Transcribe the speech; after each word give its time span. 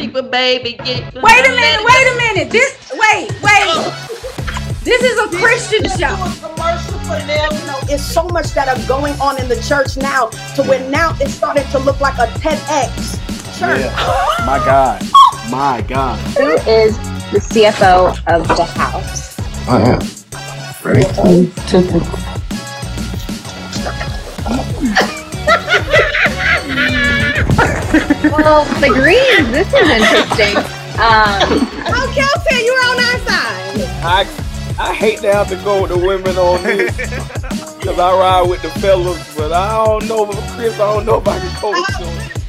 secret, 0.00 0.30
baby. 0.30 0.72
Get 0.72 1.14
Wait 1.14 1.46
a 1.46 1.50
minute, 1.50 1.84
wait 1.84 2.06
a 2.08 2.16
minute. 2.16 2.50
This 2.50 2.90
wait, 2.92 3.30
wait. 3.42 3.92
This 4.82 5.02
is 5.02 5.18
a 5.18 5.28
Christian 5.36 5.84
show. 5.98 6.16
commercial 6.40 6.98
for 7.00 7.18
them. 7.26 7.52
You 7.52 7.66
know, 7.66 7.78
it's 7.88 8.02
so 8.02 8.24
much 8.28 8.52
that 8.54 8.68
are 8.68 8.88
going 8.88 9.12
on 9.20 9.38
in 9.38 9.48
the 9.48 9.60
church 9.62 9.96
now 9.96 10.28
to 10.56 10.62
where 10.62 10.88
now 10.90 11.14
it's 11.20 11.34
starting 11.34 11.66
to 11.72 11.78
look 11.78 12.00
like 12.00 12.14
a 12.14 12.32
TEDx 12.38 13.58
church. 13.58 13.80
Yeah. 13.80 14.44
My 14.46 14.58
God. 14.64 15.02
My 15.50 15.84
God. 15.86 16.18
Who 16.38 16.52
is 16.70 16.96
the 17.30 17.40
CFO 17.40 18.10
of 18.26 18.48
the 18.48 18.64
house? 18.64 19.38
I 19.68 19.82
am. 19.82 20.00
Ready? 20.82 22.29
Well, 28.22 28.64
the 28.80 28.88
Greens. 28.88 29.50
This 29.50 29.68
is 29.68 29.88
interesting. 29.88 30.56
Um, 31.00 31.68
Oh, 31.92 32.12
Kelsey, 32.14 32.64
you're 32.64 32.84
on 32.84 32.98
our 32.98 33.18
side. 33.26 33.80
I 34.04 34.28
I 34.78 34.94
hate 34.94 35.20
to 35.20 35.32
have 35.32 35.48
to 35.48 35.56
go 35.56 35.82
with 35.82 35.90
the 35.90 35.98
women 35.98 36.36
on 36.36 36.62
this 36.62 36.94
because 37.78 37.98
I 37.98 38.12
ride 38.12 38.48
with 38.48 38.62
the 38.62 38.68
fellas, 38.80 39.34
but 39.36 39.52
I 39.52 39.84
don't 39.84 40.06
know, 40.08 40.26
Chris. 40.54 40.74
I 40.74 40.94
don't 40.94 41.06
know 41.06 41.18
if 41.18 41.28
I 41.28 41.38
can 41.38 41.56
coach 41.56 41.98
them. 41.98 42.39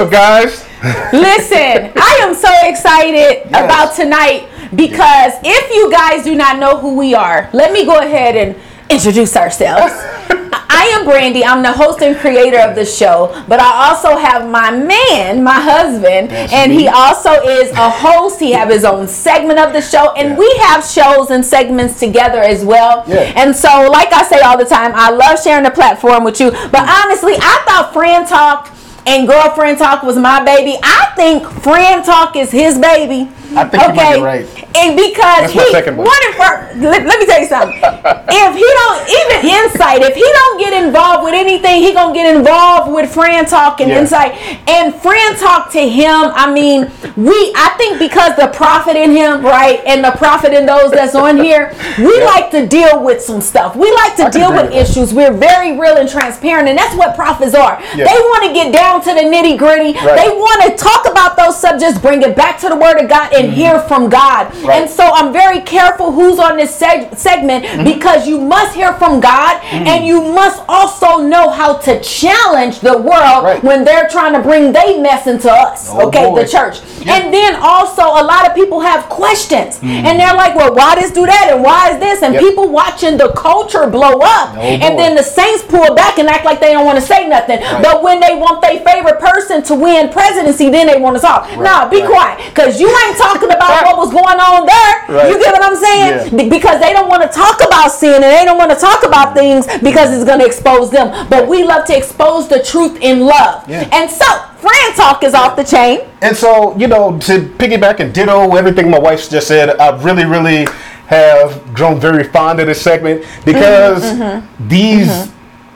Up, 0.00 0.10
guys? 0.10 0.64
Listen, 1.12 1.92
I 1.94 2.20
am 2.22 2.34
so 2.34 2.48
excited 2.62 3.46
about 3.48 3.94
tonight 3.94 4.48
because 4.74 5.34
if 5.44 5.74
you 5.74 5.90
guys 5.90 6.24
do 6.24 6.34
not 6.34 6.58
know 6.58 6.78
who 6.78 6.96
we 6.96 7.14
are, 7.14 7.50
let 7.52 7.70
me 7.70 7.84
go 7.84 7.98
ahead 7.98 8.34
and 8.34 8.56
introduce 8.88 9.36
ourselves. 9.36 9.92
I 10.72 10.90
am 10.98 11.04
Brandy. 11.04 11.44
I'm 11.44 11.62
the 11.62 11.72
host 11.72 12.00
and 12.00 12.16
creator 12.16 12.58
of 12.60 12.74
the 12.76 12.86
show, 12.86 13.44
but 13.46 13.60
I 13.60 13.90
also 13.90 14.16
have 14.16 14.48
my 14.48 14.70
man, 14.70 15.44
my 15.44 15.60
husband, 15.60 16.30
That's 16.30 16.50
and 16.50 16.72
he 16.72 16.88
also 16.88 17.32
is 17.32 17.70
a 17.72 17.90
host. 17.90 18.40
He 18.40 18.52
have 18.52 18.70
his 18.70 18.84
own 18.86 19.06
segment 19.06 19.58
of 19.58 19.74
the 19.74 19.82
show, 19.82 20.12
and 20.14 20.30
Yeah. 20.30 20.36
we 20.38 20.56
have 20.62 20.82
shows 20.82 21.28
and 21.30 21.44
segments 21.44 22.00
together 22.00 22.40
as 22.40 22.64
well. 22.64 23.04
Yeah. 23.06 23.32
And 23.36 23.54
so, 23.54 23.90
like 23.90 24.10
I 24.14 24.24
say 24.24 24.40
all 24.40 24.56
the 24.56 24.64
time, 24.64 24.92
I 24.94 25.10
love 25.10 25.42
sharing 25.42 25.64
the 25.64 25.70
platform 25.70 26.24
with 26.24 26.40
you. 26.40 26.50
But 26.52 26.88
honestly, 26.88 27.34
I 27.34 27.62
thought 27.66 27.90
Fraann 27.92 28.26
Talk 28.26 28.70
and 29.10 29.26
Girlfriend 29.26 29.76
Talk 29.78 30.04
was 30.04 30.16
my 30.16 30.44
baby. 30.44 30.78
I 30.84 31.12
think 31.16 31.42
Fraann 31.42 32.04
Talk 32.04 32.36
is 32.36 32.52
his 32.52 32.78
baby. 32.78 33.28
I 33.56 33.64
think 33.68 33.82
you 33.82 33.94
might 33.94 34.16
be 34.16 34.22
right. 34.22 34.46
And 34.76 34.96
because 34.96 35.50
That's 35.50 35.52
he 35.52 35.70
second 35.72 35.96
one. 35.96 36.06
one 36.06 36.20
and 36.26 36.34
fir- 36.34 36.72
let, 36.78 37.04
let 37.06 37.18
me 37.18 37.26
tell 37.26 37.40
you 37.40 37.48
something. 37.48 37.76
if 37.82 38.52
he 38.54 38.68
don't 38.80 39.02
even 39.10 39.38
insight, 39.50 40.02
if 40.02 40.14
he 40.14 40.22
don't 40.22 40.58
get 40.58 40.84
involved 40.84 41.24
with 41.24 41.34
anything, 41.34 41.82
he 41.82 41.92
gonna 41.92 42.14
get 42.14 42.34
involved 42.36 42.92
with 42.92 43.12
Fraann 43.12 43.48
Talk 43.48 43.80
and 43.80 43.90
Yeah. 43.90 44.00
insight. 44.00 44.32
And 44.68 44.94
Fraann 44.94 45.38
Talk 45.38 45.70
to 45.72 45.80
him, 45.88 46.30
I 46.34 46.50
mean, 46.52 46.90
we 47.16 47.52
I 47.56 47.74
think 47.76 47.98
because 47.98 48.36
the 48.36 48.48
prophet 48.48 48.96
in 48.96 49.10
him, 49.10 49.42
right, 49.44 49.80
and 49.86 50.04
the 50.04 50.12
prophet 50.12 50.52
in 50.52 50.64
those 50.66 50.90
that's 50.92 51.14
on 51.14 51.36
here, 51.38 51.74
we 51.98 52.22
like 52.24 52.50
to 52.52 52.66
deal 52.66 53.02
with 53.02 53.20
some 53.20 53.40
stuff. 53.40 53.74
We 53.76 53.90
like 53.92 54.16
to 54.16 54.26
I 54.26 54.30
deal 54.30 54.52
with 54.52 54.66
with 54.70 54.74
issues. 54.74 55.12
We're 55.12 55.32
very 55.32 55.78
real 55.78 55.96
and 55.96 56.08
transparent, 56.08 56.68
and 56.68 56.78
that's 56.78 56.94
what 56.96 57.14
prophets 57.16 57.54
are. 57.54 57.80
Yeah. 57.96 58.04
They 58.06 58.18
want 58.30 58.44
to 58.46 58.52
get 58.52 58.72
down 58.72 59.00
to 59.02 59.14
the 59.14 59.22
nitty 59.26 59.58
gritty. 59.58 59.98
Right. 59.98 60.16
They 60.22 60.28
want 60.28 60.62
to 60.70 60.76
talk 60.76 61.08
about 61.10 61.36
those 61.36 61.58
subjects, 61.60 61.98
bring 61.98 62.22
it 62.22 62.36
back 62.36 62.58
to 62.60 62.68
the 62.68 62.76
Word 62.76 63.00
of 63.00 63.08
God, 63.08 63.32
and 63.44 63.52
hear 63.52 63.80
from 63.80 64.08
God. 64.08 64.46
Mm-hmm. 64.48 64.66
Right. 64.66 64.80
And 64.82 64.90
so 64.90 65.04
I'm 65.04 65.32
very 65.32 65.60
careful 65.60 66.12
who's 66.12 66.38
on 66.38 66.56
this 66.56 66.78
seg- 66.80 67.16
segment 67.16 67.64
Mm-hmm. 67.64 67.84
because 67.84 68.26
you 68.28 68.38
must 68.40 68.74
hear 68.74 68.92
from 68.94 69.20
God, 69.20 69.62
and 69.64 70.04
you 70.06 70.22
must 70.22 70.62
also 70.68 71.18
know 71.22 71.50
how 71.50 71.74
to 71.86 72.00
challenge 72.00 72.80
the 72.80 72.96
world 72.96 73.44
Right. 73.44 73.62
when 73.62 73.84
they're 73.84 74.08
trying 74.08 74.32
to 74.34 74.40
bring 74.40 74.72
they 74.72 74.98
mess 75.00 75.26
into 75.26 75.50
us. 75.50 75.88
Oh, 75.90 76.08
okay, 76.08 76.26
boy. 76.28 76.42
the 76.42 76.48
church. 76.48 76.80
And 77.06 77.32
then 77.32 77.56
also 77.60 78.02
a 78.02 78.24
lot 78.32 78.46
of 78.48 78.54
people 78.54 78.80
have 78.80 79.04
questions, 79.08 79.78
and 79.82 80.18
they're 80.18 80.34
like, 80.34 80.54
"Well, 80.54 80.74
why 80.74 80.94
does 80.94 81.10
do 81.12 81.26
that, 81.26 81.48
and 81.52 81.62
why 81.62 81.92
is 81.92 81.98
this?" 81.98 82.22
And 82.22 82.30
Mm-hmm. 82.30 82.44
Yep. 82.44 82.50
people 82.50 82.68
watching 82.70 83.16
the 83.16 83.30
culture 83.32 83.86
blow 83.88 84.20
up, 84.22 84.54
Oh, 84.56 84.60
and 84.60 84.94
boy. 84.94 85.02
then 85.02 85.16
the 85.16 85.22
saints 85.22 85.62
pull 85.64 85.94
back 85.94 86.18
and 86.18 86.28
act 86.28 86.44
like 86.44 86.60
they 86.60 86.72
don't 86.72 86.84
want 86.86 86.98
to 86.98 87.04
say 87.04 87.26
nothing. 87.26 87.58
But 87.82 88.02
when 88.04 88.20
they 88.20 88.34
want 88.36 88.62
their 88.62 88.78
favorite 88.80 89.18
person 89.18 89.62
to 89.64 89.74
win 89.74 90.08
presidency, 90.10 90.70
then 90.70 90.86
they 90.86 90.98
want 90.98 91.16
to 91.16 91.22
talk. 91.22 91.50
Nah, 91.58 91.88
be 91.88 92.00
right. 92.02 92.08
quiet, 92.10 92.34
because 92.54 92.80
you 92.80 92.86
ain't 92.88 93.16
talking 93.16 93.29
about 93.38 93.84
what 93.84 93.96
was 93.96 94.10
going 94.10 94.38
on 94.38 94.66
there. 94.66 94.92
Right. 95.08 95.30
You 95.30 95.38
get 95.38 95.52
what 95.52 95.62
I'm 95.62 95.76
saying? 95.76 96.36
Yeah. 96.36 96.48
Because 96.48 96.80
they 96.80 96.92
don't 96.92 97.08
want 97.08 97.22
to 97.22 97.28
talk 97.28 97.60
about 97.64 97.90
sin 97.90 98.14
and 98.14 98.24
they 98.24 98.44
don't 98.44 98.58
want 98.58 98.70
to 98.70 98.76
talk 98.76 99.04
about 99.04 99.34
things 99.34 99.66
because 99.78 100.12
it's 100.12 100.24
going 100.24 100.40
to 100.40 100.46
expose 100.46 100.90
them. 100.90 101.28
But 101.28 101.48
we 101.48 101.64
love 101.64 101.86
to 101.86 101.96
expose 101.96 102.48
the 102.48 102.62
truth 102.62 102.98
in 103.00 103.20
love. 103.20 103.68
Yeah. 103.68 103.88
And 103.92 104.10
so, 104.10 104.24
Fraann 104.60 104.94
Talk 104.96 105.24
is 105.24 105.34
off 105.34 105.56
the 105.56 105.64
chain. 105.64 106.00
And 106.20 106.36
so, 106.36 106.76
you 106.76 106.86
know, 106.86 107.18
to 107.20 107.40
piggyback 107.56 108.00
and 108.00 108.12
ditto 108.12 108.54
everything 108.56 108.90
my 108.90 108.98
wife 108.98 109.30
just 109.30 109.48
said, 109.48 109.78
I 109.78 109.96
really, 110.02 110.24
really 110.24 110.66
have 111.06 111.74
grown 111.74 111.98
very 111.98 112.24
fond 112.24 112.60
of 112.60 112.66
this 112.66 112.80
segment 112.80 113.24
because 113.44 114.04
Mm-hmm, 114.10 114.68
these 114.68 115.30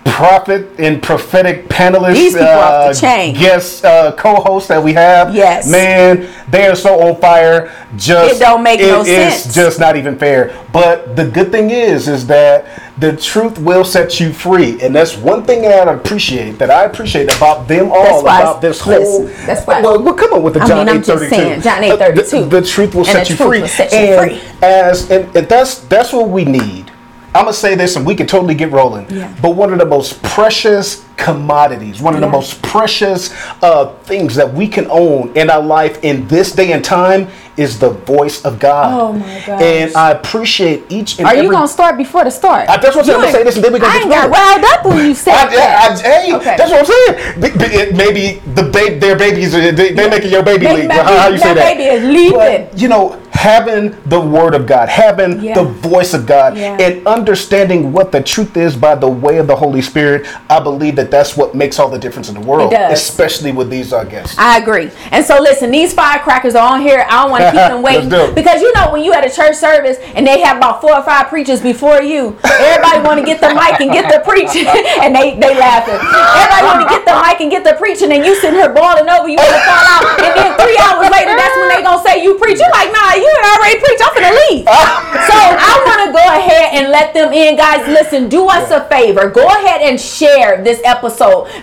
prophet 0.05 0.69
and 0.79 1.03
prophetic 1.03 1.67
panelists, 1.69 2.15
These 2.15 2.35
people 2.35 2.47
off 2.49 2.85
the 2.85 2.91
uh, 2.91 2.95
chain. 2.95 3.35
guest 3.35 3.85
uh, 3.85 4.13
co-hosts 4.17 4.69
that 4.69 4.83
we 4.83 4.93
have, 4.93 5.35
Yes. 5.35 5.69
man, 5.69 6.29
they 6.49 6.67
are 6.69 6.77
so 6.77 7.01
on 7.09 7.21
fire. 7.21 7.73
Just 7.97 8.37
It 8.37 8.39
don't 8.39 8.63
make 8.63 8.81
no 8.81 9.01
it 9.01 9.09
is 9.09 9.33
sense. 9.33 9.47
It's 9.47 9.55
just 9.55 9.81
not 9.81 9.97
even 9.97 10.19
fair. 10.19 10.57
But 10.73 11.17
the 11.17 11.25
good 11.27 11.51
thing 11.51 11.71
is, 11.71 12.07
is 12.09 12.27
that 12.29 12.67
the 12.99 13.17
truth 13.17 13.59
will 13.59 13.85
set 13.85 14.21
you 14.21 14.33
free, 14.33 14.81
and 14.81 14.95
that's 14.95 15.17
one 15.17 15.43
thing 15.45 15.63
that 15.63 15.89
I 15.89 15.93
appreciate. 15.93 16.59
That 16.59 16.71
I 16.71 16.85
appreciate 16.85 17.35
about 17.37 17.67
them 17.67 17.91
all. 17.91 18.21
About 18.21 18.61
this 18.61 18.87
listen, 18.87 19.27
whole. 19.27 19.47
that's 19.47 19.67
why- 19.67 19.81
Well, 19.81 20.01
well, 20.03 20.15
come 20.15 20.33
on 20.35 20.43
with 20.43 20.55
the 20.55 20.61
John 20.61 20.87
mean, 20.87 20.89
I'm 20.91 20.97
eight 20.99 21.07
thirty 21.07 21.29
two. 21.29 21.61
John 21.61 21.83
8:32. 21.83 22.51
The, 22.51 22.61
the 22.61 22.67
truth 22.67 22.95
will 22.95 23.01
And 23.05 23.09
set 23.09 23.31
you 23.31 23.37
truth 23.37 23.49
free. 23.49 23.61
will 23.63 23.69
set 23.69 23.91
you 23.93 23.99
and 23.99 24.31
free. 24.31 24.41
as 24.63 25.11
and, 25.11 25.37
and 25.37 25.49
that's 25.49 25.79
that's 25.81 26.13
what 26.13 26.29
we 26.29 26.45
need. 26.45 26.91
I'm 27.35 27.45
gonna 27.45 27.53
say 27.53 27.75
this, 27.75 27.97
and 27.97 28.07
we 28.07 28.15
can 28.15 28.27
totally 28.27 28.55
get 28.55 28.71
rolling. 28.71 29.11
Yeah. 29.11 29.35
But 29.43 29.51
one 29.51 29.73
of 29.73 29.79
the 29.79 29.85
most 29.87 30.23
precious 30.23 31.04
commodities, 31.17 32.01
one 32.01 32.15
of 32.15 32.21
the 32.21 32.29
most 32.29 32.61
precious 32.63 33.33
uh, 33.63 33.87
things 34.05 34.35
that 34.35 34.53
we 34.53 34.69
can 34.69 34.87
own 34.91 35.37
in 35.37 35.51
our 35.51 35.63
life 35.63 36.03
in 36.05 36.27
this 36.29 36.53
day 36.53 36.73
and 36.73 36.85
time 36.85 37.29
is 37.57 37.79
the 37.79 37.91
voice 37.91 38.45
of 38.45 38.59
God. 38.59 38.93
Oh, 39.01 39.13
my 39.13 39.43
gosh. 39.47 39.63
And 39.63 39.95
I 39.97 40.11
appreciate 40.11 40.85
each 40.89 41.19
and 41.19 41.27
Are 41.29 41.33
every. 41.35 41.45
you 41.45 41.51
going 41.53 41.63
to 41.63 41.73
start 41.73 41.97
before 41.97 42.25
the 42.25 42.31
start? 42.31 42.69
I- 42.69 42.79
that's 42.79 42.97
what 42.97 43.03
I'm 43.03 43.05
saying. 43.07 43.17
I'm 43.19 43.23
gonna 43.27 43.33
say 43.33 43.45
this 43.45 43.55
and 43.55 43.65
then 43.65 43.73
we're 43.73 43.79
gonna 43.79 43.93
I 43.93 43.99
get 43.99 44.03
ain't 44.03 44.11
got 44.13 44.31
riled 44.31 44.65
up 44.65 44.85
when 44.87 45.07
you 45.07 45.15
said 45.27 45.35
I, 45.35 45.55
that. 45.55 46.01
I, 46.05 46.09
hey, 46.23 46.35
Okay. 46.35 46.57
that's 46.57 46.71
what 46.73 46.81
I'm 46.81 46.87
saying. 46.87 47.41
Be- 47.41 47.59
be- 47.59 47.75
it- 47.75 47.95
Maybe 47.95 48.41
the 48.55 48.65
ba- 48.65 48.99
their 48.99 49.17
babies, 49.17 49.53
they, 49.53 49.71
they're 49.93 50.11
making 50.11 50.31
your 50.33 50.43
baby 50.43 50.67
They- 50.67 50.77
leap. 50.79 50.89
that 50.89 51.07
How, 51.07 51.17
how 51.19 51.29
you 51.29 51.39
say 51.39 51.55
that 51.55 51.77
baby 51.77 51.85
is 51.85 52.03
leaping. 52.05 52.37
But, 52.39 52.77
you 52.79 52.89
know, 52.89 53.21
having 53.31 53.97
the 54.07 54.21
word 54.21 54.55
of 54.55 54.67
God, 54.67 54.89
having 54.89 55.41
Yeah. 55.41 55.55
the 55.55 55.65
voice 55.65 56.13
of 56.13 56.27
God, 56.27 56.57
Yeah. 56.57 56.77
and 56.81 57.07
understanding 57.07 57.93
what 57.93 58.11
the 58.11 58.21
truth 58.23 58.57
is 58.57 58.75
by 58.75 58.95
the 58.97 59.09
way 59.09 59.39
of 59.39 59.47
the 59.47 59.55
Holy 59.57 59.83
Spirit, 59.83 60.27
I 60.51 60.59
believe 60.61 60.97
that 60.97 61.04
that's 61.11 61.37
what 61.37 61.55
makes 61.55 61.79
all 61.79 61.89
the 61.89 61.99
difference 61.99 62.29
in 62.29 62.35
the 62.35 62.41
world, 62.41 62.73
especially 62.73 63.53
with 63.53 63.71
these 63.71 63.93
uh, 63.93 64.05
guests. 64.05 64.37
I 64.39 64.59
agree. 64.59 64.91
And 65.11 65.25
so 65.25 65.41
listen, 65.41 65.71
these 65.71 65.93
firecrackers 65.93 66.55
are 66.55 66.67
on 66.75 66.81
here. 66.81 67.07
I 67.09 67.23
don't 67.23 67.31
want 67.31 67.43
to 67.45 67.51
keep 67.51 67.69
them 67.73 67.83
waiting 67.83 68.09
Let's 68.09 68.25
do 68.27 68.31
it. 68.33 68.35
because 68.35 68.61
you 68.63 68.73
know 68.75 68.93
when 68.93 69.03
you 69.05 69.13
at 69.13 69.25
a 69.25 69.33
church 69.35 69.57
service 69.57 69.99
and 70.15 70.27
they 70.27 70.41
have 70.41 70.57
about 70.59 70.81
four 70.81 70.95
or 70.95 71.03
five 71.03 71.29
preachers 71.29 71.61
before 71.61 72.03
you, 72.03 72.37
everybody 72.45 73.01
want 73.05 73.19
to 73.21 73.27
get 73.27 73.41
the 73.41 73.53
mic 73.55 73.81
and 73.81 73.91
get 73.93 74.11
the 74.11 74.21
preaching, 74.27 74.67
and 75.03 75.15
they 75.15 75.37
they 75.39 75.55
laughing. 75.59 75.99
Everybody 75.99 76.63
want 76.67 76.81
to 76.85 76.89
get 76.89 77.03
the 77.05 77.17
mic 77.21 77.41
and 77.41 77.51
get 77.51 77.63
the 77.65 77.75
preaching, 77.79 78.13
and 78.13 78.25
you 78.25 78.35
sitting 78.41 78.59
here 78.59 78.73
boiling 78.73 79.09
over. 79.09 79.29
You 79.29 79.39
want 79.39 79.55
to 79.55 79.63
fall 79.67 79.85
out, 79.99 80.05
and 80.21 80.33
then 80.35 80.51
three 80.59 80.79
hours 80.83 81.09
later, 81.11 81.35
that's 81.35 81.57
when 81.57 81.69
they 81.71 81.83
gonna 81.83 82.03
say 82.03 82.23
you 82.23 82.37
preach. 82.39 82.59
You're 82.59 82.75
like, 82.75 82.91
nah, 82.93 83.15
you 83.17 83.29
already 83.29 83.79
preached. 83.81 84.03
I'm 84.05 84.15
gonna 84.15 84.37
leave. 84.51 84.65
so 85.29 85.37
I 85.37 85.73
want 85.85 86.01
to 86.07 86.09
go 86.15 86.25
ahead 86.25 86.75
and 86.79 86.91
let 86.91 87.13
them 87.15 87.33
in, 87.33 87.57
guys. 87.57 87.87
Listen, 87.89 88.29
do 88.29 88.47
us 88.49 88.71
a 88.71 88.85
favor. 88.89 89.29
Go 89.29 89.47
ahead 89.47 89.83
and 89.83 90.01
share 90.01 90.63
this 90.63 90.81
episode 90.85 90.94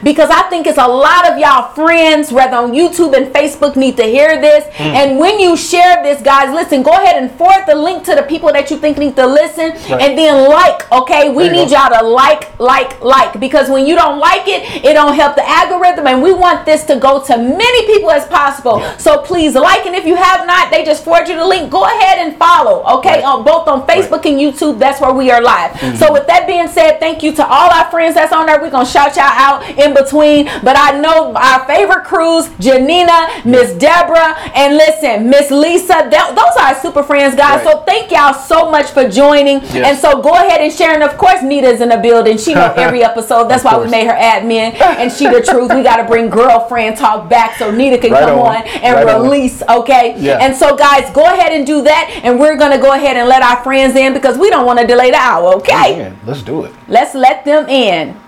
because 0.04 0.30
I 0.30 0.44
think 0.50 0.68
it's 0.68 0.78
a 0.78 0.88
lot 0.88 1.30
of 1.30 1.38
y'all 1.38 1.74
friends, 1.74 2.32
whether 2.32 2.56
on 2.58 2.72
YouTube 2.74 3.16
and 3.16 3.28
Facebook, 3.34 3.76
need 3.76 3.98
to 3.98 4.04
hear 4.04 4.40
this. 4.42 4.66
Hmm. 4.76 4.84
And 4.84 5.20
when 5.20 5.40
you 5.40 5.56
share 5.58 6.02
this, 6.04 6.22
guys, 6.22 6.54
listen, 6.54 6.84
go 6.84 6.92
ahead 6.92 7.22
and 7.22 7.32
forward 7.32 7.66
the 7.68 7.76
link 7.76 8.04
to 8.06 8.16
the 8.16 8.24
people 8.24 8.52
that 8.54 8.70
you 8.72 8.78
think 8.78 8.98
need 8.98 9.16
to 9.16 9.26
listen, 9.28 9.72
Right. 9.92 10.02
and 10.02 10.18
then 10.18 10.50
like. 10.50 10.90
Okay, 10.92 11.30
we 11.34 11.50
need 11.50 11.70
go. 11.70 11.78
y'all 11.78 11.90
to 12.00 12.06
like, 12.06 12.60
like, 12.60 13.02
like 13.02 13.40
because 13.40 13.70
when 13.70 13.86
you 13.86 13.96
don't 13.96 14.20
like 14.20 14.48
it, 14.48 14.84
it 14.86 14.94
don't 14.94 15.14
help 15.16 15.36
the 15.36 15.48
algorithm, 15.48 16.08
and 16.08 16.22
we 16.22 16.34
want 16.34 16.66
this 16.66 16.84
to 16.86 16.96
go 16.98 17.24
to 17.24 17.38
many 17.38 17.86
people 17.88 18.12
as 18.12 18.26
possible. 18.28 18.82
So 18.98 19.20
please 19.22 19.56
like, 19.56 19.86
and 19.86 19.96
if 19.96 20.06
you 20.06 20.16
have 20.16 20.46
not, 20.46 20.72
they 20.72 20.84
just 20.84 21.04
forward 21.04 21.28
you 21.28 21.36
the 21.36 21.46
link. 21.46 21.72
Go 21.72 21.84
ahead 21.86 22.20
and 22.20 22.38
follow. 22.38 22.84
Okay, 22.98 23.10
Right. 23.22 23.24
on 23.24 23.44
both 23.44 23.68
on 23.68 23.86
Facebook 23.88 24.26
and 24.26 24.38
YouTube. 24.40 24.80
That's 24.80 25.00
where 25.02 25.14
we 25.14 25.32
are 25.32 25.42
live. 25.42 25.72
Mm-hmm. 25.72 25.96
So 25.98 26.12
with 26.12 26.28
that 26.28 26.46
being 26.48 26.68
said, 26.68 27.00
thank 27.00 27.24
you 27.24 27.32
to 27.34 27.46
all 27.46 27.70
our 27.72 27.90
friends 27.90 28.16
that's 28.16 28.34
on 28.34 28.46
there. 28.48 28.60
We're 28.62 28.70
gonna 28.70 28.86
shout 28.86 29.18
y'all 29.22 29.38
out 29.38 29.62
in 29.78 29.94
between. 29.94 30.46
But 30.66 30.76
I 30.78 30.98
know 31.00 31.34
our 31.36 31.66
favorite 31.66 32.04
crews, 32.06 32.50
Janina, 32.60 33.46
Miss 33.46 33.74
Deborah, 33.78 34.34
and 34.58 34.76
listen, 34.76 35.30
Miss 35.30 35.52
Lisa. 35.52 36.10
That, 36.10 36.34
those 36.34 36.56
are 36.58 36.74
our 36.74 36.80
super 36.82 37.04
friends, 37.04 37.36
guys. 37.36 37.64
Right. 37.64 37.72
So 37.72 37.82
thank 37.84 38.12
y'all 38.12 38.34
so 38.34 38.70
much 38.72 38.90
for 38.92 39.08
joining. 39.08 39.62
Yes. 39.72 39.88
And 39.88 39.98
so 39.98 40.22
go 40.22 40.34
ahead 40.34 40.62
and 40.62 40.72
share. 40.74 40.94
And 40.94 41.04
of 41.04 41.18
course, 41.18 41.42
Nita's 41.44 41.82
in 41.82 41.90
the 41.90 41.98
building. 41.98 42.38
She 42.38 42.54
know 42.54 42.74
every 42.76 43.04
episode. 43.12 43.48
That's 43.48 43.64
why 43.64 43.78
we 43.78 43.88
made 43.90 44.08
her 44.08 44.14
admin. 44.18 44.74
And 44.82 45.12
she 45.12 45.28
the 45.28 45.42
truth. 45.42 45.72
We 45.74 45.84
got 45.84 45.98
to 45.98 46.06
bring 46.08 46.30
girlfriend 46.30 46.98
talk 46.98 47.30
back 47.30 47.58
so 47.58 47.70
Nita 47.72 47.98
can 47.98 48.12
Right 48.12 48.24
come 48.26 48.40
on. 48.40 48.56
on, 48.58 48.68
and 48.68 48.96
Right 48.96 49.08
on. 49.16 49.22
release. 49.22 49.62
Okay. 49.70 50.16
Yeah. 50.18 50.40
And 50.42 50.56
so 50.56 50.76
guys, 50.76 51.12
go 51.14 51.24
ahead 51.26 51.52
and 51.52 51.66
do 51.66 51.82
that. 51.84 52.22
And 52.24 52.40
we're 52.40 52.56
gonna 52.58 52.80
go 52.80 52.94
ahead 52.94 53.18
and 53.18 53.28
let 53.30 53.42
our 53.44 53.62
friends 53.64 53.96
in 53.96 54.14
because 54.14 54.38
we 54.38 54.50
don't 54.50 54.66
want 54.66 54.80
to 54.80 54.88
delay 54.88 55.12
the 55.12 55.18
hour. 55.18 55.56
Okay. 55.56 55.98
Man, 55.98 56.20
let's 56.26 56.42
do 56.42 56.64
it. 56.66 56.74
Let's 56.88 57.14
let 57.16 57.46
them 57.46 57.68
in. 57.70 58.20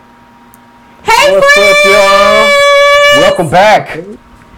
Hey, 1.03 1.31
What's 1.33 1.53
friends! 1.53 1.77
up, 1.77 1.85
y'all? 1.85 3.21
Welcome 3.21 3.49
back. 3.49 3.87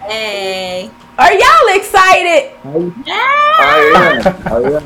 Hey. 0.02 0.90
Are 1.18 1.32
y'all 1.32 1.76
excited? 1.76 2.52
I 2.64 4.22
am. 4.24 4.46
I 4.46 4.60
am. 4.76 4.84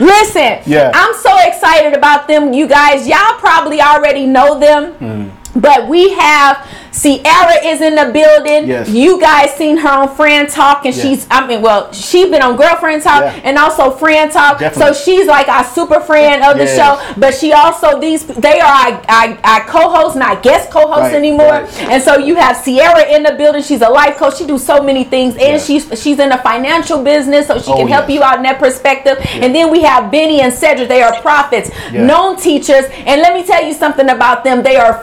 Listen, 0.00 0.58
Yeah. 0.66 0.90
I'm 0.94 1.14
so 1.16 1.30
excited 1.46 1.94
about 1.94 2.26
them. 2.28 2.52
You 2.52 2.66
guys, 2.66 3.06
y'all 3.06 3.34
probably 3.38 3.80
already 3.80 4.26
know 4.26 4.58
them. 4.58 4.92
Hmm. 4.94 5.28
But 5.54 5.88
we 5.88 6.10
have 6.10 6.66
Sierra 6.92 7.64
is 7.64 7.80
in 7.80 7.94
the 7.94 8.10
building. 8.12 8.68
Yes. 8.68 8.88
You 8.88 9.20
guys 9.20 9.54
seen 9.54 9.76
her 9.76 9.88
on 9.88 10.08
Fraann 10.16 10.52
Talk, 10.52 10.84
and 10.86 10.94
she's 10.94 11.26
I 11.30 11.46
mean, 11.46 11.62
well, 11.62 11.92
she's 11.92 12.28
been 12.28 12.42
on 12.42 12.56
Girlfriend 12.56 13.02
Talk 13.02 13.22
Yeah. 13.22 13.40
and 13.44 13.58
also 13.58 13.90
Fraann 13.96 14.30
Talk. 14.32 14.58
Definitely. 14.58 14.94
So 14.94 15.00
she's 15.04 15.26
like 15.26 15.48
our 15.48 15.64
super 15.64 16.00
friend 16.00 16.42
of 16.42 16.56
the 16.58 16.64
Yes. 16.64 16.76
show. 16.76 17.14
But 17.20 17.34
she 17.34 17.52
also 17.52 18.00
these 18.00 18.24
they 18.26 18.60
are 18.60 18.66
our, 18.72 19.02
our, 19.08 19.38
our 19.44 19.60
co-hosts, 19.66 20.16
not 20.16 20.42
guest 20.42 20.70
co-hosts 20.70 21.02
Right, 21.12 21.14
anymore. 21.14 21.46
right. 21.62 21.82
And 21.82 22.02
so 22.02 22.18
you 22.18 22.34
have 22.36 22.56
Sierra 22.56 23.06
in 23.08 23.22
the 23.22 23.32
building. 23.32 23.62
She's 23.62 23.82
a 23.82 23.88
life 23.88 24.16
coach. 24.16 24.38
She 24.38 24.46
do 24.46 24.58
so 24.58 24.82
many 24.82 25.04
things, 25.04 25.34
and 25.34 25.42
Yeah. 25.42 25.58
she's 25.58 25.86
she's 26.00 26.18
in 26.18 26.28
the 26.30 26.38
financial 26.38 27.02
business, 27.02 27.46
so 27.46 27.60
she 27.60 27.70
Oh, 27.70 27.76
can 27.78 27.88
help 27.88 28.08
yes. 28.08 28.16
you 28.18 28.22
out 28.22 28.36
in 28.36 28.42
that 28.44 28.58
perspective. 28.58 29.18
And 29.34 29.54
then 29.54 29.70
we 29.70 29.82
have 29.82 30.10
Benny 30.10 30.40
and 30.42 30.52
Cedric. 30.52 30.88
They 30.88 31.02
are 31.02 31.14
prophets, 31.20 31.70
known 31.92 32.36
teachers. 32.36 32.84
And 33.06 33.20
let 33.22 33.32
me 33.34 33.42
tell 33.44 33.64
you 33.64 33.74
something 33.74 34.08
about 34.10 34.44
them. 34.44 34.62
They 34.62 34.76
are 34.76 34.94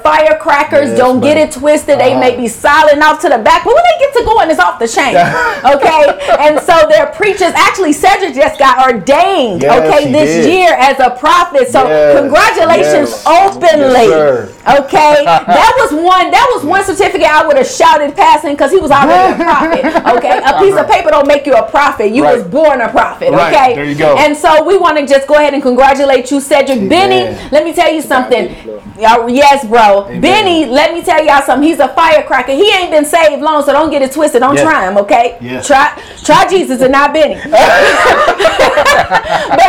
firecrackers. 0.42 0.90
Yes, 0.90 0.98
Don't 0.98 1.20
get 1.22 1.38
it 1.38 1.52
twisted. 1.52 2.00
They 2.00 2.12
Uh-huh. 2.12 2.20
may 2.20 2.36
be 2.38 2.48
silent 2.48 3.04
off 3.04 3.22
to 3.22 3.30
the 3.30 3.38
back, 3.38 3.64
but 3.64 3.74
when 3.74 3.84
they 3.84 4.06
get 4.06 4.14
to 4.16 4.24
going, 4.26 4.50
it's 4.50 4.60
off 4.60 4.80
the 4.80 4.88
chain. 4.88 5.16
okay? 5.66 6.20
And 6.40 6.60
so 6.62 6.88
they're 6.90 7.08
preachers. 7.08 7.54
Actually, 7.56 7.94
Cedric 7.94 8.34
just 8.34 8.60
got 8.60 8.86
ordained, 8.86 9.62
Yes, 9.62 9.94
okay, 9.94 10.12
this 10.12 10.46
did. 10.46 10.54
year 10.54 10.74
as 10.78 11.00
a 11.00 11.12
prophet. 11.12 11.70
So 11.70 11.88
Yes, 11.88 12.20
congratulations 12.20 13.24
openly. 13.26 14.54
Yes, 14.68 14.78
sir. 14.78 14.84
okay? 14.86 15.24
that 15.26 15.74
was 15.80 15.92
one 15.94 16.32
that 16.32 16.52
was 16.56 16.64
one 16.66 16.84
certificate 16.84 17.28
I 17.28 17.46
would 17.48 17.58
have 17.58 17.68
shouted 17.68 18.16
passing 18.16 18.52
because 18.54 18.72
he 18.72 18.80
was 18.80 18.92
already 18.92 19.34
a 19.34 19.36
prophet. 19.44 19.86
Okay? 20.18 20.42
A 20.44 20.58
piece 20.60 20.76
of 20.76 20.88
paper 20.88 21.12
don't 21.12 21.28
make 21.28 21.46
you 21.46 21.54
a 21.54 21.70
prophet. 21.70 22.12
You 22.12 22.24
Right. 22.24 22.38
was 22.38 22.48
born 22.48 22.82
a 22.82 22.90
prophet. 22.90 23.32
Right. 23.32 23.54
Okay. 23.54 23.76
There 23.76 23.86
you 23.86 23.96
go. 23.96 24.16
And 24.18 24.36
so 24.36 24.64
we 24.64 24.78
want 24.78 24.98
to 24.98 25.06
just 25.06 25.28
go 25.28 25.36
ahead 25.36 25.54
and 25.54 25.62
congratulate 25.62 26.32
you, 26.32 26.40
Cedric. 26.42 26.90
Benny, 26.90 27.38
let 27.52 27.64
me 27.64 27.74
tell 27.74 27.92
you 27.94 28.02
something. 28.02 28.56
Y'all, 29.00 29.30
yes, 29.30 29.64
bro. 29.68 30.06
Amen. 30.08 30.22
Benny, 30.22 30.66
let 30.66 30.92
me 30.94 31.04
tell 31.04 31.24
y'all 31.24 31.42
something. 31.44 31.68
He's 31.68 31.80
a 31.80 31.88
firecracker. 31.90 32.54
He 32.54 32.72
ain't 32.74 32.90
been 32.90 33.06
saved 33.06 33.44
long, 33.44 33.62
so 33.64 33.72
don't 33.72 33.92
get 33.92 34.02
it 34.02 34.12
twisted. 34.12 34.42
Don't 34.42 34.56
Yeah. 34.56 34.64
try 34.64 34.88
him, 34.90 34.98
okay? 34.98 35.38
Yeah. 35.40 35.62
Try 35.62 35.92
try 36.24 36.48
Jesus 36.48 36.82
and 36.82 36.92
not 36.92 37.14
Benny. 37.14 37.36
but 37.52 37.60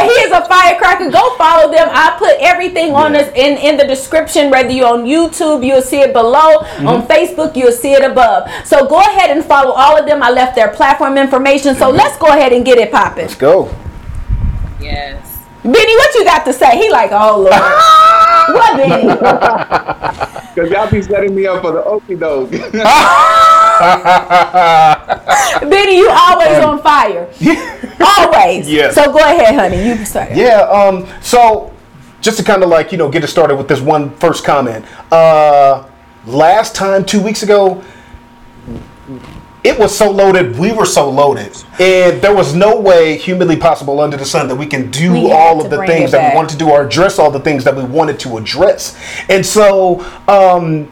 he 0.03 0.11
is 0.25 0.33
a 0.33 0.45
firecracker. 0.47 1.11
Go 1.11 1.35
follow 1.37 1.71
them. 1.71 1.89
I 1.93 2.17
put 2.19 2.37
everything 2.41 2.95
on 2.95 3.13
Yeah. 3.15 3.23
this 3.25 3.33
in, 3.35 3.59
in 3.59 3.77
the 3.77 3.85
description. 3.87 4.51
Whether 4.51 4.71
you're 4.71 4.88
on 4.89 5.05
YouTube, 5.05 5.65
you'll 5.65 5.83
see 5.83 6.01
it 6.01 6.13
below. 6.13 6.59
Mm-hmm. 6.59 6.89
On 6.89 7.07
Facebook, 7.07 7.57
you'll 7.57 7.73
see 7.73 7.93
it 7.93 8.05
above. 8.05 8.49
So 8.65 8.89
go 8.89 9.01
ahead 9.01 9.31
and 9.31 9.45
follow 9.45 9.73
all 9.73 9.99
of 9.99 10.07
them. 10.07 10.23
I 10.23 10.31
left 10.31 10.55
their 10.55 10.69
platform 10.69 11.19
information. 11.19 11.75
So 11.75 11.91
let's 11.91 12.17
go 12.19 12.29
ahead 12.29 12.53
and 12.53 12.65
get 12.65 12.79
it 12.79 12.91
popping. 12.91 13.27
Let's 13.27 13.37
go. 13.37 13.75
Yes. 14.81 15.45
Benny, 15.63 15.97
what 15.97 16.15
you 16.15 16.25
got 16.25 16.45
to 16.45 16.53
say? 16.53 16.79
He 16.79 16.91
like, 16.91 17.11
oh 17.13 17.39
Lord. 17.39 17.53
what 18.55 18.77
Benny? 18.77 19.09
Cause 20.55 20.71
y'all 20.71 20.91
be 20.91 21.03
setting 21.03 21.35
me 21.35 21.47
up 21.47 21.63
for 21.63 21.73
the 21.73 21.83
okie 21.83 22.19
doke. 22.19 22.51
Benny, 25.71 25.99
you 25.99 26.11
always 26.11 26.65
on 26.65 26.83
fire. 26.83 27.29
always. 28.01 28.69
Yes. 28.69 28.95
So 28.95 29.13
go 29.13 29.19
ahead, 29.19 29.55
honey. 29.55 29.87
You 29.87 30.05
start. 30.05 30.35
Yeah. 30.35 30.63
Um. 30.63 31.07
So, 31.21 31.73
just 32.21 32.39
to 32.39 32.45
kind 32.45 32.63
of 32.63 32.69
like 32.69 32.93
you 32.93 32.99
know 32.99 33.09
get 33.09 33.25
it 33.25 33.29
started 33.29 33.57
with 33.57 33.69
this 33.69 33.81
one 33.81 34.11
first 34.17 34.45
comment. 34.45 34.85
Uh, 35.13 35.87
last 36.27 36.75
time, 36.75 37.05
two 37.05 37.23
weeks 37.23 37.43
ago, 37.43 37.83
it 39.65 39.79
was 39.79 39.97
so 39.97 40.11
loaded. 40.11 40.59
We 40.59 40.73
were 40.73 40.85
so 40.85 41.11
loaded, 41.11 41.57
and 41.79 42.21
there 42.23 42.35
was 42.35 42.55
no 42.55 42.81
way 42.81 43.17
humanly 43.19 43.57
possible 43.57 44.01
under 44.01 44.17
the 44.17 44.25
sun 44.25 44.49
that 44.49 44.57
we 44.57 44.67
can 44.67 44.91
do 44.91 45.13
We 45.13 45.33
all 45.33 45.65
of 45.65 45.71
the 45.71 45.85
things 45.87 46.11
that 46.13 46.31
we 46.31 46.37
wanted 46.37 46.51
to 46.51 46.59
do 46.59 46.71
or 46.71 46.87
address 46.87 47.19
all 47.19 47.31
the 47.31 47.41
things 47.41 47.65
that 47.65 47.75
we 47.75 47.85
wanted 47.85 48.19
to 48.21 48.37
address. 48.39 48.97
And 49.29 49.45
so, 49.45 50.01
um, 50.29 50.91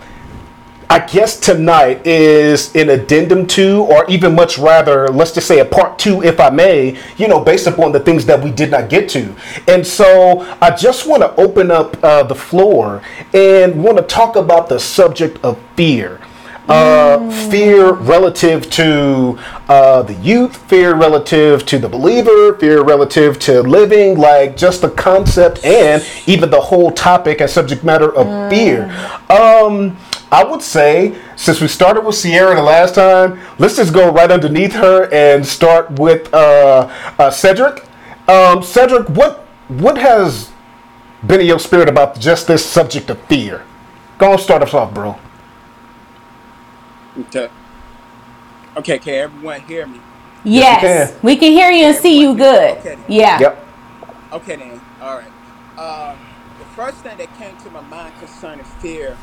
I 0.89 1.01
guess 1.01 1.41
tonight 1.41 2.07
is 2.07 2.75
an 2.77 2.91
addendum 2.91 3.47
to, 3.49 3.83
or 3.83 4.09
even 4.09 4.35
much 4.35 4.57
rather, 4.57 5.09
let's 5.09 5.33
just 5.33 5.49
say 5.49 5.59
a 5.59 5.65
part 5.65 5.99
two, 5.99 6.23
if 6.23 6.39
I 6.39 6.51
may, 6.51 6.99
you 7.17 7.27
know, 7.27 7.41
based 7.41 7.67
upon 7.67 7.91
the 7.93 8.01
things 8.01 8.25
that 8.27 8.43
we 8.43 8.53
did 8.53 8.71
not 8.71 8.89
get 8.89 9.09
to. 9.11 9.35
And 9.67 9.85
so 9.85 10.41
I 10.61 10.71
just 10.77 11.09
want 11.09 11.23
to 11.23 11.35
open 11.41 11.71
up 11.73 12.03
uh, 12.05 12.23
the 12.23 12.37
floor 12.37 13.03
and 13.35 13.83
want 13.83 13.99
to 13.99 14.05
talk 14.05 14.37
about 14.37 14.69
the 14.69 14.79
subject 14.79 15.45
of 15.45 15.61
fear. 15.75 16.21
Uh, 16.69 17.31
fear 17.49 17.93
relative 17.93 18.69
to 18.71 19.39
uh, 19.69 20.03
the 20.03 20.15
youth, 20.15 20.57
fear 20.69 20.97
relative 20.97 21.65
to 21.65 21.79
the 21.79 21.89
believer, 21.89 22.57
fear 22.59 22.83
relative 22.83 23.39
to 23.39 23.63
living, 23.63 24.19
like 24.19 24.57
just 24.57 24.83
the 24.83 24.91
concept 24.91 25.65
and 25.65 26.05
even 26.27 26.51
the 26.51 26.61
whole 26.61 26.91
topic 26.91 27.41
and 27.41 27.49
subject 27.49 27.85
matter 27.85 28.13
of 28.17 28.51
fear. 28.51 28.91
Um, 29.31 29.97
I 30.31 30.43
would 30.43 30.63
say, 30.63 31.17
since 31.37 31.61
we 31.61 31.69
started 31.69 32.05
with 32.05 32.17
Sierra 32.17 32.55
the 32.57 32.63
last 32.63 32.97
time, 32.97 33.41
let's 33.59 33.77
just 33.77 33.95
go 33.95 34.11
right 34.11 34.31
underneath 34.31 34.73
her 34.73 35.13
and 35.13 35.47
start 35.47 35.91
with 35.93 36.33
uh, 36.35 36.89
uh, 37.19 37.31
Cedric. 37.31 37.85
Um, 38.29 38.63
Cedric, 38.63 39.09
what 39.11 39.39
what 39.69 39.99
has 39.99 40.51
been 41.25 41.41
in 41.41 41.47
your 41.47 41.61
spirit 41.61 41.89
about 41.89 42.19
just 42.19 42.49
this 42.49 42.65
subject 42.65 43.09
of 43.11 43.21
fear? 43.27 43.65
Go 44.19 44.33
on, 44.33 44.39
start 44.39 44.63
us 44.63 44.75
off, 44.75 44.93
bro. 44.93 45.17
Okay. 47.19 47.49
Okay, 48.77 48.99
can 48.99 49.15
everyone 49.15 49.61
hear 49.63 49.87
me? 49.87 50.01
Yes, 50.45 51.11
can. 51.11 51.21
we 51.23 51.37
can 51.37 51.53
hear 51.53 51.71
you 51.71 51.87
and 51.87 51.97
see 51.97 52.21
you 52.21 52.37
good. 52.37 52.79
Okay. 52.79 52.99
Yeah. 53.09 53.39
Yep. 53.41 53.67
Okay 54.33 54.57
then. 54.57 54.81
All 55.01 55.19
right. 55.19 55.79
Um, 55.79 56.19
the 56.59 56.65
first 56.77 56.99
thing 56.99 57.17
that 57.17 57.37
came 57.39 57.57
to 57.59 57.71
my 57.71 57.81
mind 57.83 58.15
concerning 58.19 58.65
fear 58.65 59.17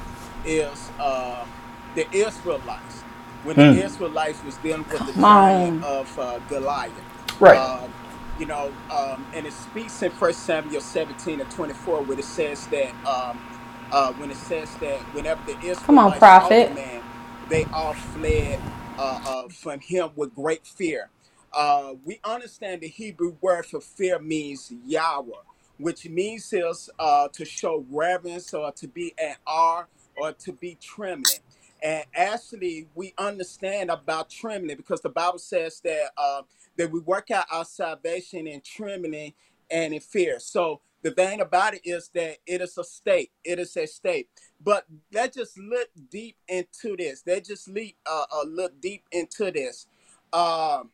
is 0.43 0.91
uh, 0.99 1.45
the 1.93 2.07
Israelites. 2.15 3.05
When 3.41 3.57
Hmm. 3.57 3.59
the 3.59 3.75
Israelites 3.75 4.43
was 4.43 4.57
dealing 4.59 4.87
with 4.89 5.05
the 5.05 5.13
Come 5.13 5.25
on. 5.25 5.31
giant 5.31 5.75
of 5.81 6.11
uh, 6.17 6.39
Goliath. 6.39 7.05
Right. 7.39 7.63
Um, 7.83 7.95
you 8.35 8.45
know, 8.47 8.79
um, 8.89 9.27
and 9.33 9.47
it 9.47 9.53
speaks 9.53 10.01
in 10.01 10.11
First 10.11 10.45
Samuel 10.45 10.81
17 10.81 11.41
and 11.41 11.49
24 11.49 12.03
where 12.05 12.19
it 12.19 12.25
says 12.25 12.67
that 12.71 12.95
um, 13.05 13.43
uh, 13.91 14.13
when 14.13 14.31
it 14.31 14.37
says 14.37 14.77
that 14.81 15.01
whenever 15.11 15.43
the 15.43 15.57
Israelites 15.65 15.85
Come 15.85 15.99
on, 15.99 16.13
saw 16.13 16.53
prophet. 16.53 16.53
the 16.53 16.67
man, 16.67 17.03
they 17.49 17.67
all 17.73 17.95
fled 17.95 18.59
uh, 18.97 19.17
uh, 19.25 19.49
from 19.49 19.81
him 19.81 20.11
with 20.15 20.35
great 20.35 20.65
fear. 20.67 21.11
Uh, 21.53 21.93
we 22.05 22.19
understand 22.25 22.81
the 22.81 22.89
Hebrew 22.89 23.37
word 23.41 23.65
for 23.65 23.81
fear 23.81 24.19
means 24.19 24.71
Yahweh, 24.85 25.31
which 25.77 26.07
means 26.09 26.53
is 26.53 26.89
uh, 26.99 27.29
to 27.33 27.45
show 27.45 27.85
reverence 27.91 28.53
or 28.53 28.71
to 28.73 28.87
be 28.87 29.13
at 29.19 29.37
awe 29.47 29.85
or 30.15 30.31
to 30.33 30.53
be 30.53 30.77
trembling. 30.81 31.39
And 31.81 32.05
actually, 32.15 32.87
we 32.95 33.13
understand 33.17 33.89
about 33.89 34.29
trembling 34.29 34.77
because 34.77 35.01
the 35.01 35.09
Bible 35.09 35.39
says 35.39 35.81
that 35.81 36.11
uh, 36.17 36.43
that 36.77 36.91
we 36.91 36.99
work 37.01 37.29
out 37.31 37.45
our 37.51 37.65
salvation 37.65 38.47
in 38.47 38.61
trembling 38.61 39.33
and 39.69 39.93
in 39.93 39.99
fear. 39.99 40.39
So 40.39 40.81
the 41.03 41.11
thing 41.11 41.41
about 41.41 41.73
it 41.73 41.81
is 41.83 42.09
that 42.13 42.37
it 42.45 42.61
is 42.61 42.77
a 42.77 42.83
state. 42.83 43.31
It 43.43 43.59
is 43.59 43.75
a 43.75 43.85
state. 43.85 44.29
But 44.63 44.85
let's 45.11 45.35
just 45.35 45.57
look 45.57 45.89
deep 46.09 46.37
into 46.47 46.95
this. 46.97 47.23
Let's 47.27 47.49
just 47.49 47.67
leap, 47.67 47.97
uh, 48.09 48.25
uh, 48.31 48.45
look 48.47 48.79
deep 48.79 49.03
into 49.11 49.51
this. 49.51 49.87
Um, 50.31 50.91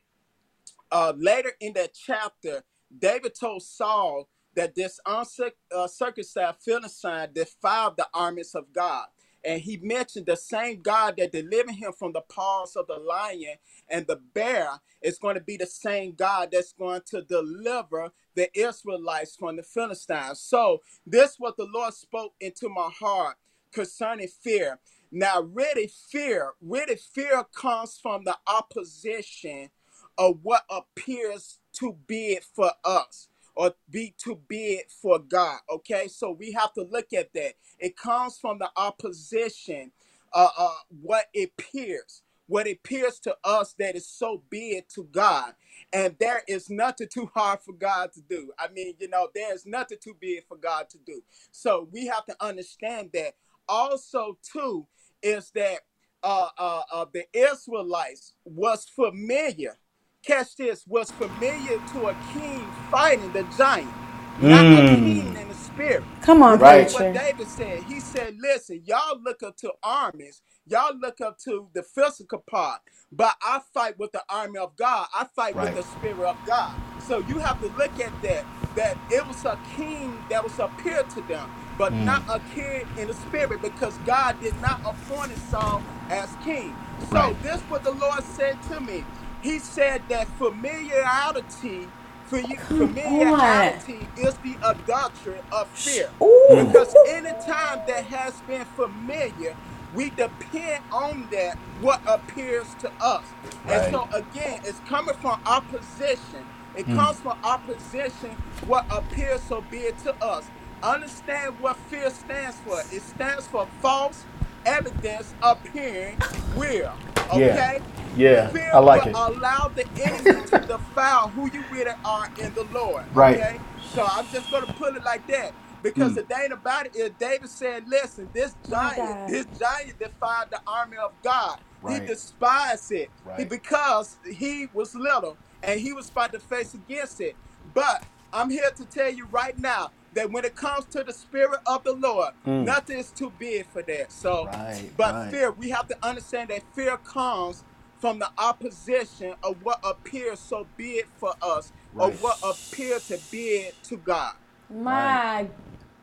uh, 0.92 1.14
later 1.16 1.52
in 1.60 1.74
that 1.74 1.94
chapter, 1.94 2.64
David 2.98 3.36
told 3.40 3.62
Saul 3.62 4.28
that 4.60 4.76
this 4.76 5.00
uncircumcised 5.06 6.38
uh, 6.38 6.52
Philistine 6.60 7.30
defiled 7.34 7.96
the 7.96 8.06
armies 8.14 8.54
of 8.56 8.66
God. 8.74 9.06
And 9.42 9.62
he 9.62 9.78
mentioned 9.78 10.26
the 10.26 10.36
same 10.36 10.82
God 10.82 11.16
that 11.18 11.32
delivered 11.32 11.76
him 11.76 11.94
from 11.94 12.12
the 12.12 12.20
paws 12.20 12.76
of 12.76 12.88
the 12.88 12.98
lion 12.98 13.56
and 13.88 14.06
the 14.06 14.18
bear 14.18 14.82
is 15.02 15.18
going 15.18 15.36
to 15.36 15.42
be 15.42 15.56
the 15.56 15.66
same 15.66 16.12
God 16.12 16.50
that's 16.52 16.74
going 16.74 17.04
to 17.06 17.22
deliver 17.22 18.12
the 18.36 18.50
Israelites 18.54 19.38
from 19.38 19.56
the 19.56 19.64
Philistines. 19.64 20.42
So, 20.42 20.82
this 21.08 21.36
what 21.38 21.56
the 21.56 21.70
Lord 21.74 21.94
spoke 21.94 22.34
into 22.42 22.68
my 22.68 22.90
heart 23.00 23.38
concerning 23.72 24.28
fear. 24.28 24.78
Now, 25.10 25.40
really, 25.40 25.88
fear, 25.88 26.52
really, 26.62 26.98
fear 26.98 27.46
comes 27.56 27.98
from 27.98 28.26
the 28.26 28.36
opposition 28.46 29.70
of 30.18 30.40
what 30.44 30.66
appears 30.70 31.60
to 31.76 31.96
be 32.08 32.34
it 32.34 32.44
for 32.44 32.74
us 32.84 33.30
or 33.56 33.74
be 33.90 34.14
to 34.20 34.40
be 34.48 34.74
it 34.74 34.92
for 34.92 35.20
God. 35.20 35.60
Okay, 35.72 36.08
so 36.08 36.32
we 36.32 36.52
have 36.54 36.74
to 36.74 36.84
look 36.84 37.14
at 37.14 37.34
that. 37.34 37.54
It 37.80 37.98
comes 37.98 38.38
from 38.38 38.60
the 38.60 38.70
opposition, 38.76 39.92
uh, 40.34 40.50
uh, 40.58 40.74
what 41.02 41.26
appears, 41.36 42.22
what 42.48 42.70
appears 42.70 43.20
to 43.20 43.36
us 43.44 43.76
that 43.80 43.96
is 43.96 44.08
so 44.08 44.44
big 44.50 44.88
to 44.90 45.04
God. 45.12 45.54
And 45.94 46.16
there 46.20 46.44
is 46.48 46.70
nothing 46.70 47.08
too 47.12 47.30
hard 47.34 47.60
for 47.62 47.74
God 47.74 48.12
to 48.14 48.22
do. 48.22 48.52
I 48.58 48.70
mean, 48.70 48.96
you 49.00 49.10
know, 49.10 49.30
there's 49.34 49.66
nothing 49.66 50.00
too 50.02 50.16
big 50.20 50.46
for 50.48 50.58
God 50.58 50.90
to 50.90 50.98
do. 51.06 51.22
So 51.52 51.88
we 51.92 52.08
have 52.08 52.26
to 52.26 52.36
understand 52.44 53.12
that. 53.14 53.36
Also, 53.68 54.38
too, 54.42 54.88
is 55.22 55.52
that 55.52 55.82
uh, 56.24 56.50
uh, 56.58 56.82
uh, 56.92 57.06
the 57.14 57.26
Israelites 57.34 58.34
was 58.46 58.86
familiar 58.86 59.78
catch 60.26 60.56
this, 60.58 60.86
was 60.88 61.12
familiar 61.12 61.80
to 61.94 62.08
a 62.08 62.16
king 62.16 62.74
fighting 62.92 63.32
the 63.34 63.44
giant, 63.46 63.98
not 64.36 64.68
a 64.74 64.84
king 64.84 65.36
in 65.36 65.50
the 65.50 65.56
spirit. 65.56 66.08
Come 66.22 66.44
on, 66.44 66.58
Because 66.58 66.60
Right. 66.60 66.92
what 66.92 67.12
preacher. 67.12 67.14
David 67.14 67.50
said, 67.50 67.84
he 67.84 68.00
said, 68.02 68.38
listen, 68.40 68.84
y'all 68.86 69.22
look 69.22 69.44
up 69.44 69.58
to 69.58 69.74
armies, 69.84 70.42
y'all 70.66 70.98
look 70.98 71.22
up 71.22 71.38
to 71.46 71.70
the 71.74 71.84
physical 71.84 72.44
part, 72.50 72.82
but 73.12 73.36
I 73.42 73.62
fight 73.74 74.00
with 74.00 74.12
the 74.14 74.24
army 74.30 74.60
of 74.60 74.76
God. 74.78 75.08
I 75.14 75.26
fight 75.36 75.60
with 75.60 75.72
Right. 75.72 75.76
the 75.76 75.84
spirit 75.84 76.26
of 76.30 76.44
God. 76.44 76.76
So 76.98 77.20
you 77.20 77.40
have 77.40 77.60
to 77.60 77.68
look 77.70 78.00
at 78.00 78.22
that, 78.22 78.48
that 78.76 79.00
it 79.10 79.28
was 79.28 79.46
a 79.46 79.60
king 79.64 80.26
that 80.30 80.44
was 80.44 80.60
appeared 80.60 81.10
to 81.12 81.22
them, 81.24 81.52
but 81.78 81.94
hmm. 81.94 82.04
not 82.04 82.24
a 82.28 82.42
king 82.42 82.90
in 82.96 83.08
the 83.08 83.16
spirit, 83.16 83.62
because 83.62 84.00
God 84.00 84.40
did 84.40 84.58
not 84.58 84.82
appoint 84.86 85.38
Saul 85.38 85.86
as 86.10 86.36
king. 86.38 86.80
Right. 87.10 87.34
So 87.34 87.40
this 87.42 87.64
what 87.70 87.84
the 87.84 87.92
Lord 87.94 88.24
said 88.26 88.62
to 88.64 88.82
me. 88.82 89.08
He 89.42 89.60
said 89.60 90.02
that 90.10 90.28
familiarity, 90.38 91.88
for 92.26 92.40
you, 92.40 92.58
Come 92.58 92.82
on. 92.82 92.94
familiarity 92.94 94.08
is 94.18 94.36
the 94.38 94.56
adultery 94.64 95.40
of 95.52 95.68
fear. 95.70 96.10
Ooh. 96.22 96.66
Because 96.66 96.94
anytime 97.08 97.82
that 97.88 98.06
has 98.06 98.40
been 98.42 98.66
familiar, 98.66 99.56
we 99.96 100.10
depend 100.12 100.84
on 100.92 101.28
that 101.32 101.58
what 101.82 102.02
appears 102.06 102.68
to 102.80 102.92
us. 103.02 103.24
And 103.68 103.82
Right. 103.82 103.92
so 103.92 104.08
again, 104.14 104.62
it's 104.64 104.80
coming 104.88 105.16
from 105.16 105.42
opposition. 105.46 106.46
It 106.76 106.86
hmm. 106.86 106.96
comes 106.96 107.20
from 107.20 107.38
opposition, 107.44 108.32
what 108.68 108.86
appears 108.92 109.42
so 109.42 109.62
big 109.72 109.98
to 110.04 110.14
us. 110.24 110.46
Understand 110.84 111.60
what 111.60 111.76
fear 111.90 112.10
stands 112.10 112.58
for. 112.66 112.80
It 112.92 113.02
stands 113.02 113.48
for 113.48 113.68
false 113.82 114.24
evidence 114.66 115.36
appearing 115.42 116.24
real. 116.56 117.02
Yeah. 117.34 117.54
Okay? 117.54 117.84
Yeah. 118.16 118.50
Fear 118.50 118.72
I 118.74 118.80
like 118.80 119.06
will 119.06 119.12
it. 119.12 119.16
allow 119.16 119.70
the 119.70 119.86
enemy 120.00 120.42
to 120.48 120.60
defile 120.60 121.30
who 121.30 121.50
you 121.52 121.66
really 121.70 121.92
are 122.06 122.30
in 122.38 122.54
the 122.54 122.64
Lord. 122.66 123.06
Right. 123.14 123.38
Okay? 123.40 123.62
So 123.94 124.06
I'm 124.10 124.28
just 124.30 124.50
gonna 124.52 124.68
put 124.68 124.96
it 124.96 125.04
like 125.04 125.26
that. 125.28 125.54
Because 125.82 126.14
Mm. 126.14 126.16
the 126.16 126.24
thing 126.24 126.52
about 126.52 126.88
it 126.88 126.96
is 126.96 127.12
David 127.20 127.50
said, 127.50 127.88
listen, 127.88 128.30
this 128.34 128.56
My 128.68 128.96
giant, 128.96 128.98
God. 128.98 129.30
this 129.30 129.46
giant 129.60 130.00
defied 130.00 130.48
the 130.52 130.62
army 130.68 130.98
of 130.98 131.14
God. 131.24 131.60
He 131.88 132.00
Right. 132.00 132.06
despised 132.08 132.92
it. 132.92 133.10
He, 133.24 133.30
Right. 133.30 133.50
because 133.50 134.18
he 134.30 134.68
was 134.74 134.94
little 134.96 135.38
and 135.64 135.80
he 135.80 135.94
was 135.94 136.10
about 136.10 136.34
to 136.34 136.40
face 136.40 136.74
against 136.74 137.22
it. 137.22 137.36
But 137.74 138.04
I'm 138.34 138.50
here 138.50 138.70
to 138.76 138.86
tell 138.86 139.10
you 139.10 139.26
right 139.32 139.58
now 139.58 139.92
that 140.14 140.32
when 140.32 140.44
it 140.46 140.56
comes 140.56 140.86
to 140.86 141.04
the 141.04 141.14
spirit 141.14 141.60
of 141.66 141.84
the 141.84 141.94
Lord, 141.94 142.34
nothing 142.46 142.98
is 143.00 143.12
too 143.12 143.32
big 143.40 143.68
for 143.72 143.82
that. 143.84 144.12
So, 144.12 144.46
Mm. 144.46 144.54
Right, 144.54 144.92
but 144.98 145.14
right. 145.14 145.32
fear, 145.32 145.52
we 145.52 145.70
have 145.70 145.88
to 145.88 145.98
understand 146.04 146.50
that 146.50 146.62
fear 146.74 146.98
comes 146.98 147.64
from 148.00 148.18
the 148.20 148.30
opposition 148.38 149.36
of 149.44 149.58
what 149.64 149.80
appears 149.84 150.40
so 150.40 150.66
big 150.78 151.06
for 151.18 151.34
us 151.42 151.72
or 151.98 152.08
Right. 152.10 152.22
what 152.22 152.38
appear 152.44 153.00
to 153.00 153.18
be 153.30 153.72
to 153.84 153.98
God. 153.98 154.34
My. 154.70 155.48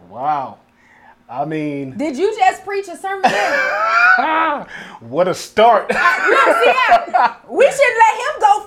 Wow. 0.09 0.59
I 1.29 1.45
mean, 1.45 1.97
Did 1.97 2.17
you 2.17 2.37
just 2.37 2.65
preach 2.65 2.87
a 2.89 2.97
sermon? 2.97 3.23
there? 3.23 4.67
what 5.01 5.27
a 5.27 5.35
start. 5.35 5.89
Look, 5.89 5.99
see, 5.99 6.03
I- 6.03 7.37
we 7.49 7.65
should 7.65 7.97
let 8.05 8.17
him 8.23 8.41
go 8.41 8.67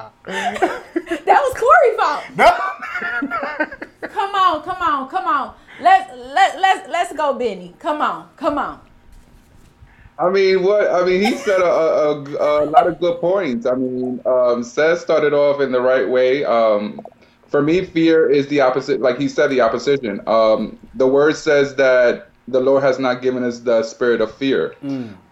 first. 0.00 0.10
That 0.24 0.82
was 1.26 1.54
Corey's 1.54 1.96
fault. 1.98 2.24
no. 2.36 4.08
Come 4.08 4.34
on, 4.34 4.62
come 4.62 4.82
on, 4.82 5.08
come 5.08 5.26
on. 5.26 5.54
Let's 5.80 6.10
let 6.16 6.60
let's 6.60 6.88
let's 6.88 7.12
go, 7.14 7.34
Benny. 7.34 7.74
Come 7.78 8.00
on, 8.00 8.28
come 8.36 8.58
on. 8.58 8.80
I 10.18 10.30
mean, 10.30 10.62
what? 10.62 10.90
I 10.90 11.04
mean, 11.04 11.20
he 11.22 11.36
said 11.36 11.60
a, 11.60 11.64
a, 11.64 12.24
a, 12.24 12.64
a 12.64 12.66
lot 12.66 12.86
of 12.86 13.00
good 13.00 13.20
points. 13.20 13.66
I 13.66 13.74
mean, 13.74 14.20
um, 14.24 14.62
Ced 14.62 14.98
started 14.98 15.32
off 15.32 15.60
in 15.60 15.72
the 15.72 15.80
right 15.80 16.08
way. 16.08 16.44
Um, 16.44 17.00
for 17.48 17.60
me, 17.62 17.84
fear 17.84 18.30
is 18.30 18.46
the 18.48 18.60
opposite. 18.60 19.00
Like 19.00 19.18
he 19.18 19.28
said, 19.28 19.50
the 19.50 19.60
opposition. 19.60 20.20
Um, 20.28 20.78
the 20.94 21.06
word 21.08 21.36
says 21.36 21.74
that 21.76 22.28
the 22.46 22.60
Lord 22.60 22.82
has 22.82 22.98
not 22.98 23.22
given 23.22 23.42
us 23.42 23.60
the 23.60 23.82
spirit 23.82 24.20
of 24.20 24.32
fear. 24.34 24.76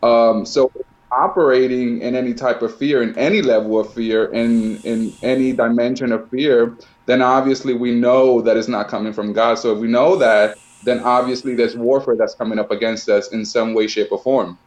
Um, 0.03 0.45
so 0.45 0.73
operating 1.13 2.01
in 2.01 2.15
any 2.15 2.35
type 2.35 2.63
of 2.63 2.77
fear, 2.77 3.03
in 3.03 3.17
any 3.19 3.43
level 3.43 3.79
of 3.79 3.93
fear, 3.93 4.33
in 4.33 4.81
in 4.83 5.17
any 5.23 5.53
dimension 5.53 6.13
of 6.13 6.29
fear, 6.31 6.77
then 7.07 7.23
obviously 7.23 7.75
we 7.75 7.95
know 7.95 8.41
that 8.41 8.57
it's 8.57 8.69
not 8.69 8.89
coming 8.89 9.13
from 9.13 9.33
God. 9.33 9.55
So 9.59 9.73
if 9.73 9.79
we 9.79 9.89
know 9.89 10.17
that, 10.17 10.59
then 10.83 11.01
obviously 11.01 11.55
there's 11.55 11.77
warfare 11.77 12.17
that's 12.19 12.35
coming 12.35 12.59
up 12.59 12.71
against 12.71 13.09
us 13.09 13.33
in 13.33 13.45
some 13.45 13.75
way, 13.75 13.87
shape, 13.87 14.09
or 14.11 14.19
form. 14.23 14.59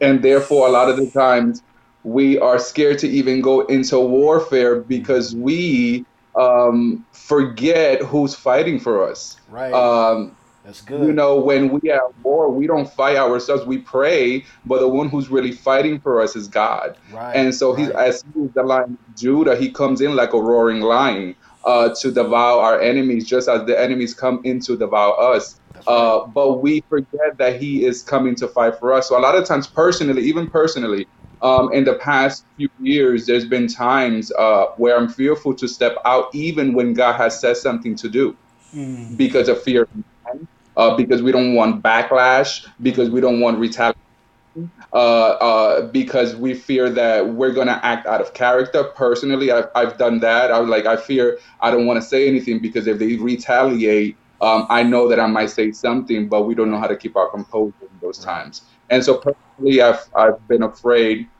And 0.00 0.22
therefore, 0.22 0.68
a 0.68 0.70
lot 0.70 0.88
of 0.88 0.96
the 0.96 1.10
times 1.10 1.62
we 2.04 2.38
are 2.38 2.58
scared 2.58 2.98
to 3.00 3.08
even 3.08 3.40
go 3.40 3.62
into 3.66 3.98
warfare 3.98 4.80
because 4.80 5.34
we 5.34 6.04
um, 6.38 7.04
forget 7.12 8.02
who's 8.02 8.34
fighting 8.34 8.78
for 8.78 9.08
us. 9.08 9.36
Right. 9.48 9.72
Um, 9.72 10.36
That's 10.68 10.82
good. 10.82 11.06
you 11.06 11.14
know, 11.14 11.40
when 11.40 11.70
we 11.70 11.90
are 11.90 12.08
at 12.08 12.18
war, 12.18 12.50
we 12.50 12.66
don't 12.66 12.92
fight 12.92 13.16
ourselves. 13.16 13.64
We 13.64 13.78
pray, 13.78 14.44
but 14.66 14.80
the 14.80 14.88
one 14.88 15.08
who's 15.08 15.30
really 15.30 15.52
fighting 15.52 15.98
for 15.98 16.20
us 16.20 16.36
is 16.36 16.46
God. 16.46 16.98
Right, 17.10 17.32
And 17.36 17.54
so 17.54 17.74
he's 17.74 17.88
right. 17.88 18.08
as 18.08 18.22
he 18.22 18.40
is 18.42 18.52
the 18.52 18.62
lion 18.62 18.98
of 19.08 19.16
Judah, 19.16 19.56
he 19.56 19.72
comes 19.72 20.02
in 20.02 20.14
like 20.14 20.34
a 20.34 20.38
roaring 20.38 20.80
lion 20.80 21.36
uh, 21.64 21.94
to 22.02 22.12
devour 22.12 22.60
our 22.60 22.78
enemies, 22.82 23.26
just 23.26 23.48
as 23.48 23.64
the 23.64 23.80
enemies 23.80 24.12
come 24.12 24.42
in 24.44 24.60
to 24.60 24.76
devour 24.76 25.18
us. 25.18 25.58
Uh, 25.86 26.26
but 26.26 26.60
we 26.60 26.84
forget 26.90 27.38
that 27.38 27.58
he 27.58 27.86
is 27.86 28.02
coming 28.02 28.34
to 28.34 28.46
fight 28.46 28.78
for 28.78 28.92
us. 28.92 29.08
So 29.08 29.18
a 29.18 29.22
lot 29.22 29.36
of 29.36 29.46
times, 29.46 29.68
personally, 29.68 30.22
even 30.24 30.48
personally, 30.48 31.08
um, 31.40 31.72
in 31.72 31.84
the 31.84 31.94
past 31.94 32.44
few 32.58 32.68
years, 32.78 33.24
there's 33.24 33.46
been 33.46 33.68
times 33.68 34.30
uh, 34.32 34.66
where 34.76 34.98
I'm 34.98 35.08
fearful 35.08 35.54
to 35.54 35.66
step 35.66 35.96
out, 36.04 36.26
even 36.34 36.74
when 36.74 36.92
God 36.92 37.14
has 37.14 37.40
said 37.40 37.56
something 37.56 37.96
to 37.96 38.10
do 38.10 38.36
because 39.16 39.48
of 39.48 39.62
fear, 39.62 39.88
uh, 40.78 40.96
because 40.96 41.22
we 41.22 41.32
don't 41.32 41.54
want 41.54 41.82
backlash, 41.82 42.66
because 42.82 43.10
we 43.10 43.20
don't 43.20 43.40
want 43.40 43.58
retaliation, 43.58 43.94
uh, 44.92 44.96
uh, 44.96 45.86
because 45.92 46.36
we 46.36 46.54
fear 46.54 46.88
that 46.90 47.28
we're 47.34 47.52
gonna 47.52 47.80
act 47.82 48.06
out 48.06 48.20
of 48.20 48.34
character. 48.34 48.84
Personally, 48.96 49.50
I've, 49.52 49.68
I've 49.76 49.98
done 49.98 50.20
that. 50.20 50.52
I 50.52 50.60
was 50.60 50.70
like, 50.70 50.86
I 50.86 50.96
fear 50.96 51.38
I 51.60 51.70
don't 51.70 51.86
want 51.86 52.02
to 52.02 52.08
say 52.08 52.28
anything 52.28 52.60
because 52.60 52.86
if 52.86 52.98
they 52.98 53.16
retaliate, 53.16 54.18
um, 54.40 54.66
I 54.70 54.84
know 54.84 55.08
that 55.08 55.20
I 55.20 55.26
might 55.26 55.50
say 55.50 55.72
something, 55.72 56.28
but 56.28 56.44
we 56.44 56.54
don't 56.54 56.70
know 56.70 56.78
how 56.80 56.88
to 56.88 56.96
keep 56.96 57.16
our 57.16 57.30
composure 57.30 57.74
in 57.82 57.98
those 58.00 58.20
times. 58.20 58.62
And 58.90 59.04
so 59.04 59.18
personally, 59.20 59.82
I've 59.82 60.00
I've 60.16 60.46
been 60.48 60.62
afraid 60.62 61.30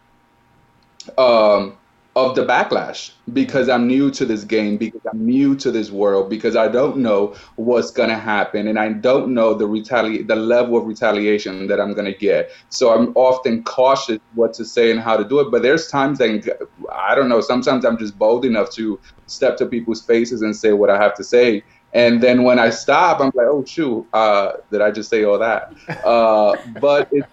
um, 1.16 1.77
of 2.26 2.34
the 2.34 2.44
backlash 2.44 3.12
because 3.32 3.68
I'm 3.68 3.86
new 3.86 4.10
to 4.12 4.24
this 4.24 4.44
game, 4.44 4.76
because 4.76 5.00
I'm 5.10 5.24
new 5.24 5.54
to 5.56 5.70
this 5.70 5.90
world, 5.90 6.28
because 6.28 6.56
I 6.56 6.68
don't 6.68 6.98
know 6.98 7.34
what's 7.56 7.90
gonna 7.90 8.18
happen, 8.18 8.68
and 8.68 8.78
I 8.78 8.90
don't 8.92 9.32
know 9.34 9.54
the 9.54 9.66
retali- 9.66 10.26
the 10.26 10.36
level 10.36 10.76
of 10.76 10.86
retaliation 10.86 11.66
that 11.68 11.80
I'm 11.80 11.92
gonna 11.94 12.16
get. 12.16 12.50
So 12.70 12.92
I'm 12.94 13.12
often 13.14 13.62
cautious 13.64 14.18
what 14.34 14.52
to 14.54 14.64
say 14.64 14.90
and 14.90 15.00
how 15.00 15.16
to 15.16 15.24
do 15.24 15.40
it. 15.40 15.50
But 15.50 15.62
there's 15.62 15.88
times 15.88 16.18
that 16.18 16.68
I 16.92 17.14
don't 17.14 17.28
know. 17.28 17.40
Sometimes 17.40 17.84
I'm 17.84 17.98
just 17.98 18.18
bold 18.18 18.44
enough 18.44 18.70
to 18.72 19.00
step 19.26 19.56
to 19.58 19.66
people's 19.66 20.02
faces 20.02 20.42
and 20.42 20.54
say 20.54 20.72
what 20.72 20.90
I 20.90 21.00
have 21.00 21.14
to 21.14 21.24
say. 21.24 21.62
And 21.94 22.22
then 22.22 22.42
when 22.42 22.58
I 22.58 22.70
stop, 22.70 23.20
I'm 23.20 23.32
like, 23.34 23.46
oh 23.46 23.64
shoot, 23.64 24.06
uh, 24.12 24.52
did 24.70 24.80
I 24.82 24.90
just 24.90 25.08
say 25.08 25.24
all 25.24 25.38
that? 25.38 25.72
Uh, 26.04 26.56
but 26.80 27.08
it's 27.12 27.28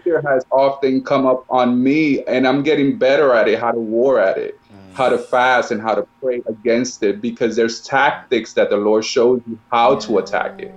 fear 0.00 0.20
has 0.22 0.44
often 0.50 1.02
come 1.02 1.26
up 1.26 1.44
on 1.50 1.82
me, 1.82 2.24
and 2.24 2.46
I'm 2.46 2.62
getting 2.62 2.98
better 2.98 3.32
at 3.34 3.48
it, 3.48 3.58
how 3.58 3.72
to 3.72 3.78
war 3.78 4.20
at 4.20 4.38
it, 4.38 4.58
mm. 4.72 4.94
how 4.94 5.08
to 5.08 5.18
fast, 5.18 5.70
and 5.70 5.80
how 5.80 5.94
to 5.94 6.06
pray 6.20 6.42
against 6.46 7.02
it, 7.02 7.20
because 7.20 7.56
there's 7.56 7.80
tactics 7.80 8.52
that 8.54 8.70
the 8.70 8.76
Lord 8.76 9.04
shows 9.04 9.42
you 9.46 9.58
how 9.70 9.96
to 9.96 10.18
attack 10.18 10.60
it. 10.60 10.74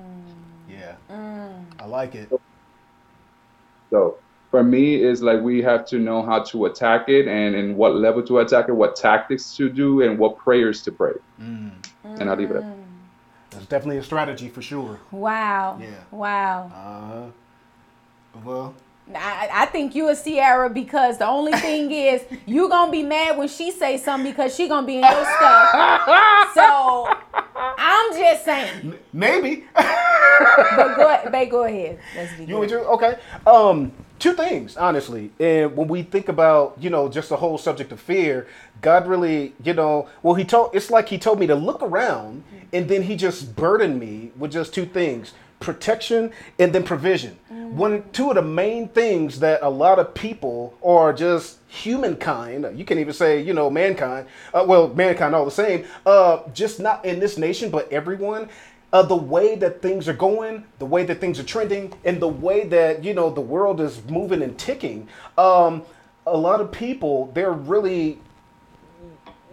Yeah, 0.69 0.95
mm. 1.09 1.63
I 1.79 1.85
like 1.85 2.15
it. 2.15 2.29
So 3.89 4.17
for 4.51 4.63
me, 4.63 4.95
it's 4.95 5.21
like 5.21 5.41
we 5.41 5.61
have 5.61 5.85
to 5.87 5.99
know 5.99 6.21
how 6.21 6.43
to 6.43 6.65
attack 6.65 7.09
it, 7.09 7.27
and 7.27 7.55
in 7.55 7.75
what 7.75 7.95
level 7.95 8.23
to 8.23 8.39
attack 8.39 8.69
it, 8.69 8.73
what 8.73 8.95
tactics 8.95 9.55
to 9.57 9.69
do, 9.69 10.01
and 10.01 10.17
what 10.17 10.37
prayers 10.37 10.81
to 10.83 10.91
pray. 10.91 11.13
Mm. 11.39 11.71
And 12.03 12.29
I'll 12.29 12.35
leave 12.35 12.51
it 12.51 12.57
at 12.57 12.63
that. 12.63 12.75
That's 13.51 13.65
definitely 13.65 13.97
a 13.97 14.03
strategy 14.03 14.47
for 14.47 14.61
sure. 14.61 14.99
Wow. 15.09 15.79
Yeah. 15.81 15.87
Wow. 16.11 17.31
Uh, 18.35 18.39
well, 18.43 18.75
I, 19.15 19.49
I 19.51 19.65
think 19.65 19.95
you 19.95 20.09
a 20.09 20.15
Sierra 20.15 20.69
because 20.69 21.17
the 21.17 21.27
only 21.27 21.53
thing 21.53 21.91
is 21.91 22.21
you 22.45 22.69
gonna 22.69 22.91
be 22.91 23.03
mad 23.03 23.37
when 23.37 23.47
she 23.47 23.71
say 23.71 23.97
something 23.97 24.31
because 24.31 24.55
she 24.55 24.67
gonna 24.67 24.85
be 24.85 24.97
in 24.97 25.03
your 25.03 25.11
stuff. 25.11 26.53
So 26.53 27.17
I'm 27.53 28.13
just 28.13 28.45
saying. 28.45 28.95
Maybe. 29.13 29.65
but 29.75 30.95
go, 30.95 31.21
babe, 31.31 31.51
go 31.51 31.63
ahead. 31.63 31.99
Let's 32.15 32.35
be 32.35 32.45
you 32.45 32.65
good. 32.65 32.71
Okay. 32.73 33.19
Um, 33.45 33.91
two 34.19 34.33
things, 34.33 34.77
honestly. 34.77 35.31
And 35.39 35.75
when 35.75 35.87
we 35.87 36.03
think 36.03 36.29
about, 36.29 36.75
you 36.79 36.89
know, 36.89 37.09
just 37.09 37.29
the 37.29 37.37
whole 37.37 37.57
subject 37.57 37.91
of 37.91 37.99
fear, 37.99 38.47
God 38.81 39.07
really, 39.07 39.53
you 39.63 39.73
know, 39.73 40.07
well, 40.23 40.35
he 40.35 40.45
told, 40.45 40.75
it's 40.75 40.89
like 40.89 41.09
he 41.09 41.17
told 41.17 41.39
me 41.39 41.47
to 41.47 41.55
look 41.55 41.81
around 41.81 42.43
and 42.71 42.87
then 42.87 43.03
he 43.03 43.15
just 43.15 43.55
burdened 43.55 43.99
me 43.99 44.31
with 44.37 44.51
just 44.51 44.73
two 44.73 44.85
things 44.85 45.33
protection 45.59 46.31
and 46.57 46.73
then 46.73 46.83
provision. 46.83 47.37
Mm. 47.51 47.71
One, 47.71 48.03
two 48.11 48.29
of 48.29 48.35
the 48.35 48.41
main 48.41 48.87
things 48.89 49.39
that 49.39 49.59
a 49.61 49.69
lot 49.69 49.99
of 49.99 50.13
people 50.13 50.77
or 50.81 51.13
just 51.13 51.59
humankind, 51.67 52.77
you 52.77 52.85
can 52.85 52.97
even 52.99 53.13
say, 53.13 53.41
you 53.41 53.53
know, 53.53 53.69
mankind, 53.69 54.27
uh, 54.53 54.63
well, 54.67 54.87
mankind 54.89 55.35
all 55.35 55.45
the 55.45 55.51
same, 55.51 55.85
uh, 56.05 56.39
just 56.53 56.79
not 56.79 57.03
in 57.05 57.19
this 57.19 57.37
nation, 57.37 57.69
but 57.69 57.91
everyone. 57.91 58.49
Uh, 58.91 59.03
the 59.03 59.15
way 59.15 59.55
that 59.55 59.83
things 59.83 60.07
are 60.09 60.15
going, 60.15 60.63
the 60.79 60.85
way 60.85 61.03
that 61.03 61.21
things 61.21 61.39
are 61.39 61.43
trending, 61.43 61.93
and 62.05 62.19
the 62.19 62.27
way 62.27 62.65
that 62.65 63.03
you 63.03 63.13
know 63.13 63.29
the 63.29 63.39
world 63.39 63.79
is 63.79 64.01
moving 64.09 64.41
and 64.41 64.57
ticking, 64.57 65.07
um, 65.37 65.83
a 66.25 66.35
lot 66.35 66.59
of 66.59 66.71
people 66.71 67.29
they're 67.35 67.51
really, 67.51 68.17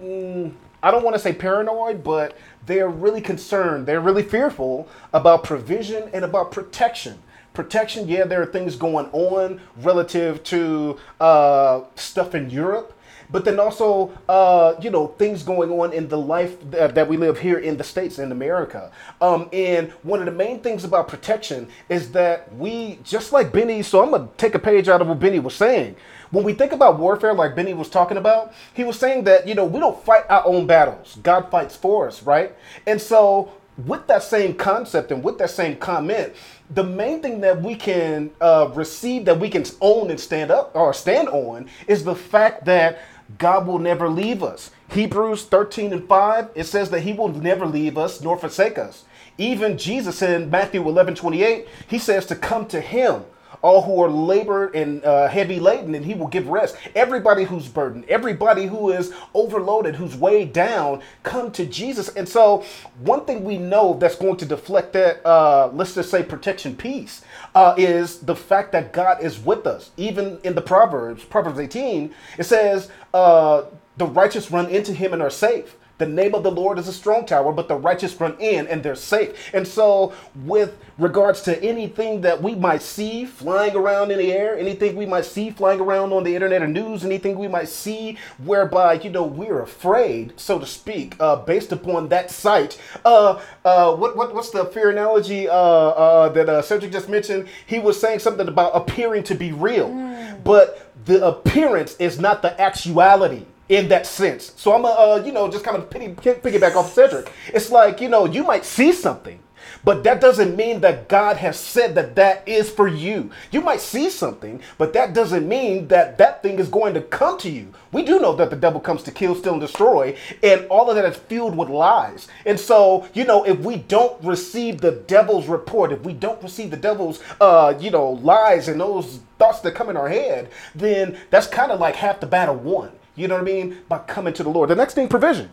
mm, 0.03 0.51
I 0.83 0.91
don't 0.91 1.05
want 1.05 1.17
to 1.17 1.21
say 1.21 1.35
paranoid, 1.35 2.03
but 2.03 2.39
they're 2.67 2.89
really 2.89 3.21
concerned, 3.21 3.87
they're 3.87 4.01
really 4.01 4.23
fearful 4.23 4.89
about 5.13 5.45
provision 5.45 6.11
and 6.13 6.25
about 6.25 6.51
protection. 6.51 7.19
Protection, 7.55 8.07
yeah, 8.07 8.25
there 8.25 8.43
are 8.43 8.47
things 8.47 8.77
going 8.77 9.07
on 9.13 9.61
relative 9.79 10.43
to 10.45 10.99
uh, 11.21 11.83
stuff 11.95 12.35
in 12.35 12.51
Europe, 12.51 12.93
but 13.31 13.45
then 13.45 13.59
also, 13.59 14.13
uh, 14.29 14.75
you 14.81 14.91
know, 14.91 15.09
things 15.09 15.43
going 15.43 15.71
on 15.71 15.93
in 15.93 16.09
the 16.09 16.19
life 16.19 16.59
that, 16.71 17.09
we 17.09 17.17
live 17.17 17.39
here 17.39 17.59
in 17.59 17.77
the 17.77 17.85
States, 17.85 18.19
in 18.19 18.31
America. 18.31 18.91
Um, 19.21 19.49
and 19.53 19.91
one 20.03 20.21
of 20.21 20.27
the 20.27 20.33
main 20.33 20.61
things 20.61 20.85
about 20.85 21.09
protection 21.09 21.69
is 21.89 22.13
that 22.13 22.55
we, 22.55 22.99
just 23.03 23.33
like 23.33 23.53
Benny, 23.53 23.83
so 23.83 24.03
I'm 24.03 24.11
to 24.11 24.29
take 24.37 24.55
a 24.55 24.59
page 24.59 24.89
out 24.89 25.01
of 25.01 25.09
what 25.09 25.19
Benny 25.19 25.41
was 25.41 25.55
saying. 25.55 25.97
When 26.31 26.45
we 26.45 26.55
think 26.55 26.73
about 26.73 26.99
warfare, 26.99 27.35
like 27.35 27.55
Benny 27.55 27.75
was 27.75 27.89
talking 27.89 28.17
about, 28.17 28.53
he 28.75 28.85
was 28.85 28.99
saying 28.99 29.25
that, 29.25 29.47
you 29.47 29.55
know, 29.55 29.65
we 29.65 29.81
don't 29.81 30.03
fight 30.05 30.25
our 30.29 30.45
own 30.47 30.67
battles. 30.67 31.19
God 31.23 31.51
fights 31.51 31.77
for 31.77 32.09
us, 32.09 32.23
right? 32.23 32.55
And 32.87 33.01
so, 33.01 33.53
with 33.85 34.07
that 34.07 34.23
same 34.23 34.55
concept 34.55 35.13
and 35.13 35.23
with 35.23 35.39
that 35.39 35.51
same 35.51 35.77
comment, 35.77 36.33
the 36.71 36.83
main 36.83 37.21
thing 37.21 37.41
that 37.43 37.63
we 37.63 37.75
can 37.75 38.31
uh, 38.41 38.71
receive, 38.75 39.25
that 39.27 39.39
we 39.39 39.51
can 39.51 39.65
own 39.81 40.11
and 40.11 40.19
stand 40.19 40.51
up 40.51 40.75
or 40.75 40.93
stand 40.93 41.29
on, 41.29 41.69
is 41.87 42.03
the 42.03 42.15
fact 42.15 42.65
that 42.65 42.99
God 43.39 43.67
will 43.67 43.79
never 43.79 44.09
leave 44.09 44.43
us. 44.43 44.71
Hebrews 44.91 45.45
13 45.45 45.93
and 45.93 46.09
5, 46.09 46.51
it 46.55 46.65
says 46.65 46.91
that 46.91 47.01
he 47.01 47.13
will 47.13 47.29
never 47.29 47.67
leave 47.67 47.99
us 47.99 48.21
nor 48.21 48.39
forsake 48.39 48.79
us. 48.79 49.05
Even 49.39 49.77
Jesus 49.77 50.23
in 50.23 50.49
Matthew 50.49 50.87
11 50.89 51.15
28, 51.15 51.69
he 51.89 51.99
says 51.99 52.25
to 52.27 52.37
come 52.37 52.67
to 52.69 52.81
him 52.81 53.25
all 53.63 53.83
who 53.83 54.03
are 54.03 54.11
labored 54.11 54.75
and 54.75 55.05
uh, 55.05 55.29
heavy 55.29 55.61
laden, 55.61 55.95
and 55.95 56.05
he 56.05 56.15
will 56.15 56.27
give 56.29 56.49
rest. 56.49 56.77
Everybody 56.95 57.45
who's 57.45 57.69
burdened, 57.69 58.05
everybody 58.07 58.67
who 58.67 58.91
is 58.91 59.13
overloaded, 59.35 59.97
who's 59.97 60.17
weighed 60.17 60.53
down, 60.53 61.03
come 61.23 61.51
to 61.53 61.67
Jesus. 61.67 62.09
And 62.11 62.29
so, 62.29 62.65
one 63.01 63.25
thing 63.25 63.45
we 63.45 63.59
know 63.59 63.95
that's 63.95 64.17
going 64.17 64.37
to 64.39 64.47
deflect 64.47 64.93
that, 64.95 65.25
uh, 65.27 65.71
let's 65.73 65.95
just 65.95 66.11
say, 66.11 66.23
protection 66.23 66.77
piece, 66.77 67.23
uh, 67.55 67.75
is 67.77 68.21
the 68.21 68.37
fact 68.37 68.73
that 68.73 68.93
God 68.93 69.23
is 69.23 69.39
with 69.39 69.67
us. 69.67 69.91
Even 69.97 70.39
in 70.45 70.55
the 70.55 70.63
Proverbs, 70.63 71.25
Proverbs 71.25 71.59
18, 71.59 72.15
it 72.39 72.45
says, 72.45 72.91
uh, 73.15 73.65
the 73.97 74.07
righteous 74.07 74.51
run 74.51 74.69
into 74.69 74.93
him 74.93 75.13
and 75.13 75.23
are 75.23 75.31
safe. 75.31 75.77
The 75.99 76.07
name 76.07 76.35
of 76.35 76.43
the 76.43 76.51
Lord 76.51 76.79
is 76.79 76.89
a 76.89 76.93
strong 76.93 77.25
tower, 77.25 77.53
but 77.53 77.69
the 77.69 77.77
righteous 77.77 78.19
run 78.21 78.37
in 78.39 78.67
and 78.67 78.83
they're 78.83 78.95
safe. 78.95 79.51
And 79.55 79.67
so, 79.67 80.13
with 80.45 80.77
regards 80.99 81.41
to 81.43 81.63
anything 81.63 82.21
that 82.21 82.43
we 82.43 82.55
might 82.55 82.83
see 82.83 83.25
flying 83.25 83.75
around 83.75 84.11
in 84.11 84.19
the 84.19 84.33
air, 84.33 84.59
anything 84.59 84.97
we 84.97 85.07
might 85.07 85.25
see 85.25 85.51
flying 85.51 85.81
around 85.81 86.13
on 86.13 86.25
the 86.25 86.35
internet 86.35 86.63
or 86.63 86.69
news, 86.69 87.03
anything 87.03 87.39
we 87.39 87.49
might 87.49 87.69
see 87.69 88.19
whereby, 88.45 88.95
you 88.95 89.09
know, 89.09 89.23
we're 89.23 89.63
afraid, 89.63 90.39
so 90.39 90.59
to 90.59 90.67
speak, 90.67 91.17
uh, 91.19 91.37
based 91.37 91.73
upon 91.73 92.09
that 92.09 92.31
sight. 92.31 92.79
Uh, 93.05 93.41
uh, 93.65 93.95
what, 93.97 94.17
what, 94.17 94.35
what's 94.35 94.51
the 94.51 94.67
fear 94.67 94.91
analogy 94.91 95.49
uh, 95.49 95.55
uh, 95.55 96.29
that 96.29 96.49
uh, 96.49 96.61
Cedric 96.61 96.93
just 96.93 97.09
mentioned? 97.09 97.49
He 97.67 97.79
was 97.79 97.99
saying 97.99 98.19
something 98.19 98.49
about 98.49 98.77
appearing 98.77 99.23
to 99.25 99.35
be 99.35 99.53
real, 99.53 99.89
mm. 99.89 100.45
but 100.45 100.93
the 101.07 101.27
appearance 101.27 101.97
is 101.97 102.21
not 102.21 102.43
the 102.43 102.61
actuality 102.61 103.47
in 103.69 103.89
that 103.89 104.07
sense. 104.07 104.53
So 104.57 104.75
I'm 104.75 104.85
a, 104.85 104.89
uh, 104.89 105.23
you 105.25 105.33
know, 105.33 105.51
just 105.51 105.65
kind 105.65 105.77
of 105.77 105.91
piggy, 105.91 106.15
piggyback 106.15 106.77
off 106.77 106.93
Cedric. 106.93 107.33
It's 107.53 107.71
like, 107.71 108.01
you 108.01 108.09
know, 108.09 108.27
you 108.27 108.45
might 108.45 108.65
see 108.65 108.93
something, 108.93 109.41
but 109.85 110.05
that 110.05 110.21
doesn't 110.21 110.57
mean 110.57 110.81
that 110.81 111.09
God 111.09 111.37
has 111.37 111.59
said 111.59 111.95
that 111.95 112.15
that 112.17 112.47
is 112.47 112.71
for 112.71 112.89
you. 112.89 113.31
You 113.51 113.61
might 113.61 113.81
see 113.81 114.11
something, 114.11 114.61
but 114.79 114.93
that 114.93 115.15
doesn't 115.15 115.47
mean 115.47 115.89
that 115.89 116.19
that 116.19 116.43
thing 116.43 116.59
is 116.59 116.69
going 116.69 116.95
to 116.95 117.01
come 117.01 117.39
to 117.39 117.51
you. 117.51 117.73
We 117.93 118.03
do 118.03 118.19
know 118.19 118.35
that 118.37 118.51
the 118.51 118.57
devil 118.57 118.81
comes 118.81 119.03
to 119.05 119.13
kill, 119.13 119.35
steal, 119.35 119.53
and 119.53 119.61
destroy, 119.61 120.17
and 120.43 120.67
all 120.67 120.89
of 120.89 120.97
that 120.97 121.05
is 121.05 121.17
filled 121.17 121.57
with 121.57 121.69
lies. 121.69 122.29
And 122.45 122.59
so, 122.59 123.09
you 123.15 123.25
know, 123.25 123.45
if 123.45 123.59
we 123.61 123.77
don't 123.77 124.23
receive 124.25 124.81
the 124.81 124.93
devil's 124.93 125.47
report, 125.47 125.93
if 125.93 126.03
we 126.03 126.13
don't 126.13 126.43
receive 126.43 126.71
the 126.71 126.77
devil's, 126.77 127.21
uh, 127.41 127.75
you 127.79 127.91
know, 127.91 128.11
lies 128.11 128.69
and 128.69 128.81
those 128.81 129.21
thoughts 129.39 129.61
that 129.61 129.75
come 129.75 129.89
in 129.89 129.97
our 129.97 130.09
head, 130.09 130.51
then 130.75 131.17
that's 131.31 131.47
kind 131.47 131.73
of 131.73 131.81
like 131.81 131.97
half 131.97 132.21
the 132.21 132.27
battle 132.27 132.57
won. 132.57 132.93
You 133.17 133.29
know 133.29 133.35
what 133.35 133.43
I 133.43 133.45
mean? 133.45 133.79
By 133.89 133.99
coming 133.99 134.35
to 134.35 134.43
the 134.43 134.51
Lord. 134.51 134.71
The 134.71 134.77
next 134.77 134.95
thing, 134.95 135.09
provision. 135.09 135.51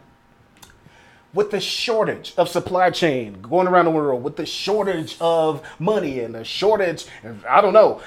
With 1.33 1.49
the 1.49 1.59
shortage 1.59 2.33
of 2.37 2.47
supply 2.47 2.91
chain 2.91 3.41
going 3.41 3.67
around 3.67 3.85
the 3.85 3.91
world, 3.91 4.21
with 4.23 4.35
the 4.35 4.45
shortage 4.45 5.17
of 5.19 5.67
money 5.79 6.19
and 6.19 6.35
the 6.35 6.43
shortage, 6.43 7.07
I 7.49 7.59
don't 7.59 7.73
know, 7.73 8.01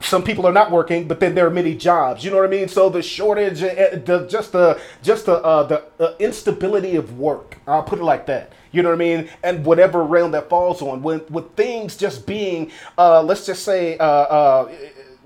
some 0.00 0.22
people 0.22 0.46
are 0.46 0.52
not 0.52 0.70
working, 0.70 1.08
but 1.08 1.20
then 1.20 1.34
there 1.34 1.46
are 1.46 1.50
many 1.50 1.74
jobs. 1.74 2.24
You 2.24 2.30
know 2.30 2.36
what 2.36 2.46
I 2.46 2.50
mean? 2.50 2.68
So 2.68 2.88
the 2.88 3.02
shortage, 3.02 3.62
eh, 3.62 3.74
eh, 3.76 3.98
the, 3.98 4.26
just 4.26 4.52
the 4.52 4.80
just 5.02 5.26
the 5.26 5.34
uh, 5.34 5.62
the 5.64 5.84
uh, 5.98 6.14
instability 6.18 6.96
of 6.96 7.18
work. 7.18 7.58
I'll 7.66 7.82
put 7.82 7.98
it 7.98 8.04
like 8.04 8.26
that. 8.26 8.52
You 8.72 8.82
know 8.82 8.90
what 8.90 8.96
I 8.96 8.98
mean? 8.98 9.28
And 9.42 9.64
whatever 9.64 10.04
realm 10.04 10.32
that 10.32 10.48
falls 10.48 10.82
on, 10.82 11.02
when 11.02 11.22
with 11.30 11.50
things 11.56 11.96
just 11.96 12.26
being, 12.26 12.70
uh, 12.98 13.22
let's 13.22 13.46
just 13.46 13.64
say, 13.64 13.96
uh, 13.98 14.04
uh, 14.04 14.72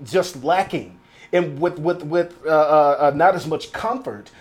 just 0.03 0.43
lacking 0.43 0.97
and 1.33 1.59
with 1.59 1.79
with 1.79 2.03
with 2.03 2.35
uh, 2.45 2.49
uh, 2.49 2.97
uh, 2.99 3.11
not 3.15 3.35
as 3.35 3.47
much 3.47 3.71
comfort 3.71 4.31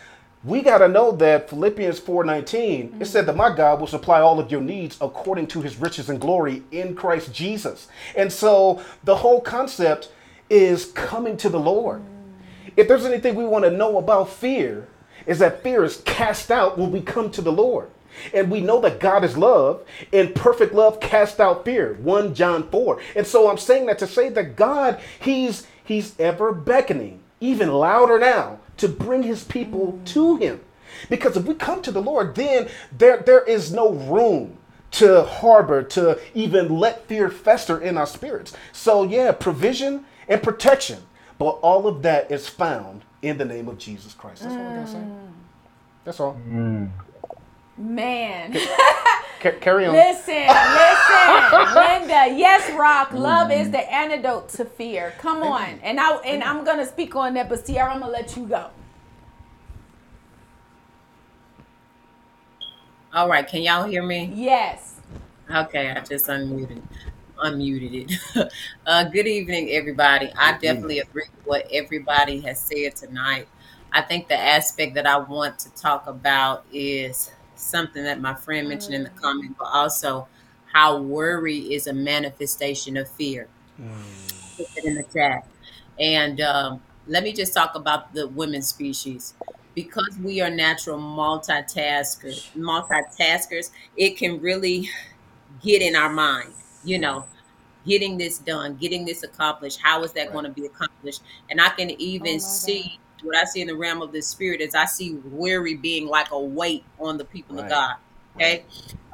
we 0.43 0.63
got 0.63 0.79
to 0.79 0.89
know 0.89 1.13
that 1.13 1.49
philippians 1.49 2.01
4.19 2.01 2.45
mm-hmm. 2.45 3.03
it 3.03 3.07
said 3.07 3.27
that 3.27 3.37
my 3.37 3.55
god 3.55 3.81
will 3.81 3.87
supply 3.87 4.21
all 4.21 4.39
of 4.39 4.51
your 4.51 4.61
needs 4.61 4.97
according 5.01 5.47
to 5.47 5.61
his 5.61 5.77
riches 5.77 6.09
and 6.09 6.21
glory 6.21 6.63
in 6.71 6.95
christ 6.95 7.33
jesus 7.33 7.89
and 8.17 8.33
so 8.33 8.83
the 9.05 9.17
whole 9.17 9.41
concept 9.41 10.11
is 10.49 10.87
coming 10.93 11.37
to 11.37 11.49
the 11.49 11.61
lord 11.61 12.01
mm-hmm. 12.01 12.71
if 12.77 12.89
there's 12.89 13.05
anything 13.05 13.35
we 13.35 13.45
want 13.45 13.65
to 13.65 13.71
know 13.71 13.99
about 13.99 14.29
fear 14.29 14.89
is 15.27 15.39
that 15.39 15.63
fear 15.63 15.85
is 15.85 15.99
cast 15.99 16.51
out 16.51 16.79
when 16.79 16.91
we 16.91 17.01
come 17.01 17.31
to 17.31 17.43
the 17.43 17.53
lord 17.53 17.91
and 18.35 18.51
we 18.51 18.61
know 18.61 18.81
that 18.81 19.01
God 19.01 19.25
is 19.25 19.37
love, 19.37 19.85
and 20.13 20.35
perfect 20.35 20.75
love 20.75 21.01
cast 21.01 21.41
out 21.41 21.65
fear. 21.65 21.95
1 21.95 22.35
John 22.35 22.69
4. 22.71 23.01
And 23.17 23.27
so 23.27 23.51
I'm 23.51 23.59
saying 23.59 23.87
that 23.87 23.99
to 24.01 24.07
say 24.07 24.29
that 24.31 24.57
God, 24.57 25.01
He's 25.21 25.67
He's 25.91 26.15
ever 26.21 26.53
beckoning, 26.53 27.19
even 27.41 27.73
louder 27.73 28.17
now, 28.17 28.61
to 28.77 28.87
bring 28.87 29.25
his 29.25 29.43
people 29.43 29.99
to 30.05 30.37
him. 30.37 30.61
Because 31.09 31.37
if 31.37 31.47
we 31.47 31.55
come 31.57 31.83
to 31.83 31.91
the 31.91 32.01
Lord, 32.01 32.37
then 32.37 32.69
there, 32.97 33.17
there 33.17 33.43
is 33.43 33.73
no 33.73 33.91
room 33.91 34.57
to 34.93 35.25
harbor, 35.25 35.83
to 35.83 36.21
even 36.33 36.79
let 36.79 37.09
fear 37.09 37.29
fester 37.29 37.81
in 37.81 37.99
our 37.99 38.07
spirits. 38.07 38.57
So, 38.73 39.03
yeah, 39.03 39.33
provision 39.33 40.05
and 40.29 40.41
protection. 40.41 41.01
But 41.39 41.59
all 41.61 41.89
of 41.89 42.03
that 42.03 42.31
is 42.31 42.49
found 42.49 43.03
in 43.21 43.39
the 43.39 43.45
name 43.45 43.67
of 43.67 43.77
Jesus 43.77 44.15
Christ. 44.15 44.45
That's 44.45 44.55
all 44.55 44.69
I 44.69 44.75
gotta 44.77 44.87
say. 44.87 44.99
Mm. 44.99 45.33
That's 46.05 46.21
all. 46.21 46.41
Mm. 46.49 46.91
Man. 47.81 48.53
Ca- 49.41 49.59
carry 49.61 49.87
on. 49.87 49.95
Listen, 49.95 50.35
listen, 50.47 51.75
Linda. 51.75 52.39
Yes, 52.39 52.71
Rock. 52.79 53.13
Love 53.13 53.51
is 53.51 53.71
the 53.71 53.81
antidote 53.91 54.51
to 54.51 54.67
fear. 54.67 55.15
Come 55.19 55.43
on, 55.43 55.81
and 55.83 55.99
I 55.99 56.17
and 56.19 56.43
I'm 56.45 56.63
gonna 56.65 56.87
speak 56.87 57.17
on 57.17 57.35
that, 57.35 57.49
but 57.49 57.67
Sierra, 57.67 57.93
I'm 57.95 58.01
gonna 58.01 58.13
let 58.13 58.37
you 58.37 58.47
go. 58.47 58.69
All 63.13 63.29
right. 63.29 63.47
Can 63.47 63.63
y'all 63.63 63.85
hear 63.85 64.03
me? 64.03 64.31
Yes. 64.35 64.97
Okay. 65.53 65.91
I 65.91 66.01
just 66.01 66.27
unmuted. 66.27 66.83
Unmuted 67.43 68.11
it. 68.13 68.53
uh, 68.87 69.05
good 69.05 69.27
evening, 69.27 69.71
everybody. 69.71 70.31
I 70.39 70.53
definitely 70.59 71.01
agree 71.01 71.25
with 71.35 71.47
what 71.47 71.67
everybody 71.73 72.41
has 72.43 72.61
said 72.61 72.95
tonight. 72.95 73.49
I 73.91 74.03
think 74.03 74.29
the 74.29 74.39
aspect 74.39 74.95
that 74.95 75.07
I 75.07 75.19
want 75.19 75.59
to 75.61 75.75
talk 75.75 76.07
about 76.07 76.65
is 76.73 77.33
something 77.61 78.03
that 78.05 78.21
my 78.21 78.35
friend 78.35 78.69
mentioned 78.69 78.95
in 78.95 79.03
the 79.05 79.11
comment, 79.11 79.57
but 79.59 79.69
also 79.73 80.29
how 80.73 81.01
worry 81.01 81.59
is 81.75 81.87
a 81.87 81.93
manifestation 81.93 82.97
of 82.97 83.09
fear. 83.09 83.49
Put 84.57 84.69
it 84.77 84.85
in 84.85 84.95
the 84.95 85.05
chat. 85.05 85.47
And 85.99 86.41
um, 86.41 86.83
let 87.07 87.23
me 87.23 87.33
just 87.33 87.55
talk 87.55 87.75
about 87.75 88.15
the 88.15 88.29
women 88.29 88.63
species. 88.63 89.35
Because 89.75 90.19
we 90.23 90.41
are 90.41 90.51
natural 90.51 90.99
multitaskers, 90.99 92.51
multitaskers, 92.57 93.71
it 93.97 94.17
can 94.17 94.41
really 94.41 94.91
get 95.63 95.81
in 95.83 95.97
our 95.97 96.11
mind, 96.11 96.53
you 96.85 96.99
know, 96.99 97.25
getting 97.87 98.19
this 98.19 98.39
done, 98.39 98.77
getting 98.77 99.05
this 99.05 99.23
accomplished. 99.23 99.81
How 99.83 100.03
is 100.03 100.13
that 100.13 100.25
Right. 100.25 100.33
going 100.33 100.45
to 100.45 100.51
be 100.51 100.67
accomplished? 100.67 101.23
And 101.51 101.61
I 101.61 101.71
can 101.71 101.91
even 101.91 102.35
my 102.35 102.39
see 102.39 103.00
what 103.23 103.37
I 103.37 103.45
see 103.45 103.61
in 103.61 103.69
the 103.69 103.77
realm 103.77 104.03
of 104.03 104.13
the 104.13 104.23
spirit 104.23 104.61
is 104.61 104.75
I 104.75 104.87
see 104.87 105.15
worry 105.15 105.75
being 105.75 106.07
like 106.07 106.31
a 106.31 106.41
weight 106.41 106.85
on 106.99 107.19
the 107.19 107.25
people 107.25 107.59
of 107.59 107.69
God. 107.69 107.95
Okay. 108.37 108.65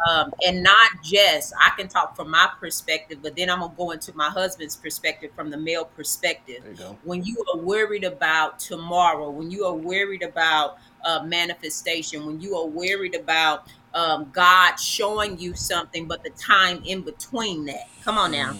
Um, 0.09 0.33
and 0.47 0.62
not 0.62 0.90
just, 1.03 1.55
I 1.59 1.71
can 1.71 1.88
talk 1.88 2.14
from 2.16 2.31
my 2.31 2.49
perspective, 2.61 3.19
but 3.23 3.35
then 3.35 3.49
I'm 3.49 3.61
going 3.61 3.71
to 3.71 3.77
go 3.77 3.90
into 3.92 4.14
my 4.14 4.29
husband's 4.29 4.77
perspective 4.77 5.31
from 5.35 5.51
the 5.51 5.57
male 5.57 5.87
perspective 5.87 6.62
you 6.79 6.99
when 7.03 7.25
you 7.25 7.42
are 7.53 7.59
worried 7.59 8.05
about 8.05 8.59
tomorrow, 8.59 9.31
when 9.31 9.51
you 9.51 9.64
are 9.64 9.75
worried 9.75 10.23
about 10.23 10.79
uh, 11.05 11.23
manifestation, 11.25 12.27
when 12.27 12.40
you 12.40 12.57
are 12.57 12.66
worried 12.66 13.14
about 13.14 13.69
um, 13.95 14.29
God 14.33 14.77
showing 14.77 15.38
you 15.38 15.55
something, 15.55 16.07
but 16.07 16.23
the 16.23 16.31
time 16.31 16.83
in 16.85 17.01
between 17.01 17.64
that. 17.64 17.88
Come 18.05 18.19
on 18.19 18.33
now. 18.33 18.55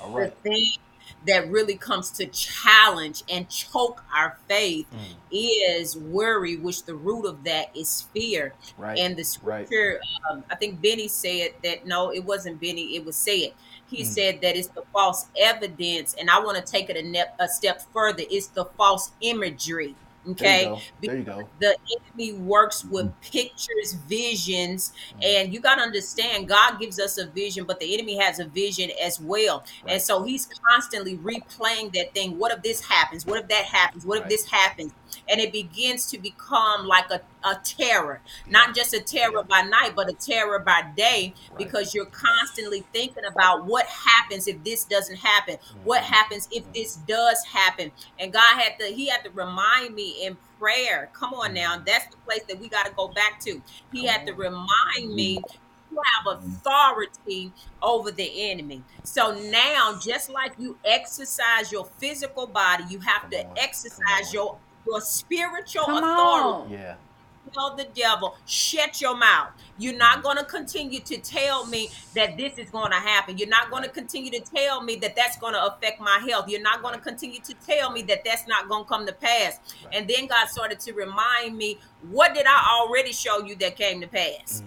All 0.00 0.12
The 0.14 0.28
thing 0.28 0.66
that 1.26 1.50
really 1.50 1.76
comes 1.76 2.10
to 2.10 2.26
challenge 2.26 3.22
and 3.28 3.48
choke 3.48 4.02
our 4.14 4.38
faith 4.48 4.86
Mm. 4.92 5.16
is 5.30 5.96
worry, 5.96 6.56
which 6.56 6.84
the 6.84 6.94
root 6.94 7.26
of 7.26 7.44
that 7.44 7.74
is 7.76 8.06
fear. 8.14 8.54
Right. 8.78 8.98
And 8.98 9.16
the 9.16 9.22
Right. 9.42 9.66
scripture, 9.66 10.00
um, 10.30 10.44
I 10.50 10.54
think 10.54 10.80
Benny 10.80 11.08
Ced 11.08 11.54
that 11.62 11.86
no, 11.86 12.10
it 12.12 12.24
wasn't 12.24 12.60
Benny, 12.60 12.96
it 12.96 13.04
was 13.04 13.16
said. 13.16 13.52
He 13.90 14.02
Mm. 14.02 14.06
said 14.06 14.40
that 14.42 14.56
it's 14.56 14.68
the 14.68 14.82
false 14.92 15.26
evidence, 15.36 16.14
and 16.18 16.30
I 16.30 16.38
want 16.40 16.56
to 16.56 16.62
take 16.72 16.88
it 16.88 16.96
a, 16.96 17.02
ne- 17.02 17.24
a 17.38 17.48
step 17.48 17.82
further. 17.92 18.22
It's 18.30 18.46
the 18.46 18.64
false 18.76 19.10
imagery. 19.20 19.96
There 20.24 20.32
Okay, 20.32 20.62
you 20.64 20.68
go. 20.68 20.80
There 21.02 21.16
you 21.16 21.22
go. 21.24 21.48
the 21.60 21.76
enemy 21.96 22.32
works 22.34 22.84
with 22.84 23.10
pictures, 23.22 23.94
visions, 24.06 24.92
Mm. 25.16 25.24
and 25.24 25.54
you 25.54 25.60
got 25.60 25.76
to 25.76 25.80
understand 25.82 26.46
God 26.48 26.78
gives 26.78 27.00
us 27.00 27.16
a 27.18 27.26
vision, 27.26 27.64
but 27.64 27.80
the 27.80 27.94
enemy 27.94 28.16
has 28.18 28.38
a 28.38 28.44
vision 28.44 28.90
as 29.02 29.18
well. 29.18 29.64
And 29.86 30.00
so 30.00 30.22
he's 30.22 30.46
constantly 30.68 31.16
replaying 31.18 31.94
that 31.94 32.12
thing. 32.14 32.38
What 32.38 32.52
if 32.52 32.62
this 32.62 32.82
happens? 32.82 33.24
What 33.26 33.40
if 33.40 33.48
that 33.48 33.64
happens? 33.64 34.04
What 34.04 34.18
if 34.22 34.28
this 34.28 34.44
happens? 34.44 34.92
And 35.28 35.40
it 35.40 35.52
begins 35.52 36.06
to 36.10 36.18
become 36.18 36.86
like 36.86 37.10
a, 37.10 37.20
a 37.44 37.56
terror, 37.64 38.20
not 38.46 38.74
just 38.74 38.94
a 38.94 39.00
terror 39.00 39.42
by 39.42 39.62
night, 39.62 39.92
but 39.96 40.08
a 40.10 40.14
terror 40.14 40.58
by 40.58 40.82
day, 40.96 41.34
Right. 41.50 41.58
because 41.58 41.94
you're 41.94 42.06
constantly 42.06 42.84
thinking 42.92 43.24
about 43.24 43.66
what 43.66 43.86
happens 43.86 44.46
if 44.48 44.62
this 44.64 44.84
doesn't 44.84 45.16
happen? 45.16 45.56
What 45.84 46.02
Mm-hmm. 46.02 46.12
happens 46.14 46.48
if 46.52 46.62
mm-hmm. 46.64 46.72
this 46.74 46.96
does 46.96 47.44
happen? 47.44 47.92
And 48.18 48.32
God 48.32 48.58
had 48.60 48.78
to, 48.80 48.86
He 48.86 49.08
had 49.08 49.24
to 49.24 49.30
remind 49.30 49.94
me 49.94 50.24
in 50.26 50.36
prayer. 50.58 51.10
Come 51.12 51.34
on 51.34 51.54
now, 51.54 51.74
mm-hmm. 51.76 51.84
that's 51.86 52.06
the 52.08 52.16
place 52.26 52.42
that 52.48 52.58
we 52.60 52.68
got 52.68 52.86
to 52.86 52.92
go 52.92 53.08
back 53.08 53.40
to. 53.40 53.62
He 53.92 54.06
Come 54.06 54.06
had 54.06 54.26
to 54.26 54.32
on. 54.32 54.38
remind 54.38 55.14
me 55.14 55.38
mm-hmm. 55.38 55.94
you 55.96 56.02
have 56.16 56.38
authority 56.38 57.52
over 57.82 58.10
the 58.10 58.50
enemy. 58.50 58.84
So 59.02 59.32
now, 59.50 59.98
just 59.98 60.30
like 60.30 60.52
you 60.58 60.78
exercise 60.84 61.72
your 61.72 61.86
physical 61.98 62.46
body, 62.46 62.84
you 62.88 63.00
have 63.00 63.22
Come 63.22 63.30
to 63.30 63.44
on, 63.44 63.56
exercise 63.56 64.32
your 64.32 64.58
your 64.86 65.00
spiritual 65.00 65.84
Come 65.84 66.04
authority 66.04 66.64
on. 66.64 66.70
Yeah. 66.70 66.94
tell 67.52 67.74
the 67.76 67.86
devil, 67.94 68.36
shut 68.46 69.00
your 69.00 69.16
mouth. 69.16 69.50
You're 69.78 69.96
not 69.96 70.18
mm. 70.18 70.22
going 70.22 70.36
to 70.36 70.44
continue 70.44 71.00
to 71.00 71.18
tell 71.18 71.66
me 71.66 71.90
that 72.14 72.36
this 72.36 72.58
is 72.58 72.70
going 72.70 72.90
to 72.90 72.98
happen. 72.98 73.38
You're 73.38 73.48
not 73.48 73.70
going 73.70 73.82
to 73.82 73.88
continue 73.88 74.30
to 74.30 74.40
tell 74.40 74.82
me 74.82 74.96
that 74.96 75.16
that's 75.16 75.38
going 75.38 75.54
to 75.54 75.64
affect 75.66 76.00
my 76.00 76.22
health. 76.28 76.48
You're 76.48 76.62
not 76.62 76.82
going 76.82 76.94
to 76.94 77.00
continue 77.00 77.40
to 77.40 77.54
tell 77.66 77.90
me 77.90 78.02
that 78.02 78.24
that's 78.24 78.46
not 78.46 78.68
going 78.68 78.84
to 78.84 78.88
come 78.88 79.06
to 79.06 79.12
pass. 79.12 79.58
Right. 79.84 79.94
And 79.94 80.08
then 80.08 80.26
God 80.26 80.48
started 80.48 80.80
to 80.80 80.92
remind 80.92 81.56
me, 81.56 81.78
what 82.10 82.34
did 82.34 82.46
I 82.46 82.80
already 82.80 83.12
show 83.12 83.42
you 83.44 83.56
that 83.56 83.76
came 83.76 84.00
to 84.00 84.06
pass? 84.06 84.62
Mm. 84.62 84.66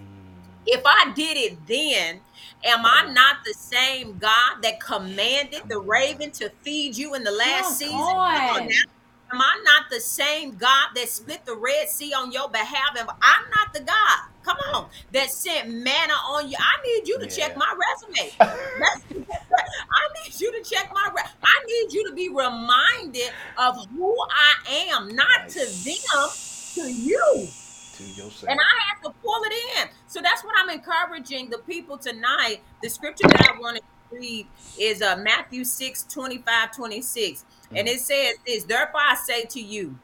If 0.66 0.82
I 0.84 1.12
did 1.12 1.36
it 1.36 1.66
then, 1.66 2.20
am 2.64 2.84
I 2.84 3.12
not 3.12 3.36
the 3.44 3.52
same 3.52 4.18
God 4.18 4.62
that 4.62 4.80
commanded 4.80 5.62
the 5.68 5.78
raven 5.78 6.30
to 6.32 6.50
feed 6.62 6.96
you 6.96 7.14
in 7.14 7.22
the 7.22 7.30
last 7.30 7.80
Come 7.80 8.68
season? 8.68 8.86
Am 9.34 9.40
I 9.40 9.60
not 9.64 9.90
the 9.90 9.98
same 9.98 10.54
God 10.54 10.90
that 10.94 11.08
split 11.08 11.44
the 11.44 11.56
Red 11.56 11.88
Sea 11.88 12.12
on 12.12 12.30
your 12.30 12.48
behalf? 12.48 12.96
Am 12.96 13.08
I'm 13.10 13.42
not 13.50 13.74
the 13.74 13.80
God. 13.80 14.18
Come 14.44 14.56
on, 14.72 14.90
that 15.10 15.28
sent 15.28 15.70
manna 15.70 16.12
on 16.12 16.48
you. 16.48 16.56
I 16.56 16.86
need 16.86 17.08
you 17.08 17.18
to 17.18 17.26
check 17.26 17.56
my 17.56 17.66
resume. 17.66 18.32
That's, 18.38 19.04
I 19.10 20.02
need 20.22 20.40
you 20.40 20.52
to 20.52 20.70
check 20.70 20.88
my. 20.94 21.10
Re- 21.16 21.30
I 21.42 21.64
need 21.66 21.92
you 21.94 22.08
to 22.10 22.14
be 22.14 22.28
reminded 22.28 23.32
of 23.56 23.74
who 23.90 24.14
I 24.30 24.86
am, 24.92 25.16
not 25.16 25.48
to 25.48 25.58
them, 25.58 26.28
to 26.74 26.92
you. 26.92 27.48
To 27.96 28.04
yourself. 28.04 28.44
And 28.48 28.60
I 28.60 28.88
have 28.88 29.02
to 29.02 29.18
pull 29.20 29.42
it 29.46 29.80
in. 29.80 29.88
So 30.06 30.20
that's 30.22 30.44
what 30.44 30.54
I'm 30.62 30.70
encouraging 30.70 31.50
the 31.50 31.58
people 31.58 31.98
tonight. 31.98 32.60
The 32.84 32.88
scripture 32.88 33.26
that 33.26 33.50
I 33.52 33.58
want 33.58 33.78
to 33.78 33.82
read 34.16 34.46
is 34.78 35.02
uh, 35.02 35.16
Matthew 35.16 35.64
6 35.64 36.04
25, 36.04 36.76
26. 36.76 37.44
And 37.76 37.88
it 37.88 38.00
says 38.00 38.34
this 38.46 38.64
Therefore 38.64 39.00
I 39.00 39.14
say 39.16 39.44
to 39.44 39.60
you, 39.60 39.98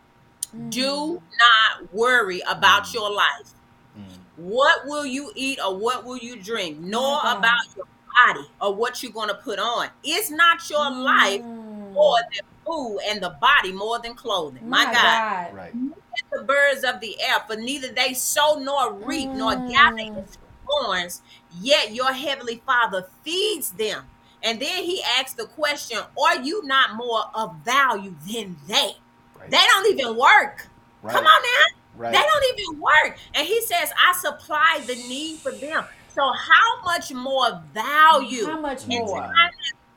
do 0.69 0.87
mm-hmm. 0.87 1.15
not 1.15 1.95
worry 1.95 2.43
about 2.49 2.85
mm. 2.85 2.95
your 2.95 3.13
life. 3.13 3.53
Mm. 3.97 4.19
What 4.37 4.87
will 4.87 5.07
you 5.07 5.33
eat 5.35 5.59
or 5.65 5.77
what 5.77 6.05
will 6.05 6.19
you 6.19 6.41
drink? 6.41 6.79
Oh 6.81 6.87
nor 6.87 7.23
God. 7.23 7.39
about 7.39 7.77
your 7.77 7.87
body 8.27 8.49
or 8.61 8.75
what 8.75 9.03
you're 9.03 9.13
going 9.13 9.29
to 9.29 9.35
put 9.35 9.59
on. 9.59 9.89
It's 10.03 10.31
not 10.31 10.69
your 10.69 10.91
life 10.91 11.43
Mm. 11.43 11.93
more 11.93 12.19
than 12.33 12.47
food 12.71 12.99
and 13.09 13.23
the 13.23 13.31
body 13.41 13.73
more 13.73 13.99
than 13.99 14.15
clothing? 14.15 14.69
My, 14.69 14.85
God 14.85 15.55
right. 15.55 15.73
the 16.33 16.43
birds 16.43 16.85
of 16.85 17.01
the 17.01 17.21
air, 17.21 17.41
for 17.47 17.57
neither 17.57 17.89
they 17.89 18.15
sow 18.15 18.59
nor 18.61 18.93
reap 18.93 19.31
nor 19.31 19.57
gather 19.69 19.99
in 19.99 20.15
mm. 20.15 20.37
barns, 20.67 21.23
yet 21.61 21.95
your 21.95 22.13
heavenly 22.13 22.63
Father 22.65 23.09
feeds 23.23 23.73
them. 23.73 24.05
And 24.43 24.61
then 24.61 24.85
he 24.85 25.03
asks 25.19 25.35
the 25.35 25.47
question, 25.47 25.99
Are 26.21 26.41
you 26.43 26.65
not 26.67 26.95
more 26.95 27.25
of 27.35 27.57
value 27.65 28.15
than 28.33 28.57
they? 28.67 28.93
Right. 29.39 29.51
They 29.51 29.65
don't 29.67 29.87
even 29.93 30.17
work. 30.17 30.67
right. 31.03 31.15
Come 31.15 31.27
on 31.27 31.43
now. 31.43 31.77
Right. 31.97 32.13
They 32.13 32.19
don't 32.19 32.59
even 32.59 32.81
work. 32.81 33.19
And 33.35 33.47
he 33.47 33.61
says, 33.63 33.91
I 33.99 34.13
supply 34.19 34.83
the 34.87 34.95
need 34.95 35.39
for 35.39 35.53
them. 35.53 35.85
So 36.15 36.33
how 36.33 36.83
much 36.85 37.13
more 37.13 37.63
value? 37.75 38.47
How 38.47 38.61
much 38.61 38.87
more? 38.87 39.31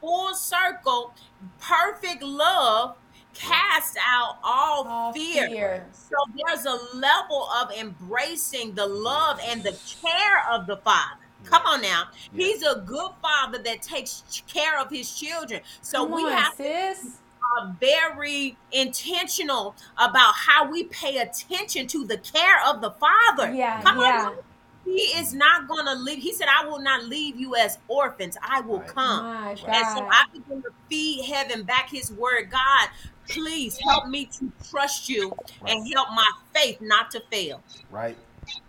full 0.04 0.34
circle, 0.36 1.14
perfect 1.62 2.22
love 2.22 2.98
casts 3.34 3.96
out 4.06 4.38
all, 4.44 4.86
All 4.86 5.14
fear. 5.14 5.48
fear. 5.48 5.86
So 5.94 6.16
there's 6.36 6.66
a 6.66 6.78
level 6.96 7.48
of 7.62 7.72
embracing 7.72 8.76
the 8.76 8.86
love 8.86 9.40
and 9.48 9.64
the 9.64 9.78
care 10.02 10.44
of 10.52 10.68
the 10.68 10.78
Father. 10.78 11.20
Come 11.46 11.64
on 11.66 11.82
now. 11.82 12.06
Yeah. 12.34 12.46
He's 12.48 12.64
a 12.64 12.80
good 12.86 13.12
father 13.22 13.58
that 13.60 13.82
takes 13.82 14.24
care 14.48 14.80
of 14.80 14.90
his 14.90 15.14
children. 15.18 15.62
So 15.82 16.06
Come 16.06 16.16
we 16.16 16.24
on, 16.24 16.32
have 16.32 16.58
to 16.58 16.64
sis. 16.64 17.18
are 17.58 17.68
uh, 17.68 17.72
very 17.80 18.58
intentional 18.72 19.76
about 19.98 20.34
how 20.36 20.70
we 20.70 20.86
pay 20.86 21.18
attention 21.18 21.88
to 21.88 22.06
the 22.06 22.18
care 22.18 22.64
of 22.68 22.82
the 22.82 22.92
Father. 22.92 23.52
Yeah, 23.54 23.82
Come 23.82 24.00
yeah. 24.00 24.30
on. 24.32 24.38
he 24.86 25.02
is 25.18 25.34
not 25.34 25.68
gonna 25.68 25.96
leave. 25.96 26.20
He 26.20 26.34
said, 26.34 26.48
"I 26.50 26.66
will 26.66 26.80
not 26.80 27.06
leave 27.06 27.40
you 27.40 27.56
as 27.56 27.78
orphans. 27.88 28.38
I 28.42 28.62
will 28.62 28.80
Right. 28.80 28.88
come." 28.88 29.24
My 29.26 29.50
And 29.52 29.58
so 29.98 30.08
I 30.10 30.26
begin 30.34 30.62
to 30.62 30.70
feed 30.90 31.26
heaven 31.26 31.64
back 31.64 31.90
His 31.90 32.12
word. 32.12 32.50
God, 32.52 32.90
please 33.30 33.78
help 33.78 34.08
me 34.08 34.26
to 34.26 34.52
trust 34.70 35.08
you 35.10 35.34
and 35.66 35.88
help 35.94 36.10
my 36.16 36.30
faith 36.54 36.80
not 36.82 37.12
to 37.12 37.22
fail. 37.32 37.62
Right. 37.92 38.18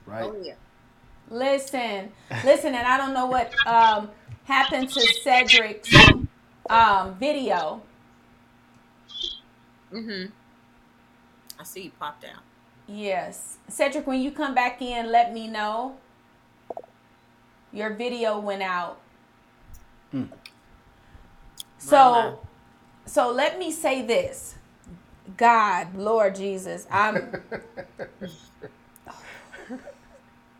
Right. 0.06 0.22
Oh 0.24 0.36
yeah. 0.42 0.54
Listen, 1.30 2.12
listen, 2.44 2.74
and 2.74 2.86
I 2.86 2.96
don't 2.96 3.14
know 3.14 3.26
what 3.26 3.52
um, 3.66 4.10
happened 4.44 4.90
to 4.90 5.00
Cedric's 5.00 5.94
um, 6.68 7.14
video. 7.14 7.82
Mm-hmm. 9.92 10.30
I 11.58 11.64
see 11.64 11.82
you 11.82 11.90
popped 11.98 12.24
out. 12.24 12.42
Yes. 12.86 13.58
Cedric, 13.68 14.06
when 14.06 14.20
you 14.20 14.30
come 14.30 14.54
back 14.54 14.82
in, 14.82 15.10
let 15.10 15.32
me 15.32 15.46
know. 15.48 15.96
Your 17.72 17.94
video 17.94 18.38
went 18.38 18.62
out. 18.62 19.00
My, 20.12 20.36
So 21.78 22.40
so 23.06 23.30
let 23.30 23.58
me 23.58 23.70
say 23.70 24.02
this. 24.02 24.56
God, 25.36 25.94
Lord 25.94 26.34
Jesus, 26.34 26.86
I'm 26.90 27.42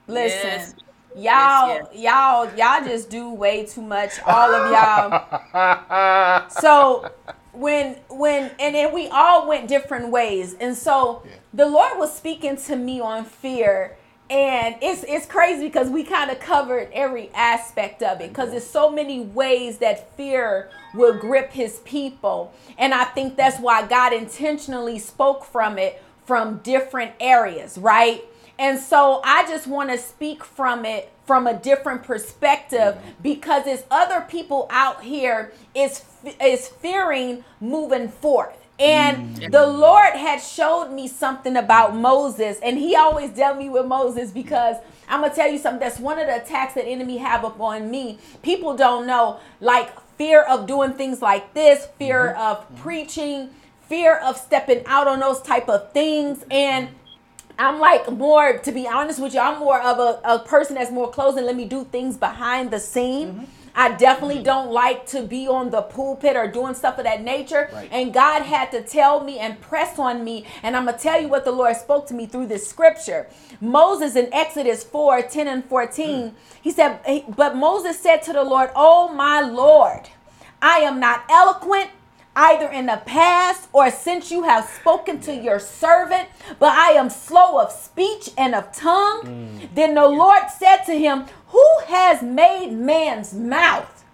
Listen. 0.07 0.41
Yes. 0.41 0.75
Y'all, 1.17 1.69
Yes, 1.69 1.87
y'all, 1.95 2.57
y'all 2.57 2.85
just 2.85 3.09
do 3.09 3.33
way 3.33 3.65
too 3.65 3.83
much. 3.83 4.19
All 4.27 4.53
of 4.53 4.73
y'all. 4.73 6.49
so 6.61 7.09
when 7.55 7.95
when 8.11 8.51
and 8.59 8.75
then 8.75 8.93
we 8.93 9.07
all 9.09 9.49
went 9.49 9.69
different 9.69 10.11
ways 10.11 10.57
and 10.61 10.77
so 10.77 11.23
the 11.53 11.65
lord 11.65 11.97
was 11.99 12.15
speaking 12.15 12.57
to 12.57 12.75
me 12.75 13.01
on 13.01 13.25
fear 13.25 13.97
and 14.29 14.75
it's 14.83 15.05
it's 15.05 15.27
crazy 15.27 15.67
because 15.67 15.89
we 15.89 16.03
kind 16.03 16.31
of 16.31 16.41
covered 16.41 16.91
every 16.93 17.31
aspect 17.35 18.03
of 18.03 18.21
it 18.21 18.29
because 18.29 18.51
there's 18.51 18.67
so 18.67 18.91
many 18.91 19.21
ways 19.21 19.79
that 19.79 20.17
fear 20.17 20.69
will 20.95 21.17
grip 21.17 21.53
his 21.53 21.79
people 21.85 22.53
and 22.77 22.93
i 22.93 23.05
think 23.05 23.37
that's 23.37 23.61
why 23.61 23.87
god 23.87 24.13
intentionally 24.13 24.99
spoke 24.99 25.45
from 25.45 25.79
it 25.79 26.03
from 26.25 26.59
different 26.59 27.13
areas 27.21 27.79
right 27.79 28.25
and 28.59 28.79
so 28.79 29.21
I 29.25 29.47
just 29.49 29.67
want 29.67 29.91
to 29.91 29.99
speak 29.99 30.45
from 30.45 30.85
it 30.85 31.11
from 31.27 31.47
a 31.47 31.55
different 31.55 32.03
perspective 32.03 32.99
because 33.23 33.65
there's 33.65 33.85
other 33.91 34.21
people 34.23 34.67
out 34.71 35.03
here 35.03 35.53
is 35.75 36.03
is 36.41 36.69
fearing 36.69 37.45
moving 37.61 38.09
forth. 38.09 38.61
And 38.79 39.37
mm. 39.37 39.53
the 39.53 39.67
Lord 39.67 40.15
had 40.15 40.41
showed 40.41 40.91
me 40.91 41.07
something 41.07 41.57
about 41.57 41.95
Moses, 41.95 42.59
and 42.61 42.77
He 42.77 42.97
always 42.97 43.31
dealt 43.31 43.57
me 43.57 43.69
with 43.69 43.87
Moses 43.87 44.31
because 44.33 44.77
I'm 45.09 45.21
gonna 45.21 45.35
tell 45.35 45.51
you 45.51 45.59
something. 45.59 45.81
That's 45.81 46.01
one 46.01 46.19
of 46.19 46.27
the 46.27 46.43
attacks 46.43 46.75
that 46.75 46.87
enemy 46.87 47.19
have 47.19 47.45
upon 47.45 47.91
me. 47.91 48.19
People 48.43 48.77
don't 48.77 49.07
know, 49.07 49.39
like 49.61 49.93
fear 50.17 50.43
of 50.43 50.67
doing 50.67 50.93
things 50.93 51.23
like 51.23 51.55
this, 51.55 51.87
fear 51.99 52.35
mm-hmm. 52.37 52.41
of 52.41 52.77
preaching, 52.77 53.51
fear 53.89 54.17
of 54.17 54.37
stepping 54.37 54.83
out 54.87 55.07
on 55.07 55.21
those 55.21 55.41
type 55.41 55.69
of 55.69 55.93
things, 55.93 56.45
and 56.51 56.89
I'm 57.59 57.79
like 57.79 58.11
more, 58.11 58.59
to 58.59 58.73
be 58.73 58.87
honest 58.87 59.21
with 59.21 59.35
you, 59.35 59.41
I'm 59.41 59.61
more 59.61 59.81
of 59.81 59.99
a, 59.99 60.21
a 60.25 60.39
person 60.41 60.75
that's 60.75 60.91
more 60.91 61.11
close 61.11 61.37
and 61.37 61.47
let 61.47 61.57
me 61.57 61.65
do 61.65 61.85
things 61.85 62.17
behind 62.17 62.71
the 62.71 62.81
scene. 62.81 63.29
Mm-hmm. 63.29 63.45
I 63.77 63.91
definitely 63.91 64.37
mm-hmm. 64.37 64.45
don't 64.45 64.71
like 64.71 65.07
to 65.07 65.23
be 65.23 65.49
on 65.49 65.71
the 65.71 65.83
pulpit 65.83 66.37
or 66.37 66.47
doing 66.47 66.75
stuff 66.75 66.99
of 66.99 67.05
that 67.05 67.23
nature. 67.23 67.69
Right. 67.73 67.89
And 67.91 68.15
God 68.15 68.43
had 68.43 68.71
to 68.71 68.83
tell 68.83 69.23
me 69.23 69.39
and 69.39 69.61
press 69.61 69.99
on 69.99 70.23
me. 70.23 70.47
And 70.63 70.77
I'm 70.77 70.85
going 70.85 70.97
to 70.97 71.03
tell 71.03 71.21
you 71.21 71.29
what 71.29 71.45
the 71.45 71.53
Lord 71.53 71.77
spoke 71.77 72.07
to 72.09 72.15
me 72.15 72.27
through 72.27 72.47
this 72.47 72.69
scripture. 72.69 73.29
Moses 73.61 74.15
in 74.15 74.33
Exodus 74.33 74.85
4 74.85 75.23
10 75.23 75.49
and 75.49 75.65
14, 75.65 76.09
mm. 76.09 76.35
he 76.63 76.71
said, 76.71 77.01
But 77.37 77.57
Moses 77.57 77.99
said 77.99 78.23
to 78.23 78.33
the 78.33 78.45
Lord, 78.45 78.71
Oh, 78.77 79.13
my 79.13 79.41
Lord, 79.41 80.09
I 80.63 80.79
am 80.79 81.01
not 81.01 81.25
eloquent 81.29 81.91
either 82.37 82.69
in 82.69 82.87
the 82.87 83.01
past 83.07 83.69
or 83.73 83.91
since 83.91 84.31
you 84.31 84.43
have 84.43 84.69
spoken 84.69 85.21
to 85.21 85.35
your 85.35 85.59
servant, 85.59 86.29
but 86.59 86.71
I 86.71 86.91
am 86.91 87.11
slow 87.11 87.61
of 87.61 87.71
speech 87.73 88.31
and 88.37 88.55
of 88.55 88.73
tongue. 88.73 89.23
Mm. 89.23 89.75
Then 89.75 89.95
the 89.95 90.09
Lord 90.09 90.51
said 90.51 90.83
to 90.85 90.93
him, 90.93 91.27
Who 91.49 91.67
has 91.87 92.23
made 92.23 92.73
man's 92.73 93.35
mouth? 93.35 94.05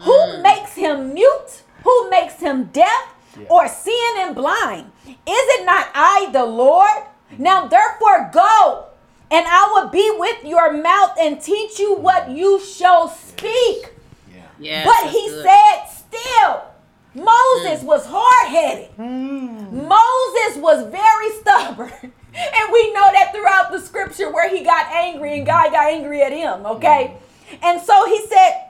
Who 0.00 0.12
mm. 0.12 0.42
makes 0.42 0.74
him 0.74 1.14
mute? 1.14 1.62
Who 1.84 2.10
makes 2.10 2.40
him 2.40 2.64
deaf 2.72 3.14
or 3.48 3.68
seeing 3.68 4.14
and 4.18 4.34
blind? 4.34 4.90
Is 5.06 5.16
it 5.26 5.64
not 5.64 5.88
I, 5.94 6.28
the 6.32 6.44
Lord? 6.44 7.04
Now 7.38 7.66
therefore 7.66 8.30
go. 8.32 8.86
And 9.30 9.46
I 9.48 9.70
will 9.72 9.88
be 9.88 10.10
with 10.18 10.44
your 10.44 10.72
mouth 10.72 11.16
and 11.18 11.40
teach 11.40 11.78
you 11.78 11.94
what 11.94 12.30
you 12.30 12.60
shall 12.60 13.08
speak. 13.08 13.94
Yes, 14.58 14.86
But 14.86 15.10
he 15.10 15.28
good. 15.28 15.44
said, 15.44 15.86
still, 15.88 16.62
Moses 17.14 17.82
mm. 17.82 17.84
was 17.84 18.06
hard 18.06 18.48
headed. 18.48 18.88
Mm. 18.96 19.88
Moses 19.88 20.62
was 20.62 20.86
very 20.90 21.30
stubborn. 21.40 22.12
And 22.34 22.72
we 22.72 22.94
know 22.94 23.10
that 23.12 23.34
throughout 23.34 23.70
the 23.72 23.78
scripture 23.78 24.32
where 24.32 24.48
he 24.48 24.64
got 24.64 24.90
angry 24.90 25.36
and 25.36 25.44
God 25.44 25.70
got 25.70 25.92
angry 25.92 26.22
at 26.22 26.32
him, 26.32 26.64
okay? 26.64 27.14
Mm. 27.50 27.58
And 27.62 27.82
so 27.82 28.06
he 28.06 28.26
said, 28.26 28.68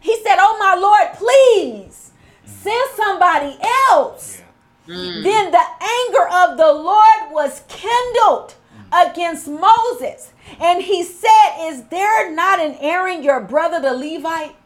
he 0.00 0.16
said, 0.22 0.36
Oh 0.38 0.56
my 0.58 0.74
Lord, 0.74 1.12
please 1.12 2.12
send 2.46 2.90
somebody 2.96 3.58
else. 3.90 4.42
Then 4.86 5.50
the 5.50 5.64
anger 5.80 6.28
of 6.28 6.56
the 6.56 6.72
Lord 6.72 7.32
was 7.32 7.62
kindled 7.68 8.54
against 8.92 9.48
Moses. 9.48 10.32
And 10.60 10.82
he 10.82 11.02
said, 11.02 11.68
Is 11.68 11.84
there 11.84 12.30
not 12.34 12.60
an 12.60 12.76
Aaron, 12.80 13.22
your 13.22 13.40
brother, 13.40 13.80
the 13.80 13.92
Levite? 13.92 14.56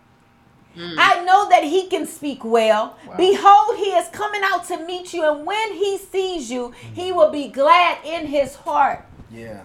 Mm. 0.76 0.94
I 0.98 1.24
know 1.24 1.48
that 1.48 1.64
he 1.64 1.86
can 1.86 2.06
speak 2.06 2.44
well. 2.44 2.96
Behold, 3.16 3.76
he 3.78 3.92
is 3.92 4.08
coming 4.08 4.42
out 4.44 4.66
to 4.68 4.84
meet 4.84 5.14
you, 5.14 5.24
and 5.24 5.46
when 5.46 5.72
he 5.72 5.96
sees 5.96 6.50
you, 6.50 6.72
he 6.94 7.10
mm. 7.10 7.16
will 7.16 7.30
be 7.30 7.48
glad 7.48 7.98
in 8.04 8.26
his 8.26 8.54
heart. 8.54 9.04
Yeah. 9.30 9.62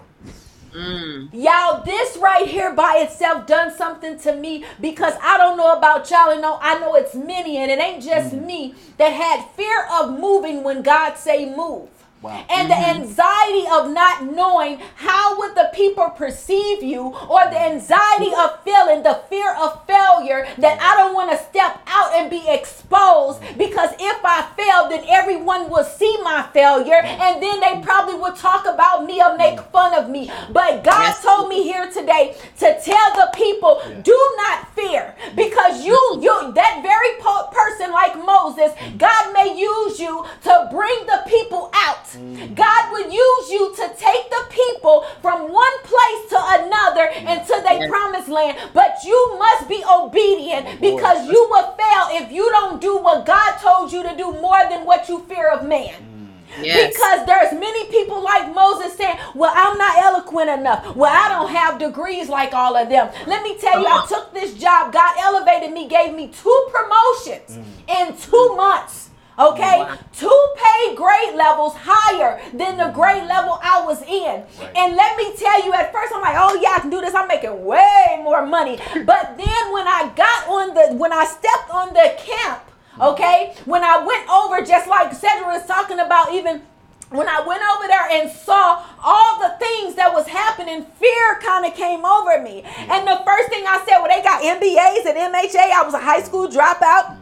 Mm. 0.74 1.28
Y'all, 1.34 1.84
this 1.84 2.16
right 2.16 2.48
here 2.48 2.72
by 2.72 3.04
itself 3.06 3.46
done 3.46 3.74
something 3.76 4.18
to 4.20 4.34
me 4.34 4.64
because 4.80 5.12
I 5.22 5.36
don't 5.36 5.58
know 5.58 5.74
about 5.74 6.10
y'all, 6.10 6.30
and 6.30 6.40
know 6.40 6.58
I 6.62 6.78
know 6.78 6.94
it's 6.94 7.14
many, 7.14 7.58
and 7.58 7.70
it 7.70 7.78
ain't 7.78 8.02
just 8.02 8.32
me 8.32 8.74
that 8.96 9.12
had 9.12 9.50
fear 9.54 9.86
of 9.92 10.18
moving 10.18 10.62
when 10.64 10.82
God 10.82 11.16
say 11.16 11.54
move. 11.54 11.90
Wow. 12.22 12.44
And 12.48 12.70
the 12.70 12.74
mm-hmm. 12.74 13.02
anxiety 13.02 13.66
of 13.70 13.90
not 13.90 14.24
knowing 14.32 14.80
how 14.94 15.38
would 15.38 15.54
the 15.54 15.70
people 15.74 16.08
perceive 16.10 16.82
you, 16.82 17.14
or 17.28 17.42
the 17.50 17.60
anxiety 17.60 18.32
of 18.38 18.62
feeling 18.62 19.02
the 19.02 19.20
fear 19.28 19.54
of 19.54 19.84
failure 19.86 20.46
that 20.58 20.80
I 20.80 20.96
don't 20.96 21.14
want 21.14 21.30
to 21.32 21.44
step 21.44 21.80
out 21.86 22.14
and 22.14 22.30
be 22.30 22.44
exposed 22.48 23.40
mm-hmm. 23.42 23.58
because 23.58 23.90
if 23.98 24.20
I 24.24 24.48
fail, 24.56 24.88
then 24.88 25.04
everyone 25.08 25.68
will 25.68 25.84
see 25.84 26.16
my 26.22 26.48
failure, 26.52 27.02
mm-hmm. 27.02 27.22
and 27.22 27.42
then 27.42 27.60
they 27.60 27.84
probably 27.84 28.14
will 28.14 28.34
talk 28.34 28.66
about 28.66 29.04
me 29.04 29.20
or 29.20 29.36
make 29.36 29.60
fun 29.72 29.94
of 29.94 30.08
me. 30.08 30.30
But 30.52 30.84
God 30.84 31.02
Yes. 31.02 31.22
told 31.22 31.48
me 31.48 31.62
here 31.64 31.90
today 31.90 32.36
to 32.58 32.80
tell 32.80 33.08
the 33.16 33.30
people, 33.34 33.82
do 34.02 34.16
not 34.36 34.72
fear, 34.74 35.14
because 35.34 35.84
you, 35.84 35.98
you, 36.20 36.52
that 36.54 36.80
very 36.82 37.20
po- 37.20 37.48
person 37.50 37.90
like 37.90 38.14
Moses, 38.24 38.72
God 38.96 39.32
may 39.32 39.58
use 39.58 39.98
you 39.98 40.24
to 40.44 40.68
bring 40.70 41.06
the 41.06 41.22
people 41.26 41.70
out. 41.74 42.06
Mm. 42.16 42.54
God 42.54 42.92
will 42.92 43.10
use 43.10 43.50
you 43.50 43.74
to 43.76 43.88
take 43.96 44.30
the 44.30 44.44
people 44.50 45.04
from 45.20 45.52
one 45.52 45.78
place 45.82 46.22
to 46.30 46.38
another 46.60 47.06
into 47.06 47.60
their 47.62 47.88
promised 47.88 48.28
land. 48.28 48.58
But 48.74 48.98
you 49.04 49.36
must 49.38 49.68
be 49.68 49.82
obedient 49.84 50.80
because 50.80 51.28
you 51.28 51.46
will 51.50 51.72
fail 51.72 52.22
if 52.22 52.30
you 52.32 52.50
don't 52.50 52.80
do 52.80 52.98
what 52.98 53.26
God 53.26 53.58
told 53.58 53.92
you 53.92 54.02
to 54.02 54.16
do 54.16 54.32
more 54.32 54.68
than 54.68 54.84
what 54.84 55.08
you 55.08 55.20
fear 55.28 55.50
of 55.50 55.66
man. 55.66 55.94
Mm. 55.94 56.12
Yes. 56.60 56.92
Because 56.92 57.26
there's 57.26 57.52
many 57.58 57.86
people 57.90 58.22
like 58.22 58.54
Moses 58.54 58.94
saying, 58.94 59.16
Well, 59.34 59.52
I'm 59.54 59.78
not 59.78 59.96
eloquent 59.98 60.50
enough. 60.50 60.94
Well, 60.94 61.12
I 61.12 61.28
don't 61.28 61.50
have 61.50 61.78
degrees 61.78 62.28
like 62.28 62.52
all 62.52 62.76
of 62.76 62.88
them. 62.88 63.10
Let 63.26 63.42
me 63.42 63.56
tell 63.58 63.80
you, 63.80 63.86
I 63.86 64.06
took 64.08 64.34
this 64.34 64.54
job. 64.54 64.92
God 64.92 65.14
elevated 65.18 65.72
me, 65.72 65.88
gave 65.88 66.14
me 66.14 66.28
two 66.28 66.68
promotions 66.70 67.58
mm. 67.58 68.08
in 68.08 68.16
two 68.16 68.56
months. 68.56 69.10
Okay, 69.38 69.78
Wow. 69.80 69.96
two 70.12 70.46
pay 70.56 70.94
grade 70.94 71.34
levels 71.34 71.74
higher 71.76 72.40
than 72.52 72.76
the 72.76 72.90
grade 72.94 73.24
level 73.26 73.58
I 73.62 73.82
was 73.84 74.02
in. 74.02 74.44
And 74.76 74.94
let 74.96 75.16
me 75.16 75.32
tell 75.36 75.64
you, 75.64 75.72
at 75.72 75.90
first 75.92 76.12
I'm 76.14 76.20
like, 76.20 76.36
oh 76.38 76.58
yeah, 76.60 76.74
I 76.76 76.80
can 76.80 76.90
do 76.90 77.00
this. 77.00 77.14
I'm 77.14 77.28
making 77.28 77.64
way 77.64 78.20
more 78.22 78.44
money. 78.46 78.78
But 79.06 79.36
then 79.38 79.72
when 79.72 79.88
I 79.88 80.12
got 80.14 80.48
on 80.48 80.74
the, 80.74 80.94
when 80.96 81.12
I 81.12 81.24
stepped 81.24 81.70
on 81.70 81.94
the 81.94 82.14
camp, 82.18 82.62
okay, 83.00 83.54
when 83.64 83.82
I 83.82 84.04
went 84.04 84.28
over, 84.28 84.60
just 84.64 84.86
like 84.86 85.12
Cedric 85.14 85.46
was 85.46 85.66
talking 85.66 85.98
about, 85.98 86.32
even 86.34 86.62
when 87.10 87.28
I 87.28 87.40
went 87.46 87.62
over 87.76 87.86
there 87.88 88.08
and 88.10 88.30
saw 88.30 88.84
all 89.02 89.38
the 89.38 89.56
things 89.58 89.94
that 89.96 90.12
was 90.12 90.26
happening, 90.28 90.84
fear 91.00 91.40
kind 91.42 91.64
of 91.66 91.74
came 91.74 92.04
over 92.04 92.40
me. 92.42 92.62
And 92.64 93.06
the 93.08 93.20
first 93.24 93.48
thing 93.48 93.64
I 93.66 93.82
said, 93.86 93.98
well, 94.00 94.08
they 94.08 94.22
got 94.22 94.40
MBAs 94.42 95.04
and 95.08 95.32
MHA. 95.32 95.72
I 95.72 95.82
was 95.84 95.94
a 95.94 95.98
high 96.00 96.22
school 96.22 96.48
dropout. 96.48 97.18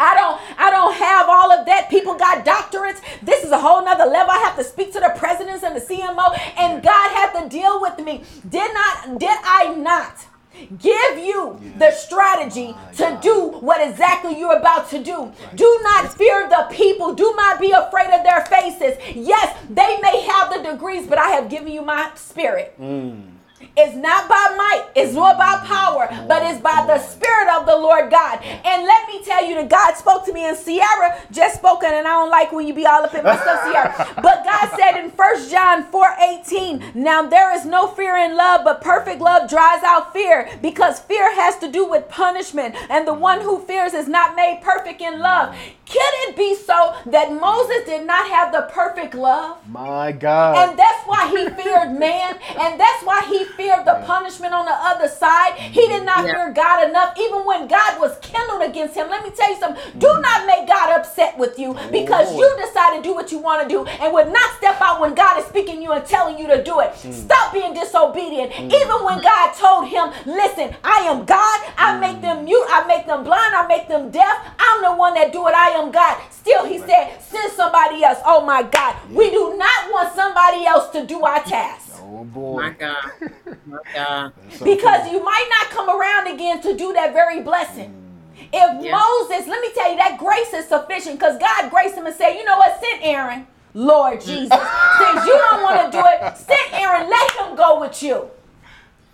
I 0.00 0.14
don't 0.14 0.58
I 0.58 0.70
don't 0.70 0.94
have 0.94 1.28
all 1.28 1.52
of 1.52 1.66
that. 1.66 1.90
People 1.90 2.14
got 2.16 2.44
doctorates. 2.44 3.00
This 3.22 3.44
is 3.44 3.50
a 3.50 3.60
whole 3.60 3.84
nother 3.84 4.06
level. 4.06 4.30
I 4.32 4.38
have 4.38 4.56
to 4.56 4.64
speak 4.64 4.92
to 4.94 5.00
the 5.00 5.12
presidents 5.16 5.62
and 5.62 5.76
the 5.76 5.80
CMO, 5.80 6.38
and 6.56 6.82
God 6.82 7.10
had 7.12 7.42
to 7.42 7.48
deal 7.48 7.80
with 7.80 7.98
me. 7.98 8.24
Did 8.48 8.72
not 8.72 9.18
did 9.18 9.38
I 9.44 9.74
not? 9.76 10.26
give 10.78 11.16
you 11.18 11.58
the 11.78 11.90
strategy 11.90 12.74
to 12.96 13.18
do 13.22 13.48
what 13.60 13.80
exactly 13.86 14.38
you're 14.38 14.58
about 14.58 14.90
to 14.90 15.02
do. 15.02 15.32
Do 15.54 15.80
not 15.82 16.12
fear 16.14 16.48
the 16.48 16.66
people. 16.70 17.14
Do 17.14 17.32
not 17.36 17.60
be 17.60 17.70
afraid 17.70 18.12
of 18.12 18.22
their 18.24 18.44
faces. 18.44 18.98
Yes, 19.14 19.56
they 19.70 19.98
may 20.00 20.20
have 20.20 20.52
the 20.52 20.70
degrees, 20.70 21.06
but 21.06 21.18
I 21.18 21.30
have 21.30 21.48
given 21.48 21.72
you 21.72 21.82
my 21.82 22.10
spirit. 22.14 22.74
Mm. 22.78 23.39
It's 23.76 23.94
not 23.94 24.28
by 24.28 24.54
might, 24.56 24.88
it's 24.94 25.14
not 25.14 25.38
by 25.38 25.56
power, 25.66 26.08
but 26.26 26.42
it's 26.42 26.60
by 26.60 26.84
the 26.86 26.98
Spirit 26.98 27.48
of 27.56 27.66
the 27.66 27.76
Lord 27.76 28.10
God. 28.10 28.42
And 28.42 28.84
let 28.84 29.08
me 29.08 29.22
tell 29.24 29.44
you 29.44 29.54
that 29.56 29.68
God 29.68 29.94
spoke 29.96 30.24
to 30.26 30.32
me 30.32 30.48
in 30.48 30.56
Sierra, 30.56 31.20
just 31.30 31.56
spoken, 31.56 31.90
and 31.92 32.06
I 32.06 32.10
don't 32.10 32.30
like 32.30 32.52
when 32.52 32.66
you 32.66 32.74
be 32.74 32.86
all 32.86 33.04
up 33.04 33.14
in 33.14 33.24
my 33.24 33.36
stuff, 33.36 33.62
Sierra. 33.64 34.08
But 34.22 34.44
God 34.44 34.70
said 34.76 35.02
in 35.02 35.10
1 35.10 35.50
John 35.50 35.84
4 35.84 36.06
18, 36.42 36.92
now 36.94 37.22
there 37.26 37.54
is 37.54 37.64
no 37.64 37.88
fear 37.88 38.16
in 38.16 38.36
love, 38.36 38.62
but 38.64 38.80
perfect 38.80 39.20
love 39.20 39.48
drives 39.48 39.84
out 39.84 40.12
fear, 40.12 40.48
because 40.62 41.00
fear 41.00 41.34
has 41.34 41.56
to 41.58 41.70
do 41.70 41.88
with 41.88 42.08
punishment, 42.08 42.74
and 42.90 43.06
the 43.06 43.14
one 43.14 43.40
who 43.40 43.60
fears 43.60 43.94
is 43.94 44.08
not 44.08 44.36
made 44.36 44.60
perfect 44.62 45.00
in 45.00 45.18
love. 45.20 45.54
Can 45.86 46.12
it 46.28 46.36
be 46.36 46.54
so 46.54 46.94
that 47.06 47.32
Moses 47.32 47.84
did 47.84 48.06
not 48.06 48.28
have 48.28 48.52
the 48.52 48.68
perfect 48.72 49.14
love? 49.14 49.58
My 49.68 50.12
God. 50.12 50.56
And 50.56 50.78
that's 50.78 50.89
why 50.89 50.89
he 51.30 51.48
feared 51.50 51.92
man. 51.92 52.38
And 52.58 52.78
that's 52.80 53.02
why 53.04 53.24
he 53.28 53.44
feared 53.56 53.84
the 53.84 54.02
punishment 54.06 54.52
on 54.52 54.64
the 54.66 54.72
other 54.90 55.08
side. 55.08 55.54
He 55.54 55.80
did 55.88 56.04
not 56.04 56.24
Yeah. 56.26 56.34
fear 56.34 56.50
God 56.52 56.88
enough, 56.88 57.14
even 57.18 57.44
when 57.44 57.66
God 57.68 58.00
was 58.00 58.18
kindled 58.22 58.62
against 58.62 58.94
him. 58.94 59.08
Let 59.08 59.22
me 59.24 59.30
tell 59.30 59.50
you 59.50 59.56
something. 59.60 59.82
Do 59.98 60.06
Mm. 60.08 60.22
not 60.22 60.46
make 60.46 60.66
God 60.66 60.90
upset 60.98 61.36
with 61.38 61.58
you 61.58 61.74
because 61.90 62.34
you 62.36 62.56
decide 62.64 62.96
to 62.96 63.02
do 63.02 63.14
what 63.14 63.30
you 63.32 63.38
want 63.38 63.62
to 63.62 63.68
do 63.68 63.84
and 63.86 64.12
would 64.12 64.32
not 64.32 64.50
step 64.58 64.80
out 64.80 65.00
when 65.00 65.14
God 65.14 65.38
is 65.38 65.46
speaking 65.46 65.82
you 65.82 65.92
and 65.92 66.04
telling 66.06 66.38
you 66.38 66.46
to 66.48 66.62
do 66.62 66.80
it. 66.80 66.90
Mm. 67.02 67.12
Stop 67.24 67.52
being 67.52 67.74
disobedient. 67.74 68.52
Even 68.58 68.98
when 69.04 69.20
God 69.20 69.52
told 69.54 69.88
him, 69.88 70.10
listen, 70.26 70.74
I 70.84 71.00
am 71.10 71.24
God. 71.24 71.60
I 71.78 71.92
Mm. 71.94 72.00
make 72.00 72.20
them 72.22 72.44
mute. 72.44 72.66
I 72.70 72.84
make 72.86 73.06
them 73.06 73.24
blind. 73.24 73.54
I 73.54 73.66
make 73.66 73.88
them 73.88 74.10
deaf. 74.10 74.36
I'm 74.58 74.82
the 74.82 74.92
one 74.92 75.14
that 75.14 75.32
do 75.32 75.46
it. 75.48 75.54
I 75.54 75.70
am 75.70 75.90
God. 75.90 76.16
Still, 76.30 76.64
he 76.64 76.78
said, 76.78 77.18
send 77.22 77.52
somebody 77.52 78.02
else. 78.04 78.18
Oh 78.24 78.40
my 78.40 78.62
God. 78.62 78.94
We 79.12 79.30
do 79.30 79.54
not 79.56 79.90
want 79.92 80.14
somebody 80.14 80.66
else 80.66 80.88
to 80.90 81.04
do 81.04 81.19
our 81.24 81.42
task. 81.42 81.92
oh 82.02 82.24
boy. 82.24 82.56
My 82.62 82.70
God. 82.70 83.04
My 83.66 83.78
God. 83.94 84.32
Because 84.64 85.10
you 85.10 85.22
might 85.24 85.48
not 85.48 85.70
come 85.70 85.88
around 85.88 86.26
again 86.34 86.60
to 86.62 86.76
do 86.76 86.92
that 86.92 87.12
very 87.12 87.40
blessing. 87.42 87.90
Mm. 87.90 88.46
If 88.52 88.84
Yeah. 88.84 88.92
Moses, 88.96 89.46
let 89.48 89.60
me 89.60 89.70
tell 89.74 89.90
you, 89.90 89.96
that 89.96 90.18
grace 90.18 90.52
is 90.52 90.66
sufficient 90.66 91.18
because 91.18 91.38
God 91.38 91.70
graced 91.70 91.94
him 91.94 92.06
and 92.06 92.14
said, 92.14 92.34
you 92.34 92.44
know 92.44 92.56
what, 92.58 92.80
send 92.80 93.02
Aaron. 93.02 93.46
Lord 93.72 94.20
Jesus, 94.20 94.50
since 94.98 95.26
you 95.26 95.32
don't 95.50 95.62
want 95.62 95.92
to 95.92 95.98
do 95.98 96.04
it, 96.04 96.36
send 96.36 96.72
Aaron, 96.72 97.08
let 97.08 97.30
him 97.32 97.54
go 97.56 97.80
with 97.80 98.02
you. 98.02 98.28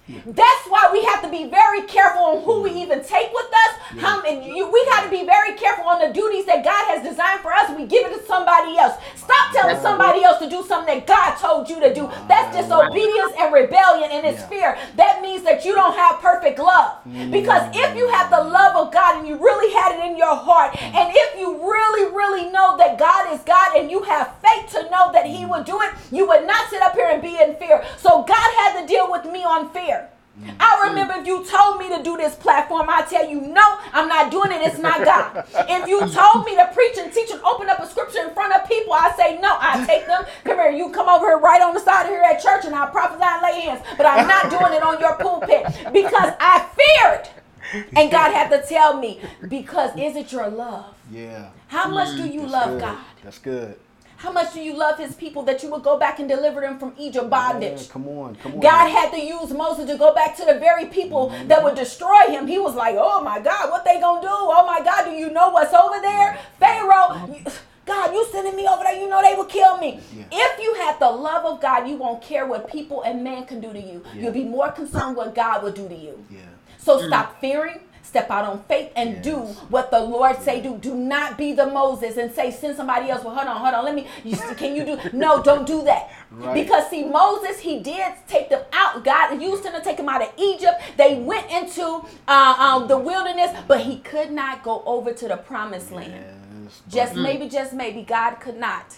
That's 0.08 0.64
why 0.70 0.88
we 0.92 1.02
have 1.04 1.22
to 1.22 1.30
be 1.30 1.50
very 1.50 1.82
careful 1.82 2.22
on 2.22 2.42
who 2.44 2.62
we 2.62 2.70
mm. 2.70 2.82
even 2.86 3.02
take 3.02 3.32
with 3.32 3.50
us. 3.50 3.72
Mm. 3.90 3.98
How 3.98 4.22
many, 4.22 4.56
you, 4.56 4.70
we 4.70 4.84
got 4.86 5.02
to 5.02 5.10
be 5.10 5.26
very 5.26 5.54
careful 5.58 5.84
on 5.84 5.98
the 5.98 6.14
duties 6.14 6.46
that 6.46 6.62
God 6.62 6.86
has 6.94 7.02
designed 7.02 7.40
for 7.40 7.52
us. 7.52 7.74
We 7.76 7.86
give 7.86 8.06
it 8.06 8.14
to 8.14 8.22
somebody 8.24 8.78
else. 8.78 8.94
Stop 9.16 9.52
telling 9.52 9.80
somebody 9.82 10.22
else 10.22 10.38
to 10.38 10.48
do 10.48 10.62
something 10.62 10.94
that 10.94 11.06
God 11.06 11.34
told 11.42 11.68
you 11.68 11.80
to 11.80 11.92
do. 11.92 12.06
That's 12.28 12.54
disobedience 12.54 13.34
and 13.38 13.52
rebellion, 13.52 14.10
and 14.12 14.24
it's 14.26 14.44
fear. 14.46 14.78
That 14.94 15.22
means 15.22 15.42
that 15.42 15.64
you 15.64 15.74
don't 15.74 15.96
have 15.96 16.20
perfect 16.20 16.60
love. 16.60 17.02
Mm. 17.02 17.32
Because 17.32 17.66
if 17.74 17.96
you 17.96 18.06
have 18.08 18.30
the 18.30 18.46
love 18.46 18.76
of 18.76 18.92
God 18.92 19.18
and 19.18 19.26
you 19.26 19.34
really 19.34 19.74
had 19.74 19.98
it 19.98 20.06
in 20.06 20.16
your 20.16 20.36
heart, 20.36 20.70
and 20.80 21.10
if 21.10 21.38
you 21.38 21.50
really, 21.58 22.14
really 22.14 22.50
know 22.50 22.76
that 22.78 22.96
God 22.96 23.34
is 23.34 23.42
God 23.42 23.74
and 23.76 23.90
you 23.90 24.02
have 24.02 24.38
faith 24.38 24.70
to 24.70 24.88
know 24.90 25.10
that 25.10 25.26
He 25.26 25.44
would 25.44 25.64
do 25.64 25.82
it, 25.82 25.90
you 26.12 26.28
would 26.28 26.46
not 26.46 26.70
sit 26.70 26.80
up 26.82 26.94
here 26.94 27.10
and 27.10 27.20
be 27.20 27.34
in 27.42 27.56
fear. 27.56 27.82
So 27.98 28.22
God 28.22 28.50
had 28.62 28.80
to 28.80 28.86
deal 28.86 29.10
with 29.10 29.24
me 29.26 29.42
on 29.42 29.70
fear. 29.70 29.95
Mm. 30.40 30.54
I 30.60 30.88
remember 30.88 31.14
if 31.14 31.26
you 31.26 31.44
told 31.44 31.78
me 31.78 31.88
to 31.96 32.02
do 32.02 32.16
this 32.16 32.34
platform, 32.34 32.86
I 32.88 33.02
tell 33.02 33.28
you, 33.28 33.40
no, 33.40 33.78
I'm 33.92 34.08
not 34.08 34.30
doing 34.30 34.52
it. 34.52 34.60
It's 34.62 34.78
not 34.78 35.04
God. 35.04 35.44
if 35.54 35.88
you 35.88 36.00
told 36.00 36.44
me 36.44 36.56
to 36.56 36.70
preach 36.74 36.98
and 36.98 37.12
teach 37.12 37.30
and 37.30 37.40
open 37.42 37.70
up 37.70 37.78
a 37.80 37.86
scripture 37.86 38.20
in 38.20 38.34
front 38.34 38.52
of 38.52 38.68
people, 38.68 38.92
I 38.92 39.12
say 39.16 39.38
no. 39.40 39.56
I 39.58 39.84
take 39.86 40.06
them. 40.06 40.24
Come 40.44 40.58
here, 40.58 40.70
you 40.70 40.90
come 40.90 41.08
over 41.08 41.26
here 41.26 41.38
right 41.38 41.62
on 41.62 41.72
the 41.72 41.80
side 41.80 42.04
of 42.04 42.10
here 42.10 42.22
at 42.22 42.42
church, 42.42 42.66
and 42.66 42.74
I 42.74 42.86
prophesy 42.90 43.24
and 43.24 43.42
lay 43.42 43.60
hands. 43.62 43.82
But 43.96 44.06
I'm 44.06 44.28
not 44.28 44.50
doing 44.50 44.72
it 44.72 44.82
on 44.82 45.00
your 45.00 45.16
pulpit 45.16 45.64
because 45.92 46.32
I 46.38 46.68
feared. 46.76 47.28
And 47.96 48.10
God 48.10 48.32
had 48.32 48.48
to 48.50 48.66
tell 48.66 48.98
me 49.00 49.20
because 49.48 49.90
is 49.96 50.16
it 50.16 50.32
your 50.32 50.48
love? 50.48 50.94
Yeah. 51.10 51.50
How 51.68 51.88
much 51.88 52.16
do 52.16 52.28
you 52.28 52.42
That's 52.42 52.52
love 52.52 52.70
good. 52.70 52.80
God? 52.80 53.04
That's 53.24 53.38
good. 53.38 53.78
How 54.16 54.32
much 54.32 54.54
do 54.54 54.60
you 54.60 54.76
love 54.76 54.98
His 54.98 55.14
people 55.14 55.42
that 55.44 55.62
you 55.62 55.70
would 55.70 55.82
go 55.82 55.98
back 55.98 56.18
and 56.18 56.28
deliver 56.28 56.60
them 56.60 56.78
from 56.78 56.94
Egypt 56.98 57.28
bondage? 57.28 57.82
Yeah, 57.82 57.92
come 57.92 58.08
on. 58.08 58.36
Come 58.36 58.54
on. 58.54 58.60
God 58.60 58.88
had 58.88 59.10
to 59.12 59.20
use 59.20 59.50
Moses 59.52 59.88
to 59.90 59.98
go 59.98 60.14
back 60.14 60.36
to 60.36 60.44
the 60.44 60.58
very 60.58 60.86
people 60.86 61.28
mm-hmm. 61.28 61.48
that 61.48 61.62
would 61.62 61.74
destroy 61.74 62.26
him. 62.28 62.46
He 62.46 62.58
was 62.58 62.74
like, 62.74 62.96
"Oh 62.98 63.22
my 63.22 63.40
God, 63.40 63.70
what 63.70 63.84
they 63.84 64.00
gonna 64.00 64.22
do? 64.22 64.28
Oh 64.30 64.66
my 64.66 64.84
God, 64.84 65.04
do 65.04 65.10
you 65.10 65.30
know 65.30 65.50
what's 65.50 65.74
over 65.74 66.00
there, 66.00 66.38
Pharaoh?" 66.58 67.28
you- 67.32 67.52
God, 67.86 68.12
you 68.12 68.26
sending 68.32 68.56
me 68.56 68.66
over 68.66 68.82
there? 68.82 68.96
You 68.96 69.08
know 69.08 69.22
they 69.22 69.34
will 69.36 69.44
kill 69.44 69.78
me. 69.78 70.00
Yeah. 70.12 70.24
If 70.32 70.60
you 70.60 70.74
have 70.74 70.98
the 70.98 71.08
love 71.08 71.44
of 71.46 71.60
God, 71.60 71.88
you 71.88 71.96
won't 71.96 72.20
care 72.20 72.44
what 72.44 72.68
people 72.68 73.02
and 73.02 73.22
man 73.22 73.46
can 73.46 73.60
do 73.60 73.72
to 73.72 73.80
you. 73.80 74.02
Yeah. 74.12 74.22
You'll 74.22 74.32
be 74.32 74.44
more 74.44 74.72
concerned 74.72 75.16
what 75.16 75.36
God 75.36 75.62
will 75.62 75.70
do 75.70 75.88
to 75.88 75.94
you. 75.94 76.22
Yeah. 76.28 76.40
So 76.78 76.98
mm. 76.98 77.06
stop 77.06 77.40
fearing, 77.40 77.78
step 78.06 78.30
out 78.30 78.44
on 78.44 78.62
faith, 78.64 78.92
and 78.96 79.22
do 79.22 79.36
what 79.68 79.90
the 79.90 80.00
Lord 80.00 80.40
say 80.40 80.60
do. 80.60 80.78
Do 80.78 80.94
not 80.94 81.36
be 81.36 81.52
the 81.52 81.66
Moses 81.66 82.16
and 82.16 82.32
say 82.32 82.50
send 82.50 82.76
somebody 82.76 83.10
else. 83.10 83.24
Well, 83.24 83.34
hold 83.34 83.48
on, 83.48 83.56
hold 83.56 83.74
on. 83.74 83.84
Let 83.84 83.94
me. 83.94 84.06
You, 84.24 84.36
can 84.56 84.76
you 84.76 84.84
do? 84.84 84.98
No, 85.12 85.42
don't 85.42 85.66
do 85.66 85.82
that. 85.84 86.10
Right. 86.30 86.54
Because 86.54 86.88
see, 86.90 87.04
Moses 87.04 87.58
he 87.60 87.80
did 87.80 88.12
take 88.28 88.48
them 88.50 88.62
out. 88.72 89.02
God 89.04 89.40
used 89.40 89.64
him 89.64 89.72
to 89.72 89.80
take 89.80 89.96
them 89.96 90.08
out 90.08 90.22
of 90.22 90.32
Egypt. 90.38 90.80
They 90.96 91.16
went 91.18 91.50
into 91.50 92.04
uh, 92.28 92.54
um, 92.58 92.88
the 92.88 92.98
wilderness, 92.98 93.50
but 93.66 93.80
he 93.80 93.98
could 93.98 94.30
not 94.30 94.62
go 94.62 94.82
over 94.84 95.12
to 95.12 95.28
the 95.28 95.36
promised 95.36 95.90
land. 95.90 96.12
Yes. 96.64 96.82
Just 96.88 97.14
maybe, 97.14 97.48
just 97.48 97.72
maybe, 97.72 98.02
God 98.02 98.36
could 98.36 98.58
not 98.58 98.96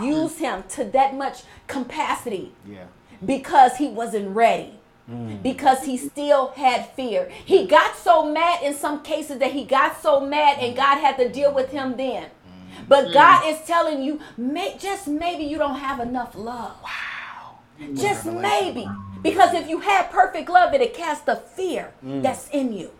use 0.00 0.38
him 0.38 0.62
to 0.70 0.84
that 0.84 1.14
much 1.14 1.42
capacity 1.66 2.52
Yeah. 2.68 2.84
because 3.24 3.76
he 3.76 3.88
wasn't 3.88 4.34
ready. 4.34 4.79
Mm. 5.10 5.42
Because 5.42 5.84
he 5.84 5.96
still 5.96 6.52
had 6.52 6.90
fear. 6.90 7.30
He 7.44 7.66
got 7.66 7.96
so 7.96 8.30
mad 8.30 8.62
in 8.62 8.74
some 8.74 9.02
cases 9.02 9.38
that 9.38 9.52
he 9.52 9.64
got 9.64 10.00
so 10.00 10.20
mad 10.20 10.58
and 10.60 10.74
mm. 10.74 10.76
God 10.76 10.98
had 11.00 11.16
to 11.16 11.28
deal 11.28 11.52
with 11.52 11.70
him 11.70 11.96
then. 11.96 12.24
Mm. 12.24 12.88
But 12.88 13.12
God 13.12 13.46
is 13.46 13.60
telling 13.66 14.02
you, 14.02 14.20
may, 14.36 14.76
just 14.78 15.08
maybe 15.08 15.44
you 15.44 15.58
don't 15.58 15.80
have 15.80 15.98
enough 16.00 16.34
love. 16.34 16.76
Wow. 16.82 17.58
Just 17.94 18.26
maybe. 18.26 18.86
Because 19.22 19.54
if 19.54 19.68
you 19.68 19.80
had 19.80 20.10
perfect 20.10 20.48
love, 20.48 20.72
it'd 20.74 20.94
cast 20.94 21.26
the 21.26 21.36
fear 21.36 21.92
that's 22.02 22.48
in 22.50 22.72
you. 22.72 22.90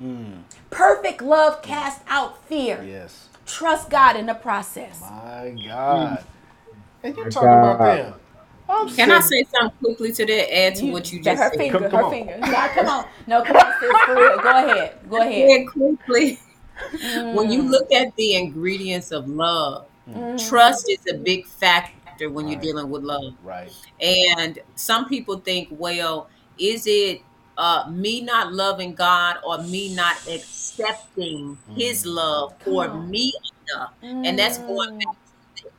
Perfect 0.70 1.22
love 1.22 1.62
casts 1.62 2.02
out 2.08 2.42
fear. 2.44 2.82
Yes. 2.82 3.28
Trust 3.46 3.90
God 3.90 4.16
in 4.16 4.26
the 4.26 4.34
process. 4.34 5.00
My 5.00 5.54
God. 5.66 6.24
And 7.02 7.16
you're 7.16 7.26
My 7.26 7.30
talking 7.30 7.48
about 7.48 7.78
them. 7.78 8.14
I'm 8.80 8.88
Can 8.96 9.10
I 9.12 9.20
say 9.20 9.44
something 9.44 9.78
quickly 9.78 10.12
to 10.12 10.26
that? 10.26 10.56
Add 10.58 10.74
to 10.76 10.86
what 10.92 11.12
you 11.12 11.22
That 11.22 11.32
just 11.36 11.42
her 11.42 11.50
said. 11.50 11.58
finger, 11.58 11.78
Come- 11.78 11.90
come 11.90 11.98
her 12.00 12.04
on. 12.04 12.10
finger. 12.10 12.38
No, 12.38 12.68
come 12.74 12.86
on. 12.88 13.04
No, 13.26 13.42
come 13.42 13.56
on, 13.56 13.72
sis, 13.80 13.92
for 14.06 14.14
real. 14.16 14.38
Go 14.38 14.50
ahead. 14.50 14.98
Go 15.10 15.16
ahead. 15.20 15.48
Very 15.48 15.66
quickly. 15.66 16.38
Mm. 16.92 17.34
When 17.34 17.50
you 17.50 17.62
look 17.62 17.92
at 17.92 18.14
the 18.16 18.36
ingredients 18.36 19.12
of 19.12 19.28
love, 19.28 19.86
mm. 20.08 20.48
trust 20.48 20.88
is 20.90 21.00
a 21.12 21.16
big 21.18 21.46
factor 21.46 22.30
when 22.30 22.48
you're 22.48 22.60
dealing 22.60 22.88
with 22.90 23.02
love. 23.02 23.34
Right. 23.42 23.70
And 24.00 24.58
some 24.76 25.06
people 25.08 25.38
think, 25.40 25.68
well, 25.70 26.28
is 26.58 26.86
it 26.86 27.22
uh, 27.58 27.90
me 27.90 28.22
not 28.22 28.52
loving 28.52 28.94
God 28.94 29.36
or 29.46 29.58
me 29.62 29.94
not 29.94 30.16
accepting 30.28 31.58
His 31.76 32.04
mm. 32.04 32.14
love 32.14 32.54
for 32.64 32.86
Come 32.86 32.96
on. 32.96 33.10
me 33.10 33.32
enough? 33.74 33.92
And 34.02 34.38
that's 34.38 34.58
going 34.58 34.98
back 34.98 35.06
to 35.06 35.12
the 35.12 35.19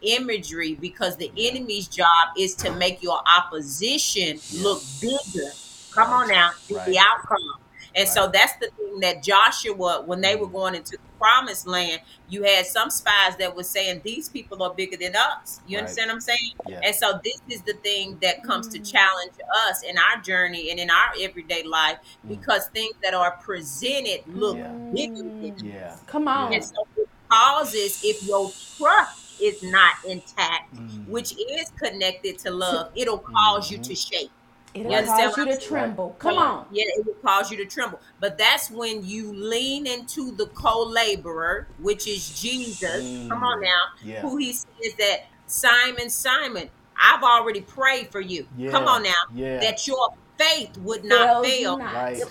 imagery 0.01 0.75
because 0.75 1.17
the 1.17 1.31
enemy's 1.37 1.87
job 1.87 2.07
is 2.37 2.55
to 2.55 2.71
make 2.75 3.01
your 3.03 3.19
opposition 3.27 4.39
look 4.61 4.81
bigger. 4.99 5.51
Come 5.91 6.09
on 6.11 6.27
now, 6.29 6.51
is 6.69 6.77
Right. 6.77 6.85
the 6.87 6.99
outcome. 6.99 7.61
And 7.95 8.07
so 8.07 8.27
that's 8.27 8.53
the 8.55 8.69
thing 8.77 8.99
that 9.01 9.21
Joshua, 9.21 10.01
when 10.05 10.21
they 10.21 10.35
were 10.35 10.45
mm-hmm. 10.45 10.55
going 10.55 10.75
into 10.75 10.91
the 10.91 10.99
promised 11.19 11.67
land, 11.67 12.01
you 12.29 12.43
had 12.43 12.65
some 12.65 12.89
spies 12.89 13.35
that 13.37 13.55
were 13.55 13.63
saying, 13.63 14.01
These 14.03 14.29
people 14.29 14.63
are 14.63 14.73
bigger 14.73 14.95
than 14.97 15.15
us. 15.15 15.59
You 15.67 15.77
Right. 15.77 15.81
understand 15.81 16.07
what 16.07 16.15
I'm 16.15 16.21
saying? 16.21 16.51
Yeah. 16.67 16.79
And 16.83 16.95
so 16.95 17.19
this 17.23 17.41
is 17.49 17.61
the 17.63 17.73
thing 17.73 18.17
that 18.21 18.43
comes 18.43 18.69
to 18.69 18.79
mm. 18.79 18.89
challenge 18.91 19.33
us 19.67 19.83
in 19.83 19.97
our 19.97 20.21
journey 20.21 20.71
and 20.71 20.79
in 20.79 20.89
our 20.89 21.13
everyday 21.19 21.63
life 21.63 21.97
mm. 22.25 22.29
because 22.29 22.67
things 22.67 22.95
that 23.03 23.13
are 23.13 23.31
presented 23.43 24.21
look 24.27 24.57
Yeah. 24.57 24.69
bigger 24.93 25.15
than 25.17 25.43
you. 25.43 25.55
Yeah. 25.73 25.97
Come 26.07 26.27
on. 26.27 26.53
And 26.53 26.63
so 26.63 26.75
it 26.95 27.09
causes 27.29 28.01
if 28.03 28.23
your 28.23 28.51
trust 28.77 29.20
is 29.41 29.61
not 29.63 29.93
intact, 30.07 30.75
Mm. 30.75 31.07
which 31.07 31.33
is 31.33 31.71
connected 31.81 32.37
to 32.39 32.51
love, 32.51 32.91
it'll 32.95 33.19
cause 33.19 33.71
you 33.71 33.77
to 33.79 33.95
shake. 33.95 34.31
It'll 34.73 34.91
You 34.91 35.05
cause 35.05 35.37
you 35.37 35.45
to 35.45 35.57
tremble. 35.57 36.15
Come 36.19 36.35
Yeah, 36.35 36.39
on. 36.39 36.65
Yeah, 36.71 36.85
it 36.95 37.05
will 37.05 37.13
cause 37.15 37.51
you 37.51 37.57
to 37.57 37.65
tremble. 37.65 37.99
But 38.21 38.37
that's 38.37 38.71
when 38.71 39.03
you 39.05 39.33
lean 39.33 39.85
into 39.85 40.31
the 40.31 40.45
co-laborer, 40.47 41.67
which 41.79 42.07
is 42.07 42.39
Jesus. 42.39 43.27
Come 43.29 43.43
on 43.43 43.61
now. 43.61 43.81
Yeah. 44.01 44.21
Who 44.21 44.37
he 44.37 44.53
says 44.53 44.93
that 44.97 45.25
Simon, 45.47 46.09
Simon, 46.09 46.69
I've 47.01 47.23
already 47.23 47.61
prayed 47.61 48.11
for 48.11 48.21
you. 48.21 48.47
Come 48.69 48.87
on 48.87 49.03
now. 49.03 49.13
yeah. 49.33 49.59
That 49.59 49.85
your 49.87 50.13
faith 50.41 50.77
would 50.79 51.03
not 51.03 51.43
Fails 51.43 51.47
fail. 51.47 51.77
not. 51.77 51.93
Right. 51.93 52.21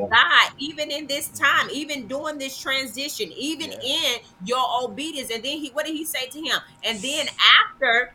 My 0.00 0.06
God, 0.10 0.52
even 0.58 0.90
in 0.90 1.06
this 1.06 1.28
time, 1.28 1.68
even 1.72 2.06
during 2.08 2.38
this 2.38 2.58
transition, 2.58 3.30
even 3.32 3.72
Yeah. 3.72 3.78
in 4.14 4.20
your 4.44 4.64
obedience, 4.82 5.30
and 5.30 5.42
then 5.44 5.58
he, 5.58 5.68
what 5.70 5.86
did 5.86 5.94
he 5.94 6.04
say 6.04 6.26
to 6.28 6.40
him? 6.40 6.58
And 6.84 6.98
then 7.00 7.28
after 7.60 8.12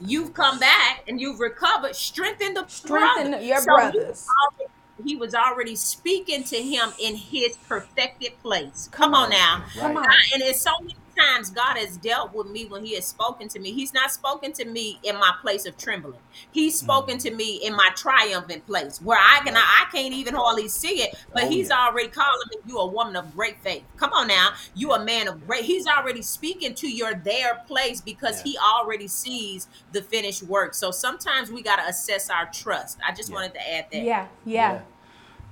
you've 0.00 0.34
come 0.34 0.58
back 0.58 1.04
and 1.08 1.20
you've 1.20 1.40
recovered, 1.40 1.94
strengthen 1.96 2.54
the 2.54 2.66
Strengthen 2.68 3.30
brother. 3.32 3.44
your 3.44 3.58
So 3.58 3.64
brothers. 3.66 4.26
already- 4.28 4.72
He 5.04 5.14
was 5.14 5.34
already 5.34 5.76
speaking 5.76 6.42
to 6.44 6.56
him 6.56 6.90
in 6.98 7.16
his 7.16 7.56
perfected 7.68 8.32
place. 8.42 8.88
Come 8.92 9.14
on 9.14 9.28
now. 9.28 9.64
Come 9.78 9.94
on. 9.98 10.06
And 10.32 10.42
it's 10.42 10.62
so 10.62 10.70
many 10.80 10.94
times 11.16 11.50
God 11.50 11.76
has 11.76 11.96
dealt 11.96 12.34
with 12.34 12.48
me 12.48 12.66
when 12.66 12.84
He 12.84 12.94
has 12.94 13.06
spoken 13.06 13.48
to 13.48 13.58
me. 13.58 13.72
He's 13.72 13.92
not 13.94 14.10
spoken 14.12 14.52
to 14.52 14.64
me 14.64 14.98
in 15.02 15.16
my 15.16 15.32
place 15.40 15.66
of 15.66 15.76
trembling. 15.76 16.20
He's 16.52 16.74
mm. 16.76 16.84
spoken 16.84 17.18
to 17.18 17.30
me 17.34 17.56
in 17.64 17.74
my 17.74 17.90
triumphant 17.96 18.66
place 18.66 19.00
where 19.00 19.18
I 19.18 19.40
can 19.44 19.56
I 19.56 19.86
can't 19.92 20.12
even 20.14 20.34
hardly 20.34 20.68
see 20.68 21.02
it, 21.02 21.16
but 21.32 21.44
Oh, 21.44 21.48
He's 21.48 21.68
yeah. 21.70 21.86
already 21.86 22.08
calling 22.08 22.48
me. 22.50 22.58
You 22.66 22.78
a 22.78 22.86
woman 22.86 23.16
of 23.16 23.34
great 23.34 23.58
faith. 23.62 23.84
Come 23.96 24.12
on 24.12 24.28
now, 24.28 24.50
you 24.74 24.92
a 24.92 25.04
man 25.04 25.28
of 25.28 25.46
great. 25.46 25.64
He's 25.64 25.86
already 25.86 26.22
speaking 26.22 26.74
to 26.76 26.88
your 26.88 27.14
there 27.14 27.62
place 27.66 28.00
because 28.00 28.38
Yeah. 28.38 28.52
He 28.52 28.58
already 28.58 29.08
sees 29.08 29.68
the 29.92 30.02
finished 30.02 30.42
work. 30.42 30.74
So 30.74 30.90
sometimes 30.90 31.50
we 31.50 31.62
got 31.62 31.76
to 31.76 31.86
assess 31.88 32.30
our 32.30 32.46
trust. 32.52 32.98
I 33.06 33.12
just 33.12 33.28
Yeah. 33.30 33.34
wanted 33.34 33.54
to 33.54 33.74
add 33.74 33.86
that. 33.92 34.02
Yeah, 34.02 34.26
yeah. 34.44 34.80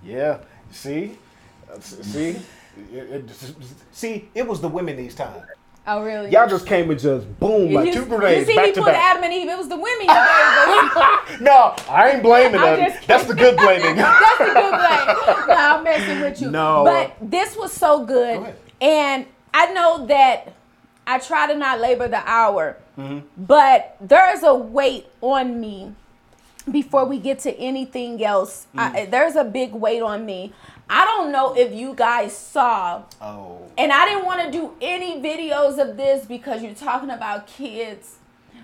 Yeah. 0.03 0.39
See? 0.71 1.19
See? 1.81 2.37
It- 2.93 3.11
it- 3.11 3.31
see, 3.93 4.29
it 4.35 4.47
was 4.47 4.61
the 4.61 4.68
women 4.68 4.97
these 4.97 5.14
times. 5.14 5.43
Oh, 5.87 6.03
really? 6.03 6.31
Y'all 6.31 6.49
just 6.49 6.66
came 6.66 6.91
and 6.91 6.99
just 6.99 7.27
boom, 7.39 7.68
you, 7.70 7.75
like 7.77 7.93
two 7.93 8.01
you 8.01 8.07
grenades 8.07 8.47
see, 8.47 8.57
back 8.57 8.66
he 8.68 8.72
to 8.72 8.83
back. 8.85 8.97
Adam 8.97 9.22
and 9.25 9.33
Eve. 9.35 9.49
It 9.51 9.59
was 9.59 9.68
the 9.68 9.77
women 9.77 10.01
you. 10.01 10.07
No, 11.45 11.75
I 11.91 12.12
ain't 12.14 12.22
blaming 12.22 12.53
them. 12.61 12.93
That's 13.07 13.27
the 13.27 13.35
good 13.35 13.55
blaming. 13.57 13.97
That's 13.97 14.41
a 14.41 14.45
good 14.45 14.55
play. 14.55 15.45
No, 15.49 15.55
I'm 15.55 15.85
messing 15.85 16.20
with 16.22 16.41
you. 16.41 16.51
No. 16.51 16.85
But 16.85 17.14
this 17.20 17.55
was 17.55 17.70
so 17.70 17.99
Go 17.99 18.07
good. 18.07 18.37
ahead. 18.39 18.57
And 18.81 19.27
I 19.53 19.72
know 19.75 20.07
that 20.07 20.55
I 21.07 21.18
try 21.18 21.49
to 21.53 21.55
not 21.59 21.81
labor 21.81 22.09
the 22.09 22.22
hour, 22.29 22.79
Mm-hmm. 22.99 23.27
but 23.45 23.97
there's 24.01 24.43
a 24.45 24.55
weight 24.55 25.07
on 25.20 25.61
me 25.61 25.93
before 26.70 27.05
we 27.05 27.18
get 27.18 27.41
to 27.41 27.53
anything 27.59 28.25
else. 28.25 28.68
Mm. 28.75 28.79
I, 28.95 29.05
there's 29.07 29.35
a 29.37 29.43
big 29.45 29.72
weight 29.75 30.01
on 30.01 30.25
me. 30.25 30.53
I 30.89 31.05
don't 31.05 31.32
know 31.32 31.57
if 31.57 31.72
you 31.72 31.95
guys 31.95 32.37
saw 32.37 33.03
oh. 33.20 33.62
and 33.78 33.91
I 33.91 34.07
didn't 34.07 34.24
want 34.24 34.45
to 34.45 34.51
do 34.51 34.72
any 34.80 35.20
videos 35.20 35.78
of 35.78 35.97
this 35.97 36.26
because 36.26 36.62
you're 36.62 36.74
talking 36.74 37.11
about 37.11 37.47
kids. 37.47 38.18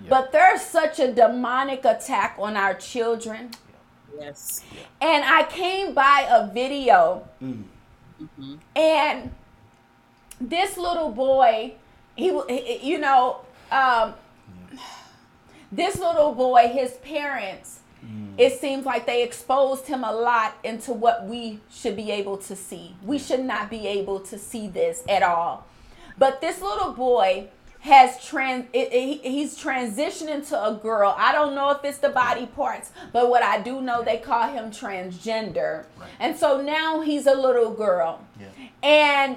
But 0.08 0.32
there's 0.32 0.62
such 0.62 0.98
a 0.98 1.12
demonic 1.12 1.84
attack 1.84 2.36
on 2.38 2.56
our 2.56 2.74
children. 2.74 3.50
Yes. 4.18 4.64
And 5.00 5.24
I 5.24 5.44
came 5.44 5.94
by 5.94 6.26
a 6.28 6.46
video, 6.52 7.28
and 8.74 9.30
this 10.40 10.76
little 10.76 11.10
boy, 11.10 11.74
he, 12.16 12.26
you 12.82 12.98
know, 12.98 13.40
um, 13.70 14.14
this 15.70 15.98
little 15.98 16.34
boy, 16.34 16.68
his 16.68 16.92
parents, 16.94 17.79
it 18.38 18.58
seems 18.60 18.86
like 18.86 19.06
they 19.06 19.22
exposed 19.22 19.86
him 19.86 20.02
a 20.04 20.12
lot 20.12 20.56
into 20.64 20.92
what 20.92 21.26
we 21.26 21.60
should 21.70 21.96
be 21.96 22.10
able 22.10 22.38
to 22.38 22.56
see. 22.56 22.94
We 23.02 23.18
should 23.18 23.44
not 23.44 23.68
be 23.70 23.86
able 23.86 24.20
to 24.20 24.38
see 24.38 24.66
this 24.68 25.02
at 25.08 25.22
all. 25.22 25.66
But 26.18 26.40
this 26.40 26.60
little 26.62 26.92
boy 26.92 27.48
has 27.80 28.22
trans 28.24 28.66
it, 28.74 28.92
it- 28.92 29.20
he's 29.26 29.58
transitioning 29.58 30.46
to 30.50 30.64
a 30.66 30.74
girl. 30.74 31.14
I 31.18 31.32
don't 31.32 31.54
know 31.54 31.70
if 31.70 31.82
it's 31.84 31.98
the 31.98 32.10
body 32.10 32.46
parts, 32.46 32.92
but 33.12 33.30
what 33.30 33.42
I 33.42 33.60
do 33.60 33.80
know 33.80 34.02
they 34.02 34.18
call 34.18 34.48
him 34.48 34.70
transgender. 34.70 35.84
And 36.18 36.36
so 36.36 36.60
now 36.60 37.00
he's 37.00 37.26
a 37.26 37.34
little 37.34 37.70
girl. 37.72 38.20
Yeah. 38.38 38.46
And 38.82 39.36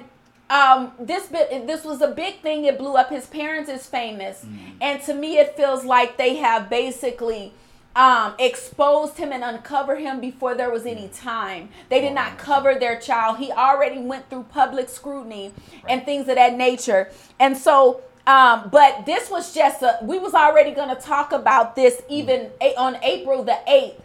um, 0.50 0.92
this 1.00 1.26
bit, 1.26 1.66
this 1.66 1.84
was 1.84 2.02
a 2.02 2.08
big 2.08 2.40
thing. 2.40 2.66
It 2.66 2.76
blew 2.78 2.94
up. 2.96 3.08
His 3.10 3.26
parents 3.26 3.70
is 3.70 3.86
famous, 3.86 4.44
and 4.80 5.00
to 5.04 5.14
me, 5.14 5.38
it 5.38 5.56
feels 5.56 5.84
like 5.86 6.18
they 6.18 6.36
have 6.36 6.68
basically 6.68 7.54
um, 7.96 8.34
exposed 8.38 9.16
him 9.16 9.32
and 9.32 9.44
uncovered 9.44 10.00
him 10.00 10.20
before 10.20 10.54
there 10.54 10.70
was 10.70 10.84
any 10.86 11.08
time. 11.08 11.68
They 11.88 12.00
did 12.00 12.14
not 12.14 12.38
cover 12.38 12.74
their 12.74 12.98
child. 12.98 13.38
He 13.38 13.52
already 13.52 14.00
went 14.00 14.28
through 14.30 14.44
public 14.44 14.88
scrutiny 14.88 15.52
and 15.88 16.04
things 16.04 16.28
of 16.28 16.36
that 16.36 16.54
nature, 16.56 17.10
and 17.38 17.56
so. 17.56 18.02
Um, 18.26 18.70
but 18.72 19.04
this 19.04 19.28
was 19.30 19.52
just 19.54 19.82
a. 19.82 19.98
We 20.00 20.18
was 20.18 20.32
already 20.32 20.70
going 20.70 20.88
to 20.88 20.94
talk 21.00 21.32
about 21.32 21.76
this 21.76 22.00
even 22.08 22.48
a, 22.58 22.74
on 22.74 22.96
April 23.02 23.44
the 23.44 23.58
eighth 23.66 24.00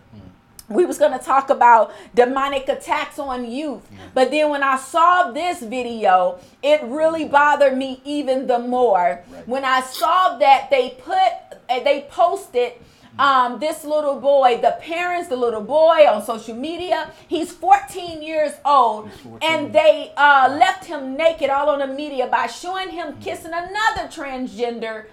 we 0.70 0.86
was 0.86 0.98
going 0.98 1.18
to 1.18 1.24
talk 1.24 1.50
about 1.50 1.92
demonic 2.14 2.68
attacks 2.70 3.18
on 3.20 3.50
youth 3.50 3.82
but 4.14 4.30
then 4.32 4.50
when 4.50 4.64
i 4.64 4.78
saw 4.78 5.32
this 5.32 5.62
video 5.62 6.40
it 6.62 6.82
really 6.84 7.26
bothered 7.26 7.78
me 7.78 8.02
even 8.06 8.48
the 8.48 8.60
more 8.60 9.24
when 9.46 9.66
i 9.66 9.82
saw 9.82 10.38
that 10.38 10.70
they 10.70 10.92
put 11.02 11.60
they 11.84 12.06
posted 12.10 12.74
um, 13.20 13.60
this 13.60 13.84
little 13.84 14.20
boy, 14.20 14.60
the 14.62 14.78
parents, 14.82 15.28
the 15.28 15.36
little 15.36 15.62
boy 15.62 16.08
on 16.08 16.24
social 16.24 16.56
media, 16.56 17.12
he's 17.28 17.52
14 17.52 18.22
years 18.22 18.54
old, 18.64 19.12
14. 19.12 19.40
and 19.42 19.74
they 19.74 20.14
uh, 20.16 20.56
left 20.58 20.86
him 20.86 21.18
naked 21.18 21.50
all 21.50 21.70
on 21.70 21.80
the 21.80 21.88
media 21.88 22.28
by 22.28 22.48
showing 22.48 22.90
him 22.90 23.18
kissing 23.20 23.52
another 23.54 24.08
transgender 24.08 25.06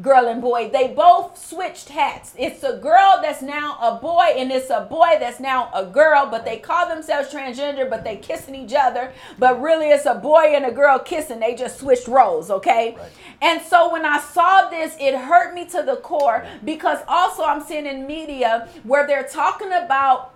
girl 0.00 0.26
and 0.26 0.40
boy. 0.40 0.70
They 0.72 0.88
both 0.88 1.36
switched 1.36 1.90
hats. 1.90 2.34
It's 2.38 2.62
a 2.62 2.78
girl 2.78 3.18
that's 3.20 3.42
now 3.42 3.76
a 3.80 4.00
boy, 4.00 4.32
and 4.36 4.50
it's 4.50 4.70
a 4.70 4.86
boy 4.88 5.16
that's 5.20 5.40
now 5.40 5.70
a 5.74 5.84
girl, 5.84 6.26
but 6.30 6.44
they 6.44 6.58
call 6.58 6.88
themselves 6.88 7.32
transgender, 7.32 7.88
but 7.88 8.04
they 8.04 8.16
kissing 8.16 8.54
each 8.54 8.74
other. 8.74 9.12
But 9.38 9.60
really, 9.60 9.90
it's 9.90 10.06
a 10.06 10.14
boy 10.14 10.52
and 10.54 10.64
a 10.64 10.72
girl 10.72 10.98
kissing. 10.98 11.40
They 11.40 11.54
just 11.54 11.78
switched 11.78 12.08
roles, 12.08 12.50
okay? 12.50 12.96
And 13.42 13.60
so 13.60 13.92
when 13.92 14.06
I 14.06 14.18
saw 14.20 14.70
this, 14.70 14.96
it 14.98 15.14
hurt 15.14 15.54
me 15.54 15.66
to 15.66 15.82
the 15.82 15.96
core 15.96 16.46
because 16.64 17.00
also 17.06 17.44
I'm 17.44 17.62
seeing 17.62 17.86
in 17.86 18.06
media 18.06 18.68
where 18.84 19.06
they're 19.06 19.28
talking 19.28 19.72
about 19.72 20.34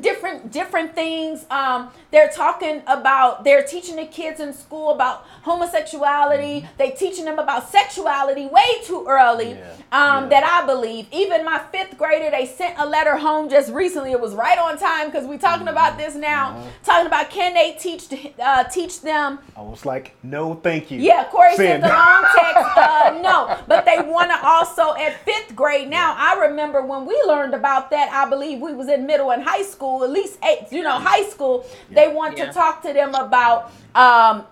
different 0.00 0.50
different 0.50 0.94
things 0.94 1.44
um 1.50 1.90
they're 2.10 2.28
talking 2.30 2.82
about 2.86 3.44
they're 3.44 3.62
teaching 3.62 3.96
the 3.96 4.06
kids 4.06 4.40
in 4.40 4.52
school 4.52 4.90
about 4.92 5.24
homosexuality 5.42 6.66
they 6.78 6.90
teaching 6.90 7.24
them 7.24 7.38
about 7.38 7.68
sexuality 7.68 8.46
way 8.46 8.64
too 8.84 9.04
early 9.08 9.50
Yeah, 9.50 9.72
um 9.92 10.24
yeah. 10.24 10.28
that 10.40 10.44
i 10.62 10.66
believe 10.66 11.06
even 11.12 11.44
my 11.44 11.58
fifth 11.72 11.96
grader 11.98 12.30
they 12.30 12.46
sent 12.46 12.78
a 12.78 12.86
letter 12.86 13.16
home 13.16 13.48
just 13.48 13.72
recently 13.72 14.12
it 14.12 14.20
was 14.20 14.34
right 14.34 14.58
on 14.58 14.78
time 14.78 15.06
because 15.10 15.26
we're 15.26 15.38
talking 15.38 15.68
about 15.68 15.98
this 15.98 16.14
now 16.14 16.66
talking 16.84 17.06
about 17.06 17.30
can 17.30 17.54
they 17.54 17.72
teach 17.78 18.04
uh 18.42 18.64
teach 18.64 19.00
them 19.02 19.38
I 19.56 19.60
was 19.62 19.84
like, 19.86 20.14
no, 20.22 20.54
thank 20.54 20.90
you. 20.90 20.98
yeah, 21.00 21.24
Corey 21.24 21.54
Send. 21.56 21.82
sent 21.82 21.82
the 21.82 21.88
long 21.88 22.24
text. 22.34 22.76
Uh, 22.76 23.18
no, 23.22 23.58
but 23.68 23.84
they 23.84 24.00
want 24.00 24.30
to 24.30 24.46
also 24.46 24.94
at 24.94 25.24
fifth 25.24 25.54
grade. 25.54 25.88
Now 25.88 26.14
I 26.18 26.46
remember 26.48 26.82
when 26.84 27.04
we 27.06 27.20
learned 27.26 27.54
about 27.54 27.90
that. 27.90 28.10
I 28.10 28.28
believe 28.28 28.60
we 28.60 28.72
was 28.72 28.88
in 28.88 29.06
middle 29.06 29.30
and 29.30 29.42
high 29.42 29.62
school, 29.62 29.81
at 30.04 30.10
least 30.10 30.38
eight. 30.44 30.66
You 30.70 30.82
know, 30.82 30.98
high 30.98 31.24
school. 31.24 31.64
They 31.90 32.08
want 32.08 32.36
Yeah. 32.38 32.46
to 32.46 32.52
talk 32.52 32.82
to 32.82 32.92
them 32.92 33.14
about. 33.14 33.70
Um, 33.94 34.46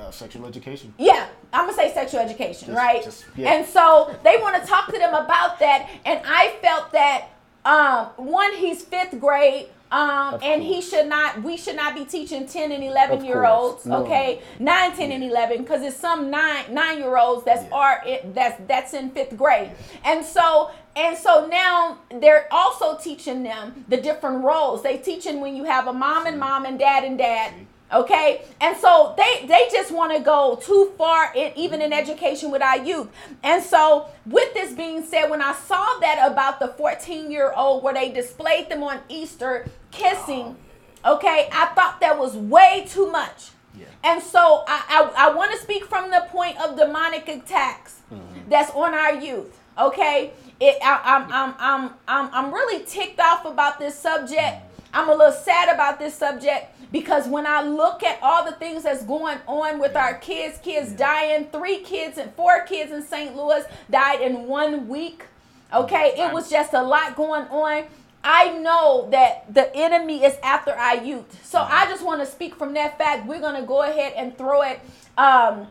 Uh, 0.00 0.10
sexual 0.10 0.46
education. 0.46 0.94
yeah, 0.98 1.26
I'm 1.52 1.66
gonna 1.66 1.76
say 1.76 1.92
sexual 1.92 2.20
education, 2.20 2.68
Just- 2.68 2.78
right? 2.78 3.02
just- 3.04 3.24
yeah. 3.36 3.52
And 3.52 3.66
so 3.66 4.14
they 4.24 4.36
want 4.38 4.60
to 4.60 4.66
talk 4.66 4.86
to 4.86 4.98
them 4.98 5.12
about 5.14 5.58
that. 5.58 5.86
And 6.04 6.20
I 6.26 6.56
felt 6.62 6.90
that 6.92 7.24
um, 7.64 8.06
one, 8.16 8.52
he's 8.56 8.82
fifth 8.82 9.20
grade. 9.20 9.68
Um, 9.92 10.38
and 10.42 10.62
he 10.62 10.80
should 10.80 11.06
not, 11.06 11.42
we 11.42 11.58
should 11.58 11.76
not 11.76 11.94
be 11.94 12.06
teaching 12.06 12.46
10 12.46 12.72
and 12.72 12.82
11 12.82 13.18
Of 13.18 13.24
year 13.26 13.44
olds, 13.44 13.84
No. 13.84 14.02
okay? 14.02 14.40
9, 14.58 14.96
10, 14.96 15.12
and 15.12 15.22
11, 15.22 15.58
because 15.58 15.82
it's 15.82 15.96
some 15.98 16.30
nine, 16.30 16.64
nine 16.72 16.98
year 16.98 17.18
olds 17.18 17.44
that's 17.44 17.64
Yeah. 17.64 17.76
are, 17.76 18.02
it, 18.06 18.34
that's, 18.34 18.58
that's 18.66 18.94
in 18.94 19.10
fifth 19.10 19.36
grade. 19.36 19.70
And 20.02 20.24
so, 20.24 20.70
and 20.96 21.16
so 21.16 21.46
now 21.46 21.98
they're 22.10 22.48
also 22.50 22.96
teaching 22.96 23.42
them 23.42 23.84
the 23.88 23.98
different 23.98 24.42
roles. 24.42 24.82
They 24.82 24.96
teaching 24.96 25.42
when 25.42 25.54
you 25.54 25.64
have 25.64 25.86
a 25.86 25.92
mom 25.92 26.24
and 26.26 26.40
mom 26.40 26.64
and 26.64 26.78
dad 26.78 27.04
and 27.04 27.18
dad. 27.18 27.52
Okay, 27.92 28.40
and 28.62 28.74
so 28.78 29.14
they 29.18 29.44
they 29.46 29.68
just 29.70 29.92
want 29.92 30.16
to 30.16 30.20
go 30.22 30.58
too 30.62 30.92
far, 30.96 31.30
in, 31.34 31.52
even 31.56 31.82
in 31.82 31.92
education 31.92 32.50
with 32.50 32.62
our 32.62 32.78
youth. 32.78 33.08
And 33.42 33.62
so, 33.62 34.06
with 34.24 34.54
this 34.54 34.72
being 34.72 35.04
said, 35.04 35.28
when 35.28 35.42
I 35.42 35.52
saw 35.52 35.98
that 36.00 36.26
about 36.32 36.58
the 36.58 36.68
14 36.68 37.30
year 37.30 37.52
old 37.54 37.82
where 37.82 37.92
they 37.92 38.10
displayed 38.10 38.70
them 38.70 38.82
on 38.82 39.00
Easter 39.10 39.66
kissing, 39.92 40.56
okay, 41.04 41.48
I 41.52 41.66
thought 41.74 42.00
that 42.00 42.18
was 42.18 42.36
way 42.36 42.86
too 42.88 43.10
much. 43.10 43.50
Yeah. 43.78 43.86
And 44.04 44.22
so 44.22 44.64
I, 44.66 45.12
I, 45.16 45.28
I 45.28 45.34
want 45.34 45.52
to 45.52 45.58
speak 45.58 45.86
from 45.86 46.10
the 46.10 46.26
point 46.28 46.60
of 46.60 46.76
demonic 46.76 47.28
attacks 47.28 48.00
mm-hmm. 48.12 48.48
that's 48.48 48.70
on 48.72 48.92
our 48.92 49.14
youth. 49.14 49.58
Okay, 49.78 50.32
it, 50.60 50.76
I, 50.82 51.00
I'm, 51.04 51.32
I'm, 51.32 51.54
I'm, 51.58 51.90
I'm, 52.06 52.34
I'm 52.34 52.54
really 52.54 52.84
ticked 52.84 53.20
off 53.20 53.44
about 53.44 53.78
this 53.78 53.98
subject. 53.98 54.36
Mm-hmm. 54.38 54.82
I'm 54.94 55.08
a 55.08 55.14
little 55.14 55.32
sad 55.32 55.74
about 55.74 55.98
this 55.98 56.14
subject 56.14 56.66
because 56.92 57.26
when 57.26 57.46
I 57.46 57.62
look 57.62 58.02
at 58.02 58.18
all 58.22 58.44
the 58.44 58.52
things 58.52 58.82
that's 58.82 59.02
going 59.04 59.38
on 59.46 59.78
with 59.80 59.96
our 59.96 60.14
kids, 60.18 60.58
kids 60.62 60.92
dying, 60.92 61.46
three 61.46 61.78
kids 61.78 62.18
and 62.18 62.32
four 62.34 62.60
kids 62.64 62.92
in 62.92 63.02
St. 63.02 63.34
Louis 63.34 63.64
died 63.90 64.20
in 64.20 64.46
one 64.46 64.86
week. 64.88 65.24
Okay, 65.72 66.12
it 66.18 66.30
was 66.30 66.50
just 66.50 66.74
a 66.74 66.82
lot 66.82 67.16
going 67.16 67.44
on. 67.44 67.84
I 68.24 68.56
know 68.58 69.08
that 69.10 69.52
the 69.52 69.74
enemy 69.74 70.24
is 70.24 70.36
after 70.42 70.74
youth. 71.04 71.44
So 71.44 71.58
I 71.60 71.86
just 71.86 72.04
want 72.04 72.20
to 72.20 72.26
speak 72.26 72.54
from 72.54 72.74
that 72.74 72.98
fact. 72.98 73.26
We're 73.26 73.40
going 73.40 73.60
to 73.60 73.66
go 73.66 73.82
ahead 73.82 74.12
and 74.16 74.36
throw 74.36 74.62
it 74.62 74.80
um, 75.18 75.66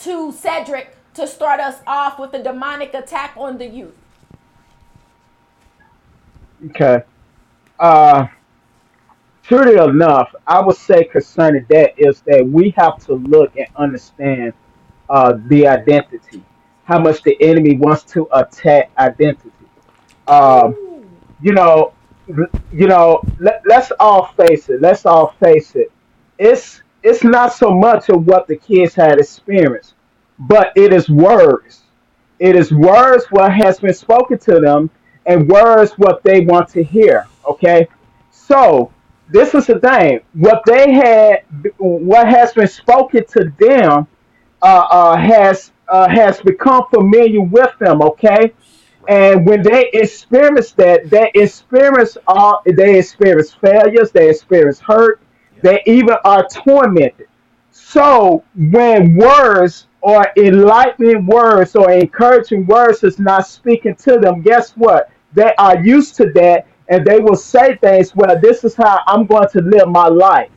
to 0.00 0.32
Cedric 0.32 0.96
to 1.14 1.26
start 1.26 1.60
us 1.60 1.80
off 1.86 2.18
with 2.18 2.32
the 2.32 2.40
demonic 2.40 2.94
attack 2.94 3.34
on 3.36 3.58
the 3.58 3.66
youth. 3.66 3.94
Okay. 6.70 7.02
Uh, 7.78 8.26
truly 9.42 9.76
enough, 9.76 10.34
I 10.46 10.60
would 10.60 10.76
say 10.76 11.04
concerning 11.04 11.66
that 11.68 11.98
is 11.98 12.22
that 12.22 12.44
we 12.46 12.70
have 12.70 12.98
to 13.06 13.14
look 13.14 13.56
and 13.56 13.66
understand 13.76 14.52
uh, 15.08 15.34
the 15.46 15.68
identity, 15.68 16.42
how 16.84 16.98
much 16.98 17.22
the 17.22 17.40
enemy 17.40 17.76
wants 17.76 18.02
to 18.04 18.28
attack 18.32 18.90
identity. 18.98 19.50
Um, 20.26 20.93
you 21.44 21.52
know, 21.52 21.92
you 22.72 22.88
know, 22.88 23.22
let, 23.38 23.62
let's 23.66 23.92
all 24.00 24.28
face 24.28 24.70
it. 24.70 24.80
Let's 24.80 25.04
all 25.04 25.32
face 25.44 25.76
it. 25.76 25.92
It's 26.38 26.82
it's 27.02 27.22
not 27.22 27.52
so 27.52 27.70
much 27.70 28.08
of 28.08 28.26
what 28.26 28.46
the 28.46 28.56
kids 28.56 28.94
had 28.94 29.18
experienced, 29.20 29.92
but 30.38 30.72
it 30.74 30.92
is 30.92 31.10
words. 31.10 31.82
It 32.38 32.56
is 32.56 32.72
words 32.72 33.26
what 33.30 33.52
has 33.52 33.78
been 33.78 33.92
spoken 33.92 34.38
to 34.38 34.58
them, 34.58 34.90
and 35.26 35.46
words 35.48 35.92
what 35.98 36.22
they 36.22 36.40
want 36.40 36.70
to 36.70 36.82
hear. 36.82 37.26
Okay, 37.46 37.88
so 38.30 38.90
this 39.28 39.54
is 39.54 39.66
the 39.66 39.78
thing. 39.78 40.20
What 40.32 40.62
they 40.64 40.92
had, 40.92 41.42
what 41.76 42.26
has 42.26 42.54
been 42.54 42.68
spoken 42.68 43.26
to 43.26 43.52
them, 43.60 44.06
uh, 44.62 44.86
uh, 44.90 45.16
has 45.16 45.72
uh, 45.88 46.08
has 46.08 46.40
become 46.40 46.84
familiar 46.88 47.42
with 47.42 47.78
them. 47.78 48.00
Okay, 48.00 48.54
and 49.08 49.46
when 49.46 49.62
they 49.62 49.90
experience 49.92 50.72
that, 50.72 51.10
they 51.10 51.30
experience 51.34 52.16
all 52.26 52.62
they 52.66 52.98
experience 52.98 53.52
failures, 53.52 54.10
they 54.12 54.30
experience 54.30 54.80
hurt, 54.80 55.20
they 55.62 55.82
even 55.86 56.16
are 56.24 56.46
tormented. 56.48 57.28
So 57.70 58.44
when 58.56 59.16
words 59.16 59.88
or 60.00 60.26
enlightening 60.36 61.26
words 61.26 61.76
or 61.76 61.90
encouraging 61.90 62.66
words 62.66 63.02
is 63.04 63.18
not 63.18 63.46
speaking 63.46 63.96
to 63.96 64.18
them, 64.18 64.42
guess 64.42 64.72
what? 64.72 65.10
They 65.32 65.54
are 65.58 65.82
used 65.84 66.14
to 66.16 66.30
that 66.34 66.66
and 66.88 67.04
they 67.06 67.18
will 67.18 67.36
say 67.36 67.76
things, 67.76 68.14
well, 68.14 68.38
this 68.40 68.64
is 68.64 68.74
how 68.74 69.00
I'm 69.06 69.26
going 69.26 69.48
to 69.50 69.60
live 69.62 69.88
my 69.88 70.08
life. 70.08 70.50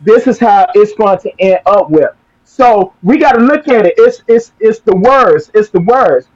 This 0.00 0.26
is 0.26 0.38
how 0.38 0.66
it's 0.74 0.94
going 0.94 1.18
to 1.20 1.32
end 1.40 1.60
up 1.66 1.90
with. 1.90 2.10
So 2.44 2.94
we 3.02 3.18
got 3.18 3.32
to 3.32 3.40
look 3.40 3.68
at 3.68 3.86
it. 3.86 3.94
It's 3.96 4.22
it's 4.28 4.52
it's 4.60 4.80
the 4.80 4.96
words. 4.96 5.50
It's 5.54 5.70
the 5.70 5.80
words 5.80 6.28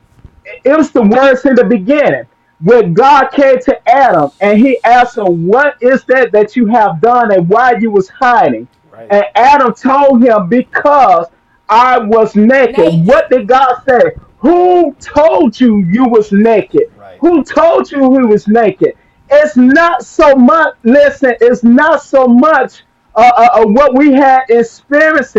it 0.44 0.76
was 0.76 0.90
the 0.90 1.02
words 1.02 1.44
in 1.44 1.54
the 1.54 1.64
beginning 1.64 2.26
when 2.62 2.92
God 2.92 3.28
came 3.28 3.58
to 3.60 3.88
Adam 3.88 4.30
and 4.40 4.58
he 4.58 4.78
asked 4.84 5.16
him, 5.16 5.46
What 5.46 5.76
is 5.80 6.04
that 6.04 6.32
that 6.32 6.56
you 6.56 6.66
have 6.66 7.00
done 7.00 7.32
and 7.32 7.48
why 7.48 7.76
you 7.78 7.90
was 7.90 8.08
hiding? 8.08 8.68
Right. 8.90 9.08
And 9.10 9.24
Adam 9.34 9.74
told 9.74 10.22
him, 10.22 10.48
Because 10.48 11.26
I 11.68 11.98
was 11.98 12.36
naked. 12.36 12.78
Naked. 12.78 13.06
What 13.06 13.30
did 13.30 13.48
God 13.48 13.82
say? 13.88 14.12
Who 14.38 14.94
told 15.00 15.58
you 15.58 15.78
you 15.90 16.04
was 16.04 16.32
naked? 16.32 16.92
Right. 16.96 17.18
Who 17.20 17.44
told 17.44 17.90
you 17.90 17.98
he 18.18 18.26
was 18.26 18.46
naked? 18.46 18.96
It's 19.30 19.56
not 19.56 20.04
so 20.04 20.34
much, 20.34 20.74
listen, 20.82 21.34
it's 21.40 21.62
not 21.62 22.02
so 22.02 22.26
much 22.26 22.82
uh, 23.14 23.30
uh, 23.36 23.48
uh, 23.60 23.66
what 23.66 23.94
we 23.94 24.12
had 24.12 24.42
experienced 24.48 25.36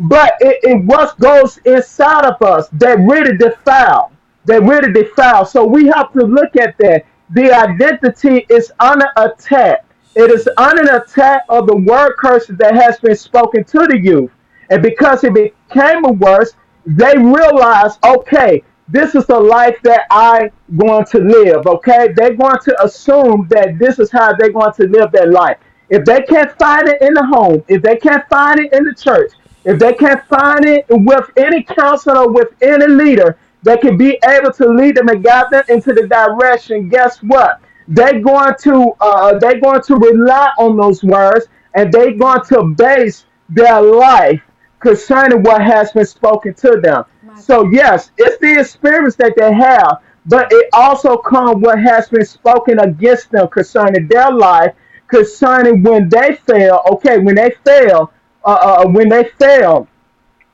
but 0.00 0.32
it, 0.40 0.58
it 0.62 0.84
what 0.84 1.18
goes 1.20 1.58
inside 1.58 2.24
of 2.24 2.40
us 2.42 2.68
that 2.72 2.98
really 3.00 3.36
defile 3.36 4.10
that 4.44 4.62
really 4.62 4.92
defile. 4.92 5.44
So 5.44 5.64
we 5.64 5.86
have 5.88 6.12
to 6.12 6.24
look 6.24 6.56
at 6.56 6.76
that. 6.78 7.04
The 7.30 7.52
identity 7.52 8.46
is 8.48 8.72
under 8.80 9.06
attack. 9.16 9.84
It 10.16 10.30
is 10.30 10.48
under 10.56 10.96
attack 10.96 11.42
of 11.48 11.66
the 11.66 11.76
word 11.76 12.16
curses 12.18 12.56
that 12.58 12.74
has 12.74 12.98
been 12.98 13.16
spoken 13.16 13.64
to 13.64 13.86
the 13.86 13.98
youth. 13.98 14.30
And 14.70 14.82
because 14.82 15.22
it 15.24 15.34
became 15.34 16.04
a 16.04 16.12
worse, 16.12 16.52
they 16.86 17.16
realize, 17.16 17.98
okay, 18.04 18.62
this 18.88 19.14
is 19.14 19.26
the 19.26 19.38
life 19.38 19.76
that 19.84 20.06
I 20.10 20.50
going 20.76 21.04
to 21.06 21.18
live. 21.18 21.66
Okay, 21.66 22.08
they're 22.16 22.34
going 22.34 22.58
to 22.64 22.82
assume 22.82 23.46
that 23.50 23.78
this 23.78 24.00
is 24.00 24.10
how 24.10 24.34
they're 24.34 24.52
going 24.52 24.72
to 24.72 24.88
live 24.88 25.12
their 25.12 25.30
life. 25.30 25.58
If 25.90 26.04
they 26.04 26.22
can't 26.22 26.56
find 26.58 26.88
it 26.88 27.00
in 27.00 27.14
the 27.14 27.24
home, 27.24 27.62
if 27.68 27.82
they 27.82 27.96
can't 27.96 28.28
find 28.28 28.58
it 28.58 28.72
in 28.72 28.84
the 28.84 28.94
church, 28.94 29.32
if 29.64 29.78
they 29.78 29.92
can't 29.92 30.24
find 30.26 30.64
it 30.64 30.86
with 30.88 31.30
any 31.36 31.62
counselor, 31.62 32.28
with 32.28 32.48
any 32.62 32.86
leader, 32.86 33.38
that 33.62 33.80
can 33.80 33.96
be 33.96 34.18
able 34.26 34.52
to 34.52 34.68
lead 34.68 34.96
them 34.96 35.08
and 35.08 35.22
guide 35.22 35.46
them 35.50 35.64
into 35.68 35.92
the 35.92 36.06
direction, 36.06 36.88
guess 36.88 37.18
what? 37.18 37.60
They're 37.88 38.20
going 38.20 38.54
to 38.60 38.92
uh, 39.00 39.38
they're 39.38 39.60
going 39.60 39.82
to 39.82 39.96
rely 39.96 40.52
on 40.58 40.76
those 40.76 41.02
words 41.02 41.46
and 41.74 41.92
they're 41.92 42.12
going 42.16 42.44
to 42.46 42.74
base 42.76 43.26
their 43.48 43.80
life 43.82 44.40
concerning 44.78 45.42
what 45.42 45.60
has 45.60 45.92
been 45.92 46.06
spoken 46.06 46.54
to 46.54 46.80
them. 46.82 47.04
So 47.36 47.68
yes, 47.70 48.12
it's 48.16 48.38
the 48.40 48.60
experience 48.60 49.16
that 49.16 49.34
they 49.36 49.52
have, 49.52 50.02
but 50.26 50.48
it 50.50 50.68
also 50.72 51.16
comes 51.16 51.62
what 51.62 51.78
has 51.80 52.08
been 52.08 52.24
spoken 52.24 52.78
against 52.78 53.30
them 53.30 53.48
concerning 53.48 54.08
their 54.08 54.30
life, 54.30 54.74
concerning 55.08 55.82
when 55.82 56.08
they 56.08 56.38
fail. 56.46 56.82
Okay, 56.92 57.18
when 57.18 57.34
they 57.34 57.50
fail, 57.64 58.12
uh, 58.44 58.84
uh, 58.84 58.86
when 58.88 59.08
they 59.08 59.24
fail, 59.38 59.88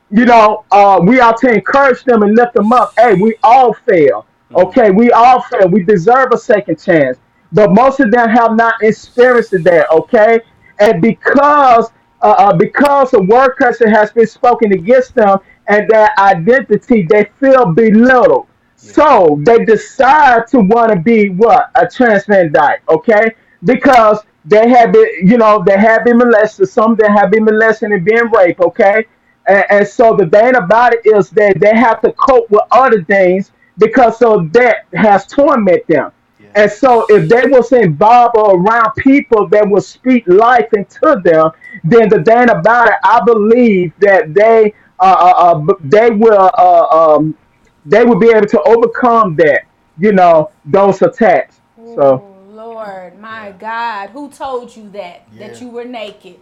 you 0.09 0.25
know, 0.25 0.65
uh, 0.71 0.99
we 1.03 1.19
are 1.19 1.35
to 1.37 1.49
encourage 1.53 2.03
them 2.03 2.23
and 2.23 2.35
lift 2.35 2.53
them 2.53 2.71
up. 2.71 2.93
Hey, 2.97 3.13
we 3.15 3.35
all 3.43 3.73
fail. 3.73 4.25
Okay, 4.55 4.91
we 4.91 5.11
all 5.11 5.41
fail. 5.41 5.67
We 5.69 5.83
deserve 5.83 6.29
a 6.33 6.37
second 6.37 6.81
chance. 6.81 7.17
But 7.51 7.71
most 7.71 7.99
of 7.99 8.11
them 8.11 8.29
have 8.29 8.55
not 8.55 8.75
experienced 8.81 9.51
that. 9.51 9.87
Okay, 9.91 10.39
and 10.79 11.01
because 11.01 11.89
uh, 12.21 12.35
uh, 12.37 12.53
because 12.55 13.11
the 13.11 13.21
word 13.21 13.55
curse 13.59 13.79
has 13.79 14.11
been 14.11 14.27
spoken 14.27 14.71
against 14.73 15.15
them 15.15 15.39
and 15.67 15.87
their 15.89 16.09
identity, 16.17 17.05
they 17.09 17.25
feel 17.39 17.73
belittled. 17.73 18.47
So 18.75 19.39
they 19.43 19.63
decide 19.65 20.47
to 20.47 20.59
want 20.59 20.91
to 20.91 20.99
be 20.99 21.29
what 21.29 21.69
a 21.75 21.85
transvestite. 21.85 22.79
Okay, 22.89 23.35
because 23.63 24.19
they 24.45 24.69
have 24.69 24.93
been, 24.93 25.07
you 25.23 25.37
know, 25.37 25.63
they 25.65 25.77
have 25.77 26.05
been 26.05 26.17
molested. 26.17 26.69
Some 26.69 26.93
of 26.93 26.97
them 26.97 27.11
have 27.13 27.31
been 27.31 27.43
molested 27.43 27.91
and 27.91 28.03
being 28.05 28.29
raped. 28.31 28.59
Okay, 28.61 29.05
and, 29.47 29.65
and 29.69 29.87
so 29.87 30.15
the 30.15 30.27
thing 30.27 30.55
about 30.55 30.93
it 30.93 31.01
is 31.05 31.29
that 31.31 31.59
they 31.59 31.75
have 31.75 32.01
to 32.01 32.11
cope 32.13 32.49
with 32.49 32.63
other 32.71 33.03
things 33.03 33.51
because 33.77 34.19
so 34.19 34.47
that 34.53 34.85
has 34.93 35.25
torment 35.27 35.85
them. 35.87 36.11
And 36.55 36.71
so 36.71 37.05
if 37.09 37.29
they 37.29 37.47
was 37.47 37.71
involved 37.71 38.35
or 38.37 38.59
around 38.59 38.93
people 38.97 39.47
that 39.49 39.67
will 39.69 39.81
speak 39.81 40.27
life 40.27 40.67
into 40.73 41.21
them, 41.23 41.51
then 41.83 42.09
the 42.09 42.23
thing 42.23 42.49
about 42.49 42.89
it, 42.89 42.95
I 43.03 43.21
believe 43.23 43.93
that 43.99 44.33
they 44.33 44.73
uh, 44.99 45.15
uh, 45.19 45.53
uh, 45.69 45.73
they 45.81 46.09
will 46.09 46.49
uh, 46.57 46.87
um, 47.15 47.37
they 47.85 48.03
will 48.03 48.17
be 48.19 48.29
able 48.29 48.47
to 48.47 48.61
overcome 48.63 49.35
that, 49.37 49.63
you 49.97 50.11
know, 50.13 50.51
those 50.65 51.01
attacks. 51.01 51.61
So 51.85 52.23
Oh 52.23 52.43
Lord, 52.49 53.19
my 53.19 53.51
God, 53.51 54.09
who 54.09 54.29
told 54.29 54.75
you 54.75 54.89
that 54.91 55.27
that 55.37 55.61
you 55.61 55.69
were 55.69 55.85
naked? 55.85 56.39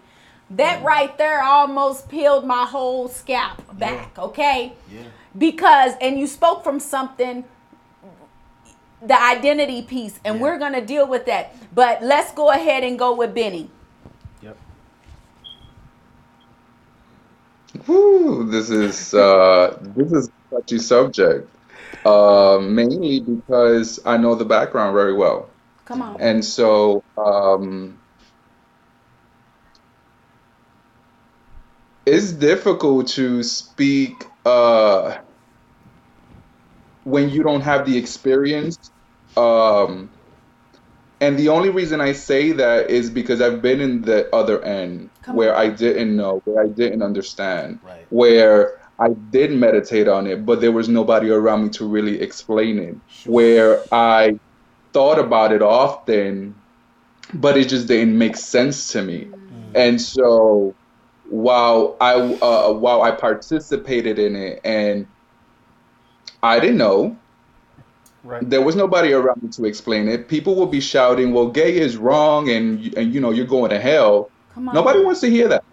That 0.52 0.84
right 0.84 1.18
there 1.18 1.42
almost 1.44 2.08
peeled 2.08 2.46
my 2.46 2.66
whole 2.66 3.08
scalp 3.08 3.78
back. 3.78 4.18
Okay, 4.18 4.74
Yeah. 4.92 5.02
because 5.38 5.94
and 6.00 6.20
you 6.20 6.28
spoke 6.28 6.64
from 6.64 6.80
something 6.80 7.44
the 9.02 9.22
identity 9.22 9.82
piece 9.82 10.20
and 10.26 10.36
Yeah. 10.36 10.42
we're 10.42 10.58
going 10.58 10.74
to 10.74 10.82
deal 10.82 11.08
with 11.08 11.26
that 11.26 11.54
but 11.74 12.02
let's 12.02 12.32
go 12.32 12.50
ahead 12.50 12.84
and 12.84 12.98
go 12.98 13.14
with 13.16 13.34
benny 13.36 13.70
Yep. 14.42 14.58
Whew, 17.86 18.50
this 18.50 18.70
is 18.70 19.14
uh, 19.14 19.78
this 19.96 20.12
is 20.12 20.30
a 20.52 20.56
touchy 20.56 20.80
subject. 20.80 21.50
Uh, 22.06 22.60
mainly 22.62 23.20
because 23.20 24.00
I 24.06 24.18
know 24.18 24.36
the 24.36 24.46
background 24.46 24.94
very 24.94 25.14
well, 25.14 25.50
come 25.86 26.02
on 26.02 26.18
and 26.20 26.44
so 26.46 27.04
um, 27.18 27.98
it's 32.06 32.32
difficult 32.34 33.08
to 33.10 33.44
speak 33.44 34.24
uh, 34.46 35.18
when 37.04 37.30
you 37.30 37.44
don't 37.44 37.62
have 37.62 37.86
the 37.86 37.98
experience. 37.98 38.92
Um, 39.38 40.12
and 41.22 41.38
the 41.40 41.50
only 41.50 41.70
reason 41.70 42.02
I 42.02 42.12
say 42.14 42.52
that 42.54 42.90
is 42.90 43.10
because 43.10 43.42
I've 43.42 43.62
been 43.62 43.82
in 43.82 44.02
the 44.02 44.34
other 44.36 44.62
end 44.64 45.12
Come 45.24 45.36
where 45.36 45.56
on. 45.56 45.62
I 45.62 45.70
didn't 45.70 46.16
know, 46.16 46.42
where 46.46 46.64
I 46.64 46.68
didn't 46.68 47.02
understand, 47.02 47.80
Right. 47.82 48.06
where 48.10 48.74
I 49.00 49.08
did 49.30 49.52
meditate 49.52 50.08
on 50.08 50.28
it, 50.28 50.46
but 50.46 50.62
there 50.62 50.72
was 50.72 50.90
nobody 50.90 51.30
around 51.30 51.64
me 51.64 51.70
to 51.72 51.88
really 51.88 52.22
explain 52.22 52.80
it. 52.80 52.96
Where 53.30 53.86
I 53.94 54.34
thought 54.94 55.20
about 55.20 55.52
it 55.52 55.62
often, 55.62 56.64
but 57.34 57.58
it 57.58 57.70
just 57.70 57.88
didn't 57.88 58.18
make 58.18 58.38
sense 58.38 58.90
to 58.90 59.02
me. 59.02 59.32
And 59.74 60.00
so 60.02 60.76
while 61.30 61.98
I 62.00 62.14
uh, 62.16 62.74
while 62.74 63.02
I 63.02 63.12
participated 63.12 64.20
in 64.20 64.36
it 64.36 64.62
and 64.64 65.08
I 66.44 66.60
didn't 66.60 66.78
know, 66.78 67.18
Right. 68.24 68.48
there 68.50 68.62
was 68.62 68.76
nobody 68.76 69.14
around 69.14 69.44
me 69.44 69.50
to 69.50 69.66
explain 69.66 70.08
it. 70.08 70.28
People 70.28 70.56
will 70.56 70.66
be 70.66 70.82
shouting, 70.82 71.32
"Well, 71.32 71.48
gay 71.48 71.78
is 71.78 71.96
wrong, 71.96 72.50
and 72.50 72.94
and 72.98 73.14
you 73.14 73.22
know 73.22 73.32
you're 73.32 73.46
going 73.46 73.70
to 73.70 73.80
hell." 73.80 74.32
Come 74.54 74.70
on. 74.70 74.76
Nobody 74.76 75.04
wants 75.04 75.20
to 75.22 75.30
hear 75.30 75.48
that. 75.48 75.64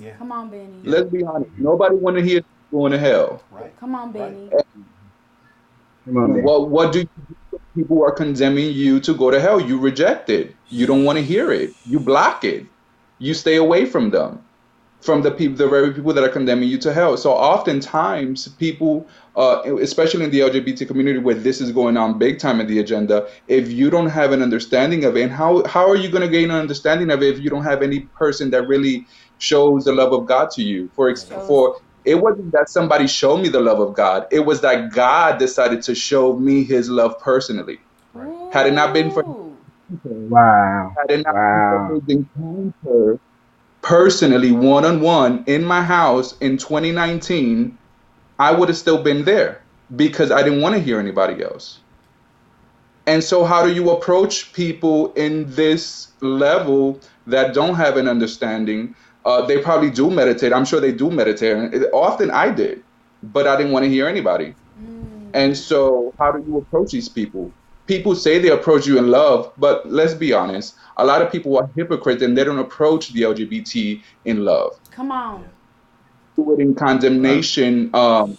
Yeah. 0.00 0.16
Come 0.16 0.32
on, 0.32 0.48
Benny. 0.48 0.80
Let's 0.84 1.10
be 1.10 1.22
honest. 1.22 1.50
Nobody 1.58 1.96
want 1.96 2.16
to 2.16 2.22
hear 2.22 2.42
going 2.70 2.92
to 2.92 2.98
hell. 2.98 3.42
Right. 3.50 3.78
Come 3.78 3.94
on, 3.94 4.12
Benny. 4.12 4.50
Come 6.06 6.16
on, 6.16 6.32
man. 6.34 6.44
Well, 6.44 6.66
what 6.66 6.92
do 6.92 7.00
you 7.00 7.08
do? 7.28 7.36
people 7.74 8.02
are 8.02 8.10
condemning 8.10 8.72
you 8.72 8.98
to 9.00 9.14
go 9.14 9.30
to 9.30 9.40
hell? 9.40 9.60
You 9.60 9.78
reject 9.78 10.30
it. 10.30 10.54
You 10.68 10.86
don't 10.86 11.04
want 11.04 11.18
to 11.18 11.24
hear 11.24 11.52
it. 11.52 11.74
You 11.86 12.00
block 12.00 12.44
it. 12.44 12.66
You 13.18 13.34
stay 13.34 13.56
away 13.56 13.84
from 13.84 14.10
them, 14.10 14.40
from 15.02 15.22
the 15.22 15.30
people, 15.32 15.56
the 15.56 15.68
very 15.68 15.94
people 15.94 16.12
that 16.14 16.24
are 16.24 16.28
condemning 16.30 16.68
you 16.68 16.78
to 16.78 16.92
hell. 16.92 17.16
So 17.16 17.32
oftentimes, 17.32 18.48
people, 18.56 19.10
uh, 19.36 19.62
especially 19.80 20.24
in 20.24 20.32
the 20.32 20.40
LGBT 20.40 20.86
community, 20.88 21.20
where 21.20 21.36
this 21.36 21.60
is 21.60 21.72
going 21.72 21.96
on 21.96 22.18
big 22.18 22.40
time 22.40 22.60
in 22.60 22.66
the 22.68 22.80
agenda, 22.80 23.28
if 23.48 23.70
you 23.70 23.90
don't 23.90 24.08
have 24.10 24.32
an 24.32 24.42
understanding 24.42 25.04
of 25.04 25.16
it, 25.16 25.22
and 25.24 25.32
how 25.32 25.64
how 25.66 25.88
are 25.88 25.96
you 25.96 26.10
going 26.10 26.22
to 26.22 26.28
gain 26.28 26.50
an 26.50 26.56
understanding 26.58 27.10
of 27.10 27.22
it 27.22 27.34
if 27.36 27.40
you 27.40 27.50
don't 27.50 27.64
have 27.64 27.82
any 27.82 28.10
person 28.18 28.50
that 28.52 28.68
really 28.68 29.06
shows 29.38 29.84
the 29.84 29.92
love 29.94 30.12
of 30.12 30.26
God 30.26 30.50
to 30.52 30.62
you? 30.62 30.90
For 30.96 31.10
ex- 31.10 31.26
for 31.46 31.76
it 32.04 32.16
wasn't 32.16 32.52
that 32.52 32.68
somebody 32.70 33.06
showed 33.08 33.38
me 33.38 33.50
the 33.50 33.60
love 33.60 33.80
of 33.80 33.94
God. 33.96 34.26
It 34.32 34.40
was 34.40 34.62
that 34.62 34.92
God 34.92 35.38
decided 35.38 35.82
to 35.84 35.94
show 35.94 36.38
me 36.38 36.64
His 36.64 36.90
love 36.90 37.14
personally. 37.22 37.80
Had 38.50 38.66
it 38.68 38.74
not 38.74 38.94
been 38.94 39.10
for 39.10 39.24
Wow. 40.30 40.98
had 40.98 41.10
it 41.10 41.24
not 41.26 41.36
Wow. 41.36 41.52
been 41.54 41.64
for 41.86 41.94
his 41.94 42.04
encounter 42.08 43.20
personally, 43.82 44.52
one 44.52 44.84
on 44.84 45.00
one, 45.00 45.44
in 45.46 45.64
my 45.64 45.82
house 45.82 46.36
in 46.38 46.58
2019, 46.58 47.78
I 48.38 48.52
would 48.52 48.68
have 48.70 48.78
still 48.78 49.02
been 49.02 49.24
there 49.24 49.66
because 49.96 50.30
I 50.32 50.42
didn't 50.42 50.62
want 50.62 50.76
to 50.76 50.82
hear 50.82 51.00
anybody 51.00 51.42
else. 51.42 51.82
And 53.06 53.24
so, 53.24 53.44
how 53.44 53.66
do 53.66 53.74
you 53.74 53.90
approach 53.90 54.54
people 54.54 55.12
in 55.14 55.46
this 55.54 56.14
level 56.22 57.02
that 57.26 57.54
don't 57.54 57.76
have 57.76 57.98
an 57.98 58.08
understanding? 58.08 58.94
Uh, 59.26 59.46
they 59.46 59.60
probably 59.62 59.90
do 59.90 60.10
meditate. 60.10 60.54
I'm 60.54 60.66
sure 60.66 60.80
they 60.80 60.92
do 60.92 61.10
meditate. 61.12 61.74
It- 61.74 61.90
often 61.94 62.32
I 62.32 62.50
did, 62.52 62.84
but 63.22 63.46
I 63.48 63.56
didn't 63.58 63.72
want 63.72 63.84
to 63.84 63.90
hear 63.90 64.08
anybody. 64.08 64.56
And 65.34 65.56
so, 65.56 66.14
how 66.20 66.32
do 66.32 66.44
you 66.46 66.58
approach 66.58 66.92
these 66.92 67.10
people? 67.10 67.54
People 67.88 68.14
say 68.14 68.38
they 68.38 68.50
approach 68.50 68.86
you 68.86 68.98
in 68.98 69.10
love, 69.10 69.52
but 69.56 69.90
let's 69.90 70.14
be 70.14 70.32
honest. 70.32 70.76
A 70.98 71.04
lot 71.04 71.22
of 71.22 71.32
people 71.32 71.56
are 71.56 71.68
hypocrites 71.74 72.22
and 72.22 72.36
they 72.36 72.44
don't 72.44 72.58
approach 72.58 73.12
the 73.12 73.22
LGBT 73.22 74.02
in 74.26 74.44
love. 74.44 74.72
Come 74.90 75.10
on. 75.10 75.46
Do 76.36 76.52
it 76.52 76.60
in 76.60 76.74
condemnation, 76.74 77.90
um, 77.94 78.38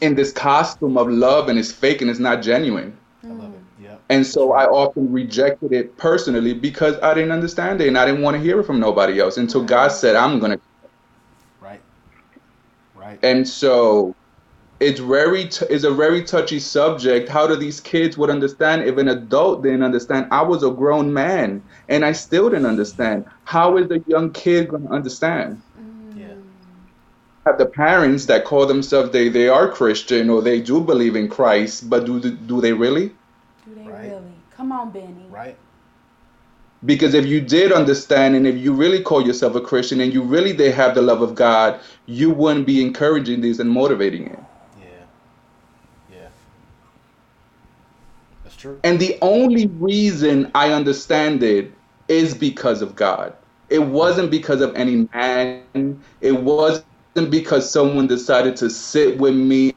in 0.00 0.14
this 0.14 0.32
costume 0.32 0.98
of 0.98 1.08
love, 1.08 1.48
and 1.48 1.58
it's 1.58 1.72
fake 1.72 2.02
and 2.02 2.10
it's 2.10 2.20
not 2.20 2.42
genuine. 2.42 2.98
I 3.24 3.28
love 3.28 3.54
it. 3.54 3.60
Yeah. 3.80 3.96
And 4.10 4.26
so 4.26 4.52
I 4.52 4.64
often 4.64 5.12
rejected 5.12 5.72
it 5.72 5.96
personally 5.96 6.54
because 6.54 6.96
I 7.00 7.14
didn't 7.14 7.30
understand 7.30 7.80
it 7.80 7.88
and 7.88 7.96
I 7.96 8.06
didn't 8.06 8.22
want 8.22 8.36
to 8.36 8.42
hear 8.42 8.60
it 8.60 8.64
from 8.64 8.80
nobody 8.80 9.20
else 9.20 9.36
until 9.36 9.62
God 9.62 9.88
said, 9.92 10.16
I'm 10.16 10.40
going 10.40 10.52
to 10.52 10.60
Right. 11.60 11.80
Right. 12.96 13.18
and 13.22 13.46
so 13.46 14.14
it's 14.80 15.00
very 15.00 15.48
t- 15.48 15.66
it's 15.70 15.84
a 15.84 15.90
very 15.90 16.22
touchy 16.22 16.58
subject 16.60 17.28
how 17.28 17.46
do 17.46 17.56
these 17.56 17.80
kids 17.80 18.16
would 18.16 18.30
understand 18.30 18.82
if 18.84 18.96
an 18.96 19.08
adult 19.08 19.62
didn't 19.62 19.82
understand 19.82 20.26
i 20.30 20.40
was 20.42 20.62
a 20.62 20.70
grown 20.70 21.12
man 21.12 21.62
and 21.88 22.04
i 22.04 22.12
still 22.12 22.48
didn't 22.48 22.66
understand 22.66 23.24
how 23.44 23.76
is 23.76 23.90
a 23.90 24.00
young 24.06 24.30
kid 24.32 24.68
going 24.68 24.82
to 24.84 24.88
understand 24.90 25.62
mm. 25.80 26.18
Yeah. 26.18 26.34
have 27.46 27.58
the 27.58 27.66
parents 27.66 28.26
that 28.26 28.44
call 28.44 28.66
themselves 28.66 29.10
they 29.10 29.28
they 29.28 29.48
are 29.48 29.68
christian 29.68 30.30
or 30.30 30.42
they 30.42 30.60
do 30.60 30.80
believe 30.80 31.16
in 31.16 31.28
christ 31.28 31.88
but 31.90 32.04
do 32.06 32.20
do 32.20 32.60
they 32.60 32.72
really 32.72 33.08
Do 33.66 33.74
they 33.74 33.82
Right. 33.90 34.10
really? 34.10 34.34
Come 34.56 34.72
on, 34.72 34.90
Benny. 34.92 35.26
Right. 35.30 35.56
because 36.84 37.14
if 37.14 37.26
you 37.26 37.40
did 37.40 37.72
understand 37.72 38.36
and 38.36 38.46
if 38.46 38.56
you 38.56 38.72
really 38.72 39.02
call 39.02 39.26
yourself 39.26 39.54
a 39.56 39.60
christian 39.60 40.00
and 40.00 40.12
you 40.12 40.22
really 40.22 40.52
did 40.52 40.74
have 40.74 40.94
the 40.94 41.02
love 41.02 41.22
of 41.22 41.34
god 41.34 41.80
you 42.06 42.30
wouldn't 42.30 42.66
be 42.66 42.80
encouraging 42.82 43.40
this 43.40 43.58
and 43.58 43.68
motivating 43.70 44.26
it 44.26 44.38
Yeah. 44.80 45.04
Yeah. 46.14 46.28
That's 48.44 48.47
true. 48.58 48.80
And 48.84 49.00
the 49.00 49.16
only 49.22 49.66
reason 49.68 50.50
I 50.54 50.72
understand 50.72 51.42
it 51.42 51.74
is 52.08 52.34
because 52.34 52.82
of 52.82 52.94
God. 52.94 53.34
It 53.68 53.80
wasn't 53.80 54.30
because 54.30 54.60
of 54.60 54.74
any 54.74 55.06
man. 55.14 56.02
It 56.20 56.42
wasn't 56.42 57.30
because 57.30 57.70
someone 57.70 58.06
decided 58.06 58.56
to 58.56 58.70
sit 58.70 59.18
with 59.18 59.34
me 59.34 59.72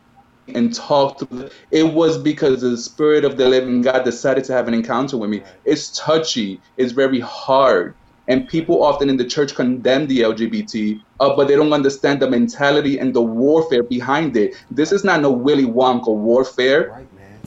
and 0.48 0.74
talk 0.74 1.18
to 1.20 1.28
me. 1.32 1.50
It 1.72 1.94
was 1.94 2.18
because 2.18 2.62
the 2.62 2.78
Spirit 2.78 3.26
of 3.26 3.38
the 3.38 3.48
living 3.48 3.82
God 3.82 4.04
decided 4.04 4.44
to 4.46 4.54
have 4.54 4.68
an 4.68 4.74
encounter 4.74 5.18
with 5.18 5.30
me. 5.30 5.44
It's 5.66 5.92
touchy, 5.92 6.62
it's 6.78 6.92
very 6.94 7.20
hard. 7.20 7.96
And 8.28 8.48
people 8.48 8.84
often 8.84 9.10
in 9.10 9.18
the 9.18 9.26
church 9.26 9.56
condemn 9.56 10.08
the 10.08 10.20
LGBT, 10.20 11.00
uh, 11.20 11.36
but 11.36 11.48
they 11.48 11.56
don't 11.56 11.74
understand 11.74 12.22
the 12.22 12.30
mentality 12.30 12.98
and 12.98 13.14
the 13.14 13.22
warfare 13.22 13.84
behind 13.84 14.38
it. 14.38 14.56
This 14.70 14.92
is 14.92 15.04
not 15.04 15.22
no 15.22 15.32
Willy 15.32 15.66
Wonka 15.66 16.16
warfare. 16.16 16.92
Right, 16.92 17.14
man. 17.14 17.42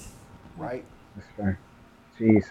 Right. 0.57 0.71
Right. 0.71 0.94
Jesus. 2.19 2.51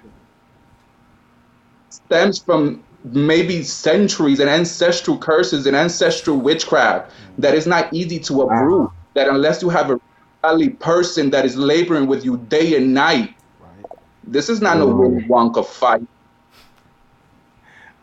stems 1.90 2.40
from 2.40 2.84
maybe 3.04 3.64
centuries 3.64 4.40
and 4.40 4.50
ancestral 4.50 5.18
curses 5.18 5.68
and 5.68 5.76
ancestral 5.76 6.38
witchcraft 6.38 7.12
that 7.38 7.54
is 7.54 7.68
not 7.68 7.94
easy 7.94 8.20
to 8.20 8.42
uproot. 8.44 8.90
That 9.14 9.28
unless 9.28 9.62
you 9.62 9.70
have 9.70 9.92
a 9.92 10.00
godly 10.44 10.70
person 10.70 11.30
that 11.32 11.46
is 11.46 11.56
laboring 11.56 12.08
with 12.08 12.26
you 12.26 12.38
day 12.38 12.76
and 12.76 12.94
night, 12.94 13.36
Right. 13.60 13.86
this 14.24 14.50
is 14.50 14.62
not 14.62 14.78
no 14.80 14.88
Mm. 14.88 14.98
Willy 14.98 15.24
Wonka 15.28 15.66
fight. 15.66 16.02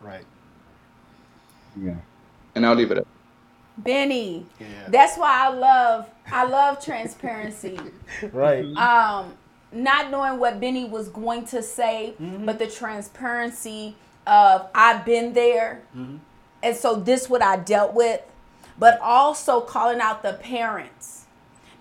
Right. 0.00 0.24
Yeah. 1.74 1.96
And 2.54 2.64
I'll 2.66 2.74
leave 2.74 2.90
it 2.92 2.98
at 2.98 3.06
Benny. 3.78 4.46
Yeah. 4.58 4.66
That's 4.88 5.16
why 5.16 5.46
I 5.46 5.48
love 5.48 6.06
I 6.30 6.44
love 6.44 6.84
transparency. 6.84 7.78
Right. 8.32 8.64
um 8.76 9.32
not 9.72 10.10
knowing 10.10 10.38
what 10.38 10.60
Benny 10.60 10.84
was 10.84 11.08
going 11.08 11.44
to 11.46 11.62
say, 11.62 12.14
mm-hmm. 12.20 12.44
but 12.44 12.58
the 12.58 12.66
transparency 12.66 13.96
of 14.26 14.68
I've 14.74 15.04
been 15.04 15.32
there. 15.32 15.82
Mm-hmm. 15.96 16.16
And 16.62 16.76
so 16.76 16.96
this 16.96 17.28
what 17.30 17.42
I 17.42 17.56
dealt 17.56 17.94
with, 17.94 18.20
but 18.78 19.00
also 19.00 19.60
calling 19.60 20.00
out 20.00 20.22
the 20.22 20.34
parents. 20.34 21.26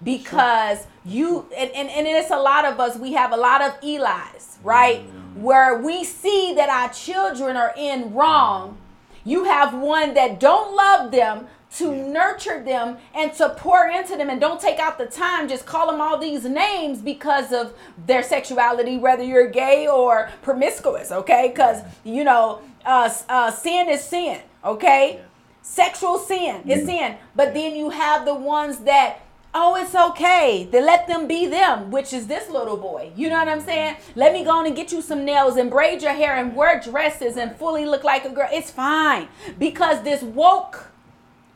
Because 0.02 0.88
you 1.04 1.46
and, 1.58 1.70
and, 1.72 1.90
and 1.90 2.08
it's 2.08 2.32
a 2.32 2.40
lot 2.40 2.64
of 2.64 2.80
us, 2.80 2.98
we 2.98 3.12
have 3.14 3.34
a 3.34 3.38
lot 3.38 3.62
of 3.62 3.74
Eli's, 3.84 4.58
right? 4.64 5.02
Where 5.36 5.78
we 5.78 6.06
see 6.06 6.54
that 6.56 6.70
our 6.70 6.94
children 6.94 7.58
are 7.58 7.74
in 7.76 8.14
wrong. 8.14 8.70
Mm-hmm. 8.70 9.30
You 9.30 9.44
have 9.44 9.74
one 9.74 10.14
that 10.14 10.40
don't 10.40 10.74
love 10.74 11.12
them 11.12 11.48
to 11.78 11.96
nurture 11.96 12.64
them 12.64 12.98
and 13.14 13.34
to 13.34 13.50
pour 13.50 13.88
into 13.88 14.16
them 14.16 14.30
and 14.30 14.42
don't 14.42 14.60
take 14.60 14.80
out 14.80 14.98
the 14.98 15.06
time. 15.06 15.48
Just 15.48 15.66
call 15.66 15.92
them 15.92 16.02
all 16.02 16.18
these 16.18 16.44
names 16.46 17.00
because 17.00 17.52
of 17.52 17.74
their 18.06 18.24
sexuality 18.24 18.98
whether 18.98 19.24
you're 19.24 19.50
gay 19.50 19.88
or 19.88 20.30
promiscuous 20.42 21.12
okay? 21.12 21.50
Because 21.50 21.84
you 22.04 22.24
know 22.24 22.62
uh, 22.86 23.14
uh, 23.28 23.52
sin 23.52 23.88
is 23.90 24.04
sin 24.04 24.42
okay? 24.64 25.22
Sexual 25.62 26.18
sin 26.18 26.68
is 26.68 26.86
sin. 26.86 27.18
But 27.36 27.54
then 27.54 27.76
you 27.76 27.92
have 27.92 28.26
the 28.26 28.34
ones 28.34 28.80
that 28.80 29.20
oh 29.54 29.76
it's 29.76 29.94
okay. 29.94 30.68
They 30.72 30.82
let 30.82 31.08
them 31.08 31.28
be 31.28 31.46
them 31.46 31.92
which 31.92 32.14
is 32.14 32.26
this 32.26 32.50
little 32.50 32.78
boy. 32.78 33.12
You 33.16 33.30
know 33.30 33.38
what 33.38 33.48
i'm 33.48 33.62
saying? 33.62 33.98
Let 34.16 34.34
me 34.34 34.44
go 34.44 34.52
on 34.52 34.66
and 34.66 34.76
get 34.76 34.92
you 34.92 35.04
some 35.04 35.24
nails. 35.24 35.56
And 35.56 35.70
braid 35.70 36.02
your 36.02 36.14
hair 36.14 36.36
and 36.36 36.56
wear 36.56 36.80
dresses 36.80 37.38
and 37.38 37.56
fully 37.56 37.86
look 37.86 38.04
like 38.04 38.26
a 38.26 38.30
girl. 38.30 38.50
It's 38.52 38.72
fine. 38.72 39.28
Because 39.60 40.02
this 40.02 40.24
woke 40.24 40.89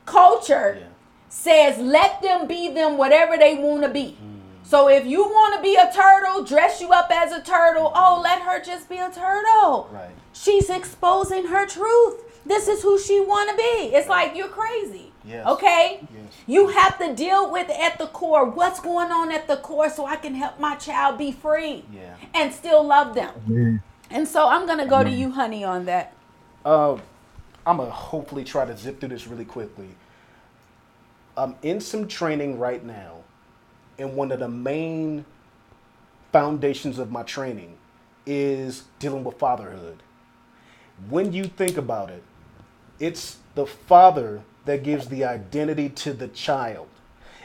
culture 0.06 0.78
Yeah. 0.80 0.88
says 1.30 1.78
let 1.80 2.22
them 2.22 2.48
be 2.48 2.70
them 2.70 2.98
whatever 2.98 3.38
they 3.38 3.56
want 3.56 3.84
to 3.84 3.90
be. 3.90 4.18
So 4.66 4.88
if 4.90 5.06
you 5.06 5.24
want 5.24 5.56
to 5.56 5.62
be 5.62 5.76
a 5.76 5.92
turtle, 5.94 6.44
dress 6.44 6.80
you 6.82 6.92
up 6.92 7.10
as 7.12 7.32
a 7.32 7.42
turtle. 7.42 7.92
Oh, 7.94 8.22
let 8.24 8.42
her 8.42 8.62
just 8.62 8.88
be 8.90 8.98
a 8.98 9.10
turtle. 9.10 9.90
Right. 9.92 10.10
She's 10.32 10.70
exposing 10.70 11.48
her 11.48 11.66
truth. 11.68 12.22
This 12.46 12.68
is 12.68 12.82
who 12.82 12.98
she 13.00 13.20
want 13.20 13.50
to 13.52 13.56
be. 13.58 13.94
It's 13.96 14.08
like 14.08 14.36
you're 14.36 14.48
crazy. 14.48 15.12
Yes. 15.26 15.46
Okay? 15.48 16.00
Yes. 16.02 16.34
You 16.48 16.68
have 16.70 16.98
to 17.00 17.14
deal 17.14 17.52
with 17.52 17.70
at 17.70 17.98
the 17.98 18.08
core 18.08 18.46
what's 18.46 18.80
going 18.80 19.12
on 19.12 19.32
at 19.32 19.48
the 19.48 19.58
core 19.58 19.90
so 19.90 20.06
I 20.06 20.16
can 20.16 20.34
help 20.36 20.60
my 20.60 20.76
child 20.76 21.18
be 21.18 21.32
free 21.32 21.86
Yeah. 21.94 22.16
and 22.34 22.54
still 22.54 22.84
love 22.84 23.16
them. 23.16 23.82
And 24.10 24.28
so 24.28 24.48
I'm 24.48 24.66
going 24.66 24.80
to 24.80 24.86
go 24.86 25.04
to 25.04 25.10
you, 25.10 25.32
honey, 25.32 25.64
on 25.64 25.86
that. 25.86 26.14
Uh, 26.66 26.98
I'm 27.66 27.78
gonna 27.78 27.90
hopefully 27.90 28.44
try 28.44 28.66
to 28.66 28.76
zip 28.76 29.00
through 29.00 29.10
this 29.10 29.28
really 29.28 29.46
quickly. 29.46 29.90
I'm 31.38 31.56
in 31.62 31.80
some 31.80 32.08
training 32.08 32.60
right 32.60 32.84
now, 32.84 33.18
and 33.98 34.16
one 34.16 34.32
of 34.32 34.40
the 34.40 34.50
main 34.50 35.26
foundations 36.32 37.00
of 37.00 37.12
my 37.12 37.24
training 37.24 37.78
is 38.26 38.84
dealing 39.00 39.24
with 39.24 39.38
fatherhood. 39.38 40.04
When 41.10 41.34
you 41.34 41.46
think 41.46 41.78
about 41.78 42.10
it, 42.10 42.24
it's 43.00 43.38
the 43.56 43.66
father 43.66 44.42
that 44.66 44.84
gives 44.84 45.08
the 45.08 45.24
identity 45.24 45.90
to 45.90 46.14
the 46.14 46.28
child. 46.30 46.88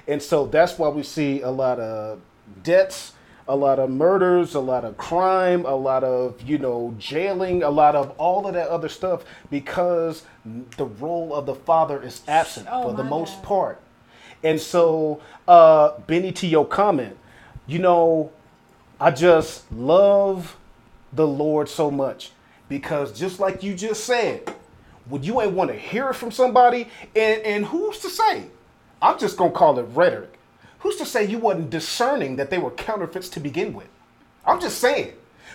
And 0.07 0.23
so 0.23 0.47
that's 0.47 0.79
why 0.79 0.89
we 0.89 1.03
see 1.03 1.43
a 1.43 1.51
lot 1.51 1.81
of 1.81 2.21
debts, 2.63 3.13
a 3.49 3.57
lot 3.57 3.79
of 3.79 3.89
murders, 3.91 4.55
a 4.55 4.61
lot 4.61 4.85
of 4.85 4.97
crime, 4.99 5.65
a 5.65 5.75
lot 5.75 6.05
of, 6.05 6.41
you 6.43 6.59
know, 6.59 6.95
jailing, 6.99 7.63
a 7.63 7.71
lot 7.71 7.97
of 7.97 8.11
all 8.19 8.47
of 8.47 8.55
that 8.55 8.69
other 8.69 8.89
stuff 8.89 9.25
because 9.51 10.23
the 10.77 10.85
role 10.85 11.35
of 11.35 11.47
the 11.47 11.55
father 11.55 12.03
is 12.03 12.21
absent 12.29 12.69
Oh, 12.71 12.91
for 12.91 12.97
the 12.97 13.05
most 13.05 13.37
God. 13.37 13.45
part. 13.45 13.81
And 14.45 14.61
so, 14.61 15.21
uh, 15.49 15.99
Benny, 16.07 16.31
to 16.33 16.47
your 16.47 16.67
comment, 16.67 17.17
you 17.67 17.79
know, 17.79 18.31
I 19.01 19.11
just 19.11 19.71
love 19.73 20.57
the 21.13 21.27
Lord 21.27 21.69
so 21.69 21.91
much 21.91 22.33
because 22.69 23.19
just 23.19 23.41
like 23.41 23.63
you 23.63 23.75
just 23.75 24.05
said, 24.05 24.53
when 25.09 25.23
you 25.23 25.41
ain't 25.41 25.53
want 25.53 25.71
to 25.71 25.77
hear 25.77 26.11
it 26.11 26.15
from 26.15 26.31
somebody, 26.31 26.89
and, 27.17 27.41
and 27.43 27.65
who's 27.67 27.99
to 28.01 28.11
say? 28.11 28.45
I'm 29.01 29.19
just 29.19 29.37
gonna 29.39 29.53
call 29.53 29.79
it 29.79 29.85
rhetoric. 29.95 30.38
Who's 30.81 30.97
to 30.97 31.07
say 31.07 31.25
you 31.25 31.39
wasn't 31.39 31.71
discerning 31.71 32.37
that 32.37 32.51
they 32.51 32.59
were 32.59 32.71
counterfeits 32.71 33.29
to 33.31 33.41
begin 33.41 33.73
with? 33.75 33.89
I'm 34.47 34.61
just 34.61 34.79
saying. 34.79 35.13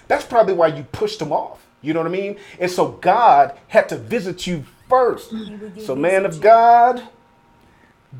That's 0.07 0.25
probably 0.25 0.53
why 0.53 0.67
you 0.67 0.83
pushed 0.91 1.19
them 1.19 1.31
off. 1.31 1.65
You 1.81 1.93
know 1.93 1.99
what 2.01 2.07
I 2.07 2.11
mean? 2.11 2.37
And 2.59 2.69
so 2.69 2.89
God 2.89 3.57
had 3.67 3.89
to 3.89 3.97
visit 3.97 4.47
you 4.47 4.65
first. 4.89 5.33
So, 5.79 5.95
man 5.95 6.25
of 6.25 6.39
God, 6.39 7.03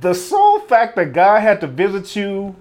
the 0.01 0.14
sole 0.14 0.60
fact 0.60 0.95
that 0.95 1.14
God 1.14 1.41
had 1.41 1.62
to 1.62 1.68
visit 1.68 2.16
you 2.16 2.56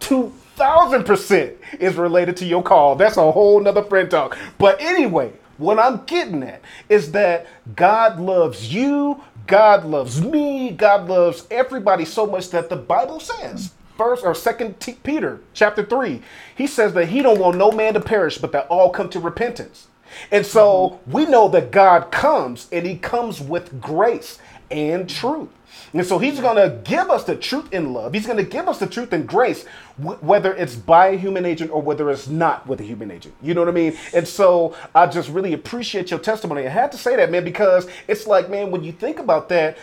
2000% 0.00 1.56
is 1.80 1.96
related 1.96 2.36
to 2.38 2.44
your 2.44 2.62
call. 2.62 2.96
That's 2.96 3.16
a 3.16 3.32
whole 3.32 3.60
nother 3.60 3.82
Fraann 3.82 4.08
Talk. 4.08 4.38
But 4.58 4.80
anyway, 4.80 5.32
what 5.58 5.78
I'm 5.78 6.04
getting 6.04 6.42
at 6.42 6.62
is 6.88 7.12
that 7.12 7.46
God 7.76 8.18
loves 8.20 8.72
you, 8.72 9.22
God 9.46 9.84
loves 9.84 10.22
me, 10.22 10.70
God 10.70 11.08
loves 11.08 11.46
everybody 11.50 12.04
so 12.04 12.26
much 12.26 12.50
that 12.50 12.68
the 12.68 12.76
Bible 12.76 13.20
says. 13.20 13.72
First 13.96 14.24
or 14.24 14.34
second 14.34 14.80
T- 14.80 14.96
Peter 15.02 15.40
chapter 15.54 15.84
3, 15.84 16.22
he 16.56 16.66
says 16.66 16.94
that 16.94 17.08
he 17.08 17.22
don't 17.22 17.40
want 17.40 17.58
no 17.58 17.70
man 17.72 17.94
to 17.94 18.00
perish, 18.00 18.38
but 18.38 18.52
that 18.52 18.66
all 18.68 18.90
come 18.90 19.08
to 19.10 19.20
repentance. 19.20 19.88
And 20.30 20.44
so 20.46 21.00
we 21.06 21.26
know 21.26 21.48
that 21.48 21.70
God 21.70 22.10
comes 22.10 22.68
and 22.72 22.86
he 22.86 22.96
comes 22.96 23.40
with 23.40 23.80
grace 23.80 24.38
and 24.70 25.08
truth. 25.08 25.48
And 25.94 26.06
so 26.06 26.18
he's 26.18 26.40
going 26.40 26.56
to 26.56 26.78
give 26.84 27.10
us 27.10 27.24
the 27.24 27.36
truth 27.36 27.72
in 27.72 27.92
love. 27.92 28.14
He's 28.14 28.26
going 28.26 28.38
to 28.38 28.44
give 28.44 28.66
us 28.68 28.78
the 28.78 28.86
truth 28.86 29.12
in 29.12 29.26
grace, 29.26 29.66
wh- 29.96 30.22
whether 30.22 30.54
it's 30.54 30.74
by 30.74 31.08
a 31.08 31.16
human 31.18 31.44
agent 31.44 31.70
or 31.70 31.82
whether 31.82 32.10
it's 32.10 32.28
not 32.28 32.66
with 32.66 32.80
a 32.80 32.84
human 32.84 33.10
agent. 33.10 33.34
You 33.42 33.54
know 33.54 33.60
what 33.60 33.68
I 33.68 33.72
mean? 33.72 33.96
And 34.14 34.26
so 34.26 34.74
I 34.94 35.06
just 35.06 35.28
really 35.28 35.52
appreciate 35.52 36.10
your 36.10 36.20
testimony. 36.20 36.66
I 36.66 36.70
had 36.70 36.92
to 36.92 36.98
say 36.98 37.16
that, 37.16 37.30
man, 37.30 37.44
because 37.44 37.88
it's 38.08 38.26
like, 38.26 38.48
man, 38.48 38.70
when 38.70 38.82
you 38.82 38.92
think 38.92 39.18
about 39.18 39.50
that, 39.50 39.76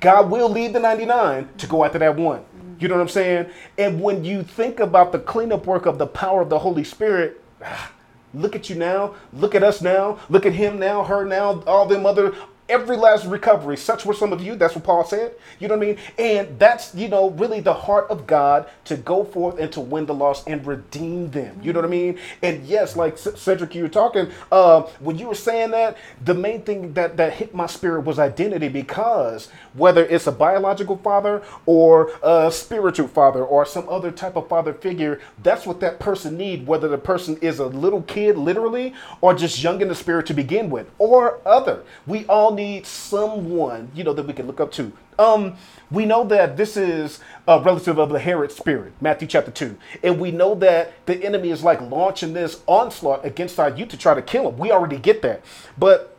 God 0.00 0.30
will 0.30 0.48
leave 0.48 0.72
the 0.72 0.80
99 0.80 1.48
to 1.58 1.66
go 1.66 1.84
after 1.84 1.98
that 1.98 2.16
one. 2.16 2.44
You 2.78 2.88
know 2.88 2.94
what 2.94 3.02
I'm 3.02 3.08
saying? 3.08 3.46
And 3.76 4.00
when 4.00 4.24
you 4.24 4.42
think 4.42 4.80
about 4.80 5.12
the 5.12 5.18
cleanup 5.18 5.66
work 5.66 5.84
of 5.84 5.98
the 5.98 6.06
power 6.06 6.40
of 6.40 6.48
the 6.48 6.60
Holy 6.60 6.84
Spirit, 6.84 7.42
ah, 7.62 7.92
Look 8.34 8.56
at 8.56 8.70
you 8.70 8.76
now. 8.76 9.14
Look 9.32 9.54
at 9.54 9.62
us 9.62 9.82
now. 9.82 10.18
Look 10.30 10.46
at 10.46 10.54
him 10.54 10.78
now, 10.78 11.04
her 11.04 11.24
now, 11.24 11.62
all 11.66 11.86
them 11.86 12.06
other, 12.06 12.34
every 12.68 12.96
last 12.96 13.26
recovery. 13.26 13.76
Such 13.76 14.04
were 14.06 14.14
some 14.14 14.32
of 14.32 14.40
you. 14.42 14.54
That's 14.54 14.74
what 14.74 14.84
Paul 14.84 15.04
said. 15.04 15.34
You 15.58 15.68
know 15.68 15.76
what 15.76 15.84
I 15.84 15.86
mean? 15.88 15.98
And 16.18 16.58
that's, 16.58 16.94
you 16.94 17.08
know, 17.08 17.30
really 17.30 17.60
the 17.60 17.74
heart 17.74 18.08
of 18.10 18.26
God 18.26 18.68
to 18.84 18.96
go 18.96 19.24
forth 19.24 19.58
and 19.58 19.70
to 19.72 19.80
win 19.80 20.06
the 20.06 20.14
lost 20.14 20.48
and 20.48 20.64
redeem 20.66 21.30
them. 21.30 21.60
You 21.62 21.72
know 21.72 21.80
what 21.80 21.86
I 21.86 21.90
mean? 21.90 22.18
And 22.42 22.64
yes, 22.64 22.96
like 22.96 23.18
Cedric, 23.18 23.74
you 23.74 23.82
were 23.82 23.88
talking, 23.88 24.28
uh, 24.50 24.82
when 25.00 25.18
you 25.18 25.28
were 25.28 25.34
saying 25.34 25.72
that, 25.72 25.96
the 26.24 26.34
main 26.34 26.62
thing 26.62 26.92
that, 26.94 27.16
that 27.16 27.34
hit 27.34 27.54
my 27.54 27.66
spirit 27.66 28.04
was 28.04 28.18
identity 28.18 28.68
because 28.68 29.48
whether 29.74 30.04
it's 30.04 30.26
a 30.26 30.32
biological 30.32 30.96
father 30.98 31.42
or 31.66 32.12
a 32.22 32.50
spiritual 32.50 33.08
father 33.08 33.44
or 33.44 33.64
some 33.66 33.88
other 33.88 34.10
type 34.10 34.36
of 34.36 34.48
father 34.48 34.72
figure, 34.72 35.20
that's 35.42 35.66
what 35.66 35.80
that 35.80 35.98
person 35.98 36.36
need, 36.36 36.66
whether 36.66 36.88
the 36.88 36.98
person 36.98 37.36
is 37.38 37.58
a 37.58 37.66
little 37.66 38.02
kid 38.02 38.36
literally 38.36 38.94
or 39.20 39.34
just 39.34 39.62
young 39.62 39.80
in 39.80 39.88
the 39.88 39.94
spirit 39.94 40.26
to 40.26 40.34
begin 40.34 40.70
with 40.70 40.88
or 40.98 41.40
other. 41.46 41.82
We 42.06 42.24
all 42.26 42.51
need 42.54 42.86
someone, 42.86 43.90
you 43.94 44.04
know, 44.04 44.12
that 44.12 44.26
we 44.26 44.32
can 44.32 44.46
look 44.46 44.60
up 44.60 44.72
to. 44.72 44.92
Um, 45.18 45.56
we 45.90 46.06
know 46.06 46.24
that 46.24 46.56
this 46.56 46.76
is 46.76 47.20
a 47.46 47.60
relative 47.60 47.98
of 47.98 48.10
the 48.10 48.18
Herod 48.18 48.52
spirit, 48.52 48.92
Matthew 49.00 49.28
chapter 49.28 49.50
2. 49.50 49.76
And 50.02 50.20
we 50.20 50.30
know 50.30 50.54
that 50.56 50.92
the 51.06 51.22
enemy 51.24 51.50
is 51.50 51.62
like 51.62 51.80
launching 51.80 52.32
this 52.32 52.62
onslaught 52.66 53.24
against 53.24 53.60
our 53.60 53.70
youth 53.70 53.88
to 53.90 53.96
try 53.96 54.14
to 54.14 54.22
kill 54.22 54.44
them. 54.50 54.58
We 54.58 54.70
already 54.70 54.98
get 54.98 55.22
that. 55.22 55.42
But 55.76 56.16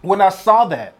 when 0.00 0.20
I 0.20 0.30
saw 0.30 0.64
that, 0.66 0.94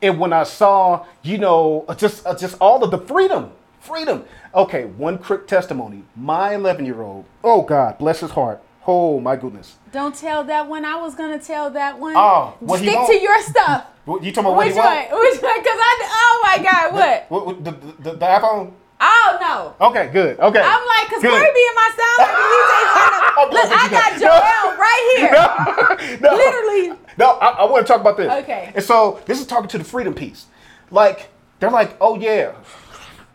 and 0.00 0.20
when 0.20 0.32
I 0.32 0.44
saw, 0.44 1.06
you 1.22 1.38
know, 1.38 1.84
just 1.96 2.24
uh, 2.26 2.36
just 2.36 2.56
all 2.60 2.84
of 2.84 2.90
the 2.90 2.98
freedom, 2.98 3.50
freedom. 3.80 4.24
Okay, 4.54 4.84
one 4.84 5.18
quick 5.18 5.46
testimony. 5.46 6.04
My 6.14 6.54
11 6.54 6.84
year 6.84 7.02
old, 7.02 7.24
oh 7.42 7.62
God, 7.62 7.98
bless 7.98 8.20
his 8.20 8.30
heart. 8.30 8.62
Oh 8.86 9.20
my 9.20 9.36
goodness. 9.36 9.76
Don't 9.92 10.14
tell 10.14 10.44
that 10.44 10.66
one. 10.66 10.84
I 10.84 10.96
was 10.96 11.14
gonna 11.14 11.38
tell 11.38 11.70
that 11.70 11.98
one. 11.98 12.14
Oh, 12.16 12.56
he 12.60 12.76
stick 12.78 13.06
to 13.06 13.20
your 13.20 13.42
stuff. 13.42 13.86
What, 14.08 14.24
you 14.24 14.32
talking 14.32 14.46
about 14.46 14.56
what 14.56 14.66
Which 14.66 14.74
one? 14.74 14.96
Which 15.20 15.42
one? 15.42 15.60
Because 15.60 15.78
I. 15.78 15.92
Oh 16.00 16.40
my 16.42 16.62
God! 16.64 16.94
What? 16.94 17.26
What, 17.28 17.46
what, 17.46 17.64
the, 17.64 17.72
the, 18.02 18.16
the 18.16 18.24
iPhone? 18.24 18.72
Oh 18.98 19.38
no. 19.38 19.86
Okay, 19.88 20.08
good. 20.10 20.40
Okay. 20.40 20.62
I'm 20.64 20.86
like, 20.86 21.10
cause 21.10 21.20
Good. 21.20 21.28
Corey 21.28 21.50
be 21.52 21.68
in 21.68 21.74
my 21.74 21.90
sound. 21.92 22.30
I'm 23.38 23.50
Look, 23.50 23.70
I 23.70 23.88
got 23.90 24.18
Joel 24.18 24.78
right 24.78 25.98
here. 25.98 26.20
no, 26.22 26.34
Literally. 26.34 26.98
No, 27.18 27.32
I, 27.32 27.48
I 27.48 27.64
want 27.66 27.86
to 27.86 27.92
talk 27.92 28.00
about 28.00 28.16
this. 28.16 28.32
Okay. 28.44 28.72
And 28.74 28.82
so 28.82 29.20
this 29.26 29.40
is 29.40 29.46
talking 29.46 29.68
to 29.68 29.78
the 29.78 29.84
freedom 29.84 30.14
piece. 30.14 30.46
Like 30.90 31.28
they're 31.60 31.70
like, 31.70 31.94
oh 32.00 32.18
yeah, 32.18 32.54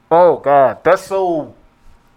oh 0.10 0.38
god, 0.38 0.84
that's 0.84 1.04
so, 1.04 1.54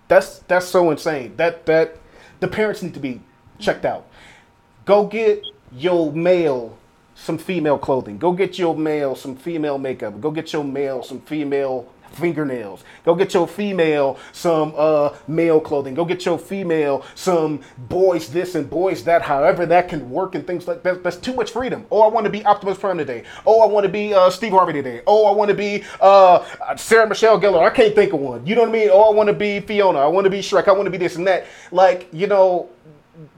that's 0.09 0.39
that's 0.49 0.67
so 0.67 0.91
insane. 0.91 1.37
That 1.37 1.67
that 1.67 1.99
the 2.41 2.49
parents 2.49 2.83
need 2.83 2.95
to 2.95 3.01
be 3.01 3.21
checked 3.59 3.85
out. 3.85 4.07
Go 4.87 5.07
get 5.07 5.45
your 5.73 6.11
male 6.11 6.76
some 7.17 7.39
female 7.39 7.79
clothing. 7.79 8.19
Go 8.19 8.33
get 8.33 8.59
your 8.59 8.77
male 8.77 9.17
some 9.17 9.37
female 9.37 9.79
makeup. 9.79 10.21
Go 10.21 10.31
get 10.31 10.53
your 10.53 10.63
male 10.63 11.03
some 11.03 11.21
female 11.21 11.91
fingernails. 12.13 12.85
Go 13.05 13.15
get 13.15 13.35
your 13.35 13.49
female 13.49 14.19
some 14.33 14.75
uh 14.77 15.15
male 15.27 15.59
clothing. 15.61 15.95
Go 15.95 16.05
get 16.05 16.25
your 16.25 16.39
female 16.39 17.05
some 17.15 17.63
boys 17.79 18.29
this 18.29 18.55
and 18.55 18.69
boys 18.69 19.03
that. 19.05 19.23
However 19.23 19.65
that 19.67 19.89
can 19.89 20.11
work 20.11 20.35
and 20.35 20.47
things 20.47 20.69
like 20.69 20.83
that. 20.83 21.03
That's 21.03 21.17
too 21.17 21.35
much 21.35 21.51
freedom. 21.51 21.87
Oh, 21.91 22.03
I 22.03 22.09
want 22.09 22.25
to 22.27 22.31
be 22.31 22.45
Optimus 22.45 22.79
Prime 22.79 22.99
today. 22.99 23.25
Oh, 23.47 23.63
I 23.63 23.67
want 23.67 23.85
to 23.85 23.91
be 23.91 24.13
uh, 24.13 24.29
Steve 24.31 24.53
Harvey 24.53 24.75
today. 24.75 25.01
Oh, 25.07 25.27
I 25.27 25.35
want 25.35 25.49
to 25.49 25.57
be 25.57 25.85
uh, 26.01 26.45
Sarah 26.77 27.09
Michelle 27.09 27.41
Gellar. 27.41 27.65
I 27.67 27.71
can't 27.71 27.95
think 27.95 28.13
of 28.13 28.21
one. 28.21 28.47
You 28.47 28.55
know 28.55 28.61
what 28.63 28.71
I 28.71 28.73
mean? 28.73 28.91
Oh, 28.93 29.11
I 29.11 29.15
want 29.15 29.29
to 29.29 29.35
be 29.35 29.61
Fiona. 29.61 30.01
I 30.01 30.07
want 30.07 30.27
to 30.27 30.31
be 30.31 30.41
Shrek. 30.41 30.69
I 30.69 30.73
want 30.73 30.85
to 30.85 30.91
be 30.91 30.99
this 30.99 31.17
and 31.17 31.27
that. 31.27 31.47
Like 31.73 32.09
you 32.13 32.27
know, 32.27 32.69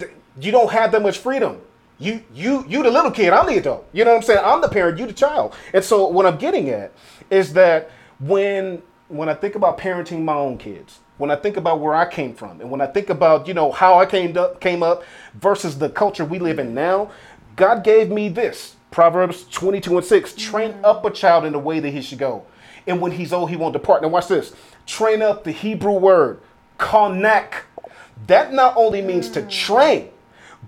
th- 0.01 0.11
you 0.41 0.51
don't 0.51 0.71
have 0.73 0.93
that 0.93 1.03
much 1.03 1.19
freedom. 1.19 1.61
You 1.99 2.23
you 2.33 2.65
you 2.69 2.83
the 2.83 2.91
little 2.91 3.11
kid, 3.11 3.33
I'm 3.33 3.47
the 3.47 3.59
adult. 3.59 3.89
You 3.93 4.05
know 4.05 4.13
what 4.13 4.19
I'm 4.19 4.23
saying? 4.23 4.41
I'm 4.45 4.61
the 4.61 4.69
parent, 4.69 4.99
you 4.99 5.07
the 5.07 5.13
child. 5.13 5.55
And 5.75 5.83
so 5.83 6.07
what 6.07 6.27
I'm 6.27 6.37
getting 6.37 6.71
at 6.71 6.93
is 7.31 7.53
that 7.55 7.91
when 8.21 8.83
when 9.09 9.29
I 9.29 9.35
think 9.35 9.55
about 9.55 9.79
parenting 9.79 10.23
my 10.23 10.35
own 10.35 10.59
kids, 10.59 11.01
when 11.17 11.31
I 11.31 11.37
think 11.37 11.57
about 11.57 11.81
where 11.81 11.95
I 11.95 12.09
came 12.09 12.35
from, 12.35 12.61
and 12.61 12.71
when 12.71 12.81
I 12.81 12.87
think 12.87 13.11
about, 13.11 13.49
you 13.49 13.55
know, 13.55 13.73
how 13.73 13.99
I 13.99 14.07
came 14.07 14.37
up 14.37 14.61
came 14.61 14.83
up 14.83 15.03
versus 15.35 15.79
the 15.79 15.91
culture 15.91 16.25
we 16.25 16.39
live 16.39 16.59
in 16.59 16.75
now, 16.75 17.11
God 17.57 17.83
gave 17.83 18.11
me 18.11 18.29
this. 18.29 18.77
Proverbs 18.91 19.45
22 19.51 19.99
and 19.99 20.07
6. 20.07 20.35
Train 20.35 20.73
mm-hmm. 20.73 20.85
up 20.85 21.05
a 21.05 21.11
child 21.11 21.45
in 21.45 21.53
the 21.53 21.59
way 21.59 21.81
that 21.81 21.91
he 21.91 22.01
should 22.01 22.19
go. 22.19 22.47
And 22.87 23.01
when 23.01 23.13
he's 23.13 23.33
old, 23.33 23.51
he 23.51 23.57
won't 23.57 23.75
depart. 23.75 24.03
Now 24.03 24.09
watch 24.09 24.29
this. 24.29 24.55
Train 24.87 25.21
up 25.21 25.45
the 25.45 25.53
Hebrew 25.53 25.93
word, 25.93 26.41
konak. 26.79 27.65
That 28.27 28.53
not 28.53 28.75
only 28.77 29.03
means 29.03 29.29
to 29.31 29.43
mm. 29.43 29.51
train, 29.51 30.09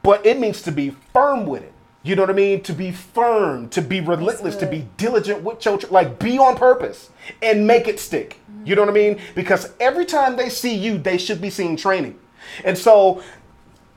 but 0.02 0.24
it 0.24 0.38
means 0.38 0.62
to 0.62 0.72
be 0.72 0.90
firm 1.12 1.46
with 1.46 1.62
it. 1.62 1.72
You 2.02 2.16
know 2.16 2.22
what 2.22 2.30
I 2.30 2.34
mean? 2.34 2.62
To 2.62 2.72
be 2.72 2.92
firm, 2.92 3.68
to 3.70 3.82
be 3.82 4.00
relentless, 4.00 4.56
to 4.56 4.66
be 4.66 4.88
diligent 4.96 5.42
with 5.42 5.64
your 5.64 5.78
like 5.90 6.18
be 6.18 6.38
on 6.38 6.56
purpose 6.56 7.10
and 7.42 7.66
make 7.66 7.88
it 7.88 8.00
stick. 8.00 8.40
You 8.64 8.74
know 8.74 8.82
what 8.82 8.90
I 8.90 8.94
mean? 8.94 9.20
Because 9.34 9.72
every 9.80 10.06
time 10.06 10.36
they 10.36 10.48
see 10.48 10.74
you, 10.74 10.96
they 10.96 11.18
should 11.18 11.42
be 11.42 11.50
seeing 11.50 11.76
training. 11.76 12.18
And 12.64 12.76
so 12.78 13.22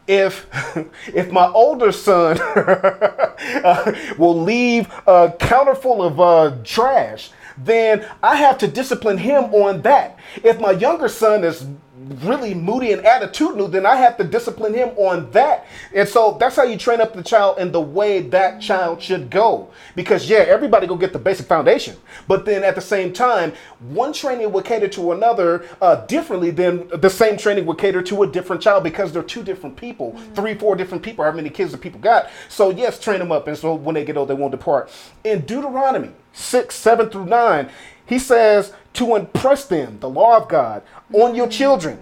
if 0.06 0.48
if 1.08 1.32
my 1.32 1.48
older 1.48 1.94
son 1.94 2.40
uh, 2.42 3.96
will 4.18 4.42
leave 4.42 4.92
a 5.08 5.34
counter 5.40 5.76
full 5.76 6.04
of 6.04 6.20
uh, 6.20 6.58
trash, 6.66 7.32
then 7.58 8.06
I 8.22 8.36
have 8.36 8.58
to 8.60 8.68
discipline 8.68 9.18
him 9.18 9.46
on 9.54 9.82
that. 9.84 10.18
If 10.44 10.60
my 10.60 10.72
younger 10.72 11.08
son 11.08 11.44
is 11.44 11.66
really 12.24 12.54
moody 12.54 12.92
and 12.92 13.04
attitudinal, 13.04 13.72
then 13.72 13.86
I 13.86 13.96
have 13.96 14.18
to 14.18 14.24
discipline 14.24 14.74
him 14.74 14.90
on 14.98 15.32
that. 15.32 15.66
And 15.94 16.08
so 16.08 16.38
that's 16.40 16.56
how 16.56 16.64
you 16.64 16.78
train 16.78 17.02
up 17.02 17.14
the 17.14 17.24
child 17.24 17.60
in 17.60 17.72
the 17.72 17.82
way 17.82 18.22
that 18.22 18.62
child 18.62 19.02
should 19.02 19.30
go. 19.30 19.70
Because 19.96 20.30
yeah, 20.30 20.40
everybody 20.40 20.88
go 20.88 20.96
get 20.96 21.14
the 21.14 21.20
basic 21.20 21.48
foundation, 21.48 21.96
but 22.28 22.46
then 22.46 22.64
at 22.64 22.76
the 22.76 22.82
same 22.82 23.14
time, 23.14 23.54
one 23.80 24.14
training 24.14 24.52
will 24.52 24.62
cater 24.62 24.88
to 24.90 25.12
another 25.12 25.68
uh, 25.82 26.06
differently 26.06 26.52
than 26.52 26.88
the 26.90 27.10
same 27.10 27.38
training 27.38 27.66
would 27.66 27.78
cater 27.78 28.02
to 28.02 28.24
a 28.24 28.28
different 28.28 28.62
child 28.62 28.84
because 28.84 29.12
they're 29.12 29.24
two 29.24 29.44
different 29.44 29.76
people, 29.76 30.18
three, 30.36 30.54
four 30.54 30.76
different 30.76 31.04
people. 31.04 31.26
How 31.26 31.32
many 31.32 31.50
kids 31.50 31.72
the 31.72 31.78
people 31.78 32.00
got? 32.00 32.30
So 32.50 32.70
yes, 32.70 33.00
train 33.00 33.20
them 33.20 33.32
up, 33.32 33.48
and 33.48 33.58
so 33.58 33.76
when 33.76 33.96
they 33.96 34.06
get 34.06 34.18
old, 34.18 34.30
they 34.30 34.34
won't 34.34 34.52
depart. 34.52 34.90
In 35.24 35.42
Deuteronomy 35.42 36.12
six, 36.34 36.76
seven 36.76 37.10
through 37.10 37.26
nine, 37.26 37.70
he 38.06 38.20
says 38.20 38.74
to 38.94 39.16
impress 39.16 39.66
them, 39.66 40.00
the 40.00 40.10
law 40.10 40.38
of 40.38 40.50
God, 40.50 40.84
on 41.14 41.36
your 41.36 41.48
children. 41.48 42.00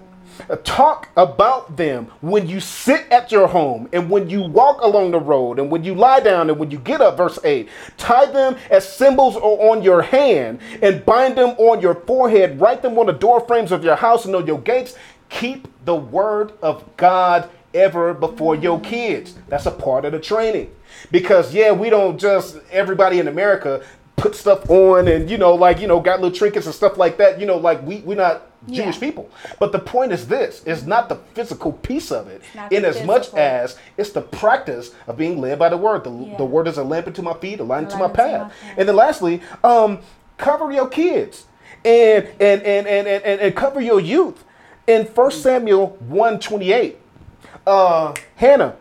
Uh, 0.50 0.56
Talk 0.64 1.10
about 1.18 1.78
them 1.78 2.08
when 2.22 2.48
you 2.48 2.60
sit 2.60 3.06
at 3.12 3.32
your 3.32 3.48
home 3.48 3.90
and 3.94 4.10
when 4.10 4.30
you 4.30 4.42
walk 4.42 4.82
along 4.82 5.12
the 5.12 5.20
road 5.20 5.60
and 5.60 5.70
when 5.70 5.84
you 5.84 5.94
lie 5.94 6.20
down 6.20 6.50
and 6.50 6.58
when 6.58 6.72
you 6.72 6.80
get 6.80 7.02
up. 7.02 7.18
Verse 7.18 7.38
8 7.44 7.70
Tie 7.98 8.26
them 8.28 8.56
as 8.70 8.88
symbols 8.88 9.36
on 9.36 9.84
your 9.84 10.02
hand 10.02 10.60
and 10.82 11.06
bind 11.06 11.38
them 11.38 11.50
on 11.58 11.82
your 11.82 11.96
forehead. 11.96 12.60
Write 12.60 12.82
them 12.82 12.98
on 12.98 13.08
the 13.08 13.14
door 13.14 13.46
frames 13.46 13.72
of 13.72 13.84
your 13.84 13.96
house 13.96 14.26
and 14.26 14.36
on 14.36 14.48
your 14.48 14.60
gates. 14.60 14.96
Keep 15.30 15.68
the 15.86 15.96
word 15.96 16.54
of 16.62 16.86
God 16.98 17.50
ever 17.74 18.14
before 18.14 18.56
your 18.56 18.80
kids. 18.82 19.36
That's 19.48 19.66
a 19.66 19.72
part 19.72 20.06
of 20.06 20.12
the 20.12 20.20
training. 20.20 20.74
Because, 21.10 21.54
yeah, 21.54 21.72
we 21.72 21.90
don't 21.90 22.20
just, 22.20 22.58
everybody 22.70 23.20
in 23.20 23.28
America 23.28 23.84
put 24.22 24.36
stuff 24.36 24.70
on 24.70 25.08
and 25.08 25.30
you 25.30 25.38
know 25.38 25.56
like 25.56 25.80
you 25.80 25.88
know 25.88 26.00
got 26.00 26.22
little 26.22 26.36
trinkets 26.36 26.66
and 26.68 26.76
stuff 26.76 26.98
like 26.98 27.18
that. 27.18 27.40
You 27.40 27.46
know 27.48 27.58
like 27.58 27.82
we 27.86 27.98
we're 28.02 28.16
not 28.16 28.44
Jewish 28.68 28.96
Yeah. 28.96 29.00
people. 29.00 29.30
But 29.60 29.72
the 29.72 29.80
point 29.80 30.12
is 30.12 30.28
this 30.28 30.64
is 30.66 30.86
not 30.86 31.10
the 31.10 31.16
physical 31.34 31.74
piece 31.74 32.12
of 32.12 32.28
it 32.28 32.42
in 32.70 32.86
as 32.86 33.04
much 33.04 33.34
as 33.34 33.78
it's 33.98 34.12
the 34.12 34.22
practice 34.22 34.92
of 35.08 35.18
being 35.18 35.42
led 35.42 35.58
by 35.58 35.70
the 35.70 35.78
word. 35.78 36.04
The, 36.04 36.12
Yeah. 36.12 36.38
the 36.38 36.46
word 36.46 36.68
is 36.68 36.78
a 36.78 36.84
lamp 36.84 37.08
unto 37.08 37.24
my 37.24 37.34
feet 37.34 37.60
a 37.60 37.64
light 37.64 37.86
unto 37.86 37.98
my 37.98 38.08
path. 38.08 38.54
and 38.78 38.88
then 38.88 38.96
lastly 38.96 39.42
um 39.64 40.00
cover 40.38 40.72
your 40.72 40.88
kids 40.88 41.46
and 41.84 42.28
and 42.40 42.62
and 42.62 42.88
and 42.88 43.08
and, 43.08 43.24
and, 43.24 43.42
and 43.42 43.56
cover 43.56 43.82
your 43.82 44.00
youth. 44.00 44.44
In 44.88 45.06
1 45.06 45.32
samuel 45.32 45.98
128 46.08 46.98
uh 47.68 48.14
hannah 48.36 48.76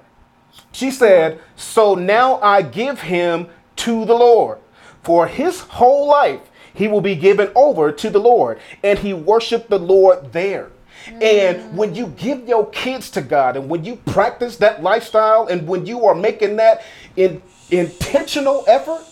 she 0.73 0.91
said, 0.91 1.41
So 1.57 1.95
now 1.95 2.39
I 2.41 2.63
give 2.63 3.01
him 3.03 3.49
to 3.77 4.05
the 4.05 4.15
Lord. 4.15 4.59
For 5.03 5.27
his 5.27 5.61
whole 5.61 6.07
life 6.09 6.41
he 6.75 6.89
will 6.89 7.01
be 7.01 7.15
given 7.15 7.51
over 7.55 7.93
to 7.93 8.11
the 8.11 8.19
Lord. 8.19 8.61
And 8.83 8.99
he 8.99 9.13
worshiped 9.13 9.71
the 9.71 9.79
Lord 9.79 10.33
there. 10.33 10.71
And 11.07 11.59
mm. 11.59 11.73
when 11.73 11.95
you 11.95 12.09
give 12.09 12.47
your 12.47 12.69
kids 12.71 13.11
to 13.13 13.23
God 13.23 13.57
and 13.57 13.69
when 13.69 13.85
you 13.85 13.97
practice 13.97 14.57
that 14.59 14.83
lifestyle 14.83 15.47
and 15.47 15.67
when 15.67 15.87
you 15.87 16.05
are 16.05 16.15
making 16.15 16.57
that 16.57 16.83
in, 17.17 17.43
intentional 17.71 18.65
effort 18.67 19.05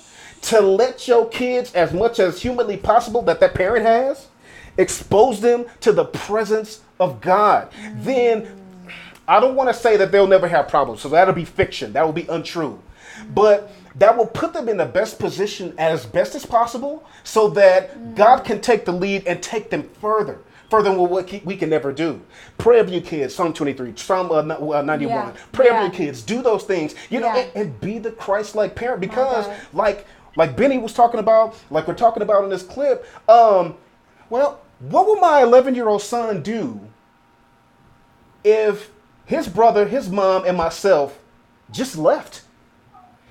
to 0.42 0.60
let 0.60 1.08
your 1.08 1.28
kids, 1.28 1.74
as 1.74 1.92
much 1.92 2.18
as 2.18 2.40
humanly 2.40 2.76
possible 2.76 3.22
that 3.22 3.40
that 3.40 3.54
parent 3.54 3.84
has, 3.84 4.28
expose 4.76 5.40
them 5.40 5.64
to 5.80 5.92
the 5.92 6.04
presence 6.04 6.80
of 7.00 7.20
God, 7.20 7.72
then 7.96 8.42
mm. 8.42 8.92
I 9.26 9.40
don't 9.40 9.56
want 9.56 9.68
to 9.68 9.74
say 9.74 9.96
that 9.96 10.12
they'll 10.12 10.26
never 10.26 10.48
have 10.48 10.68
problems, 10.68 11.00
so 11.00 11.08
that'll 11.08 11.34
be 11.34 11.44
fiction. 11.44 11.92
That 11.94 12.04
will 12.04 12.12
be 12.12 12.26
untrue. 12.28 12.80
Mm. 13.20 13.34
But 13.34 13.72
that 13.96 14.16
will 14.16 14.26
put 14.26 14.52
them 14.52 14.68
in 14.68 14.76
the 14.76 14.86
best 14.86 15.18
position 15.18 15.74
as 15.78 16.06
best 16.06 16.34
as 16.34 16.44
possible 16.46 17.04
so 17.24 17.48
that 17.50 18.14
God 18.14 18.44
can 18.44 18.60
take 18.60 18.84
the 18.84 18.92
lead 18.92 19.26
and 19.26 19.42
take 19.42 19.70
them 19.70 19.88
further. 20.00 20.40
Further 20.70 20.90
than 20.90 20.98
what 20.98 21.44
we 21.46 21.56
can 21.56 21.70
never 21.70 21.92
do. 21.92 22.20
Pray 22.58 22.78
over 22.80 22.90
your 22.90 23.00
kids, 23.00 23.34
Psalm 23.34 23.54
23, 23.54 23.94
Psalm 23.96 24.30
uh, 24.30 24.54
uh, 24.54 24.82
91. 24.82 24.98
Yeah. 25.08 25.32
Pray 25.52 25.66
Yeah. 25.66 25.82
your 25.82 25.90
kids. 25.90 26.20
Do 26.20 26.42
those 26.42 26.64
things, 26.64 26.94
you 27.08 27.20
know, 27.20 27.34
Yeah. 27.34 27.46
and, 27.54 27.68
and 27.68 27.80
be 27.80 27.98
the 27.98 28.10
Christ-like 28.10 28.74
parent 28.74 29.00
because, 29.00 29.46
like, 29.72 30.06
like 30.36 30.56
Benny 30.56 30.76
was 30.76 30.92
talking 30.92 31.20
about, 31.20 31.56
like 31.70 31.88
we're 31.88 31.94
talking 31.94 32.22
about 32.22 32.44
in 32.44 32.50
this 32.50 32.62
clip. 32.62 33.06
Um, 33.30 33.76
well, 34.28 34.60
what 34.80 35.06
will 35.06 35.16
my 35.16 35.40
11-year-old 35.42 36.02
son 36.02 36.42
do 36.42 36.78
if 38.44 38.90
his 39.24 39.48
brother, 39.48 39.86
his 39.86 40.08
mom, 40.10 40.44
and 40.44 40.56
myself 40.56 41.18
just 41.70 41.96
left. 41.96 42.42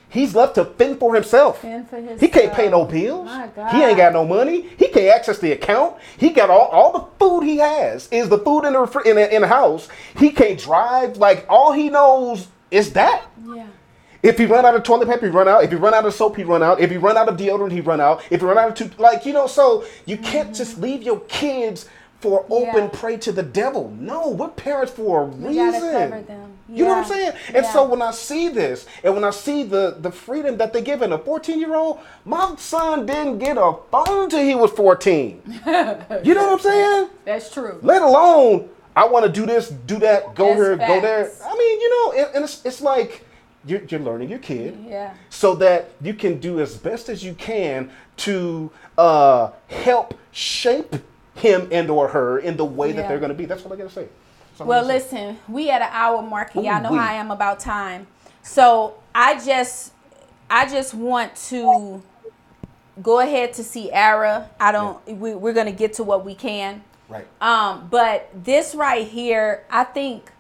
He's 0.10 0.34
left 0.34 0.56
to 0.56 0.66
fend 0.66 1.00
for 1.00 1.14
himself. 1.16 1.62
Fend 1.62 1.90
for 1.90 1.98
He 2.18 2.30
can't 2.30 2.54
pay 2.54 2.70
no 2.70 2.86
himself. 2.86 2.92
bills. 2.92 3.26
My 3.26 3.72
He 3.72 3.84
ain't 3.84 3.98
got 3.98 4.14
no 4.14 4.26
money. 4.26 4.62
He 4.78 4.88
can't 4.88 5.14
access 5.14 5.40
the 5.40 5.52
account. 5.52 5.98
He 6.18 6.30
got 6.30 6.50
all, 6.50 6.68
all 6.68 6.92
the 6.94 7.06
food 7.20 7.42
he 7.42 7.58
has 7.58 8.08
is 8.10 8.30
the 8.30 8.38
food 8.38 8.64
in 8.64 8.74
the 8.74 8.80
refri- 8.80 9.06
in 9.06 9.18
the, 9.18 9.34
in 9.36 9.42
the 9.42 9.48
house. 9.48 9.90
He 10.18 10.32
can't 10.32 10.58
drive. 10.60 11.18
Like 11.18 11.46
all 11.50 11.74
he 11.74 11.90
knows 11.90 12.48
is 12.72 12.94
that. 12.94 13.26
Yeah. 13.46 13.68
If 14.24 14.38
he 14.38 14.46
run 14.46 14.66
out 14.66 14.76
of 14.76 14.84
toilet 14.84 15.08
paper, 15.08 15.26
he 15.26 15.32
run 15.32 15.48
out. 15.48 15.64
If 15.64 15.70
he 15.70 15.76
run 15.76 15.94
out 15.94 16.06
of 16.06 16.14
soap, 16.14 16.38
he 16.38 16.44
run 16.44 16.64
out. 16.64 16.80
If 16.80 16.90
he 16.90 16.98
run 16.98 17.18
out 17.18 17.30
of 17.30 17.38
deodorant, 17.38 17.72
he 17.72 17.82
run 17.82 18.02
out. 18.02 18.24
If 18.32 18.42
he 18.42 18.48
run 18.48 18.58
out 18.58 18.70
of 18.70 18.76
tooth, 18.76 18.98
like 19.00 19.26
you 19.26 19.34
know, 19.34 19.48
so 19.48 19.86
you 20.06 20.18
can't 20.18 20.50
mm-hmm. 20.50 20.54
just 20.54 20.80
leave 20.80 21.04
your 21.04 21.20
kids 21.22 21.88
for 22.20 22.46
open. 22.50 22.84
Yeah. 22.86 22.90
prey 22.92 23.18
to 23.18 23.32
the 23.32 23.44
devil. 23.44 23.94
No, 24.00 24.30
we're 24.30 24.48
parents 24.50 24.92
for 24.92 25.22
a 25.22 25.26
We 25.26 25.48
reason. 25.50 25.72
gotta 25.72 25.80
cover 26.10 26.22
them. 26.24 26.52
You 26.70 26.84
know 26.84 26.90
what 26.90 26.98
I'm 27.00 27.06
saying? 27.06 27.34
And 27.54 27.64
Yeah. 27.64 27.72
so 27.74 27.86
when 27.88 28.02
I 28.02 28.12
see 28.12 28.50
this, 28.50 28.86
and 29.04 29.14
when 29.14 29.24
I 29.24 29.30
see 29.30 29.64
the 29.64 29.96
the 30.00 30.12
freedom 30.12 30.58
that 30.58 30.74
they 30.74 30.82
give 30.82 31.02
in 31.02 31.14
a 31.14 31.18
14 31.18 31.60
year 31.60 31.76
old, 31.76 32.00
my 32.26 32.56
son 32.58 33.06
didn't 33.06 33.38
get 33.40 33.58
a 33.58 33.76
phone 33.92 34.30
till 34.30 34.44
he 34.44 34.56
was 34.56 34.72
14. 34.72 35.42
you 36.24 36.34
know 36.34 36.44
what 36.48 36.54
I'm 36.54 36.60
saying? 36.60 37.10
That's 37.26 37.52
true. 37.52 37.80
Let 37.82 38.02
alone 38.02 38.70
I 38.96 39.06
want 39.06 39.26
to 39.28 39.32
do 39.32 39.46
this, 39.46 39.70
do 39.70 40.00
that, 40.00 40.34
go 40.34 40.48
That's 40.48 40.58
here, 40.58 40.76
go 40.78 41.00
there. 41.00 41.32
I 41.46 41.56
mean, 41.56 41.82
you 41.82 41.90
know, 41.90 42.12
and, 42.14 42.36
and 42.38 42.44
it's, 42.46 42.66
it's 42.66 42.82
like 42.82 43.24
you're, 43.64 43.84
you're 43.90 44.00
learning 44.00 44.30
your 44.30 44.40
kid 44.40 44.76
Yeah. 44.88 45.14
so 45.30 45.54
that 45.56 45.92
you 46.02 46.16
can 46.16 46.40
do 46.40 46.60
as 46.62 46.76
best 46.76 47.08
as 47.08 47.24
you 47.24 47.36
can 47.36 47.92
to 48.18 48.72
uh, 48.98 49.52
help 49.68 50.16
shape 50.32 50.96
him 51.38 51.68
and 51.72 51.90
or 51.90 52.08
her 52.08 52.40
in 52.40 52.58
the 52.58 52.66
way 52.66 52.92
that 52.92 53.08
they're 53.08 53.20
going 53.20 53.30
to 53.30 53.36
be. 53.36 53.46
That's 53.46 53.64
what 53.64 53.74
I 53.74 53.76
got 53.78 53.90
to 53.90 53.94
say. 53.94 54.08
Well, 54.60 54.82
gotta 54.82 55.00
say. 55.00 55.28
listen, 55.28 55.40
we 55.48 55.70
at 55.70 55.82
an 55.82 55.90
hour 55.92 56.22
mark, 56.22 56.56
and 56.56 56.66
y'all 56.66 56.82
know 56.82 56.90
Ooh-wee. 56.90 56.98
how 56.98 57.12
I 57.12 57.14
am 57.14 57.32
about 57.32 57.60
time. 57.60 58.08
So 58.42 58.96
I 59.14 59.44
just, 59.44 59.94
I 60.50 60.68
just 60.68 60.94
want 60.94 61.36
to 61.50 62.02
go 63.02 63.20
ahead 63.20 63.54
to 63.54 63.64
Sierra. 63.64 64.50
I 64.60 64.72
don't. 64.72 65.06
We, 65.08 65.36
we're 65.36 65.54
gonna 65.54 65.72
get 65.72 65.94
to 65.94 66.04
what 66.04 66.26
we 66.26 66.34
can. 66.34 66.84
Right. 67.10 67.28
Um, 67.40 67.88
but 67.90 68.30
this 68.34 68.74
right 68.76 69.08
here, 69.08 69.66
I 69.70 69.84
think 69.84 70.32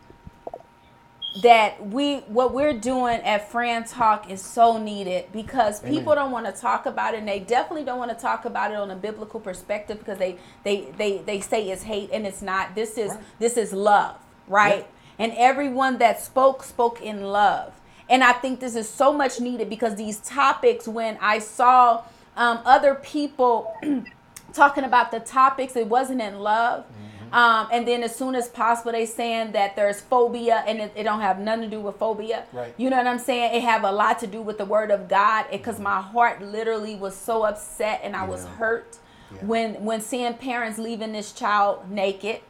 that 1.41 1.85
we 1.87 2.17
what 2.27 2.53
we're 2.53 2.73
doing 2.73 3.19
at 3.21 3.51
Fraann 3.51 3.89
Talk 3.89 4.29
is 4.29 4.41
so 4.41 4.77
needed 4.77 5.25
because 5.31 5.79
people 5.81 6.15
don't 6.15 6.31
want 6.31 6.45
to 6.45 6.51
talk 6.51 6.85
about 6.85 7.13
it 7.13 7.17
and 7.17 7.27
they 7.27 7.39
definitely 7.39 7.83
don't 7.83 7.99
want 7.99 8.11
to 8.11 8.17
talk 8.17 8.45
about 8.45 8.71
it 8.71 8.77
on 8.77 8.91
a 8.91 8.95
biblical 8.95 9.39
perspective 9.39 9.99
because 9.99 10.17
they 10.17 10.37
they 10.63 10.87
they 10.97 11.19
they 11.19 11.39
say 11.41 11.69
it's 11.69 11.83
hate 11.83 12.09
and 12.11 12.25
it's 12.25 12.41
not. 12.41 12.75
This 12.75 12.97
is 12.97 13.17
this 13.39 13.57
is 13.57 13.73
love, 13.73 14.15
right? 14.47 14.87
And 15.19 15.33
everyone 15.35 15.97
that 15.99 16.21
spoke 16.21 16.63
spoke 16.63 17.01
in 17.01 17.23
love. 17.23 17.73
And 18.09 18.23
I 18.23 18.31
think 18.31 18.59
this 18.59 18.75
is 18.75 18.87
so 18.87 19.11
much 19.11 19.39
needed 19.39 19.69
because 19.69 19.95
these 19.95 20.19
topics 20.19 20.87
when 20.87 21.17
I 21.21 21.39
saw 21.39 22.03
um, 22.37 22.59
other 22.65 22.95
people 22.95 23.75
talking 24.53 24.85
about 24.85 25.11
the 25.11 25.19
topics 25.19 25.75
it 25.75 25.87
wasn't 25.87 26.21
in 26.21 26.39
love 26.39 26.85
um, 27.33 27.67
and 27.71 27.87
then 27.87 28.03
as 28.03 28.15
soon 28.15 28.35
as 28.35 28.47
possible 28.47 28.91
they 28.91 29.05
saying 29.05 29.51
that 29.53 29.75
there's 29.75 30.01
phobia 30.01 30.63
and 30.67 30.79
it, 30.79 30.91
it 30.95 31.03
don't 31.03 31.21
have 31.21 31.39
nothing 31.39 31.63
to 31.63 31.69
do 31.69 31.81
with 31.81 31.97
phobia. 31.97 32.45
Right. 32.53 32.73
you 32.77 32.89
know 32.89 32.97
what 32.97 33.07
i'm 33.07 33.19
saying? 33.19 33.55
It 33.55 33.61
have 33.63 33.83
a 33.83 33.91
lot 33.91 34.19
to 34.19 34.27
do 34.27 34.41
with 34.41 34.57
the 34.57 34.65
word 34.65 34.91
of 34.91 35.07
god 35.07 35.45
because 35.51 35.79
my 35.79 36.01
heart 36.01 36.41
literally 36.41 36.95
was 36.95 37.15
so 37.15 37.43
upset 37.43 38.01
and 38.03 38.15
i 38.15 38.25
was 38.25 38.45
hurt 38.45 38.97
Yeah. 39.33 39.45
when 39.45 39.73
when 39.83 40.01
seeing 40.01 40.33
parents 40.35 40.77
leaving 40.79 41.11
this 41.13 41.31
child 41.31 41.89
naked. 41.91 42.41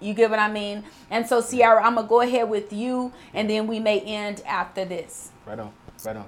You 0.00 0.14
get 0.14 0.30
what 0.30 0.38
i 0.38 0.50
mean? 0.50 0.84
And 1.10 1.26
so 1.26 1.40
Sierra, 1.40 1.82
i'm 1.84 1.94
gonna 1.96 2.08
go 2.08 2.20
ahead 2.22 2.48
with 2.48 2.72
you 2.72 3.12
and 3.34 3.50
then 3.50 3.66
we 3.66 3.80
may 3.80 4.00
end 4.00 4.42
after 4.46 4.84
this. 4.84 5.30
Right 5.46 5.58
on. 5.58 5.72
Right 6.04 6.16
on. 6.16 6.26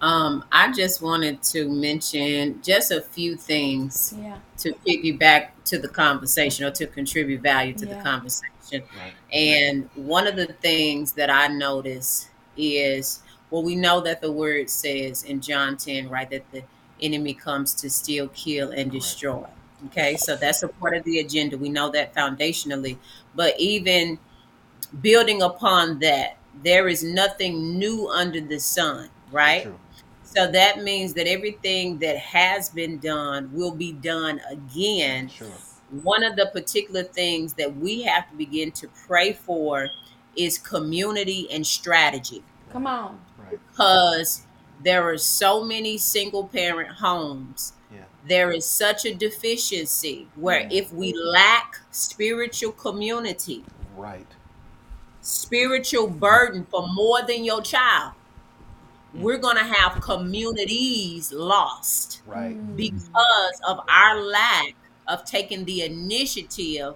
Um, 0.00 0.44
I 0.52 0.70
just 0.72 1.02
wanted 1.02 1.42
to 1.54 1.68
mention 1.68 2.60
just 2.62 2.92
a 2.92 3.00
few 3.00 3.36
things 3.36 4.14
yeah. 4.16 4.38
to 4.58 4.72
piggyback 4.86 5.48
to 5.68 5.78
the 5.78 5.88
conversation 5.88 6.64
or 6.64 6.70
to 6.72 6.86
contribute 6.86 7.40
value 7.40 7.74
to 7.74 7.86
Yeah. 7.86 7.96
the 7.96 8.02
conversation. 8.02 8.48
Right. 8.72 9.14
And 9.32 9.88
one 9.94 10.26
of 10.26 10.36
the 10.36 10.46
things 10.46 11.12
that 11.12 11.30
I 11.30 11.48
notice 11.48 12.28
is 12.56 13.20
well, 13.50 13.62
we 13.62 13.76
know 13.76 14.00
that 14.02 14.20
the 14.20 14.30
word 14.30 14.68
says 14.68 15.22
in 15.22 15.40
John 15.40 15.78
10, 15.78 16.10
right, 16.10 16.28
that 16.30 16.44
the 16.52 16.62
enemy 17.00 17.32
comes 17.32 17.72
to 17.76 17.88
steal, 17.88 18.28
kill, 18.28 18.70
and 18.72 18.92
destroy. 18.92 19.46
Okay, 19.86 20.16
so 20.16 20.36
that's 20.36 20.62
a 20.62 20.68
part 20.68 20.96
of 20.96 21.04
the 21.04 21.20
agenda. 21.20 21.56
We 21.56 21.68
know 21.70 21.88
that 21.92 22.14
foundationally. 22.14 22.98
But 23.34 23.58
even 23.58 24.18
building 25.00 25.42
upon 25.42 25.98
that, 26.00 26.36
there 26.62 26.88
is 26.88 27.02
nothing 27.02 27.78
new 27.78 28.08
under 28.08 28.40
the 28.40 28.58
sun, 28.58 29.08
right? 29.30 29.64
True. 29.64 29.78
So 30.34 30.46
that 30.52 30.82
means 30.82 31.14
that 31.14 31.26
everything 31.26 31.98
that 32.00 32.18
has 32.18 32.68
been 32.68 32.98
done 32.98 33.50
will 33.52 33.74
be 33.74 33.92
done 33.92 34.40
again 34.50 35.28
Sure. 35.28 35.48
one 36.02 36.22
of 36.22 36.36
the 36.36 36.46
particular 36.52 37.02
things 37.02 37.54
that 37.54 37.74
we 37.76 38.02
have 38.02 38.28
to 38.30 38.36
begin 38.36 38.70
to 38.72 38.88
pray 39.06 39.32
for 39.32 39.88
is 40.36 40.58
community 40.58 41.48
and 41.50 41.66
strategy 41.66 42.42
Come 42.70 42.86
on. 42.86 43.18
Right. 43.38 43.58
because 43.70 44.42
there 44.84 45.02
are 45.10 45.16
so 45.18 45.64
many 45.64 45.96
single 45.98 46.46
parent 46.46 46.90
homes 46.90 47.72
Yeah. 47.92 48.04
there 48.28 48.50
is 48.52 48.66
such 48.66 49.06
a 49.06 49.14
deficiency 49.14 50.28
where 50.36 50.60
mm. 50.64 50.72
if 50.72 50.92
we 50.92 51.14
lack 51.14 51.76
spiritual 51.90 52.72
community 52.72 53.64
Right. 53.96 54.26
spiritual 55.22 56.06
burden 56.08 56.66
for 56.70 56.86
more 56.92 57.22
than 57.26 57.44
your 57.44 57.62
child 57.62 58.12
Mm. 59.14 59.20
we're 59.20 59.38
going 59.38 59.56
to 59.56 59.64
have 59.64 60.00
communities 60.02 61.32
lost 61.32 62.22
Right. 62.26 62.56
Mm. 62.56 62.76
because 62.76 63.60
of 63.66 63.80
our 63.88 64.20
lack 64.20 64.74
of 65.06 65.24
taking 65.24 65.64
the 65.64 65.82
initiative 65.82 66.94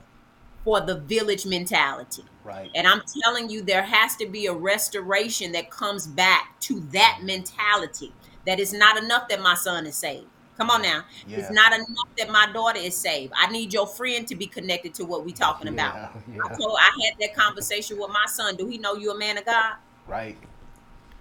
for 0.64 0.80
the 0.80 0.96
village 1.00 1.46
mentality 1.46 2.24
Right. 2.44 2.70
and 2.74 2.86
I'm 2.86 3.02
telling 3.22 3.48
you, 3.50 3.62
there 3.62 3.82
has 3.82 4.16
to 4.16 4.26
be 4.26 4.46
a 4.46 4.52
restoration 4.52 5.52
that 5.52 5.70
comes 5.70 6.06
back 6.06 6.58
to 6.62 6.80
that 6.92 7.18
mm. 7.20 7.24
mentality. 7.24 8.12
That 8.46 8.58
it's 8.58 8.72
not 8.72 9.00
enough 9.00 9.28
that 9.28 9.40
my 9.40 9.54
son 9.54 9.86
is 9.86 9.94
saved. 9.94 10.26
Come 10.56 10.68
on 10.70 10.82
now. 10.82 11.04
It's 11.28 11.50
not 11.50 11.72
enough 11.72 12.08
that 12.18 12.28
my 12.30 12.50
daughter 12.52 12.78
is 12.78 12.96
saved. 12.96 13.32
I 13.36 13.50
need 13.50 13.72
your 13.72 13.86
friend 13.86 14.26
to 14.28 14.34
be 14.36 14.46
connected 14.46 14.94
to 14.94 15.04
what 15.04 15.24
we're 15.24 15.34
talking 15.34 15.68
about. 15.68 16.10
Yeah, 16.28 16.38
I 16.44 16.54
told 16.56 16.76
I 16.78 16.90
had 17.04 17.14
that 17.20 17.34
conversation 17.34 17.98
with 17.98 18.10
my 18.10 18.26
son. 18.26 18.56
Do 18.56 18.66
he 18.68 18.78
know 18.78 18.94
you're 18.94 19.14
a 19.14 19.18
man 19.18 19.38
of 19.38 19.44
God? 19.44 19.74
Right. 20.06 20.36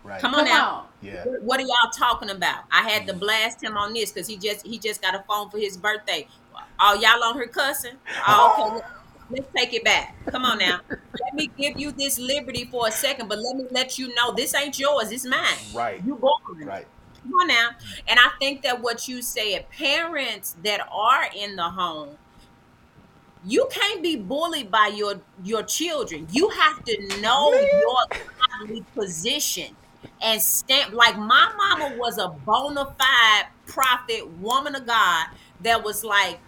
Right. 0.04 0.20
Come 0.20 0.34
on 0.34 0.46
Come 0.46 0.50
now. 0.50 0.72
on. 0.72 0.86
Yeah. 1.02 1.24
What 1.42 1.60
are 1.60 1.64
y'all 1.64 1.92
talking 1.96 2.30
about? 2.30 2.64
I 2.72 2.90
had 2.90 3.06
to 3.08 3.14
mm-hmm. 3.14 3.20
blast 3.20 3.64
him 3.64 3.78
on 3.78 3.94
this 3.94 4.12
because 4.12 4.28
he 4.28 4.38
just 4.38 4.66
he 4.66 4.80
just 4.80 5.02
got 5.02 5.16
a 5.16 5.24
phone 5.28 5.50
for 5.50 5.58
his 5.58 5.78
birthday. 5.78 6.28
All 6.80 6.96
y'all 6.96 7.24
on 7.24 7.38
her 7.38 7.48
cussing? 7.48 7.96
Oh, 8.28 8.66
okay. 8.68 8.76
let- 8.76 8.86
Let's 9.32 9.48
take 9.56 9.74
it 9.74 9.86
back. 9.86 10.16
Come 10.28 10.44
on 10.44 10.58
now. 10.58 10.82
Let 10.90 11.34
me 11.34 11.50
give 11.58 11.80
you 11.80 11.92
this 11.92 12.20
liberty 12.20 12.66
for 12.66 12.88
a 12.88 12.92
second, 12.92 13.30
but 13.30 13.40
let 13.40 13.56
me 13.56 13.66
let 13.72 13.98
you 13.98 14.14
know 14.14 14.34
this 14.34 14.54
ain't 14.54 14.78
yours. 14.78 15.12
It's 15.12 15.26
mine. 15.26 15.42
Right. 15.74 16.02
You 16.06 16.16
born. 16.16 16.66
Right. 16.66 16.86
Come 17.24 17.34
on 17.36 17.48
now. 17.48 17.70
Mm-hmm. 17.70 18.08
And 18.10 18.20
I 18.20 18.30
think 18.40 18.62
that 18.64 18.82
what 18.82 19.08
you 19.08 19.22
said, 19.22 19.70
parents 19.70 20.58
that 20.64 20.86
are 20.92 21.26
in 21.34 21.56
the 21.56 21.64
home, 21.64 22.18
you 23.46 23.68
can't 23.72 24.04
be 24.04 24.18
bullied 24.18 24.70
by 24.70 24.88
your 24.88 25.22
your 25.44 25.64
children. 25.64 26.28
You 26.32 26.50
have 26.50 26.84
to 26.86 27.22
know 27.22 27.54
your 27.54 28.22
godly 28.60 28.84
position 28.94 29.76
and 30.22 30.42
stamp 30.42 30.94
like 30.94 31.18
my 31.18 31.52
mama 31.58 31.96
was 31.98 32.18
a 32.18 32.30
bona 32.46 32.86
fide 32.98 33.48
prophet, 33.66 34.28
woman 34.40 34.76
of 34.76 34.86
God 34.86 35.28
that 35.62 35.84
was 35.84 36.04
like, 36.04 36.40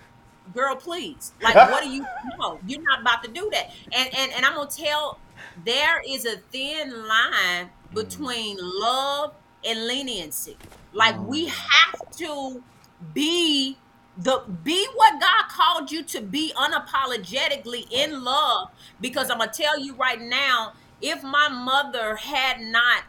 girl, 0.54 0.76
please. 0.76 1.34
Like, 1.42 1.56
what 1.56 1.84
do 1.84 1.90
you 1.90 2.06
know? 2.40 2.60
You're 2.68 2.82
not 2.82 3.02
about 3.02 3.24
to 3.24 3.32
do 3.32 3.50
that. 3.52 3.72
And 3.92 4.10
and 4.16 4.32
and 4.34 4.46
I'm 4.46 4.56
gonna 4.56 4.70
tell 4.70 5.20
there 5.66 6.02
is 6.08 6.26
a 6.26 6.38
thin 6.52 7.08
line 7.08 7.70
mm. 7.92 7.94
between 7.94 8.58
love 8.60 9.34
and 9.66 9.88
leniency. 9.88 10.58
Like 10.92 11.20
we 11.20 11.48
mm. 11.48 11.50
have 11.50 12.12
to 12.18 12.64
be 13.14 13.78
the 14.18 14.44
be 14.64 14.88
what 14.94 15.20
God 15.20 15.46
called 15.50 15.92
you 15.92 16.04
to 16.04 16.22
be 16.22 16.54
unapologetically 16.56 17.88
in 17.92 18.24
love. 18.24 18.70
Because 19.02 19.30
I'm 19.32 19.40
gonna 19.40 19.52
tell 19.52 19.80
you 19.80 19.96
right 19.96 20.22
now, 20.22 20.74
if 21.02 21.24
my 21.24 21.50
mother 21.50 22.16
had 22.16 22.62
not 22.62 23.04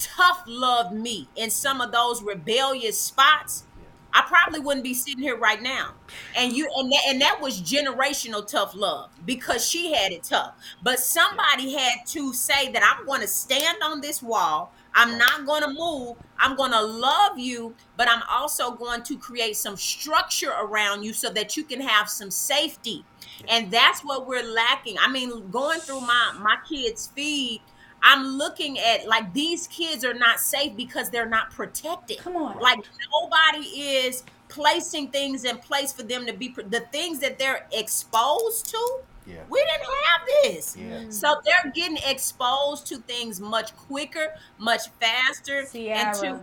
tough 0.00 0.42
loved 0.46 0.94
me 0.94 1.28
in 1.36 1.50
some 1.50 1.80
of 1.80 1.92
those 1.92 2.22
rebellious 2.22 3.00
spots, 3.00 3.64
I 4.12 4.22
probably 4.22 4.60
wouldn't 4.60 4.84
be 4.84 4.94
sitting 4.94 5.22
here 5.22 5.36
right 5.36 5.62
now. 5.62 5.92
And 6.36 6.52
you 6.52 6.68
and 6.76 6.90
that, 6.90 7.02
and 7.08 7.20
that 7.20 7.40
was 7.40 7.62
generational 7.62 8.44
tough 8.46 8.74
love 8.74 9.10
because 9.24 9.64
she 9.66 9.92
had 9.92 10.12
it 10.12 10.24
tough. 10.24 10.54
But 10.82 10.98
somebody 10.98 11.74
had 11.74 12.06
to 12.06 12.32
say 12.32 12.72
that 12.72 12.82
I'm 12.82 13.06
going 13.06 13.20
to 13.20 13.28
stand 13.28 13.78
on 13.84 14.00
this 14.00 14.22
wall. 14.22 14.72
I'm 14.94 15.16
not 15.16 15.46
going 15.46 15.62
to 15.62 15.68
move. 15.72 16.16
I'm 16.38 16.56
going 16.56 16.72
to 16.72 16.82
love 16.82 17.38
you, 17.38 17.76
but 17.96 18.08
I'm 18.08 18.22
also 18.28 18.72
going 18.72 19.04
to 19.04 19.16
create 19.16 19.56
some 19.56 19.76
structure 19.76 20.50
around 20.60 21.04
you 21.04 21.12
so 21.12 21.30
that 21.30 21.56
you 21.56 21.62
can 21.62 21.80
have 21.80 22.08
some 22.08 22.30
safety. 22.32 23.04
And 23.48 23.70
that's 23.70 24.00
what 24.04 24.26
we're 24.26 24.42
lacking. 24.42 24.96
I 25.00 25.10
mean, 25.10 25.50
going 25.50 25.80
through 25.80 26.00
my 26.00 26.32
my 26.40 26.56
kids' 26.68 27.06
feed, 27.14 27.62
I'm 28.02 28.26
looking 28.38 28.78
at 28.78 29.06
like 29.06 29.32
these 29.32 29.66
kids 29.66 30.04
are 30.04 30.14
not 30.14 30.40
safe 30.40 30.76
because 30.76 31.10
they're 31.10 31.28
not 31.28 31.50
protected. 31.50 32.18
Come 32.18 32.36
on. 32.36 32.58
Like 32.58 32.78
nobody 33.12 33.66
is 33.66 34.22
placing 34.48 35.08
things 35.08 35.44
in 35.44 35.58
place 35.58 35.92
for 35.92 36.02
them 36.02 36.26
to 36.26 36.32
be 36.32 36.50
pro- 36.50 36.64
the 36.64 36.80
things 36.80 37.20
that 37.20 37.38
they're 37.38 37.66
exposed 37.72 38.66
to. 38.70 39.00
Yeah. 39.26 39.42
We 39.48 39.60
didn't 39.60 39.86
have 40.04 40.26
this. 40.42 40.76
Yeah. 40.76 40.84
Mm. 40.84 41.12
So 41.12 41.40
they're 41.44 41.72
getting 41.72 41.98
exposed 42.06 42.86
to 42.88 42.98
things 42.98 43.40
much 43.40 43.76
quicker, 43.76 44.34
much 44.58 44.88
faster. 45.00 45.58
And 45.58 45.66
to 45.66 45.70
Sierra. 45.70 46.40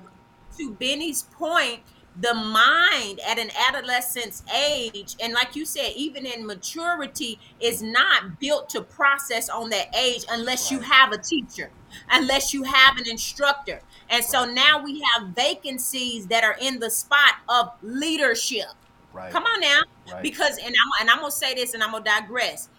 to 0.57 0.71
Benny's 0.73 1.23
point, 1.23 1.81
the 2.19 2.33
mind 2.33 3.19
at 3.27 3.37
an 3.37 3.49
adolescent's 3.67 4.43
age, 4.55 5.15
and 5.21 5.33
like 5.33 5.55
you 5.55 5.65
said, 5.65 5.93
even 5.95 6.25
in 6.25 6.45
maturity, 6.45 7.39
is 7.59 7.81
not 7.81 8.39
built 8.39 8.69
to 8.69 8.81
process 8.81 9.49
on 9.49 9.69
that 9.69 9.95
age 9.95 10.25
unless 10.31 10.71
you 10.71 10.79
have 10.79 11.11
a 11.11 11.17
teacher, 11.17 11.69
unless 12.11 12.53
you 12.53 12.63
have 12.63 12.97
an 12.97 13.07
instructor. 13.07 13.81
And 14.09 14.23
so 14.23 14.45
now 14.45 14.81
we 14.83 15.03
have 15.13 15.29
vacancies 15.29 16.27
that 16.27 16.43
are 16.43 16.57
in 16.59 16.79
the 16.79 16.89
spot 16.89 17.35
of 17.49 17.71
leadership. 17.81 18.67
Right. 19.13 19.31
Come 19.31 19.43
on 19.43 19.59
now. 19.59 19.81
Right. 20.11 20.23
Because 20.23 20.57
and 20.57 20.67
I'm 20.67 21.01
and 21.01 21.09
I'm 21.09 21.19
gonna 21.19 21.31
say 21.31 21.53
this 21.55 21.73
and 21.73 21.83
I'm 21.83 21.91
gonna 21.91 22.03
digress. 22.03 22.69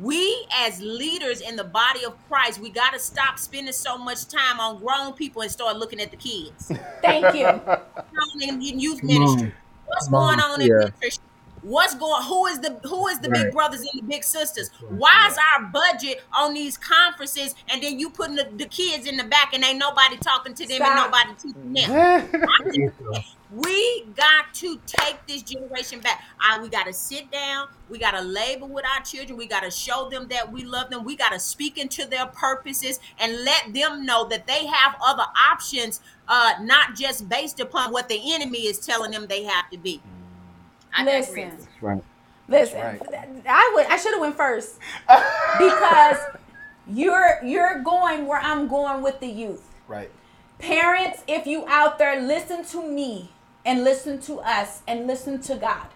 We 0.00 0.46
as 0.54 0.80
leaders 0.80 1.40
in 1.40 1.56
the 1.56 1.64
body 1.64 2.04
of 2.04 2.14
Christ, 2.28 2.60
we 2.60 2.70
gotta 2.70 2.98
stop 2.98 3.38
spending 3.38 3.72
so 3.72 3.98
much 3.98 4.28
time 4.28 4.60
on 4.60 4.78
grown 4.78 5.12
people 5.12 5.42
and 5.42 5.50
start 5.50 5.76
looking 5.76 6.00
at 6.00 6.10
the 6.10 6.16
kids. 6.16 6.70
Thank 7.02 7.34
you. 7.34 7.46
in 8.48 8.62
in 8.62 8.78
youth 8.78 9.02
ministry. 9.02 9.52
What's 9.86 10.08
going 10.08 10.38
on 10.38 10.60
in 10.60 10.68
yeah. 10.68 10.84
nutrition? 10.84 11.22
What's 11.62 11.94
going? 11.94 12.24
Who 12.24 12.46
is 12.46 12.60
the 12.60 12.78
who 12.84 13.08
is 13.08 13.20
the 13.20 13.28
big 13.28 13.52
brothers 13.52 13.80
and 13.80 14.02
the 14.02 14.06
big 14.06 14.24
sisters? 14.24 14.70
Why 14.88 15.28
is 15.30 15.38
our 15.54 15.66
budget 15.66 16.22
on 16.36 16.54
these 16.54 16.76
conferences 16.76 17.54
and 17.68 17.82
then 17.82 17.98
you 17.98 18.10
putting 18.10 18.36
the, 18.36 18.48
the 18.56 18.66
kids 18.66 19.06
in 19.06 19.16
the 19.16 19.24
back 19.24 19.52
and 19.54 19.64
ain't 19.64 19.78
nobody 19.78 20.16
talking 20.18 20.54
to 20.54 20.66
them 20.66 20.82
and 20.82 20.94
nobody 20.94 21.30
teaching 21.40 21.72
them? 21.72 23.24
We 23.50 24.04
got 24.14 24.52
to 24.54 24.78
take 24.84 25.26
this 25.26 25.42
generation 25.42 26.00
back. 26.00 26.22
Uh, 26.38 26.58
we 26.60 26.68
got 26.68 26.84
to 26.84 26.92
sit 26.92 27.30
down. 27.30 27.68
We 27.88 27.98
got 27.98 28.10
to 28.10 28.20
labor 28.20 28.66
with 28.66 28.84
our 28.84 29.02
children. 29.02 29.38
We 29.38 29.46
got 29.46 29.62
to 29.62 29.70
show 29.70 30.10
them 30.10 30.28
that 30.28 30.52
we 30.52 30.64
love 30.64 30.90
them. 30.90 31.02
We 31.02 31.16
got 31.16 31.32
to 31.32 31.40
speak 31.40 31.78
into 31.78 32.04
their 32.04 32.26
purposes 32.26 33.00
and 33.18 33.44
let 33.44 33.72
them 33.72 34.04
know 34.04 34.28
that 34.28 34.46
they 34.46 34.66
have 34.66 34.96
other 35.02 35.24
options, 35.50 36.02
uh, 36.28 36.54
not 36.60 36.94
just 36.94 37.26
based 37.30 37.58
upon 37.58 37.90
what 37.90 38.10
the 38.10 38.34
enemy 38.34 38.66
is 38.66 38.78
telling 38.78 39.12
them 39.12 39.26
they 39.26 39.44
have 39.44 39.70
to 39.70 39.78
be. 39.78 40.02
I 40.94 41.04
Listen. 41.04 41.34
digress. 41.34 41.66
Right. 41.80 42.02
Listen, 42.48 42.80
right. 42.80 43.02
I 43.46 43.72
would 43.74 43.86
I 43.86 43.96
should 43.98 44.12
have 44.12 44.20
went 44.20 44.36
first 44.36 44.78
because 45.58 46.16
you're 46.86 47.38
you're 47.44 47.82
going 47.82 48.26
where 48.26 48.40
I'm 48.40 48.68
going 48.68 49.02
with 49.02 49.20
the 49.20 49.26
youth. 49.26 49.64
Right. 49.86 50.10
Parents, 50.58 51.22
if 51.28 51.46
you 51.46 51.66
out 51.68 51.98
there, 51.98 52.20
listen 52.20 52.64
to 52.66 52.82
me 52.82 53.30
and 53.64 53.84
listen 53.84 54.20
to 54.22 54.40
us 54.40 54.82
and 54.88 55.06
listen 55.06 55.40
to 55.42 55.56
God. 55.56 55.86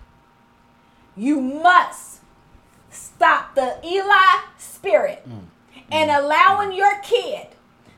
You 1.17 1.41
must 1.41 2.21
stop 2.91 3.55
the 3.55 3.79
Eli 3.85 4.43
spirit 4.59 5.27
mm. 5.27 5.41
and 5.91 6.11
mm. 6.11 6.19
allowing 6.19 6.71
mm. 6.71 6.77
your 6.77 7.01
kid 7.01 7.49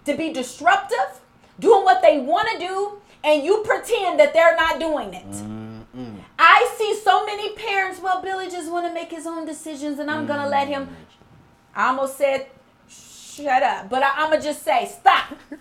to 0.04 0.16
be 0.16 0.32
disruptive, 0.32 1.20
doing 1.58 1.84
what 1.84 2.02
they 2.02 2.20
want 2.20 2.48
to 2.52 2.58
do, 2.58 2.92
and 3.24 3.42
you 3.42 3.62
pretend 3.66 4.20
that 4.20 4.32
they're 4.32 4.56
not 4.56 4.78
doing 4.78 5.12
it. 5.12 5.26
I 5.26 5.32
see 5.32 5.40
so 5.40 5.48
many 5.48 5.63
parents, 7.94 8.02
well, 8.02 8.22
Billy 8.22 8.50
just 8.50 8.70
want 8.70 8.86
to 8.86 8.92
make 8.92 9.10
his 9.10 9.26
own 9.26 9.46
decisions 9.46 9.98
and 9.98 10.10
I'm 10.10 10.26
going 10.26 10.40
to 10.40 10.48
let 10.48 10.68
him. 10.68 10.88
I 11.74 11.88
almost 11.88 12.16
said, 12.16 12.46
shut 12.88 13.62
up, 13.62 13.90
but 13.90 14.02
I, 14.02 14.10
I'm 14.16 14.30
going 14.30 14.40
to 14.40 14.46
just 14.46 14.62
say, 14.62 14.86
stop. 14.86 15.34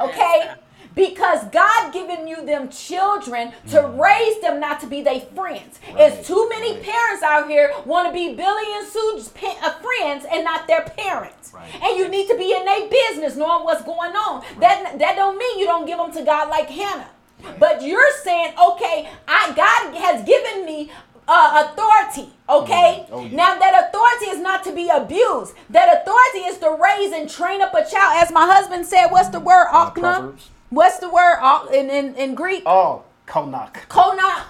Okay? 0.00 0.52
Because 0.94 1.44
God 1.46 1.92
given 1.92 2.28
you 2.28 2.46
them 2.46 2.68
children 2.68 3.52
to 3.70 3.82
raise 4.00 4.40
them 4.40 4.60
not 4.60 4.78
to 4.78 4.86
be 4.86 5.02
their 5.02 5.18
friends. 5.18 5.80
It's 5.88 6.24
too 6.24 6.48
many 6.48 6.74
right. 6.74 6.82
parents 6.84 7.22
out 7.24 7.48
here 7.48 7.74
want 7.84 8.06
to 8.06 8.12
be 8.12 8.32
Billy 8.36 8.74
and 8.76 8.86
Sue's 8.86 9.28
uh, 9.60 9.72
friends 9.80 10.24
and 10.30 10.44
not 10.44 10.68
their 10.68 10.82
parents. 10.82 11.52
Right. 11.52 11.68
And 11.82 11.98
you 11.98 12.08
need 12.08 12.28
to 12.28 12.38
be 12.38 12.52
in 12.52 12.64
their 12.64 12.88
business, 12.88 13.34
knowing 13.34 13.64
what's 13.64 13.82
going 13.82 14.12
on. 14.12 14.44
That 14.60 15.00
that 15.00 15.16
don't 15.16 15.36
mean 15.36 15.58
you 15.58 15.66
don't 15.66 15.84
give 15.84 15.98
them 15.98 16.12
to 16.12 16.22
God 16.22 16.48
like 16.48 16.70
Hannah. 16.70 17.10
But 17.58 17.82
you're 17.82 18.12
saying, 18.22 18.54
okay, 18.58 19.08
I 19.26 19.52
God 19.54 19.96
has 19.96 20.24
given 20.24 20.64
me 20.64 20.90
uh, 21.28 21.68
authority. 21.70 22.32
Okay, 22.48 23.06
Oh, 23.12 23.24
yeah. 23.26 23.36
now 23.36 23.58
that 23.58 23.88
authority 23.88 24.30
is 24.34 24.40
not 24.40 24.64
to 24.64 24.72
be 24.72 24.88
abused. 24.88 25.54
That 25.70 26.00
authority 26.00 26.48
is 26.48 26.58
to 26.58 26.76
raise 26.82 27.12
and 27.12 27.28
train 27.28 27.60
up 27.60 27.74
a 27.74 27.84
child. 27.84 28.22
As 28.24 28.32
my 28.32 28.46
husband 28.46 28.86
said, 28.86 29.08
what's 29.08 29.28
the 29.28 29.38
word? 29.40 29.66
Uh, 29.70 29.90
Akna? 29.90 30.34
What's 30.70 30.98
the 30.98 31.10
word 31.10 31.38
Ak- 31.42 31.70
in, 31.72 31.90
in, 31.90 32.14
in 32.16 32.34
Greek? 32.34 32.62
Oh, 32.66 33.04
Konak. 33.26 33.74
Konak. 33.88 34.44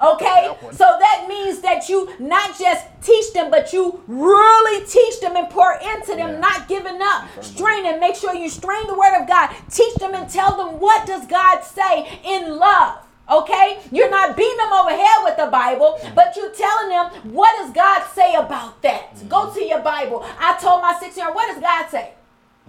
Okay? 0.00 0.54
That. 0.62 0.74
So 0.76 0.84
that 1.00 1.24
means 1.28 1.60
that 1.62 1.88
you 1.88 2.08
not 2.20 2.56
just 2.58 2.86
teach 3.02 3.32
them, 3.32 3.50
but 3.50 3.72
you 3.72 4.00
really 4.06 4.86
teach 4.86 5.20
them 5.20 5.34
and 5.36 5.48
pour 5.50 5.72
into 5.72 6.14
them, 6.14 6.34
Yeah. 6.34 6.38
not 6.38 6.68
giving 6.68 7.00
up. 7.02 7.24
Strain 7.42 7.84
and 7.86 7.98
make 7.98 8.14
sure 8.14 8.32
you 8.34 8.48
strain 8.48 8.86
the 8.86 8.94
word 8.94 9.20
of 9.20 9.26
God. 9.26 9.50
Teach 9.70 9.94
them 9.96 10.14
and 10.14 10.28
tell 10.30 10.56
them 10.56 10.78
what 10.78 11.06
does 11.06 11.26
God 11.26 11.62
say 11.64 12.20
in 12.24 12.58
love. 12.58 12.98
Okay? 13.30 13.78
You're 13.90 14.10
not 14.10 14.36
beating 14.36 14.56
them 14.56 14.72
over 14.72 14.90
head 14.90 15.24
with 15.24 15.36
the 15.36 15.46
Bible, 15.46 16.00
but 16.14 16.36
you're 16.36 16.52
telling 16.52 16.88
them 16.88 17.32
what 17.32 17.56
does 17.58 17.72
God 17.72 18.04
say 18.14 18.34
about 18.34 18.80
that. 18.82 19.28
Go 19.28 19.52
to 19.52 19.62
your 19.62 19.80
Bible. 19.80 20.24
I 20.38 20.58
told 20.60 20.82
my 20.82 20.96
six 20.98 21.16
year 21.16 21.26
old, 21.26 21.34
what 21.34 21.52
does 21.52 21.62
God 21.62 21.88
say? 21.90 22.12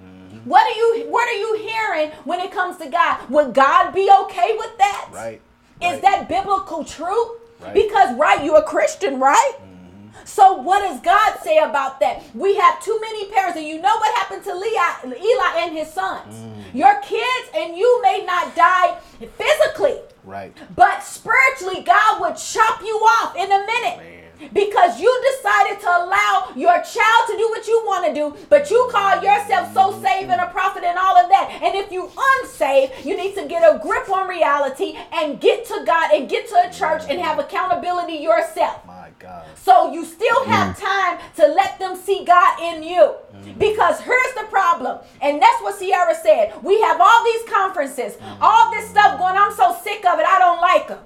Mm-hmm. 0.02 0.50
What 0.50 0.64
are 0.66 0.78
you 0.78 1.10
what 1.10 1.28
are 1.28 1.40
you 1.40 1.68
hearing 1.68 2.12
when 2.26 2.40
it 2.40 2.52
comes 2.52 2.78
to 2.78 2.90
God? 2.90 3.30
Would 3.30 3.54
God 3.54 3.92
be 3.94 4.10
okay 4.24 4.56
with 4.58 4.78
that? 4.78 5.10
Right. 5.14 5.42
Is 5.82 6.02
that 6.02 6.28
biblical 6.28 6.84
truth? 6.84 7.30
Right. 7.62 7.74
Because 7.74 8.18
right, 8.18 8.44
you're 8.44 8.60
a 8.60 8.64
Christian, 8.64 9.20
right? 9.20 9.54
Mm-hmm. 9.58 10.26
So 10.26 10.54
what 10.54 10.80
does 10.80 11.00
God 11.02 11.40
say 11.44 11.58
about 11.58 12.00
that? 12.02 12.24
We 12.36 12.56
have 12.56 12.82
too 12.84 12.98
many 13.02 13.30
parents, 13.32 13.58
and 13.58 13.66
you 13.68 13.82
know 13.82 13.96
what 13.96 14.16
happened 14.16 14.44
to 14.44 14.52
Eli, 14.52 15.16
Eli 15.18 15.62
and 15.64 15.78
his 15.78 15.92
sons. 15.92 16.36
Mm. 16.36 16.60
Your 16.74 17.02
kids 17.02 17.50
and 17.56 17.76
you 17.76 18.02
may 18.04 18.24
not 18.26 18.56
die 18.56 18.98
physically, 19.20 19.98
Right. 20.30 20.56
but 20.76 21.04
spiritually, 21.04 21.82
God 21.84 22.22
would 22.22 22.38
chop 22.38 22.82
you 22.82 22.96
off 22.96 23.36
in 23.36 23.52
a 23.52 23.66
minute. 23.66 23.98
Man. 23.98 24.20
Because 24.54 25.02
you 25.02 25.24
decided 25.36 25.82
to 25.82 25.88
allow 25.88 26.52
your 26.56 26.76
child 26.82 27.24
to 27.28 27.36
do 27.38 27.50
what 27.50 27.68
you 27.68 27.84
want 27.86 28.08
to 28.08 28.14
do, 28.14 28.38
but 28.48 28.72
you 28.72 28.88
call 28.90 29.22
yourself 29.22 29.74
so 29.74 29.92
saved 30.02 30.30
and 30.30 30.40
a 30.40 30.48
prophet 30.48 30.84
and 30.86 30.98
all 30.98 31.18
of 31.18 31.30
that. 31.30 31.60
And 31.62 31.76
if 31.76 31.92
you 31.92 32.10
unsaved, 32.18 33.06
you 33.06 33.18
need 33.18 33.36
to 33.36 33.48
get 33.48 33.64
a 33.64 33.80
grip 33.80 34.10
on 34.10 34.30
reality 34.30 34.98
and 35.12 35.42
get 35.42 35.66
to 35.66 35.84
God 35.86 36.12
and 36.14 36.30
get 36.30 36.48
to 36.50 36.70
a 36.70 36.72
church 36.72 37.04
and 37.10 37.20
have 37.20 37.38
accountability 37.40 38.14
yourself. 38.14 38.86
My 38.88 38.99
God. 39.20 39.46
So 39.56 39.92
you 39.92 40.06
still 40.06 40.46
have 40.46 40.76
mm. 40.76 40.80
time 40.80 41.20
to 41.36 41.48
let 41.54 41.78
them 41.78 41.96
see 41.96 42.24
God 42.26 42.60
in 42.62 42.84
you. 42.84 43.16
Mm. 43.36 43.60
Because 43.60 44.00
here's 44.00 44.34
the 44.36 44.48
problem, 44.50 45.00
and 45.22 45.42
that's 45.42 45.62
what 45.62 45.78
Sierra 45.78 46.16
said. 46.16 46.54
We 46.64 46.82
have 46.82 47.00
all 47.00 47.24
these 47.26 47.44
conferences, 47.44 48.14
mm. 48.16 48.38
all 48.42 48.72
this 48.72 48.90
stuff 48.90 49.20
going. 49.20 49.36
I'm 49.36 49.54
so 49.54 49.78
sick 49.84 50.06
of 50.06 50.20
it. 50.20 50.26
I 50.26 50.40
don't 50.40 50.62
like 50.62 50.88
them. 50.88 51.00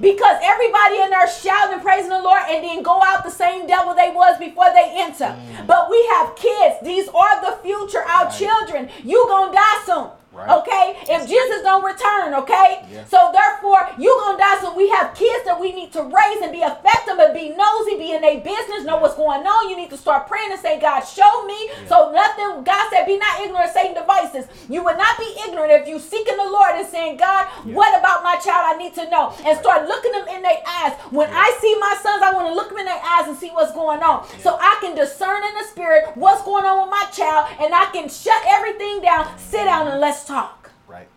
Because 0.00 0.36
everybody 0.42 1.00
in 1.00 1.10
there 1.10 1.28
shouting 1.28 1.74
and 1.74 1.82
praising 1.82 2.10
the 2.10 2.20
Lord 2.20 2.42
and 2.48 2.64
then 2.64 2.82
go 2.82 3.00
out 3.02 3.24
the 3.24 3.30
same 3.30 3.66
devil 3.66 3.94
they 3.94 4.10
was 4.10 4.38
before 4.38 4.72
they 4.74 4.92
enter. 4.96 5.36
But 5.66 5.88
we 5.90 6.04
have 6.14 6.34
kids. 6.36 6.76
These 6.82 7.08
are 7.08 7.40
the 7.40 7.56
future, 7.62 8.02
our 8.02 8.30
children. 8.30 8.90
You 9.04 9.24
gonna 9.28 9.52
die 9.52 9.82
soon. 9.86 10.10
Right. 10.34 10.50
Okay? 10.50 10.98
If 11.06 11.28
Jesus 11.28 11.62
don't 11.62 11.84
return, 11.84 12.34
okay? 12.42 12.82
Yeah. 12.90 13.04
So 13.06 13.30
therefore, 13.30 13.86
you 13.98 14.10
gonna 14.24 14.38
die 14.38 14.58
So 14.60 14.74
We 14.74 14.88
have 14.90 15.14
kids 15.14 15.44
that 15.46 15.60
we 15.60 15.70
need 15.70 15.92
to 15.92 16.02
raise 16.02 16.40
and 16.42 16.50
be 16.50 16.58
effective 16.58 17.18
and 17.22 17.32
be 17.32 17.54
nosy, 17.54 17.94
be 17.96 18.12
in 18.12 18.20
their 18.20 18.40
business, 18.40 18.82
know 18.82 18.98
what's 18.98 19.14
going 19.14 19.46
on. 19.46 19.70
You 19.70 19.76
need 19.76 19.90
to 19.90 19.96
start 19.96 20.26
praying 20.26 20.50
and 20.50 20.58
say, 20.60 20.80
God, 20.80 21.00
show 21.06 21.46
me. 21.46 21.70
So 21.86 22.10
nothing, 22.10 22.64
God 22.64 22.90
said, 22.90 23.06
be 23.06 23.16
not 23.16 23.40
ignorant 23.40 23.70
of 23.70 23.72
Satan 23.72 23.94
devices. 23.94 24.50
You 24.68 24.82
would 24.82 24.98
not 24.98 25.16
be 25.18 25.30
ignorant 25.46 25.70
if 25.70 25.86
you 25.86 25.98
seeking 25.98 26.36
the 26.36 26.50
Lord 26.50 26.74
and 26.74 26.86
saying, 26.86 27.16
God, 27.16 27.46
what 27.70 27.94
about 27.98 28.22
my 28.24 28.34
child 28.42 28.74
I 28.74 28.76
need 28.76 28.94
to 28.94 29.08
know? 29.10 29.32
And 29.46 29.54
start 29.58 29.86
looking 29.86 30.12
them 30.12 30.26
in 30.34 30.42
their 30.42 30.58
eyes. 30.66 30.98
When 31.14 31.30
I 31.30 31.56
see 31.60 31.74
my 31.78 31.94
sons, 32.02 32.22
I 32.22 32.34
want 32.34 32.48
to 32.48 32.54
look 32.54 32.70
them 32.70 32.78
in 32.78 32.86
their 32.86 32.98
eyes 32.98 33.28
and 33.28 33.36
see 33.38 33.50
what's 33.50 33.72
going 33.72 34.02
on. 34.02 34.26
So 34.42 34.58
I 34.60 34.78
can 34.82 34.96
discern 34.96 35.44
in 35.46 35.54
the 35.54 35.64
spirit 35.70 36.10
what's 36.16 36.42
going 36.42 36.64
on 36.64 36.82
with 36.82 36.90
my 36.90 37.06
child 37.14 37.46
and 37.60 37.74
I 37.74 37.86
can 37.94 38.08
shut 38.08 38.42
everything 38.48 39.00
down, 39.00 39.30
sit 39.38 39.64
down 39.64 39.86
and 39.86 40.00
let's 40.00 40.23
talk. 40.24 40.70
Right. 40.86 41.08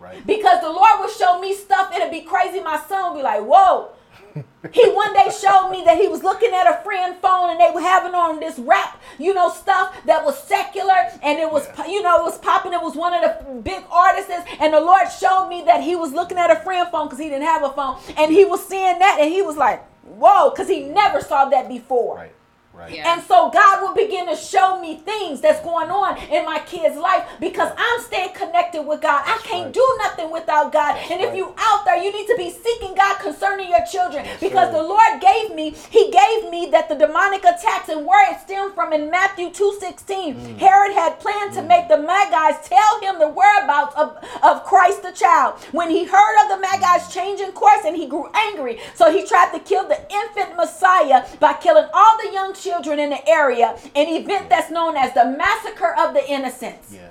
Right. 0.00 0.26
Because 0.26 0.60
the 0.60 0.70
Lord 0.70 1.00
will 1.00 1.08
show 1.08 1.40
me 1.40 1.54
stuff, 1.54 1.92
it'll 1.94 2.10
be 2.10 2.22
crazy. 2.22 2.60
My 2.60 2.82
son 2.88 3.10
will 3.10 3.18
be 3.18 3.22
like, 3.22 3.42
whoa. 3.42 3.92
he 4.72 4.90
one 4.90 5.12
day 5.12 5.28
showed 5.30 5.70
me 5.70 5.84
that 5.84 5.98
he 5.98 6.08
was 6.08 6.22
looking 6.22 6.52
at 6.52 6.66
a 6.66 6.82
friend 6.82 7.16
phone 7.20 7.50
and 7.50 7.60
they 7.60 7.70
were 7.72 7.80
having 7.80 8.14
on 8.14 8.40
this 8.40 8.58
rap, 8.58 9.00
you 9.18 9.34
know, 9.34 9.50
stuff 9.50 9.94
that 10.06 10.24
was 10.24 10.42
secular 10.42 11.10
and 11.22 11.38
it 11.38 11.50
was, 11.50 11.68
you 11.86 12.02
know, 12.02 12.20
it 12.20 12.24
was 12.24 12.38
popping. 12.38 12.72
It 12.72 12.80
was 12.80 12.96
one 12.96 13.12
of 13.12 13.20
the 13.20 13.52
big 13.60 13.84
artists. 13.90 14.32
And 14.58 14.72
the 14.72 14.80
Lord 14.80 15.10
showed 15.10 15.48
me 15.48 15.62
that 15.66 15.82
he 15.82 15.96
was 15.96 16.12
looking 16.12 16.38
at 16.38 16.50
a 16.50 16.56
friend 16.56 16.88
phone 16.90 17.06
because 17.06 17.18
he 17.18 17.28
didn't 17.28 17.46
have 17.46 17.62
a 17.62 17.72
phone. 17.72 18.00
And 18.16 18.32
he 18.32 18.44
was 18.44 18.66
seeing 18.66 18.98
that 18.98 19.18
and 19.20 19.30
he 19.30 19.42
was 19.42 19.56
like, 19.56 19.84
whoa, 20.04 20.50
because 20.50 20.68
he 20.68 20.84
never 20.84 21.20
saw 21.20 21.46
that 21.46 21.68
before. 21.68 22.16
Right. 22.16 22.32
Right. 22.74 22.94
Yeah. 22.94 23.12
And 23.12 23.22
so 23.24 23.50
God 23.50 23.82
will 23.82 23.94
begin 23.94 24.26
to 24.28 24.36
show 24.36 24.80
me 24.80 24.96
things 24.96 25.42
that's 25.42 25.60
going 25.60 25.90
on 25.90 26.16
in 26.30 26.46
my 26.46 26.58
kid's 26.60 26.96
life 26.96 27.28
because 27.38 27.70
I'm 27.76 28.00
staying 28.00 28.34
connected 28.34 28.82
with 28.82 29.02
God. 29.02 29.22
I 29.26 29.38
can't 29.44 29.66
right. 29.66 29.74
do 29.74 29.98
nothing 29.98 30.30
without 30.32 30.72
God. 30.72 30.96
and 30.96 31.20
if 31.20 31.28
right. 31.28 31.36
you 31.36 31.54
out 31.58 31.84
there, 31.84 32.02
you 32.02 32.10
need 32.12 32.26
to 32.28 32.36
be 32.38 32.50
seeking 32.50 32.94
God 32.94 33.18
concerning 33.20 33.68
your 33.68 33.84
children 33.84 34.24
because 34.40 34.68
sir. 34.68 34.72
the 34.72 34.82
Lord 34.82 35.20
gave 35.20 35.54
me, 35.54 35.70
He 35.90 36.10
gave 36.10 36.50
me 36.50 36.68
that 36.70 36.88
the 36.88 36.94
demonic 36.94 37.44
attacks 37.44 37.90
and 37.90 38.06
where 38.06 38.32
it 38.32 38.40
stemmed 38.40 38.74
from 38.74 38.92
in 38.92 39.10
Matthew 39.10 39.50
2:16. 39.50 40.34
Mm. 40.34 40.58
Herod 40.58 40.92
had 40.92 41.20
planned 41.20 41.52
to 41.54 41.62
make 41.62 41.88
the 41.88 41.98
Magi's 41.98 42.66
tell 42.66 43.00
him 43.00 43.18
the 43.18 43.28
whereabouts 43.28 43.94
of, 43.96 44.16
of 44.42 44.64
Christ 44.64 45.02
the 45.02 45.12
child. 45.12 45.60
When 45.72 45.90
he 45.90 46.04
heard 46.04 46.42
of 46.42 46.48
the 46.48 46.58
Magi's 46.58 47.12
changing 47.12 47.52
course 47.52 47.84
and 47.84 47.96
he 47.96 48.06
grew 48.06 48.28
angry, 48.34 48.80
so 48.94 49.12
he 49.12 49.26
tried 49.26 49.52
to 49.52 49.60
kill 49.60 49.86
the 49.86 50.00
infant 50.10 50.56
Messiah 50.56 51.26
by 51.38 51.52
killing 51.54 51.88
all 51.92 52.16
the 52.24 52.32
young 52.32 52.54
children 52.62 52.98
in 52.98 53.10
the 53.10 53.28
area, 53.28 53.76
an 53.94 54.08
event 54.08 54.48
that's 54.48 54.70
known 54.70 54.96
as 54.96 55.12
the 55.14 55.24
massacre 55.24 55.94
of 55.94 56.14
the 56.14 56.30
innocents. 56.30 56.92
Yeah. 56.94 57.10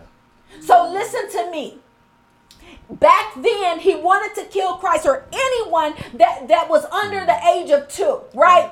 So 0.61 0.89
listen 0.91 1.29
to 1.31 1.51
me. 1.51 1.77
Back 2.89 3.41
then, 3.41 3.79
he 3.79 3.95
wanted 3.95 4.39
to 4.41 4.47
kill 4.49 4.75
Christ 4.75 5.05
or 5.05 5.23
anyone 5.31 5.93
that, 6.15 6.47
that 6.49 6.69
was 6.69 6.83
under 6.85 7.21
the 7.21 7.31
mm. 7.31 7.55
age 7.55 7.71
of 7.71 7.87
two, 7.87 8.21
right? 8.33 8.71